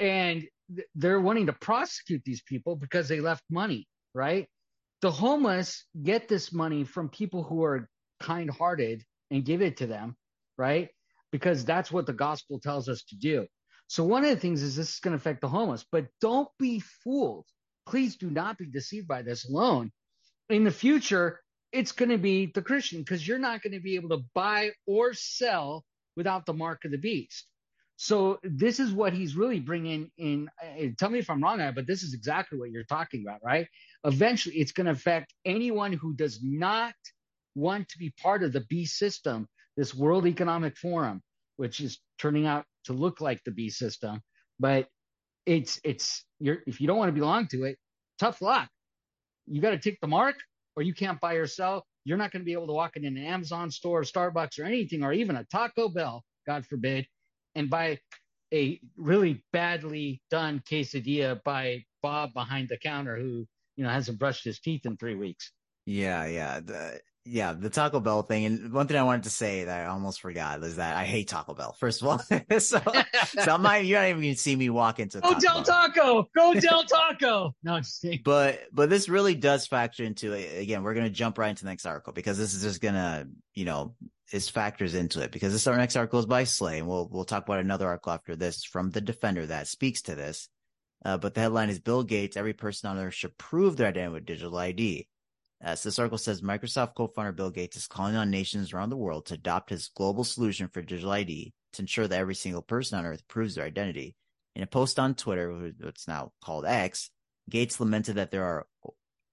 And 0.00 0.44
th- 0.74 0.88
they're 0.94 1.20
wanting 1.20 1.46
to 1.46 1.52
prosecute 1.52 2.22
these 2.24 2.42
people 2.42 2.76
because 2.76 3.08
they 3.08 3.20
left 3.20 3.44
money, 3.50 3.86
right? 4.12 4.48
The 5.02 5.10
homeless 5.10 5.84
get 6.02 6.28
this 6.28 6.52
money 6.52 6.84
from 6.84 7.08
people 7.08 7.42
who 7.42 7.62
are 7.62 7.88
kind-hearted 8.20 9.04
and 9.30 9.44
give 9.44 9.62
it 9.62 9.78
to 9.78 9.86
them, 9.86 10.16
right? 10.58 10.88
Because 11.30 11.64
that's 11.64 11.92
what 11.92 12.06
the 12.06 12.12
gospel 12.12 12.58
tells 12.58 12.88
us 12.88 13.04
to 13.04 13.16
do. 13.16 13.46
So 13.86 14.04
one 14.04 14.24
of 14.24 14.30
the 14.30 14.36
things 14.36 14.62
is 14.62 14.76
this 14.76 14.94
is 14.94 15.00
going 15.00 15.12
to 15.12 15.16
affect 15.16 15.40
the 15.40 15.48
homeless, 15.48 15.84
but 15.90 16.06
don't 16.20 16.48
be 16.58 16.80
fooled. 16.80 17.46
Please 17.86 18.16
do 18.16 18.30
not 18.30 18.58
be 18.58 18.66
deceived 18.66 19.08
by 19.08 19.22
this 19.22 19.48
alone. 19.48 19.92
In 20.48 20.64
the 20.64 20.70
future, 20.70 21.40
it's 21.72 21.92
going 21.92 22.10
to 22.10 22.18
be 22.18 22.50
the 22.54 22.62
Christian 22.62 23.00
because 23.00 23.26
you're 23.26 23.38
not 23.38 23.62
going 23.62 23.72
to 23.72 23.80
be 23.80 23.96
able 23.96 24.10
to 24.10 24.24
buy 24.34 24.70
or 24.86 25.12
sell 25.12 25.84
without 26.16 26.46
the 26.46 26.52
mark 26.52 26.84
of 26.84 26.92
the 26.92 26.98
beast. 26.98 27.46
So 27.96 28.38
this 28.42 28.80
is 28.80 28.92
what 28.92 29.12
he's 29.12 29.36
really 29.36 29.60
bringing 29.60 30.10
in. 30.18 30.48
Uh, 30.62 30.88
tell 30.98 31.10
me 31.10 31.20
if 31.20 31.30
I'm 31.30 31.42
wrong, 31.42 31.58
but 31.74 31.86
this 31.86 32.02
is 32.02 32.14
exactly 32.14 32.58
what 32.58 32.70
you're 32.70 32.84
talking 32.84 33.24
about, 33.26 33.40
right? 33.44 33.68
Eventually, 34.04 34.56
it's 34.56 34.72
going 34.72 34.86
to 34.86 34.92
affect 34.92 35.32
anyone 35.44 35.92
who 35.92 36.14
does 36.14 36.40
not 36.42 36.94
want 37.54 37.88
to 37.88 37.98
be 37.98 38.12
part 38.20 38.42
of 38.42 38.52
the 38.52 38.64
beast 38.68 38.98
system, 38.98 39.48
this 39.76 39.94
World 39.94 40.26
Economic 40.26 40.76
Forum, 40.76 41.22
which 41.56 41.80
is 41.80 42.00
turning 42.18 42.46
out 42.46 42.64
to 42.84 42.92
look 42.92 43.20
like 43.20 43.42
the 43.44 43.52
beast 43.52 43.78
system. 43.78 44.20
But 44.58 44.88
it's 45.46 45.80
it's 45.84 46.24
you're 46.40 46.58
if 46.66 46.80
you 46.80 46.86
don't 46.86 46.98
want 46.98 47.08
to 47.08 47.20
belong 47.20 47.46
to 47.48 47.64
it, 47.64 47.78
tough 48.18 48.40
luck. 48.40 48.68
You 49.46 49.60
got 49.60 49.70
to 49.70 49.78
take 49.78 50.00
the 50.00 50.08
mark 50.08 50.36
or 50.76 50.82
you 50.82 50.94
can't 50.94 51.20
buy 51.20 51.34
or 51.34 51.46
sell, 51.46 51.84
you're 52.04 52.18
not 52.18 52.32
going 52.32 52.42
to 52.42 52.46
be 52.46 52.52
able 52.52 52.66
to 52.66 52.72
walk 52.72 52.96
in 52.96 53.04
an 53.04 53.16
Amazon 53.16 53.70
store, 53.70 54.02
Starbucks, 54.02 54.58
or 54.58 54.64
anything, 54.64 55.02
or 55.02 55.12
even 55.12 55.36
a 55.36 55.44
Taco 55.44 55.88
Bell, 55.88 56.24
God 56.46 56.66
forbid, 56.66 57.06
and 57.54 57.70
buy 57.70 57.98
a 58.52 58.80
really 58.96 59.42
badly 59.52 60.20
done 60.30 60.62
quesadilla 60.70 61.42
by 61.44 61.84
Bob 62.02 62.32
behind 62.34 62.68
the 62.68 62.76
counter 62.76 63.16
who, 63.16 63.46
you 63.76 63.84
know, 63.84 63.90
hasn't 63.90 64.18
brushed 64.18 64.44
his 64.44 64.60
teeth 64.60 64.84
in 64.84 64.96
three 64.96 65.14
weeks. 65.14 65.52
Yeah, 65.86 66.26
yeah. 66.26 66.60
The, 66.60 67.00
yeah, 67.26 67.54
the 67.54 67.70
Taco 67.70 68.00
Bell 68.00 68.22
thing. 68.22 68.44
And 68.44 68.72
one 68.72 68.86
thing 68.86 68.98
I 68.98 69.02
wanted 69.02 69.24
to 69.24 69.30
say 69.30 69.64
that 69.64 69.86
I 69.86 69.88
almost 69.88 70.20
forgot 70.20 70.62
is 70.62 70.76
that 70.76 70.96
I 70.96 71.04
hate 71.04 71.28
Taco 71.28 71.54
Bell, 71.54 71.74
first 71.78 72.02
of 72.02 72.08
all. 72.08 72.18
so, 72.58 72.80
so 72.80 73.54
I'm 73.54 73.62
not, 73.62 73.84
you're 73.84 73.98
not 73.98 74.08
even 74.08 74.22
going 74.22 74.34
to 74.34 74.40
see 74.40 74.54
me 74.54 74.68
walk 74.68 75.00
into 75.00 75.20
Go 75.20 75.32
Taco 75.32 75.40
Del 75.40 75.54
Bell. 75.54 75.64
Taco! 75.64 76.28
Go 76.34 76.54
Del 76.60 76.84
Taco! 76.84 77.54
No, 77.62 77.74
I'm 77.74 77.82
just 77.82 78.02
kidding. 78.02 78.20
But, 78.24 78.60
but 78.72 78.90
this 78.90 79.08
really 79.08 79.34
does 79.34 79.66
factor 79.66 80.04
into 80.04 80.32
it. 80.32 80.60
Again, 80.60 80.82
we're 80.82 80.94
going 80.94 81.06
to 81.06 81.10
jump 81.10 81.38
right 81.38 81.48
into 81.48 81.64
the 81.64 81.70
next 81.70 81.86
article 81.86 82.12
because 82.12 82.36
this 82.36 82.52
is 82.52 82.62
just 82.62 82.82
going 82.82 82.94
to, 82.94 83.26
you 83.54 83.64
know, 83.64 83.94
this 84.30 84.50
factors 84.50 84.94
into 84.94 85.22
it 85.22 85.30
because 85.30 85.52
this 85.52 85.66
our 85.66 85.76
next 85.76 85.96
article 85.96 86.18
is 86.18 86.26
by 86.26 86.44
Slay. 86.44 86.78
And 86.78 86.88
we'll, 86.88 87.08
we'll 87.10 87.24
talk 87.24 87.44
about 87.46 87.60
another 87.60 87.86
article 87.86 88.12
after 88.12 88.36
this 88.36 88.64
from 88.64 88.90
the 88.90 89.00
Defender 89.00 89.46
that 89.46 89.66
speaks 89.66 90.02
to 90.02 90.14
this. 90.14 90.48
Uh, 91.04 91.16
but 91.16 91.34
the 91.34 91.40
headline 91.40 91.70
is 91.70 91.78
Bill 91.78 92.02
Gates, 92.02 92.36
every 92.36 92.54
person 92.54 92.90
on 92.90 92.98
earth 92.98 93.14
should 93.14 93.36
prove 93.36 93.76
their 93.76 93.88
identity 93.88 94.12
with 94.14 94.26
digital 94.26 94.56
ID. 94.56 95.06
As 95.64 95.82
this 95.82 95.98
article 95.98 96.18
says, 96.18 96.42
Microsoft 96.42 96.94
co-founder 96.94 97.32
Bill 97.32 97.50
Gates 97.50 97.78
is 97.78 97.86
calling 97.86 98.16
on 98.16 98.30
nations 98.30 98.74
around 98.74 98.90
the 98.90 98.98
world 98.98 99.24
to 99.26 99.34
adopt 99.34 99.70
his 99.70 99.88
global 99.88 100.22
solution 100.22 100.68
for 100.68 100.82
digital 100.82 101.12
ID 101.12 101.54
to 101.72 101.82
ensure 101.82 102.06
that 102.06 102.18
every 102.18 102.34
single 102.34 102.60
person 102.60 102.98
on 102.98 103.06
earth 103.06 103.26
proves 103.28 103.54
their 103.54 103.64
identity. 103.64 104.14
In 104.54 104.62
a 104.62 104.66
post 104.66 104.98
on 104.98 105.14
Twitter, 105.14 105.72
what's 105.80 106.06
now 106.06 106.32
called 106.44 106.66
X, 106.66 107.08
Gates 107.48 107.80
lamented 107.80 108.16
that 108.16 108.30
there 108.30 108.44
are 108.44 108.66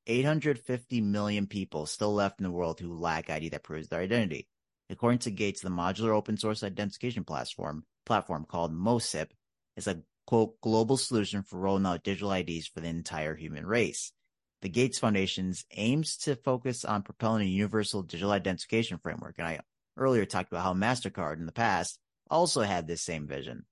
850 0.07 1.01
million 1.01 1.47
people 1.47 1.85
still 1.85 2.13
left 2.13 2.39
in 2.39 2.45
the 2.45 2.51
world 2.51 2.79
who 2.79 2.97
lack 2.97 3.29
ID 3.29 3.49
that 3.49 3.63
proves 3.63 3.89
their 3.89 3.99
identity. 3.99 4.47
According 4.89 5.19
to 5.19 5.31
Gates, 5.31 5.59
the 5.59 5.69
modular 5.69 6.15
open 6.15 6.37
source 6.37 6.63
identification 6.63 7.25
platform 7.25 7.83
platform 8.05 8.45
called 8.45 8.73
MOSIP 8.73 9.31
is 9.75 9.87
a 9.87 10.01
quote 10.25 10.61
global 10.61 10.95
solution 10.95 11.43
for 11.43 11.59
rolling 11.59 11.85
out 11.85 12.05
digital 12.05 12.31
IDs 12.31 12.67
for 12.67 12.79
the 12.79 12.87
entire 12.87 13.35
human 13.35 13.65
race. 13.65 14.13
The 14.61 14.69
Gates 14.69 14.99
Foundation's 14.99 15.65
aims 15.71 16.17
to 16.17 16.35
focus 16.35 16.85
on 16.85 17.01
propelling 17.01 17.41
a 17.47 17.49
universal 17.49 18.03
digital 18.03 18.31
identification 18.31 18.99
framework. 18.99 19.35
And 19.39 19.47
I 19.47 19.59
earlier 19.97 20.25
talked 20.25 20.51
about 20.51 20.63
how 20.63 20.73
MasterCard 20.73 21.37
in 21.37 21.47
the 21.47 21.51
past 21.51 21.99
also 22.29 22.61
had 22.61 22.87
this 22.87 23.01
same 23.01 23.27
vision. 23.27 23.65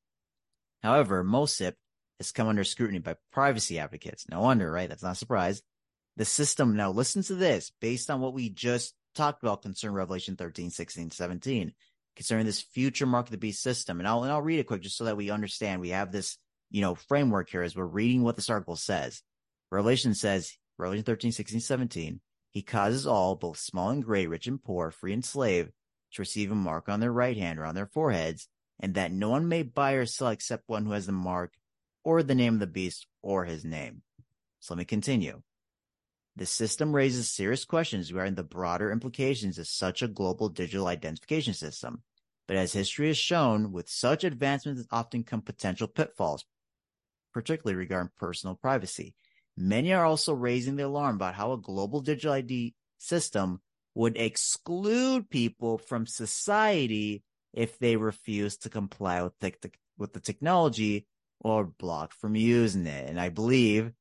However, 0.81 1.23
MOSIP 1.23 1.73
has 2.19 2.31
come 2.31 2.47
under 2.47 2.63
scrutiny 2.63 2.99
by 2.99 3.15
privacy 3.31 3.79
advocates. 3.79 4.27
No 4.29 4.41
wonder, 4.41 4.71
right? 4.71 4.89
That's 4.89 5.03
not 5.03 5.13
a 5.13 5.15
surprise. 5.15 5.61
The 6.17 6.25
system, 6.25 6.75
now 6.75 6.91
listen 6.91 7.21
to 7.23 7.35
this, 7.35 7.71
based 7.79 8.09
on 8.09 8.19
what 8.19 8.33
we 8.33 8.49
just 8.49 8.93
talked 9.15 9.43
about 9.43 9.61
concerning 9.61 9.95
Revelation 9.95 10.35
13, 10.35 10.69
16, 10.69 11.11
17, 11.11 11.73
concerning 12.15 12.45
this 12.45 12.61
future 12.61 13.05
mark 13.05 13.27
of 13.27 13.31
the 13.31 13.37
beast 13.37 13.61
system. 13.61 13.99
And 13.99 14.07
I'll, 14.07 14.23
and 14.23 14.31
I'll 14.31 14.41
read 14.41 14.59
it 14.59 14.67
quick 14.67 14.81
just 14.81 14.97
so 14.97 15.05
that 15.05 15.17
we 15.17 15.29
understand 15.29 15.79
we 15.79 15.89
have 15.89 16.11
this, 16.11 16.37
you 16.71 16.81
know, 16.81 16.95
framework 16.95 17.49
here 17.49 17.61
as 17.61 17.75
we're 17.75 17.85
reading 17.85 18.23
what 18.23 18.35
this 18.35 18.49
article 18.49 18.75
says. 18.75 19.21
Revelation 19.71 20.13
says, 20.13 20.51
Revelation 20.79 21.03
13, 21.03 21.33
16, 21.33 21.59
17, 21.59 22.21
he 22.51 22.61
causes 22.61 23.05
all, 23.05 23.35
both 23.35 23.57
small 23.57 23.89
and 23.89 24.03
great, 24.03 24.27
rich 24.27 24.47
and 24.47 24.63
poor, 24.63 24.91
free 24.91 25.13
and 25.13 25.23
slave, 25.23 25.71
to 26.13 26.21
receive 26.21 26.51
a 26.51 26.55
mark 26.55 26.87
on 26.87 27.01
their 27.01 27.11
right 27.11 27.37
hand 27.37 27.59
or 27.59 27.65
on 27.65 27.75
their 27.75 27.85
foreheads, 27.85 28.47
and 28.79 28.95
that 28.95 29.11
no 29.11 29.29
one 29.29 29.49
may 29.49 29.61
buy 29.61 29.91
or 29.91 30.05
sell 30.05 30.29
except 30.29 30.63
one 30.67 30.85
who 30.85 30.93
has 30.93 31.05
the 31.05 31.11
mark 31.11 31.53
or 32.05 32.23
the 32.23 32.33
name 32.33 32.55
of 32.55 32.59
the 32.61 32.67
beast 32.67 33.07
or 33.21 33.43
his 33.43 33.65
name. 33.65 34.01
So 34.61 34.73
let 34.73 34.79
me 34.79 34.85
continue. 34.85 35.41
The 36.37 36.45
system 36.45 36.95
raises 36.95 37.29
serious 37.29 37.65
questions 37.65 38.13
regarding 38.13 38.35
the 38.35 38.43
broader 38.43 38.89
implications 38.89 39.59
of 39.59 39.67
such 39.67 40.01
a 40.01 40.07
global 40.07 40.47
digital 40.47 40.87
identification 40.87 41.53
system. 41.53 42.03
But 42.47 42.55
as 42.55 42.71
history 42.71 43.07
has 43.07 43.17
shown, 43.17 43.73
with 43.73 43.89
such 43.89 44.23
advancements 44.23 44.87
often 44.89 45.25
come 45.25 45.41
potential 45.41 45.87
pitfalls, 45.87 46.45
particularly 47.33 47.75
regarding 47.75 48.11
personal 48.17 48.55
privacy. 48.55 49.13
Many 49.61 49.91
are 49.91 50.05
also 50.05 50.33
raising 50.33 50.77
the 50.77 50.85
alarm 50.85 51.17
about 51.17 51.35
how 51.35 51.51
a 51.51 51.57
global 51.57 51.99
digital 51.99 52.31
ID 52.31 52.73
system 52.97 53.59
would 53.93 54.15
exclude 54.15 55.29
people 55.29 55.77
from 55.77 56.07
society 56.07 57.23
if 57.53 57.77
they 57.77 57.97
refuse 57.97 58.55
to 58.59 58.69
comply 58.69 59.21
with 59.21 59.37
the, 59.39 59.53
with 59.97 60.13
the 60.13 60.21
technology 60.21 61.05
or 61.41 61.65
blocked 61.65 62.13
from 62.13 62.37
using 62.37 62.87
it. 62.87 63.09
And 63.09 63.19
I 63.19 63.27
believe 63.27 63.91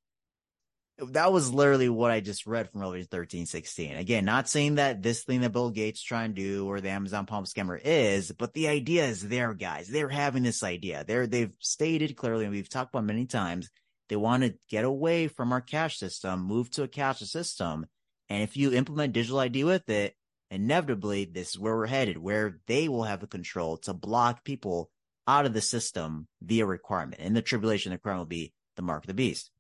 that 0.98 1.32
was 1.32 1.52
literally 1.52 1.88
what 1.88 2.12
I 2.12 2.20
just 2.20 2.46
read 2.46 2.70
from 2.70 2.80
Revelation 2.80 3.08
13, 3.10 3.46
16. 3.46 3.96
Again, 3.96 4.24
not 4.24 4.48
saying 4.48 4.76
that 4.76 5.02
this 5.02 5.24
thing 5.24 5.40
that 5.40 5.52
Bill 5.52 5.70
Gates 5.70 6.00
trying 6.00 6.36
to 6.36 6.40
do 6.40 6.68
or 6.68 6.80
the 6.80 6.90
Amazon 6.90 7.26
Palm 7.26 7.44
scammer 7.44 7.80
is, 7.82 8.30
but 8.30 8.52
the 8.52 8.68
idea 8.68 9.06
is 9.06 9.26
there, 9.26 9.54
guys. 9.54 9.88
They're 9.88 10.08
having 10.08 10.44
this 10.44 10.62
idea. 10.62 11.04
They're, 11.04 11.26
they've 11.26 11.52
stated 11.58 12.16
clearly, 12.16 12.44
and 12.44 12.54
we've 12.54 12.68
talked 12.68 12.94
about 12.94 13.04
many 13.04 13.26
times, 13.26 13.70
they 14.08 14.16
want 14.16 14.42
to 14.42 14.54
get 14.68 14.84
away 14.84 15.28
from 15.28 15.52
our 15.52 15.60
cash 15.60 15.98
system, 15.98 16.42
move 16.42 16.70
to 16.72 16.82
a 16.82 16.88
cashless 16.88 17.28
system. 17.28 17.86
And 18.28 18.42
if 18.42 18.56
you 18.56 18.72
implement 18.72 19.12
digital 19.12 19.38
ID 19.38 19.64
with 19.64 19.88
it, 19.88 20.14
inevitably 20.50 21.24
this 21.26 21.50
is 21.50 21.58
where 21.58 21.76
we're 21.76 21.86
headed, 21.86 22.18
where 22.18 22.58
they 22.66 22.88
will 22.88 23.04
have 23.04 23.20
the 23.20 23.26
control 23.26 23.76
to 23.78 23.92
block 23.92 24.44
people 24.44 24.90
out 25.26 25.46
of 25.46 25.52
the 25.52 25.60
system 25.60 26.26
via 26.42 26.64
requirement. 26.64 27.20
In 27.20 27.34
the 27.34 27.42
tribulation, 27.42 27.90
the 27.90 27.96
requirement 27.96 28.22
will 28.22 28.26
be 28.26 28.54
the 28.76 28.82
mark 28.82 29.04
of 29.04 29.08
the 29.08 29.14
beast. 29.14 29.50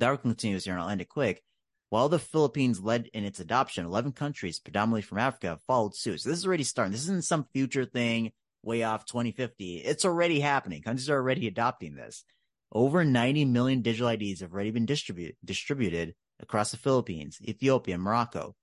Article 0.00 0.30
continues 0.30 0.64
here, 0.64 0.74
and 0.74 0.82
I'll 0.82 0.88
end 0.88 1.00
it 1.00 1.08
quick. 1.08 1.42
While 1.90 2.08
the 2.08 2.18
Philippines 2.18 2.80
led 2.80 3.08
in 3.12 3.24
its 3.24 3.40
adoption, 3.40 3.84
11 3.84 4.12
countries, 4.12 4.60
predominantly 4.60 5.02
from 5.02 5.18
Africa, 5.18 5.58
followed 5.66 5.96
suit. 5.96 6.20
So 6.20 6.30
this 6.30 6.38
is 6.38 6.46
already 6.46 6.62
starting. 6.62 6.92
This 6.92 7.02
isn't 7.02 7.24
some 7.24 7.46
future 7.52 7.84
thing 7.84 8.32
way 8.62 8.82
off 8.84 9.06
2050. 9.06 9.78
It's 9.78 10.04
already 10.04 10.40
happening. 10.40 10.82
Countries 10.82 11.10
are 11.10 11.16
already 11.16 11.48
adopting 11.48 11.94
this. 11.94 12.24
Over 12.72 13.04
90 13.04 13.46
million 13.46 13.82
digital 13.82 14.08
IDs 14.08 14.40
have 14.40 14.52
already 14.52 14.70
been 14.70 14.86
distributed, 14.86 15.36
distributed 15.44 16.14
across 16.40 16.70
the 16.70 16.76
Philippines, 16.76 17.38
Ethiopia, 17.42 17.94
and 17.94 18.02
Morocco. 18.02 18.54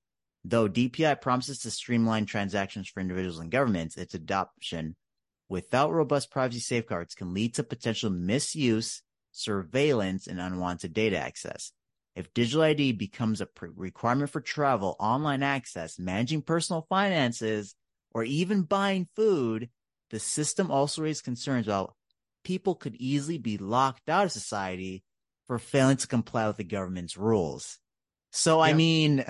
Though 0.43 0.70
DPI 0.70 1.20
promises 1.20 1.60
to 1.60 1.72
streamline 1.72 2.26
transactions 2.26 2.88
for 2.88 3.01
individuals 3.01 3.39
and 3.39 3.51
governments, 3.51 3.97
its 3.97 4.14
adoption 4.14 4.95
without 5.49 5.91
robust 5.91 6.32
privacy 6.32 6.60
safeguards 6.60 7.16
can 7.16 7.34
lead 7.34 7.55
to 7.55 7.64
potential 7.64 8.10
misuse 8.10 9.01
surveillance, 9.38 10.28
and 10.28 10.39
unwanted 10.39 10.93
data 10.93 11.18
access. 11.18 11.72
If 12.16 12.34
digital 12.34 12.64
ID 12.64 12.93
becomes 12.93 13.41
a 13.41 13.45
pre- 13.45 13.70
requirement 13.76 14.32
for 14.32 14.41
travel, 14.41 14.95
online 14.99 15.43
access, 15.43 15.99
managing 15.99 16.41
personal 16.41 16.86
finances, 16.89 17.76
or 18.12 18.24
even 18.24 18.64
buying 18.64 19.08
food, 19.16 19.70
the 20.10 20.20
system 20.20 20.72
also 20.72 21.03
raises 21.03 21.22
concerns 21.22 21.68
about 21.68 21.93
people 22.44 22.76
could 22.76 22.96
easily 22.96 23.38
be 23.38 23.58
locked 23.58 24.10
out 24.10 24.26
of 24.26 24.32
society 24.32 25.04
for 25.48 25.60
failing 25.60 25.98
to 25.98 26.08
comply 26.08 26.48
with 26.48 26.58
the 26.58 26.64
government's 26.64 27.18
rules. 27.18 27.80
So, 28.32 28.60
I 28.60 28.74
mean, 28.74 29.24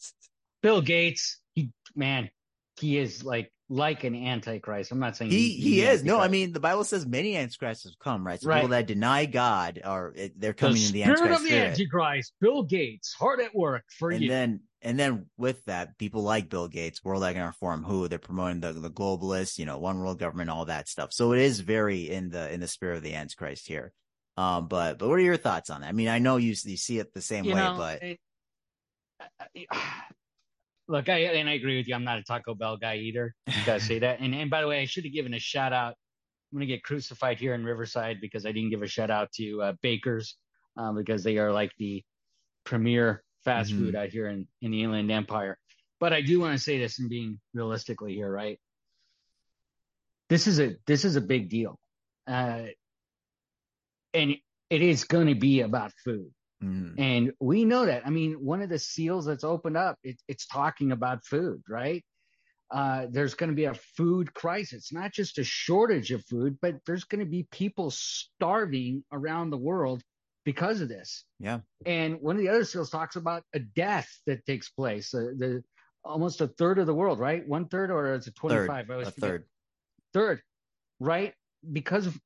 Bill 0.62 0.80
Gates, 0.82 1.38
he, 1.54 1.70
man, 1.94 2.30
he 2.78 2.98
is 2.98 3.24
like 3.24 3.52
like 3.68 4.02
an 4.04 4.16
antichrist. 4.16 4.90
I'm 4.90 4.98
not 4.98 5.16
saying 5.16 5.30
he 5.30 5.50
he 5.50 5.82
is. 5.82 6.02
No, 6.02 6.18
I 6.18 6.28
mean 6.28 6.52
the 6.52 6.60
Bible 6.60 6.82
says 6.84 7.06
many 7.06 7.36
antichrists 7.36 7.84
have 7.84 7.98
come, 7.98 8.26
right? 8.26 8.40
So 8.40 8.48
Right. 8.48 8.56
people 8.58 8.70
that 8.70 8.86
deny 8.86 9.26
God 9.26 9.80
are 9.84 10.12
they're 10.36 10.52
coming 10.52 10.76
the 10.76 10.86
in 10.86 10.92
the 10.92 11.00
spirit 11.02 11.20
antichrist 11.20 11.36
of 11.36 11.42
the 11.44 11.48
spirit. 11.48 11.70
antichrist, 11.70 12.32
Bill 12.40 12.62
Gates, 12.64 13.14
hard 13.14 13.40
at 13.40 13.54
work 13.54 13.84
for 13.98 14.10
and 14.10 14.22
you. 14.22 14.28
then 14.28 14.60
and 14.82 14.98
then 14.98 15.26
with 15.36 15.64
that, 15.66 15.98
people 15.98 16.22
like 16.22 16.48
Bill 16.48 16.68
Gates, 16.68 17.04
World 17.04 17.22
Economic 17.22 17.54
Forum, 17.56 17.84
who 17.84 18.08
they're 18.08 18.18
promoting 18.18 18.60
the 18.60 18.72
the 18.72 18.90
globalists, 18.90 19.58
you 19.58 19.66
know, 19.66 19.78
one 19.78 20.00
world 20.00 20.18
government, 20.18 20.50
all 20.50 20.64
that 20.66 20.88
stuff. 20.88 21.12
So 21.12 21.32
it 21.32 21.40
is 21.40 21.60
very 21.60 22.08
in 22.08 22.30
the 22.30 22.50
in 22.52 22.60
the 22.60 22.68
spirit 22.68 22.96
of 22.96 23.02
the 23.02 23.14
Antichrist 23.14 23.68
here. 23.68 23.92
Um, 24.36 24.68
but 24.68 24.98
but 24.98 25.08
what 25.08 25.18
are 25.18 25.22
your 25.22 25.36
thoughts 25.36 25.70
on 25.70 25.82
that? 25.82 25.88
I 25.88 25.92
mean, 25.92 26.08
I 26.08 26.18
know 26.18 26.36
you 26.38 26.54
you 26.64 26.76
see 26.76 26.98
it 26.98 27.12
the 27.12 27.20
same 27.20 27.44
you 27.44 27.54
way, 27.54 27.60
know, 27.60 27.74
but 27.76 28.02
it- 28.02 28.20
look, 30.88 31.08
I 31.08 31.18
and 31.18 31.48
I 31.48 31.52
agree 31.52 31.76
with 31.76 31.86
you. 31.86 31.94
I'm 31.94 32.04
not 32.04 32.18
a 32.18 32.22
Taco 32.22 32.54
Bell 32.54 32.76
guy 32.76 32.96
either. 32.96 33.34
You 33.46 33.54
gotta 33.66 33.80
say 33.80 33.98
that. 33.98 34.20
And 34.20 34.34
and 34.34 34.50
by 34.50 34.62
the 34.62 34.68
way, 34.68 34.80
I 34.80 34.86
should 34.86 35.04
have 35.04 35.12
given 35.12 35.34
a 35.34 35.38
shout 35.38 35.72
out. 35.72 35.94
I'm 36.52 36.58
gonna 36.58 36.66
get 36.66 36.82
crucified 36.82 37.38
here 37.38 37.54
in 37.54 37.64
Riverside 37.64 38.18
because 38.20 38.46
I 38.46 38.52
didn't 38.52 38.70
give 38.70 38.82
a 38.82 38.88
shout 38.88 39.10
out 39.10 39.30
to 39.32 39.62
uh, 39.62 39.72
Bakers 39.82 40.36
um, 40.76 40.96
because 40.96 41.22
they 41.22 41.36
are 41.38 41.52
like 41.52 41.72
the 41.78 42.02
premier 42.64 43.22
fast 43.44 43.72
Mhm. 43.72 43.76
food 43.76 43.94
out 43.96 44.10
here 44.10 44.28
in 44.28 44.48
in 44.60 44.70
the 44.70 44.82
Inland 44.82 45.10
Empire. 45.10 45.58
But 46.00 46.12
I 46.12 46.22
do 46.22 46.40
want 46.40 46.56
to 46.56 46.62
say 46.62 46.78
this 46.78 46.98
and 46.98 47.08
being 47.10 47.40
realistically 47.54 48.14
here, 48.14 48.30
right? 48.30 48.58
This 50.28 50.46
is 50.46 50.60
a 50.60 50.76
this 50.86 51.04
is 51.04 51.16
a 51.16 51.20
big 51.20 51.48
deal, 51.48 51.78
uh, 52.26 52.66
and 54.14 54.36
it 54.70 54.82
is 54.82 55.04
going 55.04 55.26
to 55.28 55.34
be 55.34 55.60
about 55.60 55.92
food. 56.04 56.30
mhm, 56.62 56.98
And 56.98 57.32
we 57.40 57.64
know 57.64 57.86
that. 57.86 58.06
I 58.06 58.10
mean, 58.10 58.34
one 58.44 58.62
of 58.62 58.68
the 58.68 58.78
seals 58.78 59.24
that's 59.26 59.44
opened 59.44 59.76
up, 59.76 59.98
it, 60.02 60.20
it's 60.28 60.46
talking 60.46 60.92
about 60.92 61.24
food, 61.24 61.62
right? 61.68 62.04
Uh, 62.70 63.06
there's 63.10 63.34
going 63.34 63.50
to 63.50 63.56
be 63.56 63.64
a 63.64 63.74
food 63.74 64.32
crisis, 64.34 64.92
not 64.92 65.12
just 65.12 65.38
a 65.38 65.44
shortage 65.44 66.10
of 66.12 66.24
food, 66.26 66.58
but 66.60 66.76
there's 66.86 67.04
going 67.04 67.24
to 67.24 67.30
be 67.30 67.46
people 67.50 67.90
starving 67.90 69.04
around 69.12 69.50
the 69.50 69.58
world 69.58 70.02
because 70.44 70.80
of 70.80 70.88
this. 70.88 71.24
yeah, 71.38 71.60
And 71.86 72.20
one 72.20 72.36
of 72.36 72.42
the 72.42 72.48
other 72.48 72.64
seals 72.64 72.90
talks 72.90 73.16
about 73.16 73.42
a 73.54 73.58
death 73.58 74.08
that 74.26 74.44
takes 74.46 74.70
place. 74.70 75.12
Uh, 75.14 75.32
the 75.36 75.62
almost 76.04 76.40
a 76.40 76.48
third 76.48 76.78
of 76.78 76.86
the 76.86 76.94
world, 76.94 77.18
right? 77.18 77.46
One 77.46 77.68
third, 77.68 77.90
or 77.90 78.14
is 78.14 78.26
it 78.26 78.34
25? 78.34 78.86
third, 78.86 78.90
I 78.90 79.02
a 79.02 79.10
third. 79.10 79.44
third, 80.12 80.42
right? 80.98 81.34
Because 81.72 82.06
of 82.06 82.18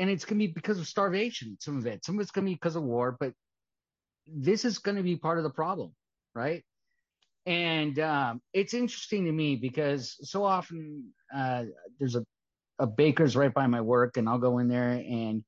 and 0.00 0.08
it's 0.08 0.24
going 0.24 0.40
to 0.40 0.46
be 0.46 0.52
because 0.52 0.78
of 0.78 0.88
starvation. 0.88 1.58
Some 1.60 1.76
of 1.76 1.86
it, 1.86 2.04
some 2.04 2.16
of 2.16 2.22
it's 2.22 2.30
going 2.30 2.46
to 2.46 2.50
be 2.50 2.54
because 2.54 2.74
of 2.74 2.82
war, 2.82 3.16
but 3.20 3.34
this 4.26 4.64
is 4.64 4.78
going 4.78 4.96
to 4.96 5.02
be 5.02 5.16
part 5.16 5.36
of 5.36 5.44
the 5.44 5.50
problem, 5.50 5.92
right? 6.34 6.64
And 7.44 7.98
um, 7.98 8.40
it's 8.54 8.72
interesting 8.72 9.26
to 9.26 9.32
me 9.32 9.56
because 9.56 10.16
so 10.22 10.42
often 10.44 11.12
uh, 11.34 11.64
there's 11.98 12.16
a, 12.16 12.24
a 12.78 12.86
baker's 12.86 13.36
right 13.36 13.52
by 13.52 13.66
my 13.66 13.82
work, 13.82 14.16
and 14.16 14.26
I'll 14.28 14.38
go 14.38 14.58
in 14.58 14.68
there 14.68 14.92
and 14.92 15.44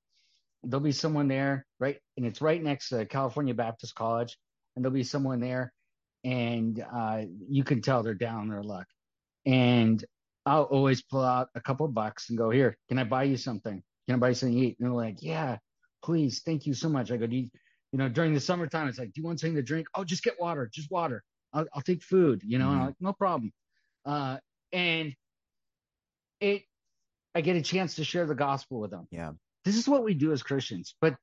there'll 0.64 0.82
be 0.82 0.92
someone 0.92 1.28
there, 1.28 1.66
right? 1.80 1.98
And 2.16 2.26
it's 2.26 2.40
right 2.40 2.62
next 2.62 2.90
to 2.90 3.06
California 3.06 3.54
Baptist 3.54 3.94
College, 3.94 4.36
and 4.74 4.84
there'll 4.84 4.94
be 4.94 5.04
someone 5.04 5.40
there, 5.40 5.72
and 6.24 6.84
uh, 6.94 7.22
you 7.48 7.64
can 7.64 7.82
tell 7.82 8.02
they're 8.02 8.14
down 8.14 8.48
their 8.48 8.62
luck. 8.62 8.86
And 9.44 10.04
I'll 10.46 10.64
always 10.64 11.02
pull 11.02 11.22
out 11.22 11.48
a 11.54 11.60
couple 11.60 11.86
bucks 11.88 12.28
and 12.28 12.38
go, 12.38 12.50
Here, 12.50 12.76
can 12.88 12.98
I 12.98 13.04
buy 13.04 13.24
you 13.24 13.36
something? 13.36 13.82
Can 14.06 14.16
I 14.16 14.18
buy 14.18 14.28
you 14.30 14.34
something 14.34 14.58
to 14.58 14.66
eat? 14.66 14.76
And 14.78 14.88
they're 14.88 14.96
like, 14.96 15.18
Yeah, 15.20 15.58
please, 16.04 16.42
thank 16.44 16.66
you 16.66 16.74
so 16.74 16.88
much. 16.88 17.10
I 17.10 17.16
go, 17.16 17.26
Do 17.26 17.36
you, 17.36 17.48
you 17.92 17.98
know, 17.98 18.08
during 18.08 18.34
the 18.34 18.40
summertime, 18.40 18.88
it's 18.88 18.98
like, 18.98 19.12
Do 19.12 19.20
you 19.20 19.26
want 19.26 19.40
something 19.40 19.56
to 19.56 19.62
drink? 19.62 19.88
Oh, 19.94 20.04
just 20.04 20.22
get 20.22 20.40
water, 20.40 20.68
just 20.72 20.90
water. 20.90 21.22
I'll, 21.52 21.66
I'll 21.74 21.82
take 21.82 22.02
food, 22.02 22.42
you 22.44 22.58
know, 22.58 22.66
mm-hmm. 22.66 22.72
and 22.72 22.80
I'm 22.80 22.86
like, 22.86 22.96
No 23.00 23.12
problem. 23.12 23.52
Uh, 24.04 24.38
and 24.72 25.14
it, 26.40 26.62
I 27.34 27.40
get 27.40 27.56
a 27.56 27.62
chance 27.62 27.96
to 27.96 28.04
share 28.04 28.26
the 28.26 28.34
gospel 28.34 28.80
with 28.80 28.90
them. 28.90 29.06
Yeah. 29.10 29.32
This 29.64 29.76
is 29.76 29.88
what 29.88 30.04
we 30.04 30.14
do 30.14 30.32
as 30.32 30.42
Christians, 30.42 30.94
but 31.00 31.16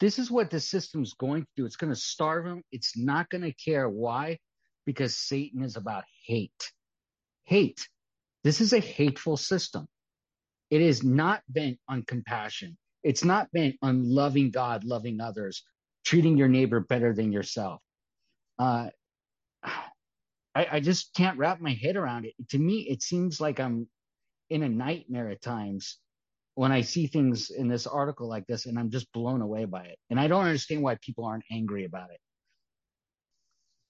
this 0.00 0.18
is 0.18 0.30
what 0.30 0.50
the 0.50 0.60
system's 0.60 1.14
going 1.14 1.42
to 1.42 1.48
do. 1.56 1.64
It's 1.64 1.76
going 1.76 1.92
to 1.92 1.98
starve 1.98 2.44
them. 2.44 2.62
It's 2.70 2.96
not 2.96 3.30
going 3.30 3.44
to 3.44 3.52
care 3.52 3.88
why, 3.88 4.38
because 4.84 5.16
Satan 5.16 5.62
is 5.62 5.76
about 5.76 6.04
hate. 6.26 6.72
Hate. 7.44 7.88
This 8.44 8.60
is 8.60 8.72
a 8.72 8.78
hateful 8.78 9.36
system. 9.36 9.86
It 10.70 10.82
is 10.82 11.02
not 11.02 11.42
bent 11.48 11.78
on 11.88 12.02
compassion. 12.02 12.76
It's 13.02 13.24
not 13.24 13.50
bent 13.52 13.76
on 13.82 14.02
loving 14.04 14.50
God, 14.50 14.84
loving 14.84 15.20
others, 15.20 15.62
treating 16.04 16.36
your 16.36 16.48
neighbor 16.48 16.80
better 16.80 17.14
than 17.14 17.32
yourself. 17.32 17.80
Uh, 18.58 18.90
I, 19.64 20.66
I 20.72 20.80
just 20.80 21.14
can't 21.14 21.38
wrap 21.38 21.60
my 21.60 21.72
head 21.72 21.96
around 21.96 22.24
it. 22.24 22.34
To 22.50 22.58
me, 22.58 22.80
it 22.88 23.02
seems 23.02 23.40
like 23.40 23.60
I'm 23.60 23.88
in 24.50 24.62
a 24.62 24.68
nightmare 24.68 25.28
at 25.30 25.42
times 25.42 25.98
when 26.56 26.72
I 26.72 26.80
see 26.80 27.06
things 27.06 27.50
in 27.50 27.68
this 27.68 27.86
article 27.86 28.28
like 28.28 28.46
this, 28.46 28.64
and 28.64 28.78
I'm 28.78 28.90
just 28.90 29.12
blown 29.12 29.42
away 29.42 29.66
by 29.66 29.84
it. 29.84 29.98
And 30.08 30.18
I 30.18 30.26
don't 30.26 30.46
understand 30.46 30.82
why 30.82 30.96
people 30.96 31.26
aren't 31.26 31.44
angry 31.52 31.84
about 31.84 32.10
it. 32.10 32.18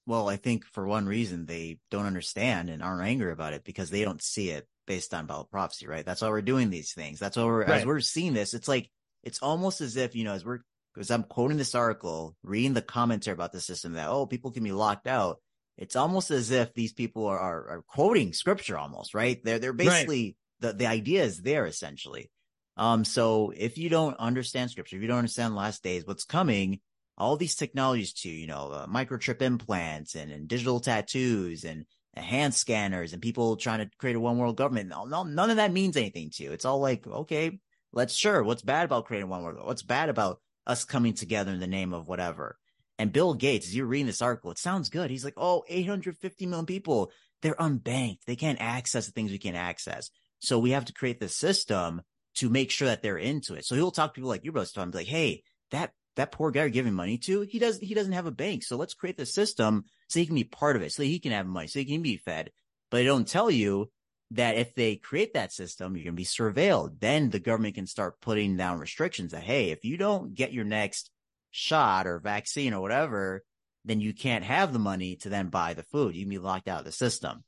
Well, 0.05 0.27
I 0.27 0.35
think 0.35 0.65
for 0.73 0.85
one 0.85 1.05
reason 1.05 1.45
they 1.45 1.79
don't 1.89 2.05
understand 2.05 2.69
and 2.69 2.83
aren't 2.83 3.07
angry 3.07 3.31
about 3.31 3.53
it 3.53 3.63
because 3.63 3.89
they 3.89 4.03
don't 4.03 4.21
see 4.21 4.49
it 4.49 4.67
based 4.85 5.13
on 5.13 5.27
Bible 5.27 5.47
prophecy, 5.49 5.87
right? 5.87 6.05
That's 6.05 6.21
why 6.21 6.27
we're 6.27 6.41
doing 6.41 6.69
these 6.69 6.91
things. 6.91 7.19
That's 7.19 7.37
why 7.37 7.45
we're 7.45 7.61
right. 7.61 7.69
as 7.69 7.85
we're 7.85 8.01
seeing 8.01 8.33
this, 8.33 8.53
it's 8.53 8.67
like 8.67 8.89
it's 9.23 9.39
almost 9.39 9.79
as 9.79 9.95
if, 9.95 10.13
you 10.13 10.25
know, 10.25 10.33
as 10.33 10.43
we're 10.43 10.59
because 10.93 11.09
I'm 11.09 11.23
quoting 11.23 11.57
this 11.57 11.75
article, 11.75 12.35
reading 12.43 12.73
the 12.73 12.81
commentary 12.81 13.33
about 13.33 13.53
the 13.53 13.61
system 13.61 13.93
that, 13.93 14.09
oh, 14.09 14.25
people 14.25 14.51
can 14.51 14.63
be 14.63 14.73
locked 14.73 15.07
out. 15.07 15.39
It's 15.77 15.95
almost 15.95 16.31
as 16.31 16.51
if 16.51 16.73
these 16.73 16.91
people 16.91 17.27
are 17.27 17.39
are, 17.39 17.69
are 17.69 17.83
quoting 17.87 18.33
scripture 18.33 18.77
almost, 18.77 19.13
right? 19.13 19.41
They're 19.41 19.59
they're 19.59 19.71
basically 19.71 20.35
right. 20.61 20.71
the, 20.71 20.77
the 20.79 20.87
idea 20.87 21.23
is 21.23 21.41
there 21.41 21.65
essentially. 21.65 22.29
Um, 22.77 23.03
so 23.03 23.51
if 23.55 23.77
you 23.77 23.89
don't 23.89 24.17
understand 24.19 24.69
scripture, 24.69 24.95
if 24.95 25.01
you 25.01 25.07
don't 25.07 25.17
understand 25.17 25.55
last 25.55 25.83
days, 25.83 26.05
what's 26.05 26.25
coming, 26.25 26.79
all 27.17 27.35
these 27.35 27.55
technologies 27.55 28.13
too, 28.13 28.29
you 28.29 28.45
know, 28.45 28.71
uh, 28.71 28.87
microchip 28.87 29.41
implants 29.41 30.15
and, 30.15 30.31
and 30.31 30.47
digital 30.47 30.79
tattoos 30.79 31.63
and, 31.63 31.85
and 32.13 32.25
hand 32.25 32.53
scanners 32.53 33.13
and 33.13 33.21
people 33.21 33.57
trying 33.57 33.79
to 33.79 33.89
create 33.97 34.15
a 34.15 34.19
one 34.19 34.37
world 34.37 34.55
government. 34.55 34.89
No, 34.89 35.05
no, 35.05 35.23
none 35.23 35.49
of 35.49 35.57
that 35.57 35.73
means 35.73 35.97
anything 35.97 36.29
to 36.35 36.43
you. 36.43 36.51
It's 36.51 36.65
all 36.65 36.79
like, 36.79 37.07
okay, 37.07 37.59
let's 37.91 38.13
sure. 38.13 38.43
What's 38.43 38.61
bad 38.61 38.85
about 38.85 39.05
creating 39.05 39.29
one 39.29 39.41
world? 39.41 39.65
What's 39.65 39.83
bad 39.83 40.09
about 40.09 40.39
us 40.67 40.85
coming 40.85 41.15
together 41.15 41.51
in 41.51 41.59
the 41.59 41.67
name 41.67 41.93
of 41.93 42.07
whatever? 42.07 42.57
And 42.99 43.11
Bill 43.11 43.33
Gates, 43.33 43.67
as 43.67 43.75
you're 43.75 43.85
reading 43.85 44.07
this 44.07 44.21
article, 44.21 44.51
it 44.51 44.57
sounds 44.59 44.89
good. 44.89 45.09
He's 45.09 45.25
like, 45.25 45.35
oh, 45.37 45.63
850 45.67 46.45
million 46.45 46.65
people, 46.65 47.11
they're 47.41 47.55
unbanked. 47.55 48.25
They 48.25 48.35
can't 48.35 48.61
access 48.61 49.05
the 49.05 49.11
things 49.11 49.31
we 49.31 49.37
can 49.37 49.55
access. 49.55 50.09
So 50.39 50.59
we 50.59 50.71
have 50.71 50.85
to 50.85 50.93
create 50.93 51.19
the 51.19 51.29
system 51.29 52.01
to 52.37 52.49
make 52.49 52.71
sure 52.71 52.87
that 52.87 53.01
they're 53.01 53.17
into 53.17 53.55
it. 53.55 53.65
So 53.65 53.75
he'll 53.75 53.91
talk 53.91 54.11
to 54.11 54.15
people 54.15 54.29
like 54.29 54.43
you, 54.43 54.51
bro, 54.51 54.63
to 54.63 54.85
be 54.87 54.97
like, 54.97 55.07
Hey, 55.07 55.43
that, 55.71 55.91
that 56.15 56.31
poor 56.31 56.51
guy 56.51 56.61
you're 56.61 56.69
giving 56.69 56.93
money 56.93 57.17
to, 57.19 57.41
he 57.41 57.59
doesn't, 57.59 57.83
he 57.83 57.93
doesn't 57.93 58.13
have 58.13 58.25
a 58.25 58.31
bank. 58.31 58.63
So 58.63 58.77
let's 58.77 58.93
create 58.93 59.17
the 59.17 59.25
system 59.25 59.85
so 60.07 60.19
he 60.19 60.25
can 60.25 60.35
be 60.35 60.43
part 60.43 60.75
of 60.75 60.81
it, 60.81 60.91
so 60.91 61.03
he 61.03 61.19
can 61.19 61.31
have 61.31 61.45
money, 61.45 61.67
so 61.67 61.79
he 61.79 61.85
can 61.85 62.01
be 62.01 62.17
fed. 62.17 62.51
But 62.89 62.97
they 62.97 63.05
don't 63.05 63.27
tell 63.27 63.51
you 63.51 63.91
that 64.31 64.57
if 64.57 64.75
they 64.75 64.95
create 64.95 65.33
that 65.33 65.53
system, 65.53 65.95
you're 65.95 66.05
going 66.05 66.15
to 66.15 66.17
be 66.17 66.25
surveilled. 66.25 66.99
Then 66.99 67.29
the 67.29 67.39
government 67.39 67.75
can 67.75 67.87
start 67.87 68.21
putting 68.21 68.57
down 68.57 68.79
restrictions 68.79 69.31
that, 69.31 69.43
Hey, 69.43 69.71
if 69.71 69.83
you 69.83 69.97
don't 69.97 70.33
get 70.33 70.53
your 70.53 70.65
next 70.65 71.09
shot 71.51 72.07
or 72.07 72.19
vaccine 72.19 72.73
or 72.73 72.81
whatever, 72.81 73.43
then 73.85 74.01
you 74.01 74.13
can't 74.13 74.43
have 74.43 74.73
the 74.73 74.79
money 74.79 75.15
to 75.17 75.29
then 75.29 75.47
buy 75.47 75.73
the 75.73 75.83
food. 75.83 76.15
You 76.15 76.23
can 76.23 76.29
be 76.29 76.39
locked 76.39 76.67
out 76.67 76.79
of 76.79 76.85
the 76.85 76.91
system. 76.91 77.43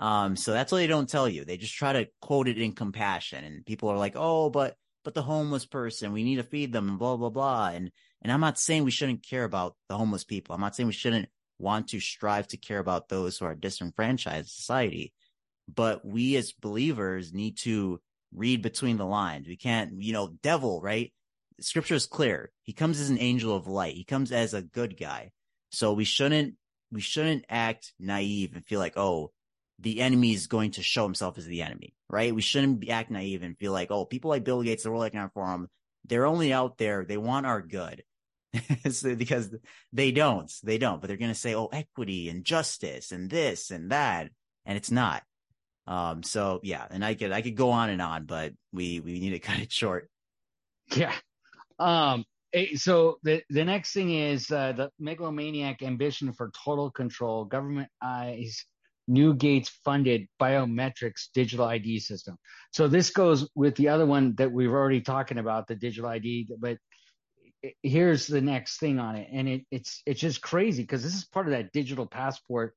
Um, 0.00 0.36
so 0.36 0.52
that's 0.52 0.72
what 0.72 0.78
they 0.78 0.86
don't 0.86 1.08
tell 1.08 1.28
you. 1.28 1.44
They 1.44 1.56
just 1.56 1.74
try 1.74 1.92
to 1.92 2.08
quote 2.20 2.48
it 2.48 2.58
in 2.58 2.72
compassion, 2.72 3.44
and 3.44 3.66
people 3.66 3.88
are 3.88 3.98
like, 3.98 4.14
"Oh, 4.16 4.50
but 4.50 4.76
but 5.04 5.14
the 5.14 5.22
homeless 5.22 5.66
person, 5.66 6.12
we 6.12 6.24
need 6.24 6.36
to 6.36 6.42
feed 6.42 6.72
them," 6.72 6.88
and 6.88 6.98
blah 6.98 7.16
blah 7.16 7.30
blah. 7.30 7.68
And 7.68 7.90
and 8.22 8.32
I'm 8.32 8.40
not 8.40 8.58
saying 8.58 8.84
we 8.84 8.90
shouldn't 8.90 9.26
care 9.26 9.44
about 9.44 9.76
the 9.88 9.96
homeless 9.96 10.24
people. 10.24 10.54
I'm 10.54 10.60
not 10.60 10.74
saying 10.74 10.88
we 10.88 10.92
shouldn't 10.92 11.28
want 11.58 11.88
to 11.88 12.00
strive 12.00 12.48
to 12.48 12.56
care 12.56 12.80
about 12.80 13.08
those 13.08 13.38
who 13.38 13.44
are 13.44 13.54
disenfranchised 13.54 14.48
society. 14.50 15.12
But 15.72 16.04
we 16.04 16.36
as 16.36 16.52
believers 16.52 17.32
need 17.32 17.58
to 17.58 18.00
read 18.34 18.62
between 18.62 18.96
the 18.96 19.06
lines. 19.06 19.46
We 19.46 19.56
can't, 19.56 20.02
you 20.02 20.12
know, 20.12 20.34
devil, 20.42 20.80
right? 20.80 21.12
Scripture 21.60 21.94
is 21.94 22.06
clear. 22.06 22.50
He 22.62 22.72
comes 22.72 23.00
as 23.00 23.10
an 23.10 23.20
angel 23.20 23.54
of 23.54 23.68
light. 23.68 23.94
He 23.94 24.04
comes 24.04 24.32
as 24.32 24.54
a 24.54 24.62
good 24.62 24.98
guy. 24.98 25.30
So 25.70 25.92
we 25.92 26.04
shouldn't 26.04 26.54
we 26.90 27.00
shouldn't 27.00 27.46
act 27.48 27.94
naive 27.98 28.54
and 28.54 28.66
feel 28.66 28.78
like, 28.78 28.98
oh, 28.98 29.32
the 29.82 30.00
enemy 30.00 30.32
is 30.32 30.46
going 30.46 30.70
to 30.72 30.82
show 30.82 31.02
himself 31.02 31.36
as 31.38 31.46
the 31.46 31.62
enemy, 31.62 31.92
right? 32.08 32.34
We 32.34 32.40
shouldn't 32.40 32.80
be 32.80 32.90
act 32.90 33.10
naive 33.10 33.42
and 33.42 33.58
feel 33.58 33.72
like, 33.72 33.90
oh, 33.90 34.04
people 34.04 34.30
like 34.30 34.44
Bill 34.44 34.62
Gates, 34.62 34.84
the 34.84 34.90
World 34.90 35.04
Economic 35.04 35.32
Forum, 35.32 35.68
they're 36.04 36.26
only 36.26 36.52
out 36.52 36.78
there, 36.78 37.04
they 37.04 37.16
want 37.16 37.46
our 37.46 37.60
good. 37.60 38.02
because 38.84 39.50
they 39.92 40.12
don't, 40.12 40.52
they 40.62 40.76
don't, 40.78 41.00
but 41.00 41.08
they're 41.08 41.16
going 41.16 41.30
to 41.30 41.34
say, 41.34 41.54
oh, 41.54 41.70
equity 41.72 42.28
and 42.28 42.44
justice 42.44 43.10
and 43.10 43.30
this 43.30 43.70
and 43.70 43.90
that. 43.90 44.28
And 44.66 44.76
it's 44.76 44.90
not. 44.90 45.22
Um, 45.86 46.22
so 46.22 46.60
yeah, 46.62 46.86
and 46.90 47.04
I 47.04 47.14
could, 47.14 47.32
I 47.32 47.42
could 47.42 47.56
go 47.56 47.70
on 47.70 47.90
and 47.90 48.02
on, 48.02 48.26
but 48.26 48.52
we, 48.72 49.00
we 49.00 49.18
need 49.18 49.30
to 49.30 49.38
cut 49.40 49.58
it 49.58 49.72
short. 49.72 50.08
Yeah. 50.94 51.14
Um, 51.78 52.24
so 52.74 53.16
the, 53.22 53.42
the 53.48 53.64
next 53.64 53.94
thing 53.94 54.12
is, 54.12 54.50
uh, 54.50 54.72
the 54.72 54.90
megalomaniac 55.00 55.82
ambition 55.82 56.32
for 56.34 56.52
total 56.64 56.90
control, 56.90 57.46
government 57.46 57.88
eyes 58.02 58.66
New 59.12 59.34
Gates 59.34 59.68
funded 59.84 60.26
biometrics 60.40 61.28
digital 61.34 61.66
ID 61.66 62.00
system. 62.00 62.38
So 62.72 62.88
this 62.88 63.10
goes 63.10 63.48
with 63.54 63.76
the 63.76 63.88
other 63.88 64.06
one 64.06 64.34
that 64.36 64.50
we 64.50 64.64
have 64.64 64.72
already 64.72 65.02
talking 65.02 65.36
about, 65.36 65.66
the 65.66 65.74
digital 65.74 66.08
ID. 66.08 66.48
But 66.58 66.78
here's 67.82 68.26
the 68.26 68.40
next 68.40 68.78
thing 68.78 68.98
on 68.98 69.16
it, 69.16 69.28
and 69.30 69.48
it, 69.48 69.66
it's 69.70 70.02
it's 70.06 70.20
just 70.20 70.40
crazy 70.40 70.82
because 70.82 71.02
this 71.02 71.14
is 71.14 71.26
part 71.26 71.46
of 71.46 71.52
that 71.52 71.72
digital 71.72 72.06
passport 72.06 72.74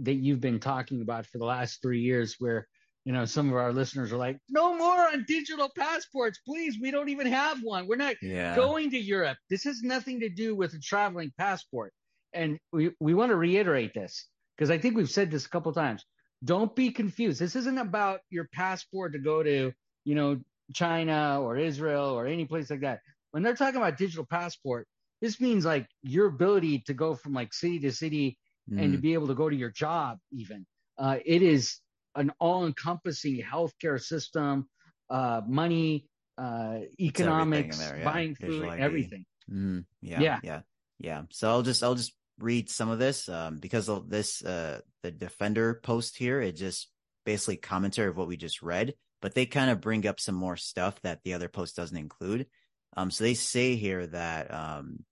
that 0.00 0.14
you've 0.14 0.40
been 0.40 0.60
talking 0.60 1.02
about 1.02 1.26
for 1.26 1.38
the 1.38 1.44
last 1.44 1.82
three 1.82 2.00
years, 2.00 2.36
where 2.38 2.66
you 3.04 3.12
know 3.12 3.26
some 3.26 3.50
of 3.50 3.56
our 3.56 3.72
listeners 3.72 4.12
are 4.14 4.16
like, 4.16 4.38
no 4.48 4.74
more 4.74 5.08
on 5.08 5.26
digital 5.28 5.70
passports, 5.76 6.40
please. 6.46 6.78
We 6.80 6.90
don't 6.90 7.10
even 7.10 7.26
have 7.26 7.58
one. 7.62 7.86
We're 7.86 7.96
not 7.96 8.16
yeah. 8.22 8.56
going 8.56 8.90
to 8.92 8.98
Europe. 8.98 9.36
This 9.50 9.64
has 9.64 9.82
nothing 9.82 10.20
to 10.20 10.30
do 10.30 10.56
with 10.56 10.72
a 10.72 10.80
traveling 10.80 11.32
passport, 11.36 11.92
and 12.32 12.58
we 12.72 12.92
we 12.98 13.12
want 13.12 13.30
to 13.30 13.36
reiterate 13.36 13.92
this 13.92 14.26
because 14.56 14.70
I 14.70 14.78
think 14.78 14.96
we've 14.96 15.10
said 15.10 15.30
this 15.30 15.46
a 15.46 15.48
couple 15.48 15.72
times. 15.72 16.04
Don't 16.44 16.74
be 16.74 16.90
confused. 16.90 17.40
This 17.40 17.56
isn't 17.56 17.78
about 17.78 18.20
your 18.30 18.48
passport 18.52 19.12
to 19.12 19.18
go 19.18 19.42
to, 19.42 19.72
you 20.04 20.14
know, 20.14 20.38
China 20.74 21.40
or 21.40 21.56
Israel 21.56 22.10
or 22.10 22.26
any 22.26 22.44
place 22.44 22.70
like 22.70 22.80
that. 22.80 23.00
When 23.30 23.42
they're 23.42 23.56
talking 23.56 23.76
about 23.76 23.96
digital 23.96 24.26
passport, 24.26 24.86
this 25.20 25.40
means 25.40 25.64
like 25.64 25.86
your 26.02 26.26
ability 26.26 26.80
to 26.86 26.94
go 26.94 27.14
from 27.14 27.32
like 27.32 27.54
city 27.54 27.78
to 27.80 27.92
city 27.92 28.38
mm. 28.70 28.80
and 28.80 28.92
to 28.92 28.98
mm. 28.98 29.02
be 29.02 29.14
able 29.14 29.28
to 29.28 29.34
go 29.34 29.48
to 29.48 29.56
your 29.56 29.70
job 29.70 30.18
even. 30.32 30.66
Uh, 30.98 31.18
it 31.24 31.42
is 31.42 31.80
an 32.14 32.32
all-encompassing 32.40 33.42
healthcare 33.42 34.00
system, 34.00 34.68
uh, 35.10 35.42
money, 35.46 36.06
uh, 36.38 36.78
economics, 37.00 37.78
there, 37.78 37.98
yeah. 37.98 38.04
buying 38.04 38.34
food, 38.34 38.68
everything. 38.78 39.24
Mm, 39.50 39.84
yeah, 40.02 40.20
yeah, 40.20 40.38
yeah, 40.42 40.60
yeah. 40.98 41.22
So 41.30 41.48
I'll 41.48 41.62
just 41.62 41.82
I'll 41.82 41.94
just 41.94 42.12
read 42.38 42.68
some 42.70 42.90
of 42.90 42.98
this 42.98 43.28
um, 43.28 43.58
because 43.58 43.88
of 43.88 44.08
this 44.08 44.44
uh, 44.44 44.80
the 45.02 45.10
defender 45.10 45.80
post 45.82 46.16
here. 46.16 46.40
It 46.40 46.52
just 46.52 46.90
basically 47.24 47.56
commentary 47.56 48.08
of 48.08 48.16
what 48.16 48.28
we 48.28 48.36
just 48.36 48.62
read, 48.62 48.94
but 49.20 49.34
they 49.34 49.46
kind 49.46 49.70
of 49.70 49.80
bring 49.80 50.06
up 50.06 50.20
some 50.20 50.34
more 50.34 50.56
stuff 50.56 51.00
that 51.02 51.20
the 51.24 51.34
other 51.34 51.48
post 51.48 51.76
doesn't 51.76 51.96
include. 51.96 52.46
Um, 52.96 53.10
so 53.10 53.24
they 53.24 53.34
say 53.34 53.76
here 53.76 54.06
that 54.06 54.52
um, 54.52 55.04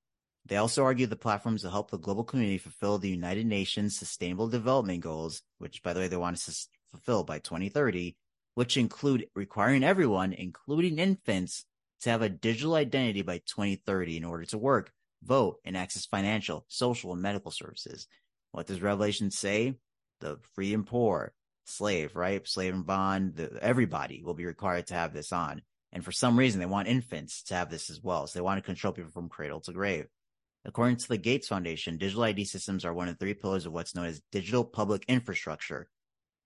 they 0.47 0.57
also 0.57 0.85
argue 0.85 1.07
the 1.07 1.17
platforms 1.17 1.65
will 1.65 1.71
help 1.71 1.91
the 1.91 1.99
global 1.99 2.25
community 2.25 2.59
fulfill 2.59 2.99
the 2.99 3.09
United 3.09 3.47
Nations 3.47 3.99
Sustainable 3.99 4.49
Development 4.49 5.01
Goals, 5.01 5.43
which, 5.59 5.83
by 5.83 5.93
the 5.93 6.01
way, 6.01 6.09
they 6.09 6.17
want 6.17 6.37
to 6.37 6.69
fulfill 6.91 7.25
by 7.25 7.39
2030, 7.39 8.17
which 8.55 8.77
include 8.77 9.27
requiring 9.35 9.83
everyone, 9.83 10.33
including 10.33 10.99
infants, 10.99 11.65
to 12.03 12.11
have 12.11 12.23
a 12.23 12.29
digital 12.29 12.75
identity 12.75 13.23
by 13.23 13.39
2030 13.39 14.19
in 14.19 14.25
order 14.25 14.45
to 14.45 14.59
work, 14.59 14.93
vote, 15.25 15.59
and 15.65 15.77
access 15.77 16.07
financial, 16.07 16.65
social, 16.69 17.13
and 17.13 17.23
medical 17.23 17.51
services. 17.51 18.07
What 18.53 18.67
does 18.67 18.83
Revelation 18.83 19.31
say? 19.31 19.75
The 20.21 20.39
free 20.55 20.75
and 20.75 20.87
poor, 20.87 21.33
slave, 21.65 22.15
right? 22.15 22.47
Slave 22.47 22.75
and 22.75 22.87
bond, 22.87 23.37
the, 23.37 23.59
everybody 23.61 24.23
will 24.23 24.35
be 24.35 24.47
required 24.47 24.87
to 24.89 24.95
have 24.95 25.13
this 25.13 25.33
on. 25.33 25.63
And 25.93 26.05
for 26.05 26.13
some 26.13 26.39
reason, 26.39 26.61
they 26.61 26.67
want 26.67 26.89
infants 26.89 27.43
to 27.45 27.55
have 27.55 27.71
this 27.71 27.91
as 27.91 28.01
well. 28.03 28.27
So 28.27 28.39
they 28.39 28.43
want 28.43 28.59
to 28.59 28.67
control 28.67 28.93
people 28.93 29.13
from 29.13 29.29
cradle 29.29 29.61
to 29.63 29.73
grave. 29.73 30.07
According 30.65 30.97
to 30.97 31.09
the 31.09 31.19
Gates 31.19 31.49
Foundation, 31.49 31.99
digital 31.99 32.25
ID 32.25 32.45
systems 32.47 32.85
are 32.85 32.95
one 32.95 33.09
of 33.09 33.19
three 33.19 33.35
pillars 33.35 33.67
of 33.67 33.73
what's 33.73 33.95
known 33.95 34.07
as 34.07 34.23
digital 34.33 34.65
public 34.65 35.05
infrastructure, 35.09 35.89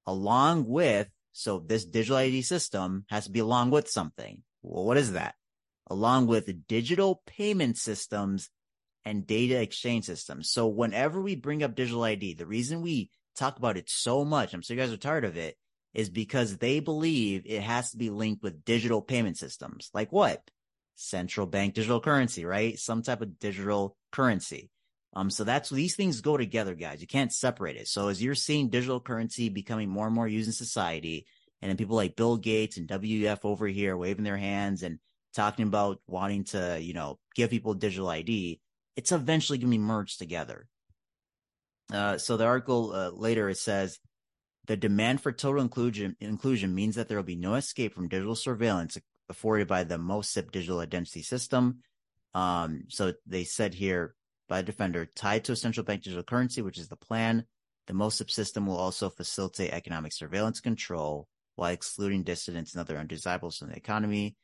along 0.06 0.66
with, 0.66 1.08
so 1.32 1.60
this 1.60 1.84
digital 1.84 2.16
ID 2.16 2.42
system 2.42 3.04
has 3.08 3.24
to 3.24 3.30
be 3.30 3.38
along 3.38 3.70
with 3.70 3.88
something. 3.88 4.42
Well, 4.62 4.84
what 4.84 4.96
is 4.96 5.12
that? 5.12 5.34
Along 5.86 6.26
with 6.26 6.66
digital 6.66 7.22
payment 7.26 7.78
systems 7.78 8.50
and 9.08 9.26
data 9.26 9.58
exchange 9.58 10.04
systems. 10.04 10.50
So 10.50 10.66
whenever 10.66 11.20
we 11.20 11.34
bring 11.34 11.62
up 11.62 11.74
digital 11.74 12.04
ID, 12.04 12.34
the 12.34 12.44
reason 12.44 12.82
we 12.82 13.10
talk 13.36 13.56
about 13.56 13.78
it 13.78 13.88
so 13.88 14.22
much, 14.22 14.52
I'm 14.52 14.60
sure 14.60 14.76
you 14.76 14.82
guys 14.82 14.92
are 14.92 14.98
tired 14.98 15.24
of 15.24 15.38
it, 15.38 15.56
is 15.94 16.10
because 16.10 16.58
they 16.58 16.80
believe 16.80 17.44
it 17.46 17.62
has 17.62 17.90
to 17.92 17.96
be 17.96 18.10
linked 18.10 18.42
with 18.42 18.66
digital 18.66 19.00
payment 19.00 19.38
systems. 19.38 19.88
Like 19.94 20.12
what? 20.12 20.42
Central 20.94 21.46
bank 21.46 21.72
digital 21.72 22.02
currency, 22.02 22.44
right? 22.44 22.78
Some 22.78 23.02
type 23.02 23.22
of 23.22 23.38
digital 23.38 23.96
currency. 24.12 24.68
Um, 25.14 25.30
so 25.30 25.42
that's 25.42 25.70
these 25.70 25.96
things 25.96 26.20
go 26.20 26.36
together, 26.36 26.74
guys. 26.74 27.00
You 27.00 27.06
can't 27.06 27.32
separate 27.32 27.76
it. 27.76 27.88
So 27.88 28.08
as 28.08 28.22
you're 28.22 28.34
seeing 28.34 28.68
digital 28.68 29.00
currency 29.00 29.48
becoming 29.48 29.88
more 29.88 30.04
and 30.04 30.14
more 30.14 30.28
used 30.28 30.48
in 30.48 30.52
society, 30.52 31.24
and 31.62 31.70
then 31.70 31.78
people 31.78 31.96
like 31.96 32.14
Bill 32.14 32.36
Gates 32.36 32.76
and 32.76 32.86
WEF 32.86 33.38
over 33.44 33.66
here 33.66 33.96
waving 33.96 34.24
their 34.24 34.36
hands 34.36 34.82
and 34.82 34.98
talking 35.34 35.66
about 35.66 36.00
wanting 36.06 36.44
to, 36.44 36.78
you 36.78 36.92
know, 36.92 37.18
give 37.34 37.48
people 37.48 37.72
digital 37.72 38.08
ID, 38.08 38.60
it's 38.98 39.12
eventually 39.12 39.58
going 39.58 39.70
to 39.70 39.78
be 39.78 39.84
merged 39.84 40.18
together. 40.18 40.66
Uh, 41.92 42.18
so 42.18 42.36
the 42.36 42.44
article 42.44 42.92
uh, 42.92 43.10
later 43.10 43.48
it 43.48 43.56
says 43.56 44.00
the 44.66 44.76
demand 44.76 45.20
for 45.20 45.30
total 45.30 45.62
inclusion 45.62 46.16
inclusion 46.20 46.74
means 46.74 46.96
that 46.96 47.06
there 47.06 47.16
will 47.16 47.22
be 47.22 47.36
no 47.36 47.54
escape 47.54 47.94
from 47.94 48.08
digital 48.08 48.34
surveillance 48.34 48.98
afforded 49.28 49.68
by 49.68 49.84
the 49.84 49.98
MOSIP 49.98 50.50
digital 50.50 50.80
identity 50.80 51.22
system. 51.22 51.78
Um, 52.34 52.86
so 52.88 53.14
they 53.24 53.44
said 53.44 53.72
here 53.72 54.16
by 54.48 54.62
Defender 54.62 55.06
tied 55.06 55.44
to 55.44 55.52
a 55.52 55.56
central 55.56 55.84
bank 55.84 56.02
digital 56.02 56.24
currency, 56.24 56.60
which 56.60 56.76
is 56.76 56.88
the 56.88 56.96
plan. 56.96 57.44
The 57.86 57.94
MOSIP 57.94 58.32
system 58.32 58.66
will 58.66 58.76
also 58.76 59.10
facilitate 59.10 59.72
economic 59.72 60.12
surveillance 60.12 60.60
control 60.60 61.28
while 61.54 61.70
excluding 61.70 62.24
dissidents 62.24 62.74
and 62.74 62.80
other 62.80 62.98
undesirables 62.98 63.58
from 63.58 63.68
the 63.68 63.76
economy. 63.76 64.34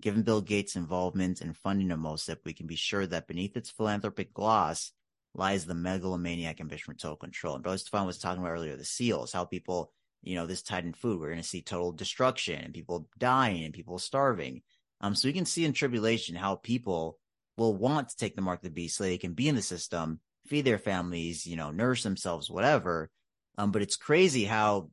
Given 0.00 0.22
Bill 0.22 0.40
Gates' 0.40 0.76
involvement 0.76 1.40
in 1.40 1.52
funding 1.52 1.90
of 1.90 1.98
MOSIP, 1.98 2.38
we 2.44 2.54
can 2.54 2.66
be 2.66 2.76
sure 2.76 3.06
that 3.06 3.26
beneath 3.26 3.56
its 3.56 3.70
philanthropic 3.70 4.32
gloss 4.32 4.92
lies 5.34 5.64
the 5.64 5.74
megalomaniac 5.74 6.60
ambition 6.60 6.92
for 6.92 6.98
total 6.98 7.16
control. 7.16 7.54
And 7.54 7.62
Brother 7.62 7.78
Stephan 7.78 8.06
was 8.06 8.18
talking 8.18 8.42
about 8.42 8.52
earlier 8.52 8.76
the 8.76 8.84
seals, 8.84 9.32
how 9.32 9.44
people, 9.44 9.92
you 10.22 10.34
know, 10.34 10.46
this 10.46 10.62
tied 10.62 10.84
in 10.84 10.92
food, 10.92 11.20
we're 11.20 11.28
going 11.28 11.42
to 11.42 11.46
see 11.46 11.62
total 11.62 11.92
destruction 11.92 12.60
and 12.60 12.74
people 12.74 13.08
dying 13.18 13.64
and 13.64 13.74
people 13.74 13.98
starving. 13.98 14.62
Um, 15.00 15.14
so 15.14 15.28
we 15.28 15.32
can 15.32 15.46
see 15.46 15.64
in 15.64 15.72
tribulation 15.72 16.34
how 16.34 16.56
people 16.56 17.18
will 17.56 17.76
want 17.76 18.08
to 18.08 18.16
take 18.16 18.36
the 18.36 18.42
mark 18.42 18.60
of 18.60 18.64
the 18.64 18.70
beast 18.70 18.96
so 18.96 19.04
they 19.04 19.18
can 19.18 19.34
be 19.34 19.48
in 19.48 19.54
the 19.54 19.62
system, 19.62 20.20
feed 20.46 20.64
their 20.64 20.78
families, 20.78 21.46
you 21.46 21.56
know, 21.56 21.70
nourish 21.70 22.02
themselves, 22.02 22.50
whatever. 22.50 23.10
Um, 23.58 23.70
but 23.70 23.82
it's 23.82 23.96
crazy 23.96 24.44
how, 24.44 24.90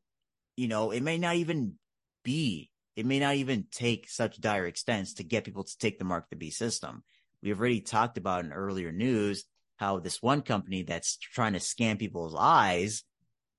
you 0.55 0.67
know, 0.67 0.91
it 0.91 1.01
may 1.01 1.17
not 1.17 1.35
even 1.35 1.75
be 2.23 2.69
it 2.97 3.05
may 3.05 3.19
not 3.19 3.35
even 3.35 3.67
take 3.71 4.09
such 4.09 4.41
dire 4.41 4.65
extents 4.65 5.13
to 5.13 5.23
get 5.23 5.43
people 5.43 5.63
to 5.63 5.77
take 5.77 5.99
the 5.99 6.03
mark 6.03 6.25
the 6.31 6.35
beast 6.35 6.57
system. 6.57 7.03
We've 7.43 7.57
already 7.57 7.79
talked 7.79 8.17
about 8.17 8.43
in 8.43 8.51
earlier 8.51 8.91
news 8.91 9.45
how 9.77 9.99
this 9.99 10.19
one 10.19 10.41
company 10.41 10.81
that's 10.81 11.17
trying 11.17 11.53
to 11.53 11.59
scan 11.59 11.97
people's 11.97 12.33
eyes, 12.35 13.03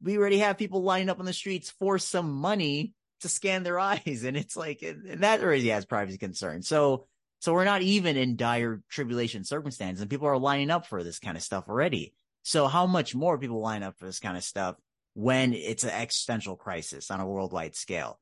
we 0.02 0.18
already 0.18 0.38
have 0.38 0.58
people 0.58 0.82
lining 0.82 1.08
up 1.08 1.20
on 1.20 1.24
the 1.24 1.32
streets 1.32 1.70
for 1.78 2.00
some 2.00 2.32
money 2.32 2.94
to 3.20 3.28
scan 3.28 3.62
their 3.62 3.78
eyes. 3.80 4.24
And 4.24 4.36
it's 4.36 4.56
like, 4.56 4.82
and 4.82 5.22
that 5.22 5.40
already 5.40 5.68
has 5.68 5.86
privacy 5.86 6.18
concerns. 6.18 6.66
So, 6.66 7.06
so 7.38 7.52
we're 7.52 7.64
not 7.64 7.82
even 7.82 8.16
in 8.16 8.34
dire 8.34 8.82
tribulation 8.90 9.44
circumstances 9.44 10.02
and 10.02 10.10
people 10.10 10.26
are 10.26 10.36
lining 10.36 10.72
up 10.72 10.86
for 10.86 11.04
this 11.04 11.20
kind 11.20 11.36
of 11.36 11.44
stuff 11.44 11.68
already. 11.68 12.12
So 12.42 12.66
how 12.66 12.86
much 12.86 13.14
more 13.14 13.38
people 13.38 13.60
line 13.60 13.84
up 13.84 13.96
for 13.98 14.06
this 14.06 14.18
kind 14.18 14.36
of 14.36 14.42
stuff 14.42 14.74
when 15.14 15.52
it's 15.52 15.84
an 15.84 15.90
existential 15.90 16.56
crisis 16.56 17.12
on 17.12 17.20
a 17.20 17.26
worldwide 17.26 17.76
scale? 17.76 18.18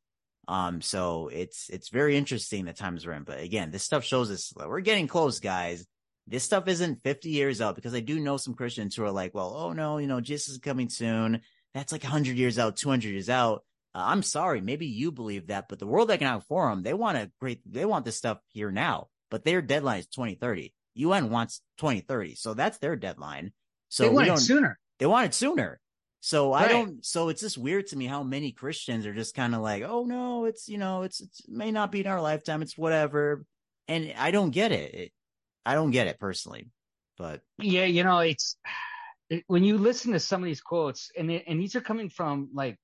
Um, 0.48 0.80
so 0.80 1.28
it's 1.32 1.68
it's 1.70 1.88
very 1.88 2.16
interesting 2.16 2.64
the 2.64 2.72
times 2.72 3.06
we're 3.06 3.12
in. 3.12 3.24
But 3.24 3.40
again, 3.40 3.70
this 3.70 3.82
stuff 3.82 4.04
shows 4.04 4.30
us 4.30 4.52
we're 4.56 4.80
getting 4.80 5.08
close, 5.08 5.40
guys. 5.40 5.86
This 6.28 6.44
stuff 6.44 6.66
isn't 6.66 7.02
50 7.04 7.28
years 7.30 7.60
out 7.60 7.76
because 7.76 7.94
I 7.94 8.00
do 8.00 8.18
know 8.18 8.36
some 8.36 8.54
Christians 8.54 8.96
who 8.96 9.04
are 9.04 9.12
like, 9.12 9.34
well, 9.34 9.54
oh 9.56 9.72
no, 9.72 9.98
you 9.98 10.06
know, 10.06 10.20
Jesus 10.20 10.48
is 10.54 10.58
coming 10.58 10.88
soon. 10.88 11.40
That's 11.72 11.92
like 11.92 12.02
100 12.02 12.36
years 12.36 12.58
out, 12.58 12.76
200 12.76 13.08
years 13.08 13.28
out. 13.28 13.62
Uh, 13.94 14.04
I'm 14.06 14.22
sorry, 14.22 14.60
maybe 14.60 14.86
you 14.86 15.12
believe 15.12 15.48
that, 15.48 15.68
but 15.68 15.78
the 15.78 15.86
World 15.86 16.10
Economic 16.10 16.44
Forum, 16.44 16.82
they 16.82 16.94
want 16.94 17.16
a 17.16 17.30
great, 17.40 17.60
they 17.64 17.84
want 17.84 18.04
this 18.04 18.16
stuff 18.16 18.38
here 18.48 18.72
now, 18.72 19.08
but 19.30 19.44
their 19.44 19.62
deadline 19.62 20.00
is 20.00 20.06
2030. 20.08 20.74
UN 20.94 21.30
wants 21.30 21.60
2030, 21.78 22.34
so 22.34 22.54
that's 22.54 22.78
their 22.78 22.96
deadline. 22.96 23.52
So 23.88 24.04
they 24.04 24.08
want 24.08 24.28
it 24.28 24.38
sooner. 24.38 24.78
They 24.98 25.06
want 25.06 25.26
it 25.26 25.34
sooner. 25.34 25.80
So 26.20 26.52
right. 26.52 26.64
I 26.64 26.72
don't, 26.72 27.04
so 27.04 27.28
it's 27.28 27.40
just 27.40 27.58
weird 27.58 27.86
to 27.88 27.96
me 27.96 28.06
how 28.06 28.22
many 28.22 28.52
Christians 28.52 29.06
are 29.06 29.14
just 29.14 29.34
kind 29.34 29.54
of 29.54 29.60
like, 29.60 29.82
oh 29.82 30.04
no, 30.04 30.44
it's, 30.46 30.68
you 30.68 30.78
know, 30.78 31.02
it's, 31.02 31.20
it 31.20 31.30
may 31.48 31.70
not 31.70 31.92
be 31.92 32.00
in 32.00 32.06
our 32.06 32.20
lifetime. 32.20 32.62
It's 32.62 32.76
whatever. 32.76 33.44
And 33.86 34.12
I 34.18 34.30
don't 34.30 34.50
get 34.50 34.72
it. 34.72 34.94
it 34.94 35.12
I 35.64 35.74
don't 35.74 35.90
get 35.90 36.06
it 36.06 36.18
personally, 36.18 36.68
but 37.18 37.40
yeah, 37.58 37.84
you 37.84 38.04
know, 38.04 38.18
it's 38.20 38.56
it, 39.30 39.44
when 39.46 39.64
you 39.64 39.78
listen 39.78 40.12
to 40.12 40.20
some 40.20 40.42
of 40.42 40.46
these 40.46 40.60
quotes 40.60 41.10
and, 41.16 41.30
it, 41.30 41.44
and 41.46 41.60
these 41.60 41.76
are 41.76 41.80
coming 41.80 42.08
from 42.08 42.50
like 42.54 42.76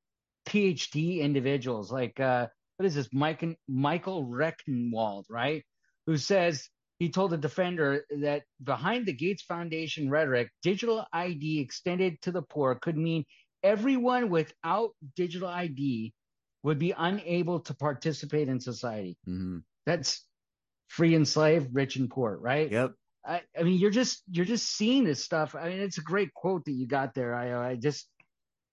PhD 0.47 1.21
individuals, 1.21 1.93
like, 1.93 2.19
uh, 2.19 2.49
what 2.77 2.87
is 2.87 2.95
this? 2.97 3.09
Mike, 3.13 3.45
Michael 3.69 4.27
Rectenwald, 4.27 5.25
right? 5.31 5.65
Who 6.07 6.17
says 6.17 6.69
he 7.03 7.09
told 7.09 7.33
the 7.33 7.37
defender 7.37 8.05
that 8.21 8.45
behind 8.63 9.07
the 9.07 9.13
Gates 9.13 9.43
Foundation 9.43 10.09
rhetoric, 10.09 10.51
digital 10.63 11.05
ID 11.13 11.59
extended 11.59 12.23
to 12.23 12.31
the 12.31 12.43
poor 12.43 12.77
could 12.77 12.97
mean 12.97 13.25
everyone 13.65 14.31
without 14.31 14.91
digital 15.17 15.49
ID 15.49 16.15
would 16.63 16.79
be 16.79 16.95
unable 16.97 17.59
to 17.59 17.75
participate 17.75 18.49
in 18.49 18.61
society. 18.61 19.17
Mm-hmm. 19.29 19.59
That's 19.85 20.25
free 20.87 21.17
and 21.17 21.27
slave, 21.27 21.67
rich 21.73 21.97
and 21.97 22.09
poor, 22.09 22.39
right? 22.41 22.71
Yep. 22.71 22.93
I, 23.27 23.41
I, 23.59 23.65
mean, 23.65 23.81
you're 23.81 23.91
just 23.91 24.23
you're 24.31 24.45
just 24.45 24.69
seeing 24.71 25.03
this 25.03 25.25
stuff. 25.25 25.57
I 25.57 25.71
mean, 25.71 25.81
it's 25.81 25.99
a 25.99 26.03
great 26.03 26.33
quote 26.35 26.65
that 26.67 26.73
you 26.73 26.87
got 26.87 27.15
there. 27.15 27.35
I 27.35 27.71
I 27.71 27.75
just 27.75 28.07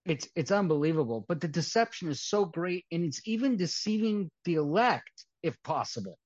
it's 0.05 0.27
it's 0.35 0.51
unbelievable. 0.51 1.25
But 1.27 1.41
the 1.41 1.47
deception 1.47 2.09
is 2.09 2.21
so 2.21 2.45
great, 2.45 2.85
and 2.91 3.03
it's 3.05 3.21
even 3.25 3.57
deceiving 3.57 4.29
the 4.45 4.55
elect, 4.55 5.25
if 5.41 5.59
possible, 5.63 6.19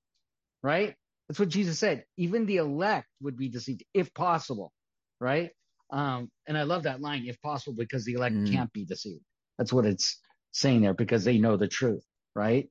right? 0.62 0.94
That's 1.28 1.38
what 1.38 1.48
Jesus 1.48 1.78
said. 1.78 2.04
Even 2.16 2.46
the 2.46 2.56
elect 2.56 3.08
would 3.22 3.36
be 3.36 3.48
deceived 3.48 3.82
if 3.94 4.12
possible, 4.12 4.72
right? 5.20 5.50
Um, 5.90 6.30
and 6.46 6.58
I 6.58 6.62
love 6.62 6.84
that 6.84 7.00
line, 7.00 7.24
if 7.26 7.40
possible, 7.40 7.76
because 7.76 8.04
the 8.04 8.14
elect 8.14 8.34
mm. 8.34 8.52
can't 8.52 8.72
be 8.72 8.84
deceived. 8.84 9.24
That's 9.58 9.72
what 9.72 9.86
it's 9.86 10.18
saying 10.52 10.82
there 10.82 10.94
because 10.94 11.24
they 11.24 11.38
know 11.38 11.56
the 11.56 11.68
truth, 11.68 12.04
right? 12.34 12.68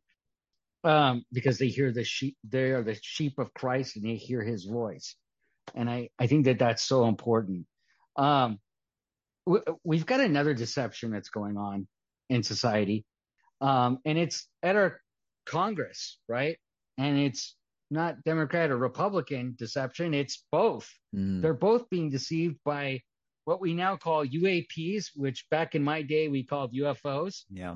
Um, 0.83 1.23
because 1.31 1.57
they 1.57 1.67
hear 1.67 1.91
the 1.91 2.03
sheep, 2.03 2.35
they 2.43 2.71
are 2.71 2.83
the 2.83 2.97
sheep 3.01 3.39
of 3.39 3.53
Christ 3.53 3.95
and 3.95 4.05
they 4.05 4.15
hear 4.15 4.43
his 4.43 4.65
voice. 4.65 5.15
And 5.73 5.89
I, 5.89 6.09
I 6.19 6.27
think 6.27 6.45
that 6.45 6.59
that's 6.59 6.83
so 6.83 7.07
important. 7.07 7.65
Um, 8.17 8.59
we've 9.83 10.05
got 10.05 10.19
another 10.19 10.53
deception 10.53 11.11
that's 11.11 11.29
going 11.29 11.57
on 11.57 11.87
in 12.29 12.43
society. 12.43 13.05
Um, 13.61 13.99
and 14.05 14.17
it's 14.17 14.47
at 14.61 14.75
our 14.75 14.99
Congress, 15.45 16.17
right? 16.27 16.57
And 16.97 17.17
it's 17.17 17.55
not 17.93 18.23
Democrat 18.23 18.71
or 18.71 18.77
Republican 18.77 19.55
deception. 19.57 20.13
It's 20.13 20.43
both. 20.51 20.89
Mm. 21.15 21.41
They're 21.41 21.53
both 21.53 21.89
being 21.89 22.09
deceived 22.09 22.57
by 22.65 23.01
what 23.45 23.61
we 23.61 23.73
now 23.73 23.95
call 23.95 24.25
UAPs, 24.25 25.11
which 25.15 25.45
back 25.49 25.75
in 25.75 25.83
my 25.83 26.01
day 26.01 26.27
we 26.27 26.43
called 26.43 26.73
UFOs. 26.73 27.43
Yeah. 27.49 27.75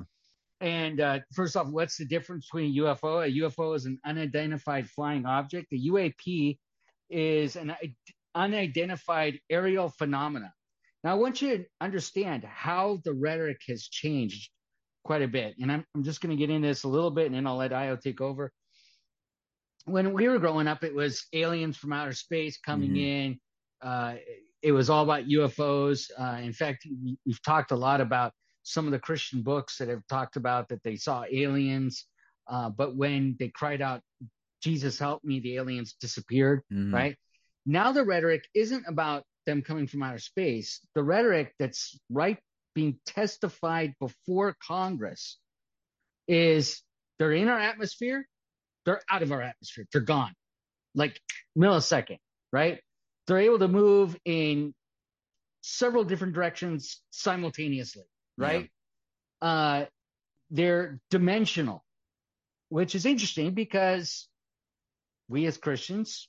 And 0.60 1.00
uh, 1.00 1.20
first 1.34 1.56
off, 1.56 1.68
what's 1.68 1.96
the 1.96 2.04
difference 2.04 2.46
between 2.46 2.72
a 2.72 2.82
UFO? 2.82 3.26
A 3.26 3.40
UFO 3.42 3.76
is 3.76 3.86
an 3.86 3.98
unidentified 4.04 4.88
flying 4.90 5.24
object. 5.24 5.68
The 5.70 5.88
UAP 5.88 6.58
is 7.10 7.56
an 7.56 7.76
unidentified 8.34 9.38
aerial 9.48 9.88
phenomena. 9.88 10.52
Now, 11.04 11.12
I 11.12 11.14
want 11.14 11.40
you 11.40 11.58
to 11.58 11.64
understand 11.80 12.44
how 12.44 13.00
the 13.04 13.14
rhetoric 13.14 13.60
has 13.68 13.84
changed 13.84 14.50
quite 15.04 15.22
a 15.22 15.28
bit. 15.28 15.54
And 15.60 15.70
I'm, 15.70 15.84
I'm 15.94 16.02
just 16.02 16.20
going 16.20 16.36
to 16.36 16.38
get 16.38 16.50
into 16.52 16.66
this 16.66 16.82
a 16.82 16.88
little 16.88 17.12
bit 17.12 17.26
and 17.26 17.34
then 17.34 17.46
I'll 17.46 17.56
let 17.56 17.70
Ayo 17.70 18.00
take 18.00 18.20
over 18.20 18.52
when 19.88 20.12
we 20.12 20.28
were 20.28 20.38
growing 20.38 20.68
up, 20.68 20.84
it 20.84 20.94
was 20.94 21.26
aliens 21.32 21.76
from 21.76 21.92
outer 21.92 22.12
space 22.12 22.58
coming 22.58 22.90
mm-hmm. 22.90 22.96
in. 22.96 23.40
Uh, 23.80 24.14
it 24.62 24.72
was 24.72 24.90
all 24.90 25.04
about 25.04 25.26
UFOs. 25.26 26.10
Uh, 26.18 26.38
in 26.42 26.52
fact, 26.52 26.86
we've 27.24 27.42
talked 27.42 27.70
a 27.70 27.76
lot 27.76 28.00
about 28.00 28.32
some 28.62 28.86
of 28.86 28.92
the 28.92 28.98
Christian 28.98 29.42
books 29.42 29.78
that 29.78 29.88
have 29.88 30.06
talked 30.08 30.36
about 30.36 30.68
that 30.68 30.82
they 30.82 30.96
saw 30.96 31.24
aliens. 31.30 32.06
Uh, 32.46 32.68
but 32.68 32.96
when 32.96 33.36
they 33.38 33.48
cried 33.48 33.80
out 33.80 34.02
Jesus 34.62 34.98
help 34.98 35.22
me, 35.24 35.40
the 35.40 35.56
aliens 35.56 35.94
disappeared, 36.00 36.62
Mhm. 36.72 36.92
right? 36.92 37.16
Now 37.64 37.92
the 37.92 38.04
rhetoric 38.04 38.48
isn't 38.54 38.84
about 38.86 39.24
them 39.46 39.62
coming 39.62 39.86
from 39.86 40.02
outer 40.02 40.18
space. 40.18 40.80
The 40.94 41.02
rhetoric 41.02 41.54
that's 41.58 41.98
right 42.10 42.38
being 42.74 42.98
testified 43.06 43.94
before 43.98 44.56
Congress 44.62 45.38
is 46.26 46.82
they're 47.18 47.32
in 47.32 47.48
our 47.48 47.58
atmosphere, 47.58 48.28
they're 48.84 49.00
out 49.10 49.22
of 49.22 49.32
our 49.32 49.42
atmosphere, 49.42 49.86
they're 49.92 50.00
gone. 50.02 50.32
Like 50.94 51.20
millisecond, 51.56 52.18
right? 52.52 52.80
They're 53.26 53.38
able 53.38 53.58
to 53.58 53.68
move 53.68 54.16
in 54.24 54.74
several 55.60 56.04
different 56.04 56.34
directions 56.34 57.00
simultaneously, 57.10 58.04
right? 58.38 58.70
Uh, 59.42 59.84
they're 60.50 60.98
dimensional, 61.10 61.84
which 62.70 62.94
is 62.94 63.04
interesting 63.04 63.52
because 63.52 64.28
we 65.28 65.44
as 65.46 65.58
Christians, 65.58 66.28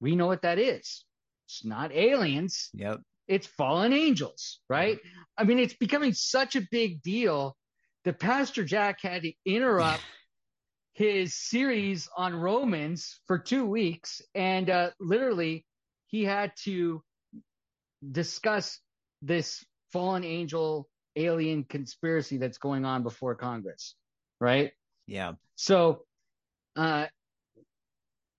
we 0.00 0.16
know 0.16 0.26
what 0.26 0.42
that 0.42 0.58
is. 0.58 1.04
It's 1.46 1.64
not 1.64 1.92
aliens, 1.92 2.68
Yep. 2.74 3.00
it's 3.26 3.46
fallen 3.46 3.92
angels, 3.92 4.60
right? 4.68 4.98
I 5.38 5.44
mean, 5.44 5.58
it's 5.58 5.74
becoming 5.74 6.12
such 6.12 6.56
a 6.56 6.62
big 6.70 7.02
deal 7.02 7.56
that 8.04 8.18
Pastor 8.20 8.64
Jack 8.64 9.00
had 9.02 9.22
to 9.22 9.32
interrupt 9.46 10.02
his 10.94 11.34
series 11.34 12.08
on 12.16 12.34
Romans 12.34 13.20
for 13.26 13.38
two 13.38 13.66
weeks. 13.66 14.22
And 14.34 14.70
uh, 14.70 14.90
literally, 15.00 15.66
he 16.06 16.24
had 16.24 16.52
to 16.64 17.02
discuss 18.10 18.78
this 19.20 19.64
fallen 19.92 20.24
angel 20.24 20.88
alien 21.16 21.64
conspiracy 21.64 22.38
that's 22.38 22.58
going 22.58 22.84
on 22.84 23.02
before 23.02 23.34
Congress, 23.34 23.94
right? 24.40 24.72
Yeah. 25.06 25.32
So, 25.56 26.04
uh, 26.76 27.06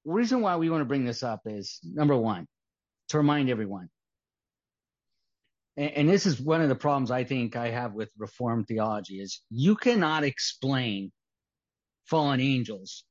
reason 0.05 0.41
why 0.41 0.55
we 0.55 0.69
want 0.69 0.81
to 0.81 0.85
bring 0.85 1.05
this 1.05 1.23
up 1.23 1.41
is 1.45 1.79
number 1.83 2.15
one, 2.15 2.47
to 3.09 3.17
remind 3.17 3.49
everyone. 3.49 3.89
And, 5.77 5.91
and 5.91 6.09
this 6.09 6.25
is 6.25 6.39
one 6.39 6.61
of 6.61 6.69
the 6.69 6.75
problems 6.75 7.11
I 7.11 7.23
think 7.23 7.55
I 7.55 7.69
have 7.69 7.93
with 7.93 8.09
Reformed 8.17 8.67
theology 8.67 9.19
is 9.19 9.41
you 9.49 9.75
cannot 9.75 10.23
explain 10.23 11.11
fallen 12.05 12.39
angels 12.39 13.03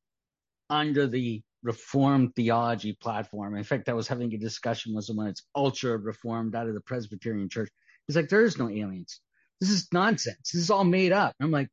under 0.71 1.07
the 1.07 1.43
Reformed 1.63 2.35
theology 2.37 2.93
platform. 2.93 3.57
In 3.57 3.65
fact, 3.65 3.89
I 3.89 3.95
was 3.95 4.07
having 4.07 4.35
a 4.35 4.39
discussion 4.39 4.95
with 4.95 5.07
someone 5.07 5.27
that's 5.27 5.43
ultra 5.55 5.97
Reformed 5.97 6.55
out 6.55 6.69
of 6.69 6.75
the 6.75 6.81
Presbyterian 6.83 7.49
Church. 7.49 7.71
He's 8.07 8.17
like, 8.17 8.29
there 8.29 8.45
is 8.45 8.59
no 8.59 8.69
aliens. 8.69 9.21
This 9.61 9.71
is 9.71 9.89
nonsense. 9.91 10.51
This 10.53 10.61
is 10.61 10.71
all 10.71 10.85
made 10.85 11.13
up. 11.13 11.35
I'm 11.41 11.51
like, 11.51 11.69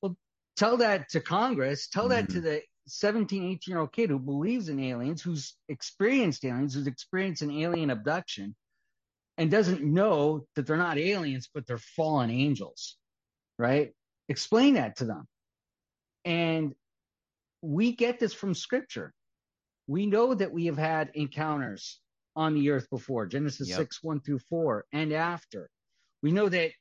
well, 0.00 0.16
tell 0.56 0.78
that 0.78 1.10
to 1.10 1.20
Congress. 1.20 1.88
Tell 1.88 2.08
that 2.08 2.30
to 2.30 2.36
mm-hmm. 2.36 2.44
the 2.44 2.62
17, 2.88 3.44
18 3.44 3.58
year 3.66 3.80
old 3.80 3.92
kid 3.92 4.08
who 4.08 4.18
believes 4.18 4.70
in 4.70 4.80
aliens, 4.80 5.20
who's 5.20 5.54
experienced 5.68 6.44
aliens, 6.44 6.74
who's 6.74 6.86
experienced 6.86 7.42
an 7.42 7.50
alien 7.50 7.90
abduction, 7.90 8.54
and 9.36 9.50
doesn't 9.50 9.82
know 9.82 10.46
that 10.54 10.66
they're 10.66 10.76
not 10.76 10.98
aliens, 10.98 11.50
but 11.52 11.66
they're 11.66 11.78
fallen 11.78 12.30
angels, 12.30 12.96
right? 13.58 13.92
Explain 14.28 14.74
that 14.74 14.96
to 14.96 15.04
them. 15.04 15.26
And 16.26 16.74
we 17.62 17.92
get 17.92 18.18
this 18.18 18.34
from 18.34 18.52
scripture. 18.52 19.14
We 19.86 20.06
know 20.06 20.34
that 20.34 20.52
we 20.52 20.66
have 20.66 20.76
had 20.76 21.12
encounters 21.14 22.00
on 22.34 22.54
the 22.54 22.70
earth 22.70 22.90
before, 22.90 23.26
Genesis 23.26 23.68
Yep. 23.68 23.78
6, 23.78 24.02
1 24.02 24.20
through 24.20 24.40
4, 24.40 24.84
and 24.92 25.12
after. 25.12 25.70
We 26.22 26.32
know 26.32 26.48
that 26.48 26.72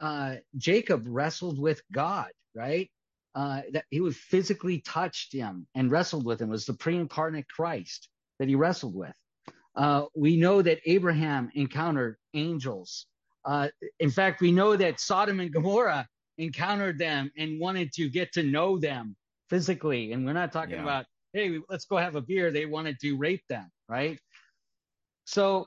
uh, 0.00 0.36
Jacob 0.56 1.04
wrestled 1.06 1.58
with 1.58 1.80
God, 1.92 2.30
right? 2.54 2.90
Uh, 3.34 3.62
that 3.72 3.84
he 3.90 4.00
was 4.00 4.16
physically 4.16 4.80
touched 4.80 5.32
him 5.32 5.66
and 5.76 5.90
wrestled 5.90 6.26
with 6.26 6.40
him. 6.42 6.48
It 6.48 6.52
was 6.52 6.66
the 6.66 6.74
pre-incarnate 6.74 7.46
Christ 7.48 8.08
that 8.40 8.48
he 8.48 8.56
wrestled 8.56 8.96
with. 8.96 9.14
Uh, 9.76 10.06
we 10.16 10.36
know 10.36 10.60
that 10.60 10.80
Abraham 10.86 11.50
encountered 11.54 12.16
angels. 12.34 13.06
Uh, 13.44 13.68
in 14.00 14.10
fact, 14.10 14.40
we 14.40 14.50
know 14.50 14.74
that 14.74 14.98
Sodom 14.98 15.38
and 15.38 15.52
Gomorrah 15.52 16.08
encountered 16.38 16.98
them 16.98 17.30
and 17.36 17.60
wanted 17.60 17.92
to 17.94 18.08
get 18.08 18.32
to 18.34 18.42
know 18.42 18.78
them 18.78 19.16
physically. 19.50 20.12
And 20.12 20.24
we're 20.24 20.32
not 20.32 20.52
talking 20.52 20.74
Yeah. 20.74 20.82
about, 20.82 21.06
hey, 21.32 21.58
let's 21.68 21.86
go 21.86 21.96
have 21.96 22.16
a 22.16 22.22
beer. 22.22 22.50
They 22.50 22.66
wanted 22.66 22.98
to 23.00 23.16
rape 23.16 23.44
them, 23.48 23.70
right? 23.88 24.18
So 25.24 25.66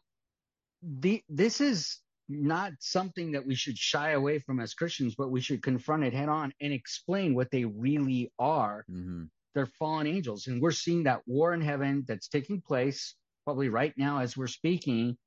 the 0.81 1.23
this 1.29 1.61
is 1.61 1.99
not 2.29 2.73
something 2.79 3.33
that 3.33 3.45
we 3.45 3.55
should 3.55 3.77
shy 3.77 4.11
away 4.11 4.39
from 4.39 4.59
as 4.59 4.73
Christians, 4.73 5.15
but 5.17 5.29
we 5.31 5.41
should 5.41 5.61
confront 5.61 6.03
it 6.03 6.13
head 6.13 6.29
on 6.29 6.53
and 6.61 6.73
explain 6.73 7.35
what 7.35 7.51
they 7.51 7.65
really 7.65 8.31
are. 8.39 8.85
hmm 8.89 9.25
They're 9.53 9.65
fallen 9.67 10.07
angels. 10.07 10.47
And 10.47 10.61
we're 10.61 10.71
seeing 10.71 11.03
that 11.03 11.21
war 11.27 11.53
in 11.53 11.61
heaven 11.61 12.05
that's 12.07 12.29
taking 12.29 12.61
place 12.61 13.15
probably 13.45 13.69
right 13.69 13.93
now 13.97 14.19
as 14.19 14.37
we're 14.37 14.47
speaking. 14.47 15.17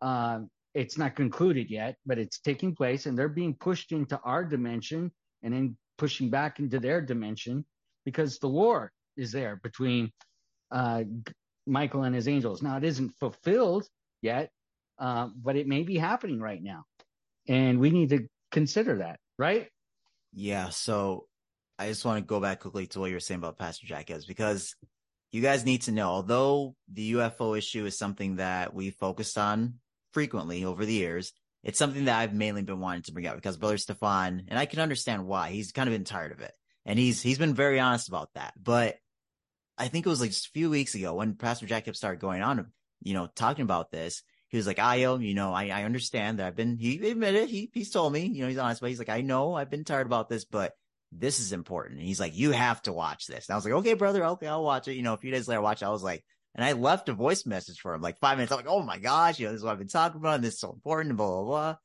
Uh, 0.00 0.40
it's 0.74 0.96
not 0.96 1.16
concluded 1.16 1.70
yet, 1.70 1.96
but 2.06 2.18
it's 2.18 2.40
taking 2.40 2.74
place 2.74 3.06
and 3.06 3.18
they're 3.18 3.28
being 3.28 3.54
pushed 3.54 3.92
into 3.92 4.18
our 4.24 4.44
dimension 4.44 5.12
and 5.42 5.52
then 5.52 5.76
pushing 5.98 6.30
back 6.30 6.58
into 6.58 6.78
their 6.78 7.00
dimension 7.00 7.64
because 8.04 8.38
the 8.38 8.48
war 8.48 8.90
is 9.16 9.32
there 9.32 9.60
between 9.62 10.10
uh, 10.70 11.04
Michael 11.66 12.04
and 12.04 12.14
his 12.14 12.28
angels. 12.28 12.62
Now, 12.62 12.76
it 12.76 12.84
isn't 12.84 13.12
fulfilled 13.18 13.86
yet, 14.22 14.50
uh, 14.98 15.28
but 15.36 15.56
it 15.56 15.66
may 15.66 15.82
be 15.82 15.98
happening 15.98 16.40
right 16.40 16.62
now. 16.62 16.84
And 17.48 17.78
we 17.78 17.90
need 17.90 18.10
to 18.10 18.26
consider 18.50 18.98
that, 18.98 19.18
right? 19.38 19.68
Yeah. 20.32 20.70
So 20.70 21.26
I 21.78 21.88
just 21.88 22.04
want 22.04 22.18
to 22.18 22.24
go 22.24 22.40
back 22.40 22.60
quickly 22.60 22.86
to 22.88 23.00
what 23.00 23.10
you 23.10 23.16
were 23.16 23.20
saying 23.20 23.38
about 23.38 23.58
Pastor 23.58 23.86
Jack 23.86 24.10
because 24.26 24.74
you 25.30 25.42
guys 25.42 25.64
need 25.64 25.82
to 25.82 25.92
know, 25.92 26.08
although 26.08 26.74
the 26.92 27.14
UFO 27.14 27.56
issue 27.56 27.84
is 27.86 27.98
something 27.98 28.36
that 28.36 28.74
we 28.74 28.90
focused 28.90 29.36
on 29.38 29.74
frequently 30.12 30.64
over 30.64 30.84
the 30.84 30.92
years, 30.92 31.32
it's 31.62 31.78
something 31.78 32.06
that 32.06 32.18
I've 32.18 32.34
mainly 32.34 32.62
been 32.62 32.80
wanting 32.80 33.02
to 33.02 33.12
bring 33.12 33.26
up 33.26 33.36
because 33.36 33.56
Brother 33.56 33.78
Stephan, 33.78 34.46
and 34.48 34.58
I 34.58 34.66
can 34.66 34.80
understand 34.80 35.26
why 35.26 35.50
he's 35.50 35.72
kind 35.72 35.88
of 35.88 35.94
been 35.94 36.04
tired 36.04 36.32
of 36.32 36.40
it. 36.40 36.52
And 36.84 36.98
he's, 36.98 37.22
he's 37.22 37.38
been 37.38 37.54
very 37.54 37.78
honest 37.78 38.08
about 38.08 38.30
that. 38.34 38.54
But 38.60 38.96
I 39.78 39.88
think 39.88 40.04
it 40.04 40.08
was 40.08 40.20
like 40.20 40.30
just 40.30 40.48
a 40.48 40.50
few 40.50 40.70
weeks 40.70 40.94
ago 40.94 41.14
when 41.14 41.34
Pastor 41.34 41.66
Jack 41.66 41.92
started 41.94 42.20
going 42.20 42.42
on, 42.42 42.72
you 43.02 43.14
know, 43.14 43.28
talking 43.34 43.62
about 43.62 43.90
this. 43.90 44.22
He 44.48 44.56
was 44.56 44.66
like, 44.66 44.76
Ayo, 44.76 45.24
you 45.24 45.34
know, 45.34 45.54
I, 45.54 45.68
I 45.68 45.84
understand 45.84 46.38
that 46.38 46.46
I've 46.46 46.56
been, 46.56 46.76
he 46.76 47.08
admitted, 47.08 47.48
he, 47.48 47.70
he's 47.72 47.90
told 47.90 48.12
me, 48.12 48.26
you 48.26 48.42
know, 48.42 48.48
he's 48.48 48.58
honest, 48.58 48.80
but 48.80 48.90
he's 48.90 48.98
like, 48.98 49.08
I 49.08 49.22
know 49.22 49.54
I've 49.54 49.70
been 49.70 49.84
tired 49.84 50.06
about 50.06 50.28
this, 50.28 50.44
but 50.44 50.72
this 51.10 51.40
is 51.40 51.52
important. 51.52 51.98
And 51.98 52.06
he's 52.06 52.20
like, 52.20 52.36
you 52.36 52.50
have 52.50 52.82
to 52.82 52.92
watch 52.92 53.26
this. 53.26 53.48
And 53.48 53.54
I 53.54 53.56
was 53.56 53.64
like, 53.64 53.74
okay, 53.74 53.94
brother. 53.94 54.24
Okay. 54.24 54.46
I'll 54.46 54.64
watch 54.64 54.88
it. 54.88 54.94
You 54.94 55.02
know, 55.02 55.14
a 55.14 55.18
few 55.18 55.30
days 55.30 55.48
later, 55.48 55.60
I 55.60 55.62
watched 55.62 55.82
it. 55.82 55.86
I 55.86 55.90
was 55.90 56.02
like, 56.02 56.24
and 56.54 56.64
I 56.64 56.72
left 56.72 57.08
a 57.08 57.14
voice 57.14 57.46
message 57.46 57.80
for 57.80 57.94
him 57.94 58.02
like 58.02 58.18
five 58.18 58.36
minutes. 58.36 58.52
I'm 58.52 58.58
like, 58.58 58.66
oh 58.68 58.82
my 58.82 58.98
gosh, 58.98 59.38
you 59.38 59.46
know, 59.46 59.52
this 59.52 59.60
is 59.60 59.64
what 59.64 59.72
I've 59.72 59.78
been 59.78 59.88
talking 59.88 60.20
about. 60.20 60.36
And 60.36 60.44
this 60.44 60.54
is 60.54 60.60
so 60.60 60.72
important 60.72 61.16
blah, 61.16 61.26
blah, 61.26 61.44
blah. 61.44 61.76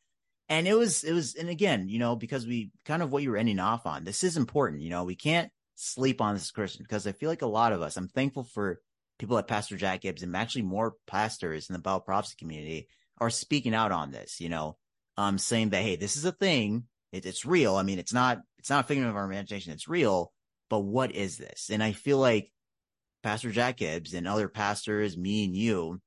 And 0.50 0.68
it 0.68 0.74
was, 0.74 1.04
it 1.04 1.14
was, 1.14 1.36
and 1.36 1.50
again, 1.50 1.90
you 1.90 2.00
know, 2.00 2.16
because 2.16 2.46
we 2.46 2.72
kind 2.86 3.02
of 3.02 3.12
what 3.12 3.24
you 3.24 3.32
were 3.32 3.38
ending 3.38 3.60
off 3.60 3.86
on, 3.86 4.04
this 4.04 4.24
is 4.24 4.38
important. 4.38 4.82
You 4.82 4.90
know, 4.90 5.04
we 5.04 5.16
can't 5.16 5.52
sleep 5.76 6.22
on 6.22 6.34
this 6.34 6.52
Christian 6.52 6.84
because 6.84 7.08
I 7.08 7.12
feel 7.12 7.30
like 7.30 7.42
a 7.42 7.48
lot 7.48 7.74
of 7.74 7.82
us, 7.82 7.98
I'm 7.98 8.08
thankful 8.08 8.44
for 8.44 8.80
people 9.20 9.36
like 9.36 9.48
Pastor 9.48 9.78
Jack 9.78 10.04
Hibbs 10.04 10.24
and 10.24 10.36
actually 10.36 10.62
more 10.64 10.96
pastors 11.06 11.70
in 11.70 11.74
the 11.74 11.80
Bible 11.80 12.02
prophecy 12.02 12.36
community 12.38 12.88
are 13.20 13.30
speaking 13.30 13.74
out 13.74 13.92
on 13.92 14.12
this, 14.12 14.40
you 14.40 14.50
know, 14.50 14.78
um, 15.18 15.38
saying 15.38 15.70
that, 15.70 15.82
Hey, 15.82 15.96
this 15.96 16.16
is 16.18 16.26
a 16.26 16.32
thing. 16.32 16.86
It, 17.12 17.26
it's 17.26 17.46
real. 17.46 17.76
I 17.76 17.84
mean, 17.84 18.00
it's 18.00 18.14
not, 18.14 18.40
it's 18.60 18.70
not 18.70 18.86
a 18.86 18.88
figment 18.88 19.10
of 19.10 19.16
our 19.16 19.26
imagination. 19.26 19.74
It's 19.74 19.88
real, 19.88 20.32
but 20.70 20.80
what 20.80 21.14
is 21.14 21.38
this? 21.38 21.70
And 21.72 21.82
I 21.82 21.94
feel 21.94 22.20
like 22.20 22.52
Pastor 23.28 23.52
Jack 23.52 23.80
Hibbs 23.80 24.14
and 24.14 24.26
other 24.26 24.48
pastors, 24.48 25.18
me 25.18 25.44
and 25.44 25.54
you, 25.54 26.00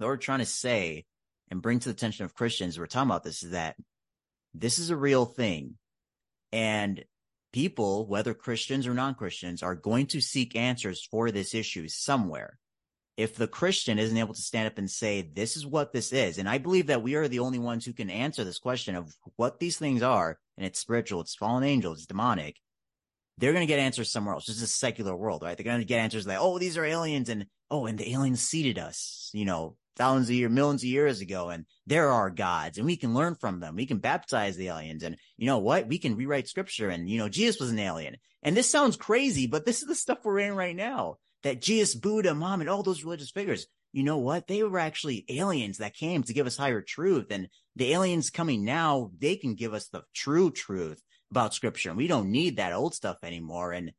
that 0.00 0.06
we're 0.06 0.16
trying 0.16 0.40
to 0.40 0.44
say 0.44 1.04
and 1.52 1.62
bring 1.62 1.78
to 1.78 1.84
the 1.84 1.92
attention 1.92 2.24
of 2.24 2.34
Christians, 2.34 2.76
we're 2.76 2.86
talking 2.86 3.08
about 3.08 3.22
this 3.22 3.44
is 3.44 3.52
that 3.52 3.76
this 4.54 4.80
is 4.80 4.90
a 4.90 4.96
real 4.96 5.24
thing. 5.24 5.74
And 6.50 7.04
people, 7.52 8.08
whether 8.08 8.34
Christians 8.34 8.88
or 8.88 8.94
non-Christians, 8.94 9.62
are 9.62 9.76
going 9.76 10.06
to 10.06 10.20
seek 10.20 10.56
answers 10.56 11.06
for 11.08 11.30
this 11.30 11.54
issue 11.54 11.86
somewhere. 11.86 12.58
If 13.16 13.36
the 13.36 13.46
Christian 13.46 14.00
isn't 14.00 14.18
able 14.18 14.34
to 14.34 14.42
stand 14.42 14.66
up 14.66 14.78
and 14.78 14.90
say, 14.90 15.30
this 15.32 15.56
is 15.56 15.64
what 15.64 15.92
this 15.92 16.12
is, 16.12 16.38
and 16.38 16.48
I 16.48 16.58
believe 16.58 16.88
that 16.88 17.04
we 17.04 17.14
are 17.14 17.28
the 17.28 17.38
only 17.38 17.60
ones 17.60 17.84
who 17.84 17.92
can 17.92 18.10
answer 18.10 18.42
this 18.42 18.58
question 18.58 18.96
of 18.96 19.14
what 19.36 19.60
these 19.60 19.78
things 19.78 20.02
are, 20.02 20.40
and 20.56 20.66
it's 20.66 20.80
spiritual, 20.80 21.20
it's 21.20 21.36
fallen 21.36 21.62
angels, 21.62 21.98
it's 21.98 22.06
demonic, 22.08 22.56
they're 23.38 23.52
going 23.52 23.66
to 23.66 23.72
get 23.72 23.78
answers 23.78 24.10
somewhere 24.10 24.34
else. 24.34 24.48
Is 24.48 24.62
a 24.62 24.66
secular 24.66 25.16
world, 25.16 25.42
right? 25.42 25.56
They're 25.56 25.64
going 25.64 25.80
to 25.80 25.84
get 25.84 26.00
answers 26.00 26.26
like, 26.26 26.38
oh, 26.40 26.58
these 26.58 26.76
are 26.76 26.84
aliens, 26.84 27.28
and 27.28 27.46
oh, 27.70 27.86
and 27.86 27.98
the 27.98 28.12
aliens 28.12 28.40
seeded 28.40 28.78
us, 28.78 29.30
you 29.32 29.44
know, 29.44 29.76
thousands 29.96 30.28
of 30.28 30.34
years, 30.34 30.50
millions 30.50 30.82
of 30.82 30.88
years 30.88 31.20
ago, 31.20 31.50
and 31.50 31.64
they're 31.86 32.10
our 32.10 32.30
gods, 32.30 32.78
and 32.78 32.86
we 32.86 32.96
can 32.96 33.14
learn 33.14 33.34
from 33.34 33.60
them. 33.60 33.76
We 33.76 33.86
can 33.86 33.98
baptize 33.98 34.56
the 34.56 34.68
aliens, 34.68 35.02
and 35.02 35.16
you 35.36 35.46
know 35.46 35.58
what? 35.58 35.88
We 35.88 35.98
can 35.98 36.16
rewrite 36.16 36.48
scripture, 36.48 36.88
and 36.88 37.08
you 37.08 37.18
know, 37.18 37.28
Jesus 37.28 37.60
was 37.60 37.70
an 37.70 37.78
alien. 37.78 38.16
And 38.42 38.56
this 38.56 38.70
sounds 38.70 38.96
crazy, 38.96 39.46
but 39.46 39.66
this 39.66 39.82
is 39.82 39.88
the 39.88 39.94
stuff 39.94 40.18
we're 40.24 40.38
in 40.40 40.54
right 40.54 40.76
now. 40.76 41.16
That 41.44 41.62
Jesus, 41.62 41.94
Buddha, 41.94 42.34
Muhammad, 42.34 42.68
all 42.68 42.82
those 42.82 43.04
religious 43.04 43.30
figures, 43.30 43.66
you 43.92 44.02
know 44.02 44.18
what? 44.18 44.46
They 44.46 44.62
were 44.62 44.78
actually 44.78 45.24
aliens 45.28 45.78
that 45.78 45.94
came 45.94 46.22
to 46.24 46.32
give 46.32 46.46
us 46.46 46.56
higher 46.56 46.82
truth. 46.82 47.26
And 47.30 47.48
the 47.76 47.92
aliens 47.92 48.30
coming 48.30 48.64
now, 48.64 49.10
they 49.18 49.36
can 49.36 49.54
give 49.54 49.72
us 49.72 49.88
the 49.88 50.02
true 50.14 50.50
truth 50.50 51.00
about 51.30 51.54
scripture. 51.54 51.94
We 51.94 52.06
don't 52.06 52.30
need 52.30 52.56
that 52.56 52.72
old 52.72 52.94
stuff 52.94 53.18
anymore. 53.22 53.72
And 53.72 53.92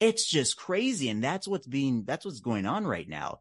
It's 0.00 0.28
just 0.28 0.56
crazy. 0.56 1.08
And 1.08 1.22
that's 1.22 1.48
what's 1.48 1.66
being, 1.66 2.04
that's 2.04 2.24
what's 2.24 2.40
going 2.40 2.66
on 2.66 2.86
right 2.86 3.08
now. 3.08 3.40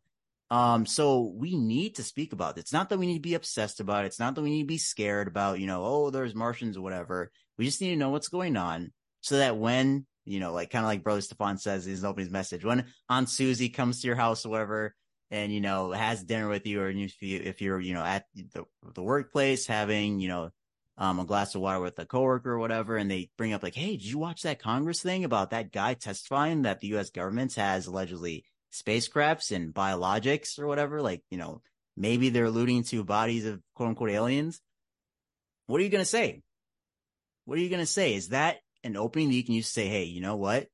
Um, 0.50 0.86
so 0.86 1.34
we 1.36 1.58
need 1.58 1.96
to 1.96 2.04
speak 2.04 2.32
about 2.32 2.58
it. 2.58 2.62
It's 2.62 2.74
not 2.74 2.90
that 2.90 3.00
we 3.00 3.08
need 3.08 3.16
to 3.16 3.30
be 3.30 3.34
obsessed 3.34 3.80
about 3.80 4.04
it. 4.04 4.08
It's 4.08 4.20
not 4.20 4.36
that 4.36 4.42
we 4.44 4.52
need 4.52 4.64
to 4.64 4.68
be 4.68 4.78
scared 4.78 5.28
about, 5.28 5.60
you 5.60 5.68
know, 5.68 5.84
oh, 5.84 6.10
there's 6.10 6.36
Martians 6.36 6.78
or 6.78 6.82
whatever. 6.82 7.32
We 7.58 7.66
just 7.66 7.82
need 7.82 7.90
to 7.90 7.98
know 7.98 8.12
what's 8.12 8.28
going 8.28 8.56
on 8.56 8.94
so 9.22 9.38
that 9.38 9.58
when, 9.58 10.06
you 10.26 10.40
know, 10.40 10.54
like 10.54 10.70
kind 10.70 10.86
of 10.86 10.90
like 10.90 11.04
Brother 11.04 11.22
Stephan 11.22 11.58
says 11.58 11.86
in 11.86 11.92
his 11.92 12.06
opening 12.06 12.32
message, 12.32 12.64
when 12.64 12.86
Aunt 13.10 13.30
Susie 13.30 13.70
comes 13.70 14.02
to 14.02 14.08
your 14.08 14.16
house 14.16 14.46
or 14.46 14.50
whatever, 14.50 14.96
and, 15.32 15.52
you 15.52 15.62
know, 15.62 15.92
has 15.92 16.24
dinner 16.24 16.48
with 16.48 16.68
you, 16.68 16.82
or 16.82 16.90
if 16.90 17.20
you, 17.22 17.42
if 17.44 17.60
you're, 17.60 17.80
you 17.80 17.96
know, 17.96 18.04
at 18.04 18.26
the, 18.54 18.66
the 18.94 19.02
workplace 19.02 19.66
having, 19.66 20.20
you 20.20 20.28
know, 20.28 20.52
um, 21.04 21.20
a 21.20 21.26
glass 21.26 21.54
of 21.54 21.60
water 21.60 21.82
with 21.82 21.99
a 21.99 22.06
coworker 22.06 22.54
or 22.54 22.60
whatever, 22.60 22.95
and 22.95 23.12
they 23.12 23.30
bring 23.38 23.51
up 23.51 23.62
like, 23.62 23.76
Hey, 23.76 23.97
did 23.97 24.06
you 24.06 24.18
watch 24.18 24.43
that 24.43 24.62
Congress 24.62 25.01
thing 25.01 25.26
about 25.26 25.49
that 25.49 25.74
guy 25.74 25.95
testifying 25.95 26.62
that 26.62 26.80
the 26.80 26.88
U.S. 26.89 27.10
government 27.10 27.54
has 27.56 27.88
allegedly 27.88 28.45
spacecrafts 28.72 29.54
and 29.54 29.74
biologics 29.74 30.58
or 30.58 30.66
whatever? 30.66 31.01
Like, 31.01 31.22
you 31.30 31.38
know, 31.38 31.62
maybe 31.97 32.30
they're 32.30 32.45
alluding 32.45 32.84
to 32.86 33.04
bodies 33.04 33.45
of 33.45 33.60
quote 33.76 33.89
unquote 33.89 34.12
aliens. 34.12 34.62
What 35.66 35.82
are 35.82 35.84
you 35.84 35.89
to 36.04 36.06
say? 36.06 36.41
What 37.43 37.58
are 37.58 37.62
you 37.62 37.70
to 37.82 37.86
say? 37.86 38.16
Is 38.16 38.30
that 38.30 38.60
an 38.86 38.95
opening 38.95 39.28
that 39.28 39.36
you 39.36 39.43
can 39.43 39.56
use 39.56 39.68
to 39.68 39.74
say, 39.74 39.88
Hey, 39.89 40.06
you 40.06 40.22
know 40.22 40.38
what? 40.38 40.68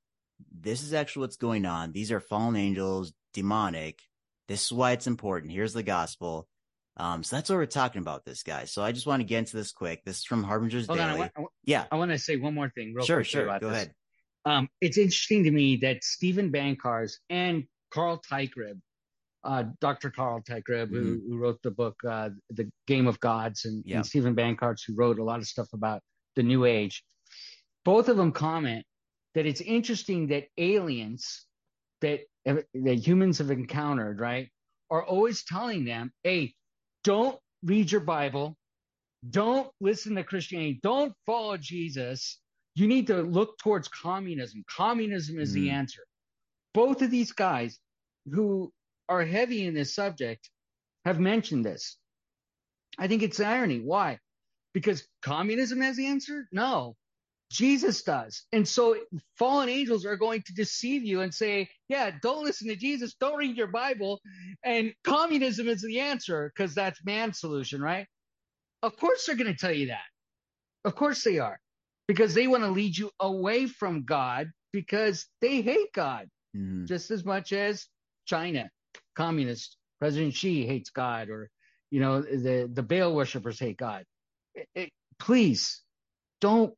This 0.52 0.84
is 0.84 0.94
actually 0.94 1.22
what's 1.22 1.38
going 1.38 1.66
on. 1.66 1.92
These 1.92 2.12
are 2.12 2.20
fallen 2.20 2.56
angels, 2.56 3.14
demonic. 3.34 4.00
This 4.48 4.66
is 4.66 4.72
why 4.72 4.92
it's 4.92 5.08
important. 5.08 5.54
Here's 5.54 5.74
the 5.74 5.82
gospel. 5.82 6.48
Um, 7.00 7.24
so 7.24 7.36
that's 7.38 7.50
what 7.50 7.56
we're 7.56 7.66
talking 7.66 8.02
about, 8.02 8.26
this 8.26 8.44
guy. 8.44 8.66
So 8.66 8.84
I 8.84 8.92
just 8.92 9.08
want 9.08 9.22
to 9.22 9.24
get 9.24 9.40
into 9.40 9.56
this 9.56 9.72
quick. 9.72 10.04
This 10.06 10.18
is 10.18 10.26
from 10.26 10.44
Harbinger's 10.44 10.86
Hold 10.88 11.00
on, 11.00 11.06
I 11.06 11.08
Daily. 11.12 11.20
want- 11.20 11.32
I 11.38 11.40
want- 11.40 11.54
yeah, 11.64 11.86
I 11.92 11.96
want 11.96 12.12
to 12.12 12.20
say 12.20 12.36
one 12.36 12.54
more 12.54 12.70
thing 12.70 12.94
real 12.94 13.06
sure, 13.06 13.18
quick 13.18 13.28
sure. 13.28 13.44
about 13.46 13.62
Go 13.62 13.70
this. 13.70 13.76
ahead. 13.78 13.94
Um, 14.46 14.70
it's 14.82 14.98
interesting 14.98 15.44
to 15.46 15.52
me 15.52 15.78
that 15.78 16.04
Steven 16.04 16.52
Bancarz 16.52 17.14
and 17.30 17.64
Carl 17.92 18.22
Teichrib, 18.30 18.80
uh, 19.46 19.64
Dr. 19.80 20.10
Carl 20.12 20.42
Teichrib, 20.42 20.90
who, 20.90 21.22
who 21.28 21.38
wrote 21.38 21.62
the 21.62 21.72
book, 21.72 21.96
uh, 22.08 22.30
The 22.50 22.70
Game 22.88 23.08
of 23.08 23.20
Gods, 23.22 23.64
and, 23.66 23.84
Yeah. 23.86 23.98
and 23.98 24.06
Steven 24.06 24.36
Bancarz, 24.36 24.82
who 24.86 24.94
wrote 24.96 25.20
a 25.20 25.24
lot 25.24 25.40
of 25.40 25.48
stuff 25.48 25.70
about 25.74 26.02
the 26.36 26.44
New 26.44 26.66
Age, 26.66 27.04
both 27.86 28.10
of 28.10 28.18
them 28.18 28.32
comment 28.34 28.86
that 29.36 29.46
it's 29.46 29.62
interesting 29.62 30.28
that 30.28 30.48
aliens 30.58 31.46
that, 32.02 32.22
that 32.46 32.96
humans 33.06 33.38
have 33.38 33.52
encountered, 33.52 34.20
right, 34.20 34.50
are 34.90 35.04
always 35.06 35.44
telling 35.44 35.86
them, 35.86 36.12
hey, 36.24 36.54
don't 37.04 37.40
read 37.64 37.92
your 37.92 38.02
Bible. 38.02 38.56
Don't 39.30 39.70
listen 39.82 40.16
to 40.16 40.24
Christianity. 40.24 40.80
Don't 40.82 41.14
follow 41.26 41.58
Jesus. 41.58 42.40
You 42.76 42.88
need 42.88 43.08
to 43.08 43.22
look 43.22 43.58
towards 43.60 43.88
communism. 43.88 44.64
Communism 44.70 45.40
is 45.40 45.54
the 45.54 45.68
Mhm. 45.68 45.74
answer. 45.74 46.06
Both 46.74 47.02
of 47.02 47.12
these 47.12 47.32
guys 47.34 47.80
who 48.32 48.72
are 49.10 49.26
heavy 49.26 49.66
in 49.66 49.74
this 49.74 49.94
subject 49.96 50.50
have 51.06 51.20
mentioned 51.20 51.66
this. 51.66 51.98
I 52.98 53.08
think 53.08 53.24
it's 53.24 53.40
irony. 53.40 53.80
Why? 53.80 54.20
Because 54.74 55.08
communism 55.22 55.82
has 55.82 55.98
the 55.98 56.08
answer? 56.08 56.48
No. 56.52 56.96
Jesus 57.52 58.04
does. 58.04 58.44
And 58.54 58.68
so 58.68 58.98
fallen 59.38 59.70
angels 59.70 60.06
are 60.06 60.18
going 60.18 60.44
to 60.44 60.54
deceive 60.54 61.04
you 61.04 61.22
and 61.22 61.34
say, 61.34 61.70
yeah, 61.90 62.12
don't 62.22 62.46
listen 62.46 62.68
to 62.70 62.76
Jesus. 62.76 63.16
Don't 63.20 63.38
read 63.38 63.58
your 63.58 63.68
Bible. 63.68 64.22
And 64.64 64.94
communism 65.04 65.68
is 65.70 65.82
the 65.82 66.00
answer 66.02 66.52
because 66.56 66.76
that's 66.76 67.04
man's 67.06 67.40
solution, 67.40 67.82
right? 67.82 68.08
Of 68.84 68.98
course 68.98 69.26
they're 69.26 69.36
going 69.36 69.54
to 69.54 69.60
tell 69.60 69.74
you 69.74 69.88
that. 69.88 70.06
Of 70.86 70.96
course 70.96 71.24
they 71.24 71.40
are 71.40 71.60
because 72.08 72.34
they 72.34 72.48
want 72.48 72.64
to 72.64 72.70
lead 72.72 72.98
you 72.98 73.12
away 73.20 73.68
from 73.68 74.06
God 74.06 74.52
because 74.74 75.28
they 75.42 75.62
hate 75.62 75.94
God 75.94 76.28
Mhm. 76.56 76.88
just 76.88 77.12
as 77.12 77.24
much 77.26 77.54
as 77.54 77.88
China, 78.26 78.70
communist 79.16 79.78
President 80.00 80.34
Xi 80.34 80.66
hates 80.66 80.90
God, 80.90 81.30
or 81.30 81.50
you 81.92 82.00
know 82.00 82.22
the 82.22 82.70
the 82.74 82.84
Baal 82.84 83.14
worshippers 83.16 83.60
hate 83.60 83.78
God. 83.78 84.06
It- 84.56 84.70
it- 84.76 84.94
please 85.20 85.84
don't 86.42 86.76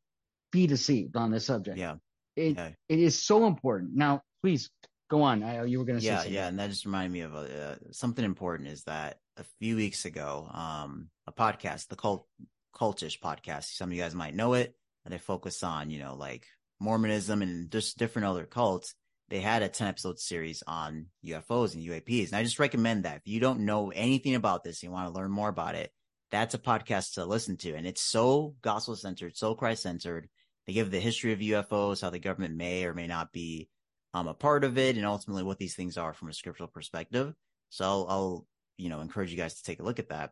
be 0.52 0.68
deceived 0.68 1.16
on 1.16 1.32
this 1.32 1.46
subject. 1.46 1.78
Yeah. 1.78 1.96
It 2.36 2.56
Yeah. 2.56 2.72
it 2.90 3.00
is 3.00 3.22
so 3.22 3.46
important. 3.46 3.96
Now, 3.96 4.22
please 4.42 4.70
go 5.10 5.22
on. 5.24 5.44
I, 5.44 5.64
you 5.66 5.80
were 5.80 5.86
going 5.86 6.00
to 6.00 6.02
say 6.02 6.08
Yeah, 6.12 6.18
something. 6.18 6.34
yeah, 6.34 6.48
and 6.48 6.60
that 6.60 6.70
just 6.70 6.86
reminded 6.86 7.12
me 7.12 7.22
of 7.22 7.36
uh, 7.36 7.76
something 7.92 8.24
important. 8.24 8.70
Is 8.70 8.84
that 8.84 9.18
a 9.38 9.44
few 9.60 9.76
weeks 9.76 10.06
ago, 10.06 10.50
um, 10.54 11.10
a 11.28 11.32
podcast, 11.32 11.88
the 11.88 11.96
cult 11.96 12.28
cultish 12.76 13.20
podcast. 13.20 13.76
Some 13.76 13.90
of 13.90 13.94
you 13.96 14.02
guys 14.02 14.16
might 14.16 14.36
know 14.36 14.54
it. 14.54 14.76
And 15.04 15.12
they 15.14 15.18
focus 15.18 15.64
on 15.64 15.90
you 15.90 15.98
know 16.00 16.16
like 16.16 16.46
Mormonism 16.80 17.42
and 17.42 17.72
just 17.72 17.98
different 17.98 18.28
other 18.28 18.46
cults. 18.46 18.94
They 19.30 19.40
had 19.40 19.64
a 19.64 19.70
ten 19.70 19.88
episode 19.88 20.20
series 20.20 20.62
on 20.68 21.08
UFOs 21.26 21.74
and 21.74 21.84
UAPs, 21.84 22.28
and 22.28 22.36
I 22.36 22.44
just 22.44 22.60
recommend 22.60 23.06
that 23.06 23.18
if 23.18 23.22
you 23.26 23.40
don't 23.40 23.62
know 23.62 23.90
anything 23.92 24.36
about 24.36 24.64
this, 24.64 24.82
and 24.84 24.90
you 24.90 24.94
want 24.94 25.08
to 25.08 25.14
learn 25.18 25.32
more 25.32 25.50
about 25.50 25.76
it. 25.76 25.92
That's 26.30 26.54
a 26.54 26.60
podcast 26.60 27.16
to 27.16 27.26
listen 27.26 27.58
to, 27.58 27.74
and 27.74 27.86
it's 27.88 28.02
so 28.02 28.56
gospel 28.62 28.96
centered, 28.96 29.36
so 29.36 29.56
Christ 29.56 29.84
centered. 29.84 30.30
They 30.68 30.74
give 30.74 30.92
the 30.92 31.00
history 31.00 31.34
of 31.34 31.40
UFOs, 31.40 32.02
how 32.02 32.10
the 32.10 32.20
government 32.20 32.56
may 32.56 32.86
or 32.86 32.94
may 32.94 33.08
not 33.08 33.32
be 33.32 33.70
um, 34.14 34.28
a 34.28 34.34
part 34.34 34.64
of 34.64 34.78
it 34.78 34.98
and 34.98 35.06
ultimately 35.06 35.44
what 35.44 35.58
these 35.58 35.76
things 35.76 35.98
are 35.98 36.14
from 36.14 36.30
a 36.30 36.34
scriptural 36.34 36.68
perspective. 36.68 37.34
So 37.70 37.86
I'll, 37.86 38.06
I'll 38.10 38.48
you 38.78 38.90
know, 38.90 39.02
encourage 39.02 39.32
you 39.32 39.38
guys 39.38 39.56
to 39.56 39.64
take 39.64 39.80
a 39.80 39.84
look 39.84 40.00
at 40.00 40.10
that. 40.10 40.32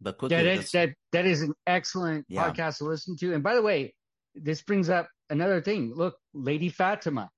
But 0.00 0.18
quickly, 0.18 0.42
that, 0.42 0.66
that 0.72 0.94
that 1.12 1.26
is 1.26 1.42
an 1.42 1.52
excellent 1.66 2.24
Yeah. 2.28 2.48
podcast 2.48 2.78
to 2.78 2.84
listen 2.84 3.16
to. 3.18 3.34
And 3.34 3.42
by 3.42 3.54
the 3.54 3.62
way, 3.62 3.94
this 4.34 4.62
brings 4.62 4.88
up 4.88 5.08
another 5.28 5.60
thing. 5.60 5.92
Look, 5.94 6.16
Lady 6.32 6.70
Fatima, 6.70 7.28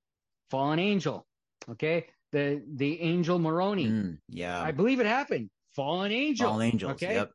fallen 0.50 0.78
angel. 0.78 1.26
Okay, 1.68 2.06
the 2.30 2.62
the 2.74 3.00
angel 3.00 3.38
Moroni. 3.38 3.86
Mm, 3.86 4.18
yeah, 4.28 4.60
I 4.62 4.70
believe 4.70 5.00
it 5.00 5.06
happened. 5.06 5.50
Fallen 5.74 6.12
angel. 6.12 6.50
fallen 6.50 6.70
angels. 6.70 6.92
Okay. 6.92 7.14
Yep. 7.14 7.30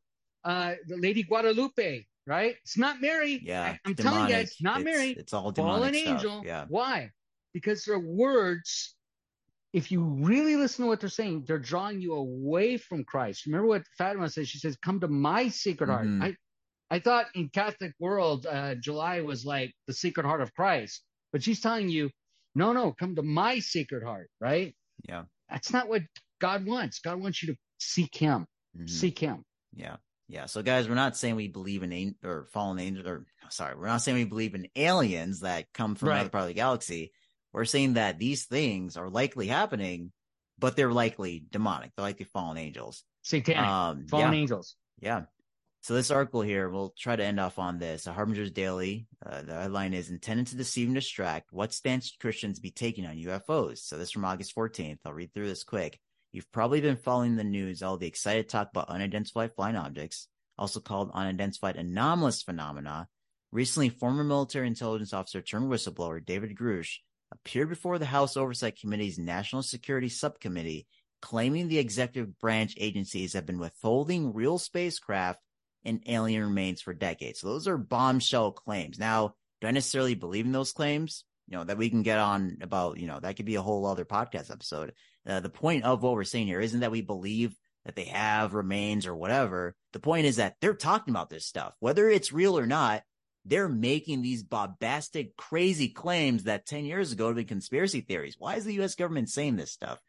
Uh, 0.45 0.73
the 0.87 0.97
Lady 0.97 1.23
Guadalupe. 1.23 2.05
Right? 2.27 2.55
It's 2.63 2.77
not 2.77 2.99
Mary. 3.01 3.39
Yeah. 3.41 3.77
I, 3.85 3.89
am 3.89 3.95
telling 3.95 4.23
you, 4.27 4.35
guys, 4.35 4.55
not 4.61 4.81
it's, 4.81 4.85
Mary. 4.85 5.11
It's 5.17 5.33
all 5.33 5.53
Fallen 5.53 5.79
demonic 5.93 5.95
stuff. 5.95 6.13
angel. 6.15 6.43
Yeah. 6.45 6.65
Why? 6.67 7.11
Because 7.53 7.85
their 7.85 7.99
words. 7.99 8.93
If 9.73 9.91
you 9.91 10.01
really 10.03 10.55
listen 10.55 10.83
to 10.85 10.89
what 10.89 10.99
they're 10.99 11.09
saying, 11.09 11.43
they're 11.47 11.57
drawing 11.59 12.01
you 12.01 12.13
away 12.13 12.77
from 12.77 13.03
Christ. 13.03 13.45
Remember 13.45 13.67
what 13.67 13.83
Fatima 13.97 14.29
says? 14.29 14.47
She 14.49 14.59
says, 14.59 14.77
"Come 14.81 14.99
to 15.01 15.07
my 15.07 15.49
secret 15.49 15.89
Heart." 15.89 16.07
Mhm. 16.07 16.23
I, 16.23 16.35
I 16.89 16.99
thought 16.99 17.27
in 17.35 17.49
Catholic 17.49 17.93
world, 17.99 18.45
uh, 18.45 18.75
July 18.75 19.21
was 19.21 19.45
like 19.45 19.73
the 19.87 19.93
secret 19.93 20.25
Heart 20.25 20.41
of 20.41 20.53
Christ, 20.53 21.03
but 21.31 21.43
she's 21.43 21.59
telling 21.61 21.89
you, 21.89 22.09
no, 22.55 22.71
no, 22.73 22.91
come 22.93 23.15
to 23.15 23.21
my 23.23 23.59
secret 23.59 24.03
Heart, 24.03 24.29
right? 24.39 24.73
Yeah. 25.07 25.25
That's 25.49 25.71
not 25.73 25.89
what 25.89 26.03
God 26.39 26.65
wants. 26.65 26.99
God 26.99 27.21
wants 27.21 27.43
you 27.43 27.53
to 27.53 27.59
seek 27.79 28.15
Him, 28.15 28.47
Mhm. 28.77 28.89
seek 28.89 29.19
Him. 29.19 29.43
Yeah. 29.73 29.97
Yeah. 30.29 30.45
So 30.45 30.61
guys, 30.61 30.89
we're 30.89 30.95
not 30.95 31.15
saying 31.17 31.35
we 31.35 31.47
believe 31.47 31.83
in 31.83 31.91
an- 31.93 32.15
or 32.23 32.45
fallen 32.51 32.79
angels 32.79 33.05
or 33.07 33.25
sorry, 33.49 33.75
we're 33.75 33.87
not 33.87 34.01
saying 34.01 34.17
we 34.17 34.25
believe 34.25 34.55
in 34.55 34.67
aliens 34.75 35.39
that 35.41 35.71
come 35.73 35.95
from 35.95 36.09
Right. 36.09 36.15
another 36.15 36.29
part 36.29 36.41
of 36.43 36.47
the 36.49 36.53
galaxy. 36.53 37.13
We're 37.53 37.65
saying 37.65 37.93
that 37.93 38.19
these 38.19 38.45
things 38.45 38.97
are 38.97 39.09
likely 39.09 39.47
happening, 39.47 40.11
but 40.59 40.75
they're 40.75 40.91
likely 40.91 41.43
demonic. 41.49 41.91
They're 41.95 42.03
likely 42.03 42.25
fallen 42.25 42.57
angels. 42.57 43.03
Satanic, 43.23 43.67
Um, 43.69 44.07
fallen 44.07 44.33
yeah. 44.33 44.39
angels. 44.39 44.75
Yeah. 44.99 45.25
So 45.81 45.93
this 45.93 46.11
article 46.11 46.41
here, 46.41 46.69
we'll 46.69 46.93
try 46.97 47.15
to 47.15 47.23
end 47.23 47.39
off 47.39 47.57
on 47.59 47.77
this. 47.79 48.07
A 48.07 48.11
Harbinger's 48.13 48.51
Daily. 48.51 49.07
Uh, 49.25 49.43
the 49.43 49.53
headline 49.53 49.93
is 49.93 50.09
intended 50.09 50.47
to 50.47 50.57
deceive 50.57 50.87
and 50.89 50.95
distract. 50.95 51.53
What 51.53 51.71
stance 51.71 52.07
should 52.07 52.19
Christians 52.19 52.59
be 52.59 52.71
taking 52.71 53.05
on 53.05 53.15
UFOs? 53.17 53.77
So 53.79 53.97
this 53.97 54.09
is 54.09 54.11
from 54.11 54.25
August 54.25 54.53
14th. 54.53 54.99
I'll 55.05 55.13
read 55.13 55.33
through 55.33 55.47
this 55.47 55.63
quick. 55.63 55.99
You've 56.31 56.51
probably 56.51 56.81
been 56.81 56.97
following 56.97 57.35
the 57.35 57.43
news, 57.43 57.81
all 57.81 57.97
the 57.97 58.07
excited 58.07 58.49
talk 58.49 58.69
about 58.71 58.89
unidentified 58.89 59.53
flying 59.55 59.75
objects, 59.75 60.27
also 60.57 60.79
called 60.79 61.11
unidentified 61.13 61.75
anomalous 61.75 62.41
phenomena. 62.43 63.07
Recently, 63.51 63.89
former 63.89 64.23
military 64.23 64.67
intelligence 64.67 65.13
officer 65.13 65.41
turned 65.41 65.71
whistleblower 65.71 66.23
David 66.23 66.55
Grusch 66.55 66.97
appeared 67.31 67.69
before 67.69 67.97
the 67.97 68.05
House 68.05 68.37
Oversight 68.37 68.79
Committee's 68.79 69.17
National 69.17 69.63
Security 69.63 70.09
Subcommittee, 70.09 70.87
claiming 71.21 71.67
the 71.67 71.79
executive 71.79 72.37
branch 72.39 72.75
agencies 72.77 73.33
have 73.33 73.45
been 73.45 73.59
withholding 73.59 74.33
real 74.33 74.57
spacecraft 74.57 75.39
and 75.85 76.03
alien 76.07 76.43
remains 76.43 76.81
for 76.81 76.93
decades. 76.93 77.39
So 77.39 77.47
those 77.47 77.67
are 77.67 77.77
bombshell 77.77 78.51
claims. 78.51 78.99
Now, 78.99 79.35
do 79.61 79.67
I 79.67 79.71
necessarily 79.71 80.15
believe 80.15 80.45
in 80.45 80.51
those 80.51 80.73
claims? 80.73 81.23
You 81.47 81.57
know, 81.57 81.63
that 81.63 81.77
we 81.77 81.89
can 81.89 82.03
get 82.03 82.19
on 82.19 82.57
about, 82.61 82.97
you 82.97 83.07
know, 83.07 83.19
that 83.19 83.35
could 83.37 83.45
be 83.45 83.55
a 83.55 83.61
whole 83.61 83.85
other 83.85 84.05
podcast 84.05 84.51
episode. 84.51 84.93
Uh, 85.25 85.39
the 85.39 85.49
point 85.49 85.83
of 85.85 86.03
what 86.03 86.13
we're 86.13 86.23
saying 86.23 86.47
here 86.47 86.59
isn't 86.59 86.81
that 86.81 86.91
we 86.91 87.01
believe 87.01 87.55
that 87.85 87.95
they 87.95 88.05
have 88.05 88.53
remains 88.53 89.07
or 89.07 89.15
whatever. 89.15 89.75
The 89.93 89.99
point 89.99 90.25
is 90.25 90.35
that 90.35 90.57
they're 90.59 90.73
talking 90.73 91.13
about 91.13 91.29
this 91.29 91.45
stuff, 91.45 91.73
whether 91.79 92.09
it's 92.09 92.33
real 92.33 92.59
or 92.59 92.67
not. 92.67 93.03
They're 93.45 93.69
making 93.69 94.21
these 94.21 94.43
bombastic, 94.43 95.37
crazy 95.37 95.87
claims 95.87 96.43
that 96.43 96.65
10 96.65 96.83
years 96.83 97.13
ago 97.13 97.27
have 97.27 97.37
been 97.37 97.45
conspiracy 97.45 98.01
theories. 98.01 98.35
Why 98.37 98.55
is 98.55 98.65
the 98.65 98.81
US 98.81 98.95
government 98.95 99.29
saying 99.29 99.55
this 99.55 99.71
stuff? 99.71 99.99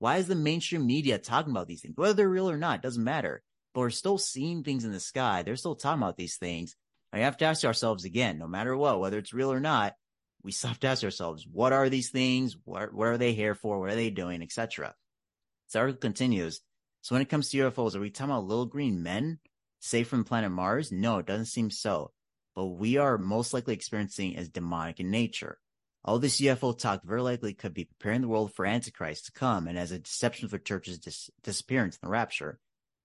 Why 0.00 0.16
is 0.16 0.26
the 0.26 0.34
mainstream 0.34 0.84
media 0.84 1.18
talking 1.18 1.52
about 1.52 1.68
these 1.68 1.80
things? 1.80 1.96
Whether 1.96 2.14
they're 2.14 2.28
real 2.28 2.50
or 2.50 2.56
not, 2.56 2.82
doesn't 2.82 3.02
matter. 3.02 3.42
But 3.72 3.80
we're 3.82 3.90
still 3.90 4.18
seeing 4.18 4.64
things 4.64 4.84
in 4.84 4.90
the 4.90 4.98
sky. 4.98 5.44
They're 5.44 5.54
still 5.54 5.76
talking 5.76 6.02
about 6.02 6.16
these 6.16 6.38
things. 6.38 6.74
We 7.12 7.20
have 7.20 7.36
to 7.38 7.44
ask 7.46 7.64
ourselves 7.64 8.04
again, 8.04 8.38
no 8.38 8.48
matter 8.48 8.76
what, 8.76 9.00
whether 9.00 9.18
it's 9.18 9.32
real 9.32 9.52
or 9.52 9.60
not, 9.60 9.94
we 10.42 10.52
ask 10.52 11.04
ourselves, 11.04 11.46
what 11.50 11.72
are 11.72 11.88
these 11.88 12.10
things? 12.10 12.56
What, 12.64 12.94
what 12.94 13.08
are 13.08 13.18
they 13.18 13.32
here 13.32 13.54
for? 13.54 13.80
What 13.80 13.90
are 13.90 13.96
they 13.96 14.10
doing, 14.10 14.42
etc. 14.42 14.94
So 15.68 15.80
article 15.80 16.00
continues. 16.00 16.60
So 17.02 17.14
when 17.14 17.22
it 17.22 17.28
comes 17.28 17.50
to 17.50 17.58
UFOs, 17.58 17.94
are 17.94 18.00
we 18.00 18.10
talking 18.10 18.30
about 18.30 18.46
little 18.46 18.66
green 18.66 19.02
men 19.02 19.38
safe 19.80 20.08
from 20.08 20.24
planet 20.24 20.50
Mars? 20.50 20.92
No, 20.92 21.18
it 21.18 21.26
doesn't 21.26 21.46
seem 21.46 21.70
so. 21.70 22.12
But 22.54 22.66
we 22.66 22.96
are 22.96 23.18
most 23.18 23.54
likely 23.54 23.74
experiencing 23.74 24.36
as 24.36 24.48
demonic 24.48 25.00
in 25.00 25.10
nature. 25.10 25.58
All 26.04 26.18
this 26.18 26.40
UFO 26.40 26.76
talk 26.76 27.02
very 27.04 27.22
likely 27.22 27.54
could 27.54 27.74
be 27.74 27.84
preparing 27.84 28.22
the 28.22 28.28
world 28.28 28.54
for 28.54 28.64
Antichrist 28.64 29.26
to 29.26 29.32
come 29.32 29.68
and 29.68 29.78
as 29.78 29.92
a 29.92 29.98
deception 29.98 30.48
for 30.48 30.58
church's 30.58 30.98
dis- 30.98 31.30
disappearance 31.42 31.96
in 31.96 32.06
the 32.06 32.10
rapture. 32.10 32.58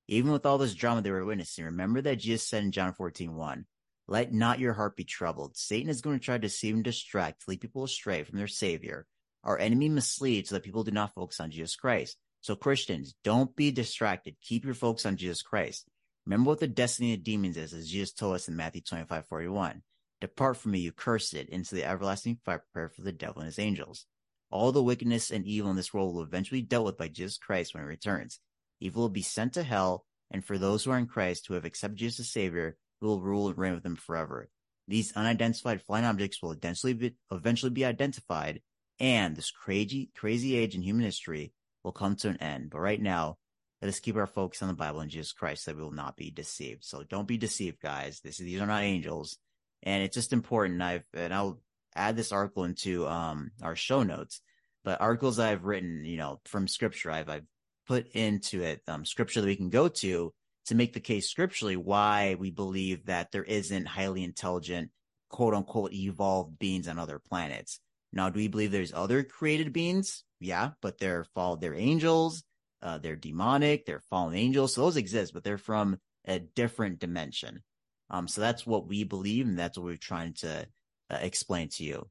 Even 0.08 0.32
with 0.32 0.46
all 0.46 0.58
this 0.58 0.76
drama 0.76 1.02
they 1.02 1.12
were 1.12 1.26
witnessing, 1.26 1.66
remember 1.66 2.02
that 2.02 2.20
Jesus 2.20 2.48
said 2.48 2.64
in 2.64 2.72
John 2.72 2.94
14, 2.94 3.36
1, 3.36 3.66
let 4.14 4.32
not 4.32 4.60
your 4.60 4.74
heart 4.74 4.96
be 4.96 5.04
troubled. 5.04 5.58
Satan 5.58 5.90
is 5.90 6.02
going 6.02 6.20
to 6.20 6.24
try 6.24 6.36
to 6.36 6.42
deceive 6.42 6.76
and 6.76 6.84
distract, 6.84 7.48
lead 7.48 7.62
people 7.62 7.84
astray 7.84 8.22
from 8.22 8.38
their 8.38 8.48
Savior. 8.48 9.08
Our 9.44 9.58
enemy 9.58 9.90
misleads 9.90 10.50
so 10.50 10.56
that 10.56 10.64
people 10.64 10.84
do 10.84 10.92
not 10.92 11.16
focus 11.16 11.40
on 11.40 11.50
Jesus 11.50 11.76
Christ. 11.76 12.16
So 12.42 12.56
Christians, 12.56 13.16
don't 13.24 13.56
be 13.56 13.72
distracted. 13.72 14.36
Keep 14.40 14.66
your 14.66 14.76
focus 14.76 15.08
on 15.08 15.18
Jesus 15.18 15.42
Christ. 15.42 15.88
Remember 16.28 16.50
what 16.50 16.60
the 16.60 16.68
destiny 16.68 17.16
of 17.16 17.24
demons 17.24 17.58
is, 17.58 17.74
as 17.74 17.90
Jesus 17.90 18.14
told 18.14 18.36
us 18.36 18.48
in 18.48 18.56
Matthew 18.56 18.82
25, 18.82 19.26
41. 19.26 19.82
Depart 20.22 20.58
from 20.58 20.74
me, 20.74 20.80
you 20.82 20.92
cursed, 20.92 21.34
into 21.34 21.74
the 21.74 21.84
everlasting 21.84 22.38
fire 22.46 22.64
prepared 22.72 22.94
for 22.94 23.02
the 23.02 23.12
devil 23.12 23.40
and 23.40 23.48
his 23.48 23.58
angels. 23.58 24.06
All 24.52 24.72
the 24.72 24.84
wickedness 24.84 25.32
and 25.32 25.44
evil 25.44 25.72
in 25.72 25.76
this 25.76 25.92
world 25.92 26.14
will 26.14 26.22
eventually 26.22 26.62
be 26.62 26.68
dealt 26.68 26.86
with 26.86 27.00
by 27.00 27.08
Jesus 27.08 27.40
Christ 27.40 27.74
when 27.74 27.82
he 27.82 27.88
returns. 27.88 28.40
Evil 28.80 29.02
will 29.02 29.10
be 29.10 29.24
sent 29.24 29.54
to 29.54 29.64
hell, 29.64 30.06
and 30.30 30.46
for 30.46 30.60
those 30.60 30.84
who 30.84 30.92
are 30.92 31.00
in 31.00 31.08
Christ 31.08 31.48
who 31.48 31.56
have 31.56 31.66
accepted 31.66 31.98
Jesus 31.98 32.28
as 32.28 32.32
Savior, 32.32 32.78
will 33.08 33.22
rule 33.22 33.50
and 33.50 33.58
reign 33.58 33.74
with 33.74 33.84
them 33.84 33.96
forever. 33.96 34.50
These 34.88 35.14
unidentified 35.14 35.82
flying 35.82 36.06
objects 36.06 36.42
will 36.42 36.52
eventually 36.52 36.94
be, 36.94 37.16
eventually 37.32 37.72
be 37.72 37.86
identified, 37.86 38.62
and 39.00 39.36
this 39.36 39.52
crazy, 39.52 40.10
crazy 40.16 40.56
age 40.56 40.76
in 40.76 40.82
human 40.82 41.06
history 41.06 41.54
will 41.84 41.92
come 41.92 42.16
to 42.18 42.30
an 42.30 42.38
end. 42.38 42.70
But 42.70 42.80
right 42.80 43.02
now, 43.02 43.38
let 43.82 43.90
us 43.90 44.00
keep 44.00 44.16
our 44.16 44.28
focus 44.28 44.62
on 44.62 44.70
the 44.70 44.74
Bible 44.74 45.02
and 45.02 45.12
Jesus 45.12 45.34
Christ 45.34 45.66
that 45.66 45.76
we 45.76 45.84
will 45.84 45.92
not 45.92 46.16
be 46.16 46.32
deceived. 46.32 46.86
So 46.86 47.04
don't 47.04 47.28
be 47.28 47.38
deceived, 47.38 47.82
guys. 47.82 48.22
This, 48.22 48.38
these 48.38 48.62
are 48.62 48.68
not 48.68 48.84
angels. 48.84 49.38
And 49.84 50.04
it's 50.04 50.16
just 50.16 50.32
important. 50.32 50.82
I've, 50.82 51.04
and 51.14 51.34
I'll 51.34 51.60
add 51.96 52.16
this 52.16 52.32
article 52.32 52.64
into, 52.64 53.06
um, 53.08 53.52
our 53.62 53.76
show 53.76 54.04
notes, 54.04 54.42
but 54.86 55.02
articles 55.02 55.40
I've 55.40 55.66
written, 55.66 56.06
you 56.06 56.18
know, 56.18 56.40
from 56.46 56.68
scripture, 56.68 57.12
I've, 57.12 57.30
I've 57.30 57.46
put 57.88 58.08
into 58.14 58.62
it, 58.62 58.82
um, 58.88 59.06
scripture 59.06 59.42
that 59.42 59.48
we 59.48 59.58
can 59.58 59.70
go 59.70 59.90
to 59.90 60.34
to 60.68 60.76
make 60.76 60.94
the 60.94 61.00
case 61.00 61.30
scripturally 61.30 61.76
why 61.76 62.36
we 62.40 62.52
believe 62.52 63.06
that 63.06 63.32
there 63.32 63.44
isn't 63.44 63.86
highly 63.86 64.24
intelligent, 64.24 64.92
quote 65.30 65.54
unquote, 65.54 65.94
evolved 65.94 66.58
beings 66.60 66.88
on 66.88 67.00
other 67.00 67.20
planets. 67.20 67.80
Now, 68.12 68.30
do 68.30 68.38
we 68.38 68.48
believe 68.48 68.72
there's 68.72 68.94
other 68.94 69.24
created 69.24 69.74
beings? 69.74 70.24
Yeah, 70.40 70.72
but 70.82 71.00
they're 71.00 71.26
fall, 71.34 71.58
they're 71.58 71.74
angels, 71.74 72.44
uh, 72.82 73.00
they're 73.00 73.16
demonic, 73.16 73.86
they're 73.86 74.04
fallen 74.10 74.36
angels. 74.36 74.76
So 74.76 74.82
those 74.82 74.98
exist, 74.98 75.34
but 75.34 75.44
they're 75.44 75.58
from 75.58 75.98
a 76.26 76.40
different 76.40 77.00
dimension. 77.00 77.64
Um, 78.10 78.28
so 78.28 78.42
that's 78.42 78.66
what 78.66 78.88
we 78.88 79.04
believe, 79.04 79.48
and 79.48 79.58
that's 79.58 79.78
what 79.78 79.86
we're 79.86 79.98
trying 79.98 80.34
to 80.36 80.68
uh, 81.10 81.18
explain 81.22 81.70
to 81.70 81.84
you. 81.84 82.08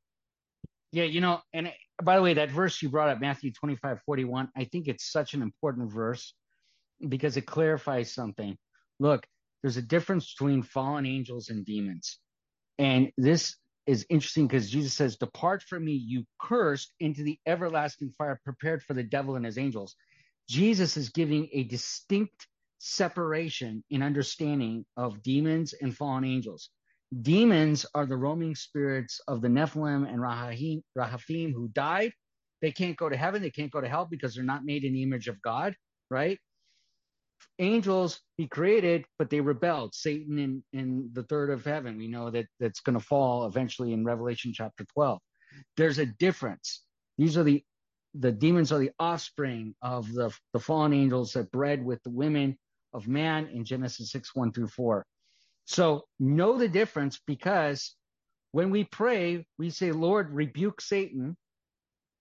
Yeah, 0.90 1.05
you 1.05 1.20
know, 1.20 1.40
and 1.53 1.72
by 2.03 2.16
the 2.16 2.22
way, 2.22 2.34
that 2.34 2.50
verse 2.50 2.82
you 2.82 2.88
brought 2.90 3.09
up, 3.09 3.20
Matthew 3.20 3.53
25, 3.53 4.00
41, 4.05 4.48
I 4.57 4.64
think 4.64 4.88
it's 4.88 5.11
such 5.11 5.34
an 5.34 5.42
important 5.42 5.92
verse 5.92 6.34
because 7.09 7.36
it 7.36 7.46
clarifies 7.46 8.12
something. 8.12 8.57
Look, 9.00 9.26
there's 9.62 9.76
a 9.76 9.82
difference 9.82 10.34
between 10.34 10.62
fallen 10.62 11.07
angels 11.07 11.48
and 11.48 11.64
demons. 11.64 12.18
And 12.78 13.11
this 13.16 13.57
is 13.86 14.07
interesting 14.11 14.46
because 14.46 14.70
Jesus 14.70 14.94
says, 14.94 15.16
Depart 15.16 15.62
from 15.62 15.84
me, 15.84 15.92
you 15.92 16.24
cursed, 16.40 16.92
into 17.00 17.22
the 17.22 17.38
everlasting 17.46 18.12
fire 18.16 18.40
prepared 18.44 18.82
for 18.82 18.94
the 18.94 19.03
devil 19.03 19.36
and 19.36 19.44
his 19.44 19.59
angels. 19.59 19.94
Jesus 20.48 20.96
is 20.96 21.11
giving 21.11 21.48
a 21.53 21.64
distinct 21.64 22.46
separation 22.78 23.84
in 23.90 24.03
understanding 24.03 24.84
of 24.96 25.22
demons 25.22 25.74
and 25.80 25.96
fallen 25.96 26.24
angels. 26.24 26.70
Demons 27.22 27.86
are 27.94 28.07
the 28.07 28.16
roaming 28.16 28.55
spirits 28.55 29.20
of 29.28 29.40
the 29.42 29.48
Nephilim 29.48 30.09
and 30.09 30.18
Rahahim, 30.18 30.82
Rahaphim 30.96 31.53
who 31.53 31.68
died. 31.68 32.12
They 32.62 32.72
can't 32.72 32.96
go 32.96 33.09
to 33.09 33.16
heaven. 33.16 33.42
They 33.42 33.50
can't 33.50 33.70
go 33.70 33.80
to 33.80 33.88
hell 33.88 34.07
because 34.11 34.34
they're 34.34 34.44
not 34.44 34.64
made 34.64 34.84
in 34.84 34.94
the 34.94 35.03
image 35.03 35.28
of 35.28 35.40
God, 35.42 35.74
right? 36.11 36.38
Angels 37.59 38.20
he 38.36 38.47
created, 38.47 39.05
but 39.18 39.30
they 39.30 39.40
rebelled. 39.40 39.95
Satan 39.95 40.38
in, 40.38 40.64
in 40.72 41.11
the 41.12 41.24
third 41.24 41.51
of 41.51 41.64
heaven, 41.64 41.99
we 41.99 42.09
know 42.09 42.30
that 42.30 42.47
that's 42.61 42.80
going 42.80 42.99
to 42.99 43.05
fall 43.05 43.47
eventually 43.47 43.93
in 43.93 44.05
Revelation 44.05 44.53
chapter 44.55 44.84
12. 44.95 45.18
There's 45.76 45.99
a 45.99 46.07
difference. 46.07 46.82
These 47.18 47.36
are 47.36 47.43
the 47.43 47.62
the 48.14 48.32
demons 48.32 48.72
are 48.72 48.78
the 48.78 48.90
offspring 48.99 49.74
of 49.80 50.12
the, 50.12 50.30
the 50.53 50.61
fallen 50.61 50.93
angels 50.93 51.32
that 51.32 51.51
bred 51.51 51.82
with 51.82 52.03
the 52.03 52.11
women 52.11 52.59
of 52.93 53.09
man 53.09 53.47
in 53.47 53.64
Genesis 53.64 54.11
6, 54.11 54.34
1 54.34 54.53
through 54.53 54.68
4. 54.68 55.07
So 55.64 56.05
know 56.20 56.59
the 56.59 56.68
difference 56.68 57.20
because 57.26 57.95
when 58.51 58.70
we 58.70 58.84
pray, 58.84 59.47
we 59.59 59.70
say, 59.70 59.93
Lord, 59.93 60.30
rebuke 60.30 60.80
Satan. 60.80 61.36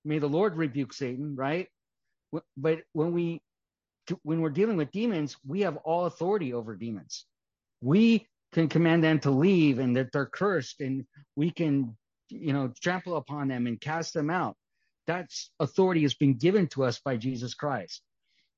May 0.05 0.19
the 0.19 0.29
Lord 0.29 0.55
rebuke 0.55 0.93
Satan, 0.93 1.35
right? 1.35 1.67
But 2.55 2.79
when 2.93 3.11
we 3.11 3.41
when 4.23 4.41
we're 4.41 4.49
dealing 4.49 4.77
with 4.77 4.91
demons, 4.91 5.37
we 5.45 5.61
have 5.61 5.77
all 5.77 6.05
authority 6.05 6.53
over 6.53 6.75
demons. 6.75 7.25
We 7.81 8.27
can 8.51 8.67
command 8.67 9.03
them 9.03 9.19
to 9.19 9.31
leave 9.31 9.79
and 9.79 9.95
that 9.95 10.11
they're 10.11 10.25
cursed 10.25 10.81
and 10.81 11.05
we 11.35 11.51
can, 11.51 11.95
you 12.29 12.53
know, 12.53 12.73
trample 12.81 13.17
upon 13.17 13.47
them 13.47 13.67
and 13.67 13.79
cast 13.79 14.13
them 14.13 14.29
out. 14.29 14.55
That's 15.07 15.51
authority 15.59 16.01
has 16.03 16.13
been 16.13 16.35
given 16.35 16.67
to 16.69 16.83
us 16.83 16.99
by 16.99 17.17
Jesus 17.17 17.53
Christ. 17.53 18.01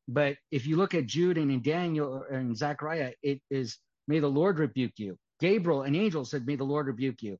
But 0.07 0.35
if 0.51 0.67
you 0.67 0.75
look 0.75 0.93
at 0.93 1.05
Jude 1.05 1.37
and 1.37 1.51
in 1.51 1.61
Daniel 1.61 2.25
and 2.29 2.57
Zechariah, 2.57 3.13
it 3.21 3.41
is, 3.49 3.77
may 4.07 4.19
the 4.19 4.27
Lord 4.27 4.59
rebuke 4.59 4.93
you. 4.97 5.17
Gabriel, 5.39 5.83
an 5.83 5.95
angel, 5.95 6.25
said, 6.25 6.45
may 6.45 6.55
the 6.55 6.63
Lord 6.63 6.87
rebuke 6.87 7.21
you. 7.21 7.37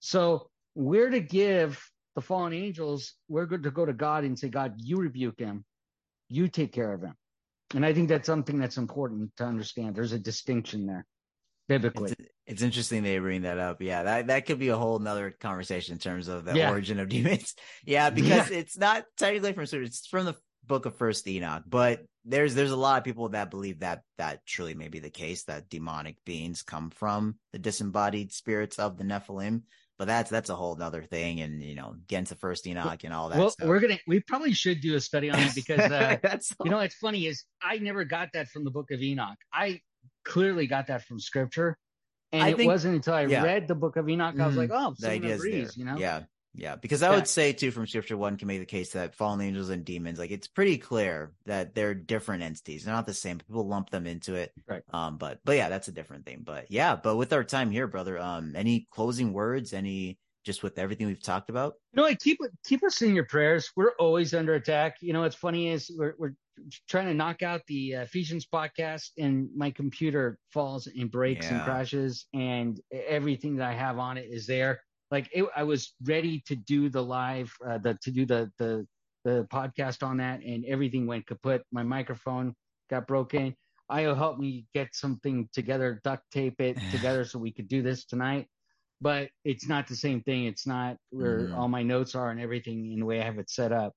So 0.00 0.50
we're 0.74 1.10
to 1.10 1.20
give 1.20 1.82
the 2.14 2.20
fallen 2.20 2.52
angels, 2.52 3.14
we're 3.28 3.46
good 3.46 3.64
to 3.64 3.70
go 3.70 3.84
to 3.84 3.92
God 3.92 4.24
and 4.24 4.38
say, 4.38 4.48
God, 4.48 4.74
you 4.78 4.98
rebuke 4.98 5.38
him. 5.38 5.64
You 6.28 6.48
take 6.48 6.72
care 6.72 6.92
of 6.92 7.02
him. 7.02 7.14
And 7.74 7.84
I 7.84 7.92
think 7.92 8.08
that's 8.08 8.26
something 8.26 8.58
that's 8.58 8.76
important 8.76 9.36
to 9.36 9.44
understand. 9.44 9.94
There's 9.94 10.12
a 10.12 10.18
distinction 10.18 10.86
there 10.86 11.06
biblically. 11.68 12.12
It's, 12.12 12.30
it's 12.46 12.62
interesting 12.62 13.02
they 13.02 13.18
bring 13.18 13.42
that 13.42 13.58
up. 13.58 13.80
Yeah, 13.80 14.02
that, 14.02 14.26
that 14.26 14.46
could 14.46 14.58
be 14.58 14.68
a 14.68 14.76
whole 14.76 14.98
nother 14.98 15.30
conversation 15.30 15.94
in 15.94 15.98
terms 15.98 16.28
of 16.28 16.44
the 16.44 16.56
Yeah. 16.56 16.70
origin 16.70 17.00
of 17.00 17.08
demons. 17.08 17.54
Yeah, 17.86 18.10
because 18.10 18.50
it's 18.50 18.76
not 18.76 19.04
technically 19.16 19.52
from 19.54 19.66
scripture, 19.66 19.86
it's 19.86 20.06
from 20.06 20.26
the 20.26 20.36
book 20.66 20.86
of 20.86 20.96
First 20.96 21.26
Enoch, 21.28 21.62
but 21.66 22.00
there's 22.24 22.54
there's 22.54 22.70
a 22.70 22.76
lot 22.76 22.98
of 22.98 23.04
people 23.04 23.28
that 23.30 23.50
believe 23.50 23.80
that 23.80 24.02
that 24.18 24.46
truly 24.46 24.74
may 24.74 24.88
be 24.88 24.98
the 24.98 25.10
case 25.10 25.44
that 25.44 25.68
demonic 25.68 26.16
beings 26.24 26.62
come 26.62 26.90
from 26.90 27.36
the 27.52 27.58
disembodied 27.58 28.32
spirits 28.32 28.78
of 28.78 28.96
the 28.96 29.04
Nephilim. 29.04 29.62
But 29.98 30.06
that's 30.06 30.28
that's 30.30 30.50
a 30.50 30.56
whole 30.56 30.80
other 30.82 31.02
thing, 31.04 31.40
and 31.40 31.62
you 31.62 31.76
know, 31.76 31.94
get 32.08 32.18
into 32.18 32.34
First 32.34 32.66
Enoch 32.66 33.04
and 33.04 33.14
all 33.14 33.28
that 33.28 33.38
well, 33.38 33.50
stuff. 33.50 33.68
we're 33.68 33.78
gonna 33.78 33.98
we 34.08 34.20
probably 34.20 34.52
should 34.52 34.80
do 34.80 34.96
a 34.96 35.00
study 35.00 35.30
on 35.30 35.38
it 35.38 35.54
because 35.54 35.78
uh, 35.78 36.16
that's 36.20 36.52
you 36.64 36.70
know 36.70 36.78
what's 36.78 36.96
funny 36.96 37.26
is 37.26 37.44
I 37.62 37.78
never 37.78 38.04
got 38.04 38.30
that 38.34 38.48
from 38.48 38.64
the 38.64 38.70
book 38.72 38.90
of 38.90 39.00
Enoch. 39.00 39.38
I 39.52 39.80
clearly 40.24 40.66
got 40.66 40.88
that 40.88 41.04
from 41.04 41.20
scripture. 41.20 41.78
And 42.32 42.42
I 42.42 42.48
it 42.48 42.56
think- 42.56 42.68
wasn't 42.68 42.96
until 42.96 43.14
I 43.14 43.26
yeah. 43.26 43.44
read 43.44 43.68
the 43.68 43.76
book 43.76 43.96
of 43.96 44.08
Enoch, 44.08 44.34
I 44.40 44.46
was 44.46 44.56
Mhm. 44.56 44.58
like, 44.58 44.70
oh, 44.72 44.94
the 44.98 45.14
is 45.14 45.42
there. 45.42 45.70
you 45.76 45.84
know? 45.84 45.96
Yeah. 45.96 46.22
Yeah. 46.54 46.76
Because 46.76 47.02
I 47.02 47.10
Yeah. 47.10 47.16
would 47.16 47.28
say 47.28 47.52
too 47.52 47.70
from 47.70 47.86
scripture, 47.86 48.16
one 48.16 48.36
can 48.36 48.48
make 48.48 48.60
the 48.60 48.66
case 48.66 48.92
that 48.92 49.14
fallen 49.14 49.40
angels 49.40 49.70
and 49.70 49.84
demons, 49.84 50.18
like 50.18 50.30
it's 50.30 50.46
pretty 50.46 50.78
clear 50.78 51.32
that 51.46 51.74
they're 51.74 51.94
different 51.94 52.42
entities. 52.42 52.84
They're 52.84 52.94
not 52.94 53.06
the 53.06 53.14
same. 53.14 53.38
People 53.38 53.66
lump 53.66 53.90
them 53.90 54.06
into 54.06 54.34
it. 54.34 54.52
Right. 54.68 54.82
Um, 54.92 55.18
but, 55.18 55.40
but 55.44 55.56
yeah, 55.56 55.68
that's 55.68 55.88
a 55.88 55.92
different 55.92 56.24
thing. 56.26 56.42
But 56.44 56.70
yeah, 56.70 56.96
but 56.96 57.16
with 57.16 57.32
our 57.32 57.44
time 57.44 57.70
here, 57.70 57.86
brother, 57.86 58.18
um, 58.18 58.54
any 58.56 58.86
closing 58.90 59.32
words, 59.32 59.72
any, 59.72 60.18
just 60.44 60.62
with 60.62 60.78
everything 60.78 61.06
we've 61.06 61.22
talked 61.22 61.48
about? 61.50 61.74
You 61.92 61.96
know, 61.96 62.02
what? 62.02 62.20
keep 62.20 62.38
keep 62.66 62.84
us 62.84 63.00
in 63.00 63.14
your 63.14 63.24
prayers. 63.24 63.70
We're 63.74 63.92
always 63.98 64.34
under 64.34 64.54
attack. 64.54 64.96
You 65.00 65.14
know, 65.14 65.22
what's 65.22 65.34
funny 65.34 65.70
is 65.70 65.90
we're 65.96 66.14
we're 66.18 66.34
trying 66.86 67.06
to 67.06 67.14
knock 67.14 67.42
out 67.42 67.62
the 67.66 67.96
uh, 67.96 68.02
Ephesians 68.02 68.46
podcast, 68.46 69.12
and 69.16 69.48
my 69.56 69.70
computer 69.70 70.38
falls 70.52 70.86
and 70.86 71.10
breaks 71.10 71.50
and 71.50 71.62
crashes, 71.62 72.26
and 72.34 72.78
everything 72.92 73.56
that 73.56 73.70
I 73.70 73.72
have 73.72 73.98
on 73.98 74.18
it 74.18 74.28
is 74.30 74.46
there. 74.46 74.83
Like 75.10 75.28
it, 75.32 75.44
I 75.56 75.62
was 75.64 75.94
ready 76.04 76.42
to 76.46 76.56
do 76.56 76.88
the 76.88 77.02
live, 77.02 77.52
uh, 77.66 77.78
the 77.78 77.98
to 78.02 78.10
do 78.10 78.26
the 78.26 78.50
the 78.58 78.86
the 79.24 79.46
podcast 79.52 80.02
on 80.02 80.18
that, 80.18 80.42
and 80.42 80.64
everything 80.66 81.06
went 81.06 81.26
kaput. 81.26 81.62
My 81.72 81.82
microphone 81.82 82.54
got 82.90 83.06
broken. 83.06 83.54
Ayo 83.90 84.16
helped 84.16 84.40
me 84.40 84.66
get 84.74 84.94
something 84.94 85.48
together, 85.52 86.00
duct 86.04 86.22
tape 86.32 86.60
it 86.60 86.78
together 86.90 87.24
so 87.24 87.38
we 87.38 87.52
could 87.52 87.68
do 87.68 87.82
this 87.82 88.04
tonight 88.04 88.48
but 89.00 89.28
it's 89.44 89.68
not 89.68 89.86
the 89.86 89.96
same 89.96 90.22
thing. 90.22 90.44
It's 90.46 90.66
not 90.66 90.96
where 91.10 91.48
Mhm. 91.48 91.58
all 91.58 91.68
my 91.68 91.82
notes 91.82 92.14
are 92.14 92.30
and 92.30 92.40
everything 92.40 92.92
in 92.92 93.00
the 93.00 93.06
way 93.06 93.20
I 93.20 93.24
have 93.24 93.38
it 93.38 93.50
set 93.50 93.72
up. 93.72 93.92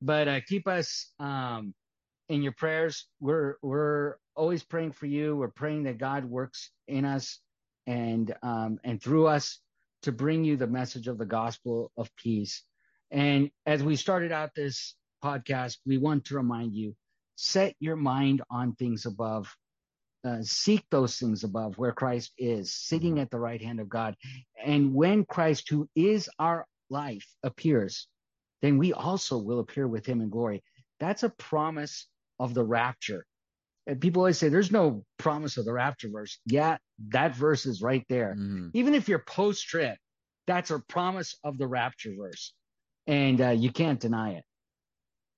But 0.00 0.28
uh, 0.28 0.40
keep 0.46 0.66
us 0.68 1.12
um, 1.18 1.74
in 2.28 2.42
your 2.42 2.52
prayers. 2.52 3.08
We're 3.20 3.56
we're 3.62 4.16
always 4.36 4.62
praying 4.62 4.92
for 4.92 5.06
you. 5.06 5.36
We're 5.36 5.50
praying 5.50 5.84
that 5.84 5.98
God 5.98 6.24
works 6.24 6.70
in 6.88 7.04
us 7.04 7.40
and 7.86 8.34
um, 8.42 8.78
and 8.84 9.02
through 9.02 9.26
us 9.26 9.60
to 10.02 10.12
bring 10.12 10.44
you 10.44 10.56
the 10.56 10.66
message 10.66 11.08
of 11.08 11.18
the 11.18 11.26
gospel 11.26 11.90
of 11.96 12.14
peace. 12.16 12.62
And 13.10 13.50
as 13.66 13.82
we 13.82 13.96
started 13.96 14.32
out 14.32 14.54
this 14.54 14.94
podcast, 15.22 15.78
we 15.86 15.98
want 15.98 16.26
to 16.26 16.36
remind 16.36 16.74
you 16.74 16.94
set 17.36 17.74
your 17.80 17.96
mind 17.96 18.42
on 18.50 18.74
things 18.74 19.06
above. 19.06 19.54
Uh, 20.22 20.38
seek 20.42 20.84
those 20.90 21.16
things 21.16 21.44
above 21.44 21.78
where 21.78 21.92
Christ 21.92 22.32
is, 22.36 22.74
sitting 22.74 23.18
at 23.18 23.30
the 23.30 23.38
right 23.38 23.62
hand 23.62 23.80
of 23.80 23.88
God. 23.88 24.14
And 24.62 24.94
when 24.94 25.24
Christ, 25.24 25.70
who 25.70 25.88
is 25.96 26.28
our 26.38 26.66
life, 26.90 27.26
appears, 27.42 28.06
then 28.60 28.76
we 28.76 28.92
also 28.92 29.38
will 29.38 29.60
appear 29.60 29.88
with 29.88 30.04
him 30.04 30.20
in 30.20 30.28
glory. 30.28 30.62
That's 30.98 31.22
a 31.22 31.30
promise 31.30 32.06
of 32.38 32.52
the 32.52 32.64
rapture. 32.64 33.24
And 33.86 34.00
people 34.00 34.20
always 34.20 34.38
say 34.38 34.48
there's 34.48 34.70
no 34.70 35.04
promise 35.18 35.56
of 35.56 35.64
the 35.64 35.72
rapture 35.72 36.10
verse. 36.10 36.38
Yeah, 36.46 36.76
that 37.08 37.34
verse 37.34 37.66
is 37.66 37.82
right 37.82 38.04
there. 38.08 38.34
Mm-hmm. 38.38 38.68
Even 38.74 38.94
if 38.94 39.08
you're 39.08 39.20
post 39.20 39.66
trib, 39.66 39.96
that's 40.46 40.70
a 40.70 40.78
promise 40.78 41.36
of 41.44 41.58
the 41.58 41.66
rapture 41.66 42.14
verse. 42.16 42.52
And 43.06 43.40
uh, 43.40 43.50
you 43.50 43.72
can't 43.72 43.98
deny 43.98 44.32
it. 44.32 44.44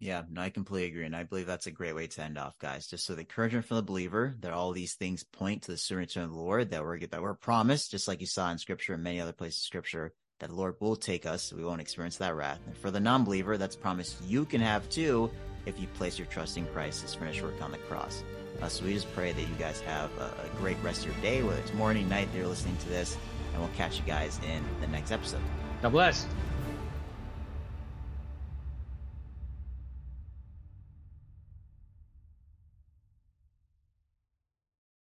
Yeah, 0.00 0.22
no, 0.28 0.42
I 0.42 0.50
completely 0.50 0.88
agree. 0.88 1.06
And 1.06 1.14
I 1.14 1.22
believe 1.22 1.46
that's 1.46 1.68
a 1.68 1.70
great 1.70 1.94
way 1.94 2.08
to 2.08 2.22
end 2.22 2.36
off, 2.36 2.58
guys. 2.58 2.88
Just 2.88 3.06
so 3.06 3.14
the 3.14 3.20
encouragement 3.20 3.66
from 3.66 3.76
the 3.76 3.84
believer 3.84 4.34
that 4.40 4.52
all 4.52 4.72
these 4.72 4.94
things 4.94 5.22
point 5.22 5.62
to 5.62 5.70
the 5.70 5.78
soon 5.78 5.98
return 5.98 6.24
of 6.24 6.30
the 6.30 6.36
Lord, 6.36 6.70
that 6.70 6.82
we're 6.82 6.98
that 6.98 7.22
we're 7.22 7.34
promised, 7.34 7.92
just 7.92 8.08
like 8.08 8.20
you 8.20 8.26
saw 8.26 8.50
in 8.50 8.58
scripture 8.58 8.94
and 8.94 9.04
many 9.04 9.20
other 9.20 9.32
places 9.32 9.62
in 9.62 9.66
scripture, 9.66 10.12
that 10.40 10.48
the 10.48 10.56
Lord 10.56 10.74
will 10.80 10.96
take 10.96 11.24
us. 11.24 11.44
So 11.44 11.56
we 11.56 11.64
won't 11.64 11.80
experience 11.80 12.16
that 12.16 12.34
wrath. 12.34 12.58
And 12.66 12.76
for 12.76 12.90
the 12.90 12.98
non-believer, 12.98 13.56
that's 13.56 13.76
promise 13.76 14.20
you 14.26 14.44
can 14.44 14.60
have 14.60 14.88
too 14.88 15.30
if 15.66 15.78
you 15.80 15.86
place 15.88 16.18
your 16.18 16.26
trust 16.26 16.56
in 16.56 16.66
Christ, 16.66 17.02
his 17.02 17.14
finished 17.14 17.42
work 17.42 17.60
on 17.62 17.72
the 17.72 17.78
cross. 17.78 18.22
Uh, 18.60 18.68
so 18.68 18.84
we 18.84 18.92
just 18.92 19.12
pray 19.14 19.32
that 19.32 19.40
you 19.40 19.54
guys 19.58 19.80
have 19.80 20.10
a, 20.18 20.24
a 20.24 20.56
great 20.58 20.76
rest 20.82 21.04
of 21.04 21.12
your 21.12 21.22
day, 21.22 21.42
whether 21.42 21.58
it's 21.58 21.72
morning, 21.74 22.08
night, 22.08 22.28
they're 22.32 22.46
listening 22.46 22.76
to 22.78 22.88
this, 22.88 23.16
and 23.52 23.62
we'll 23.62 23.72
catch 23.76 23.98
you 23.98 24.04
guys 24.06 24.38
in 24.48 24.62
the 24.80 24.86
next 24.86 25.10
episode. 25.10 25.40
God 25.80 25.92
bless. 25.92 26.26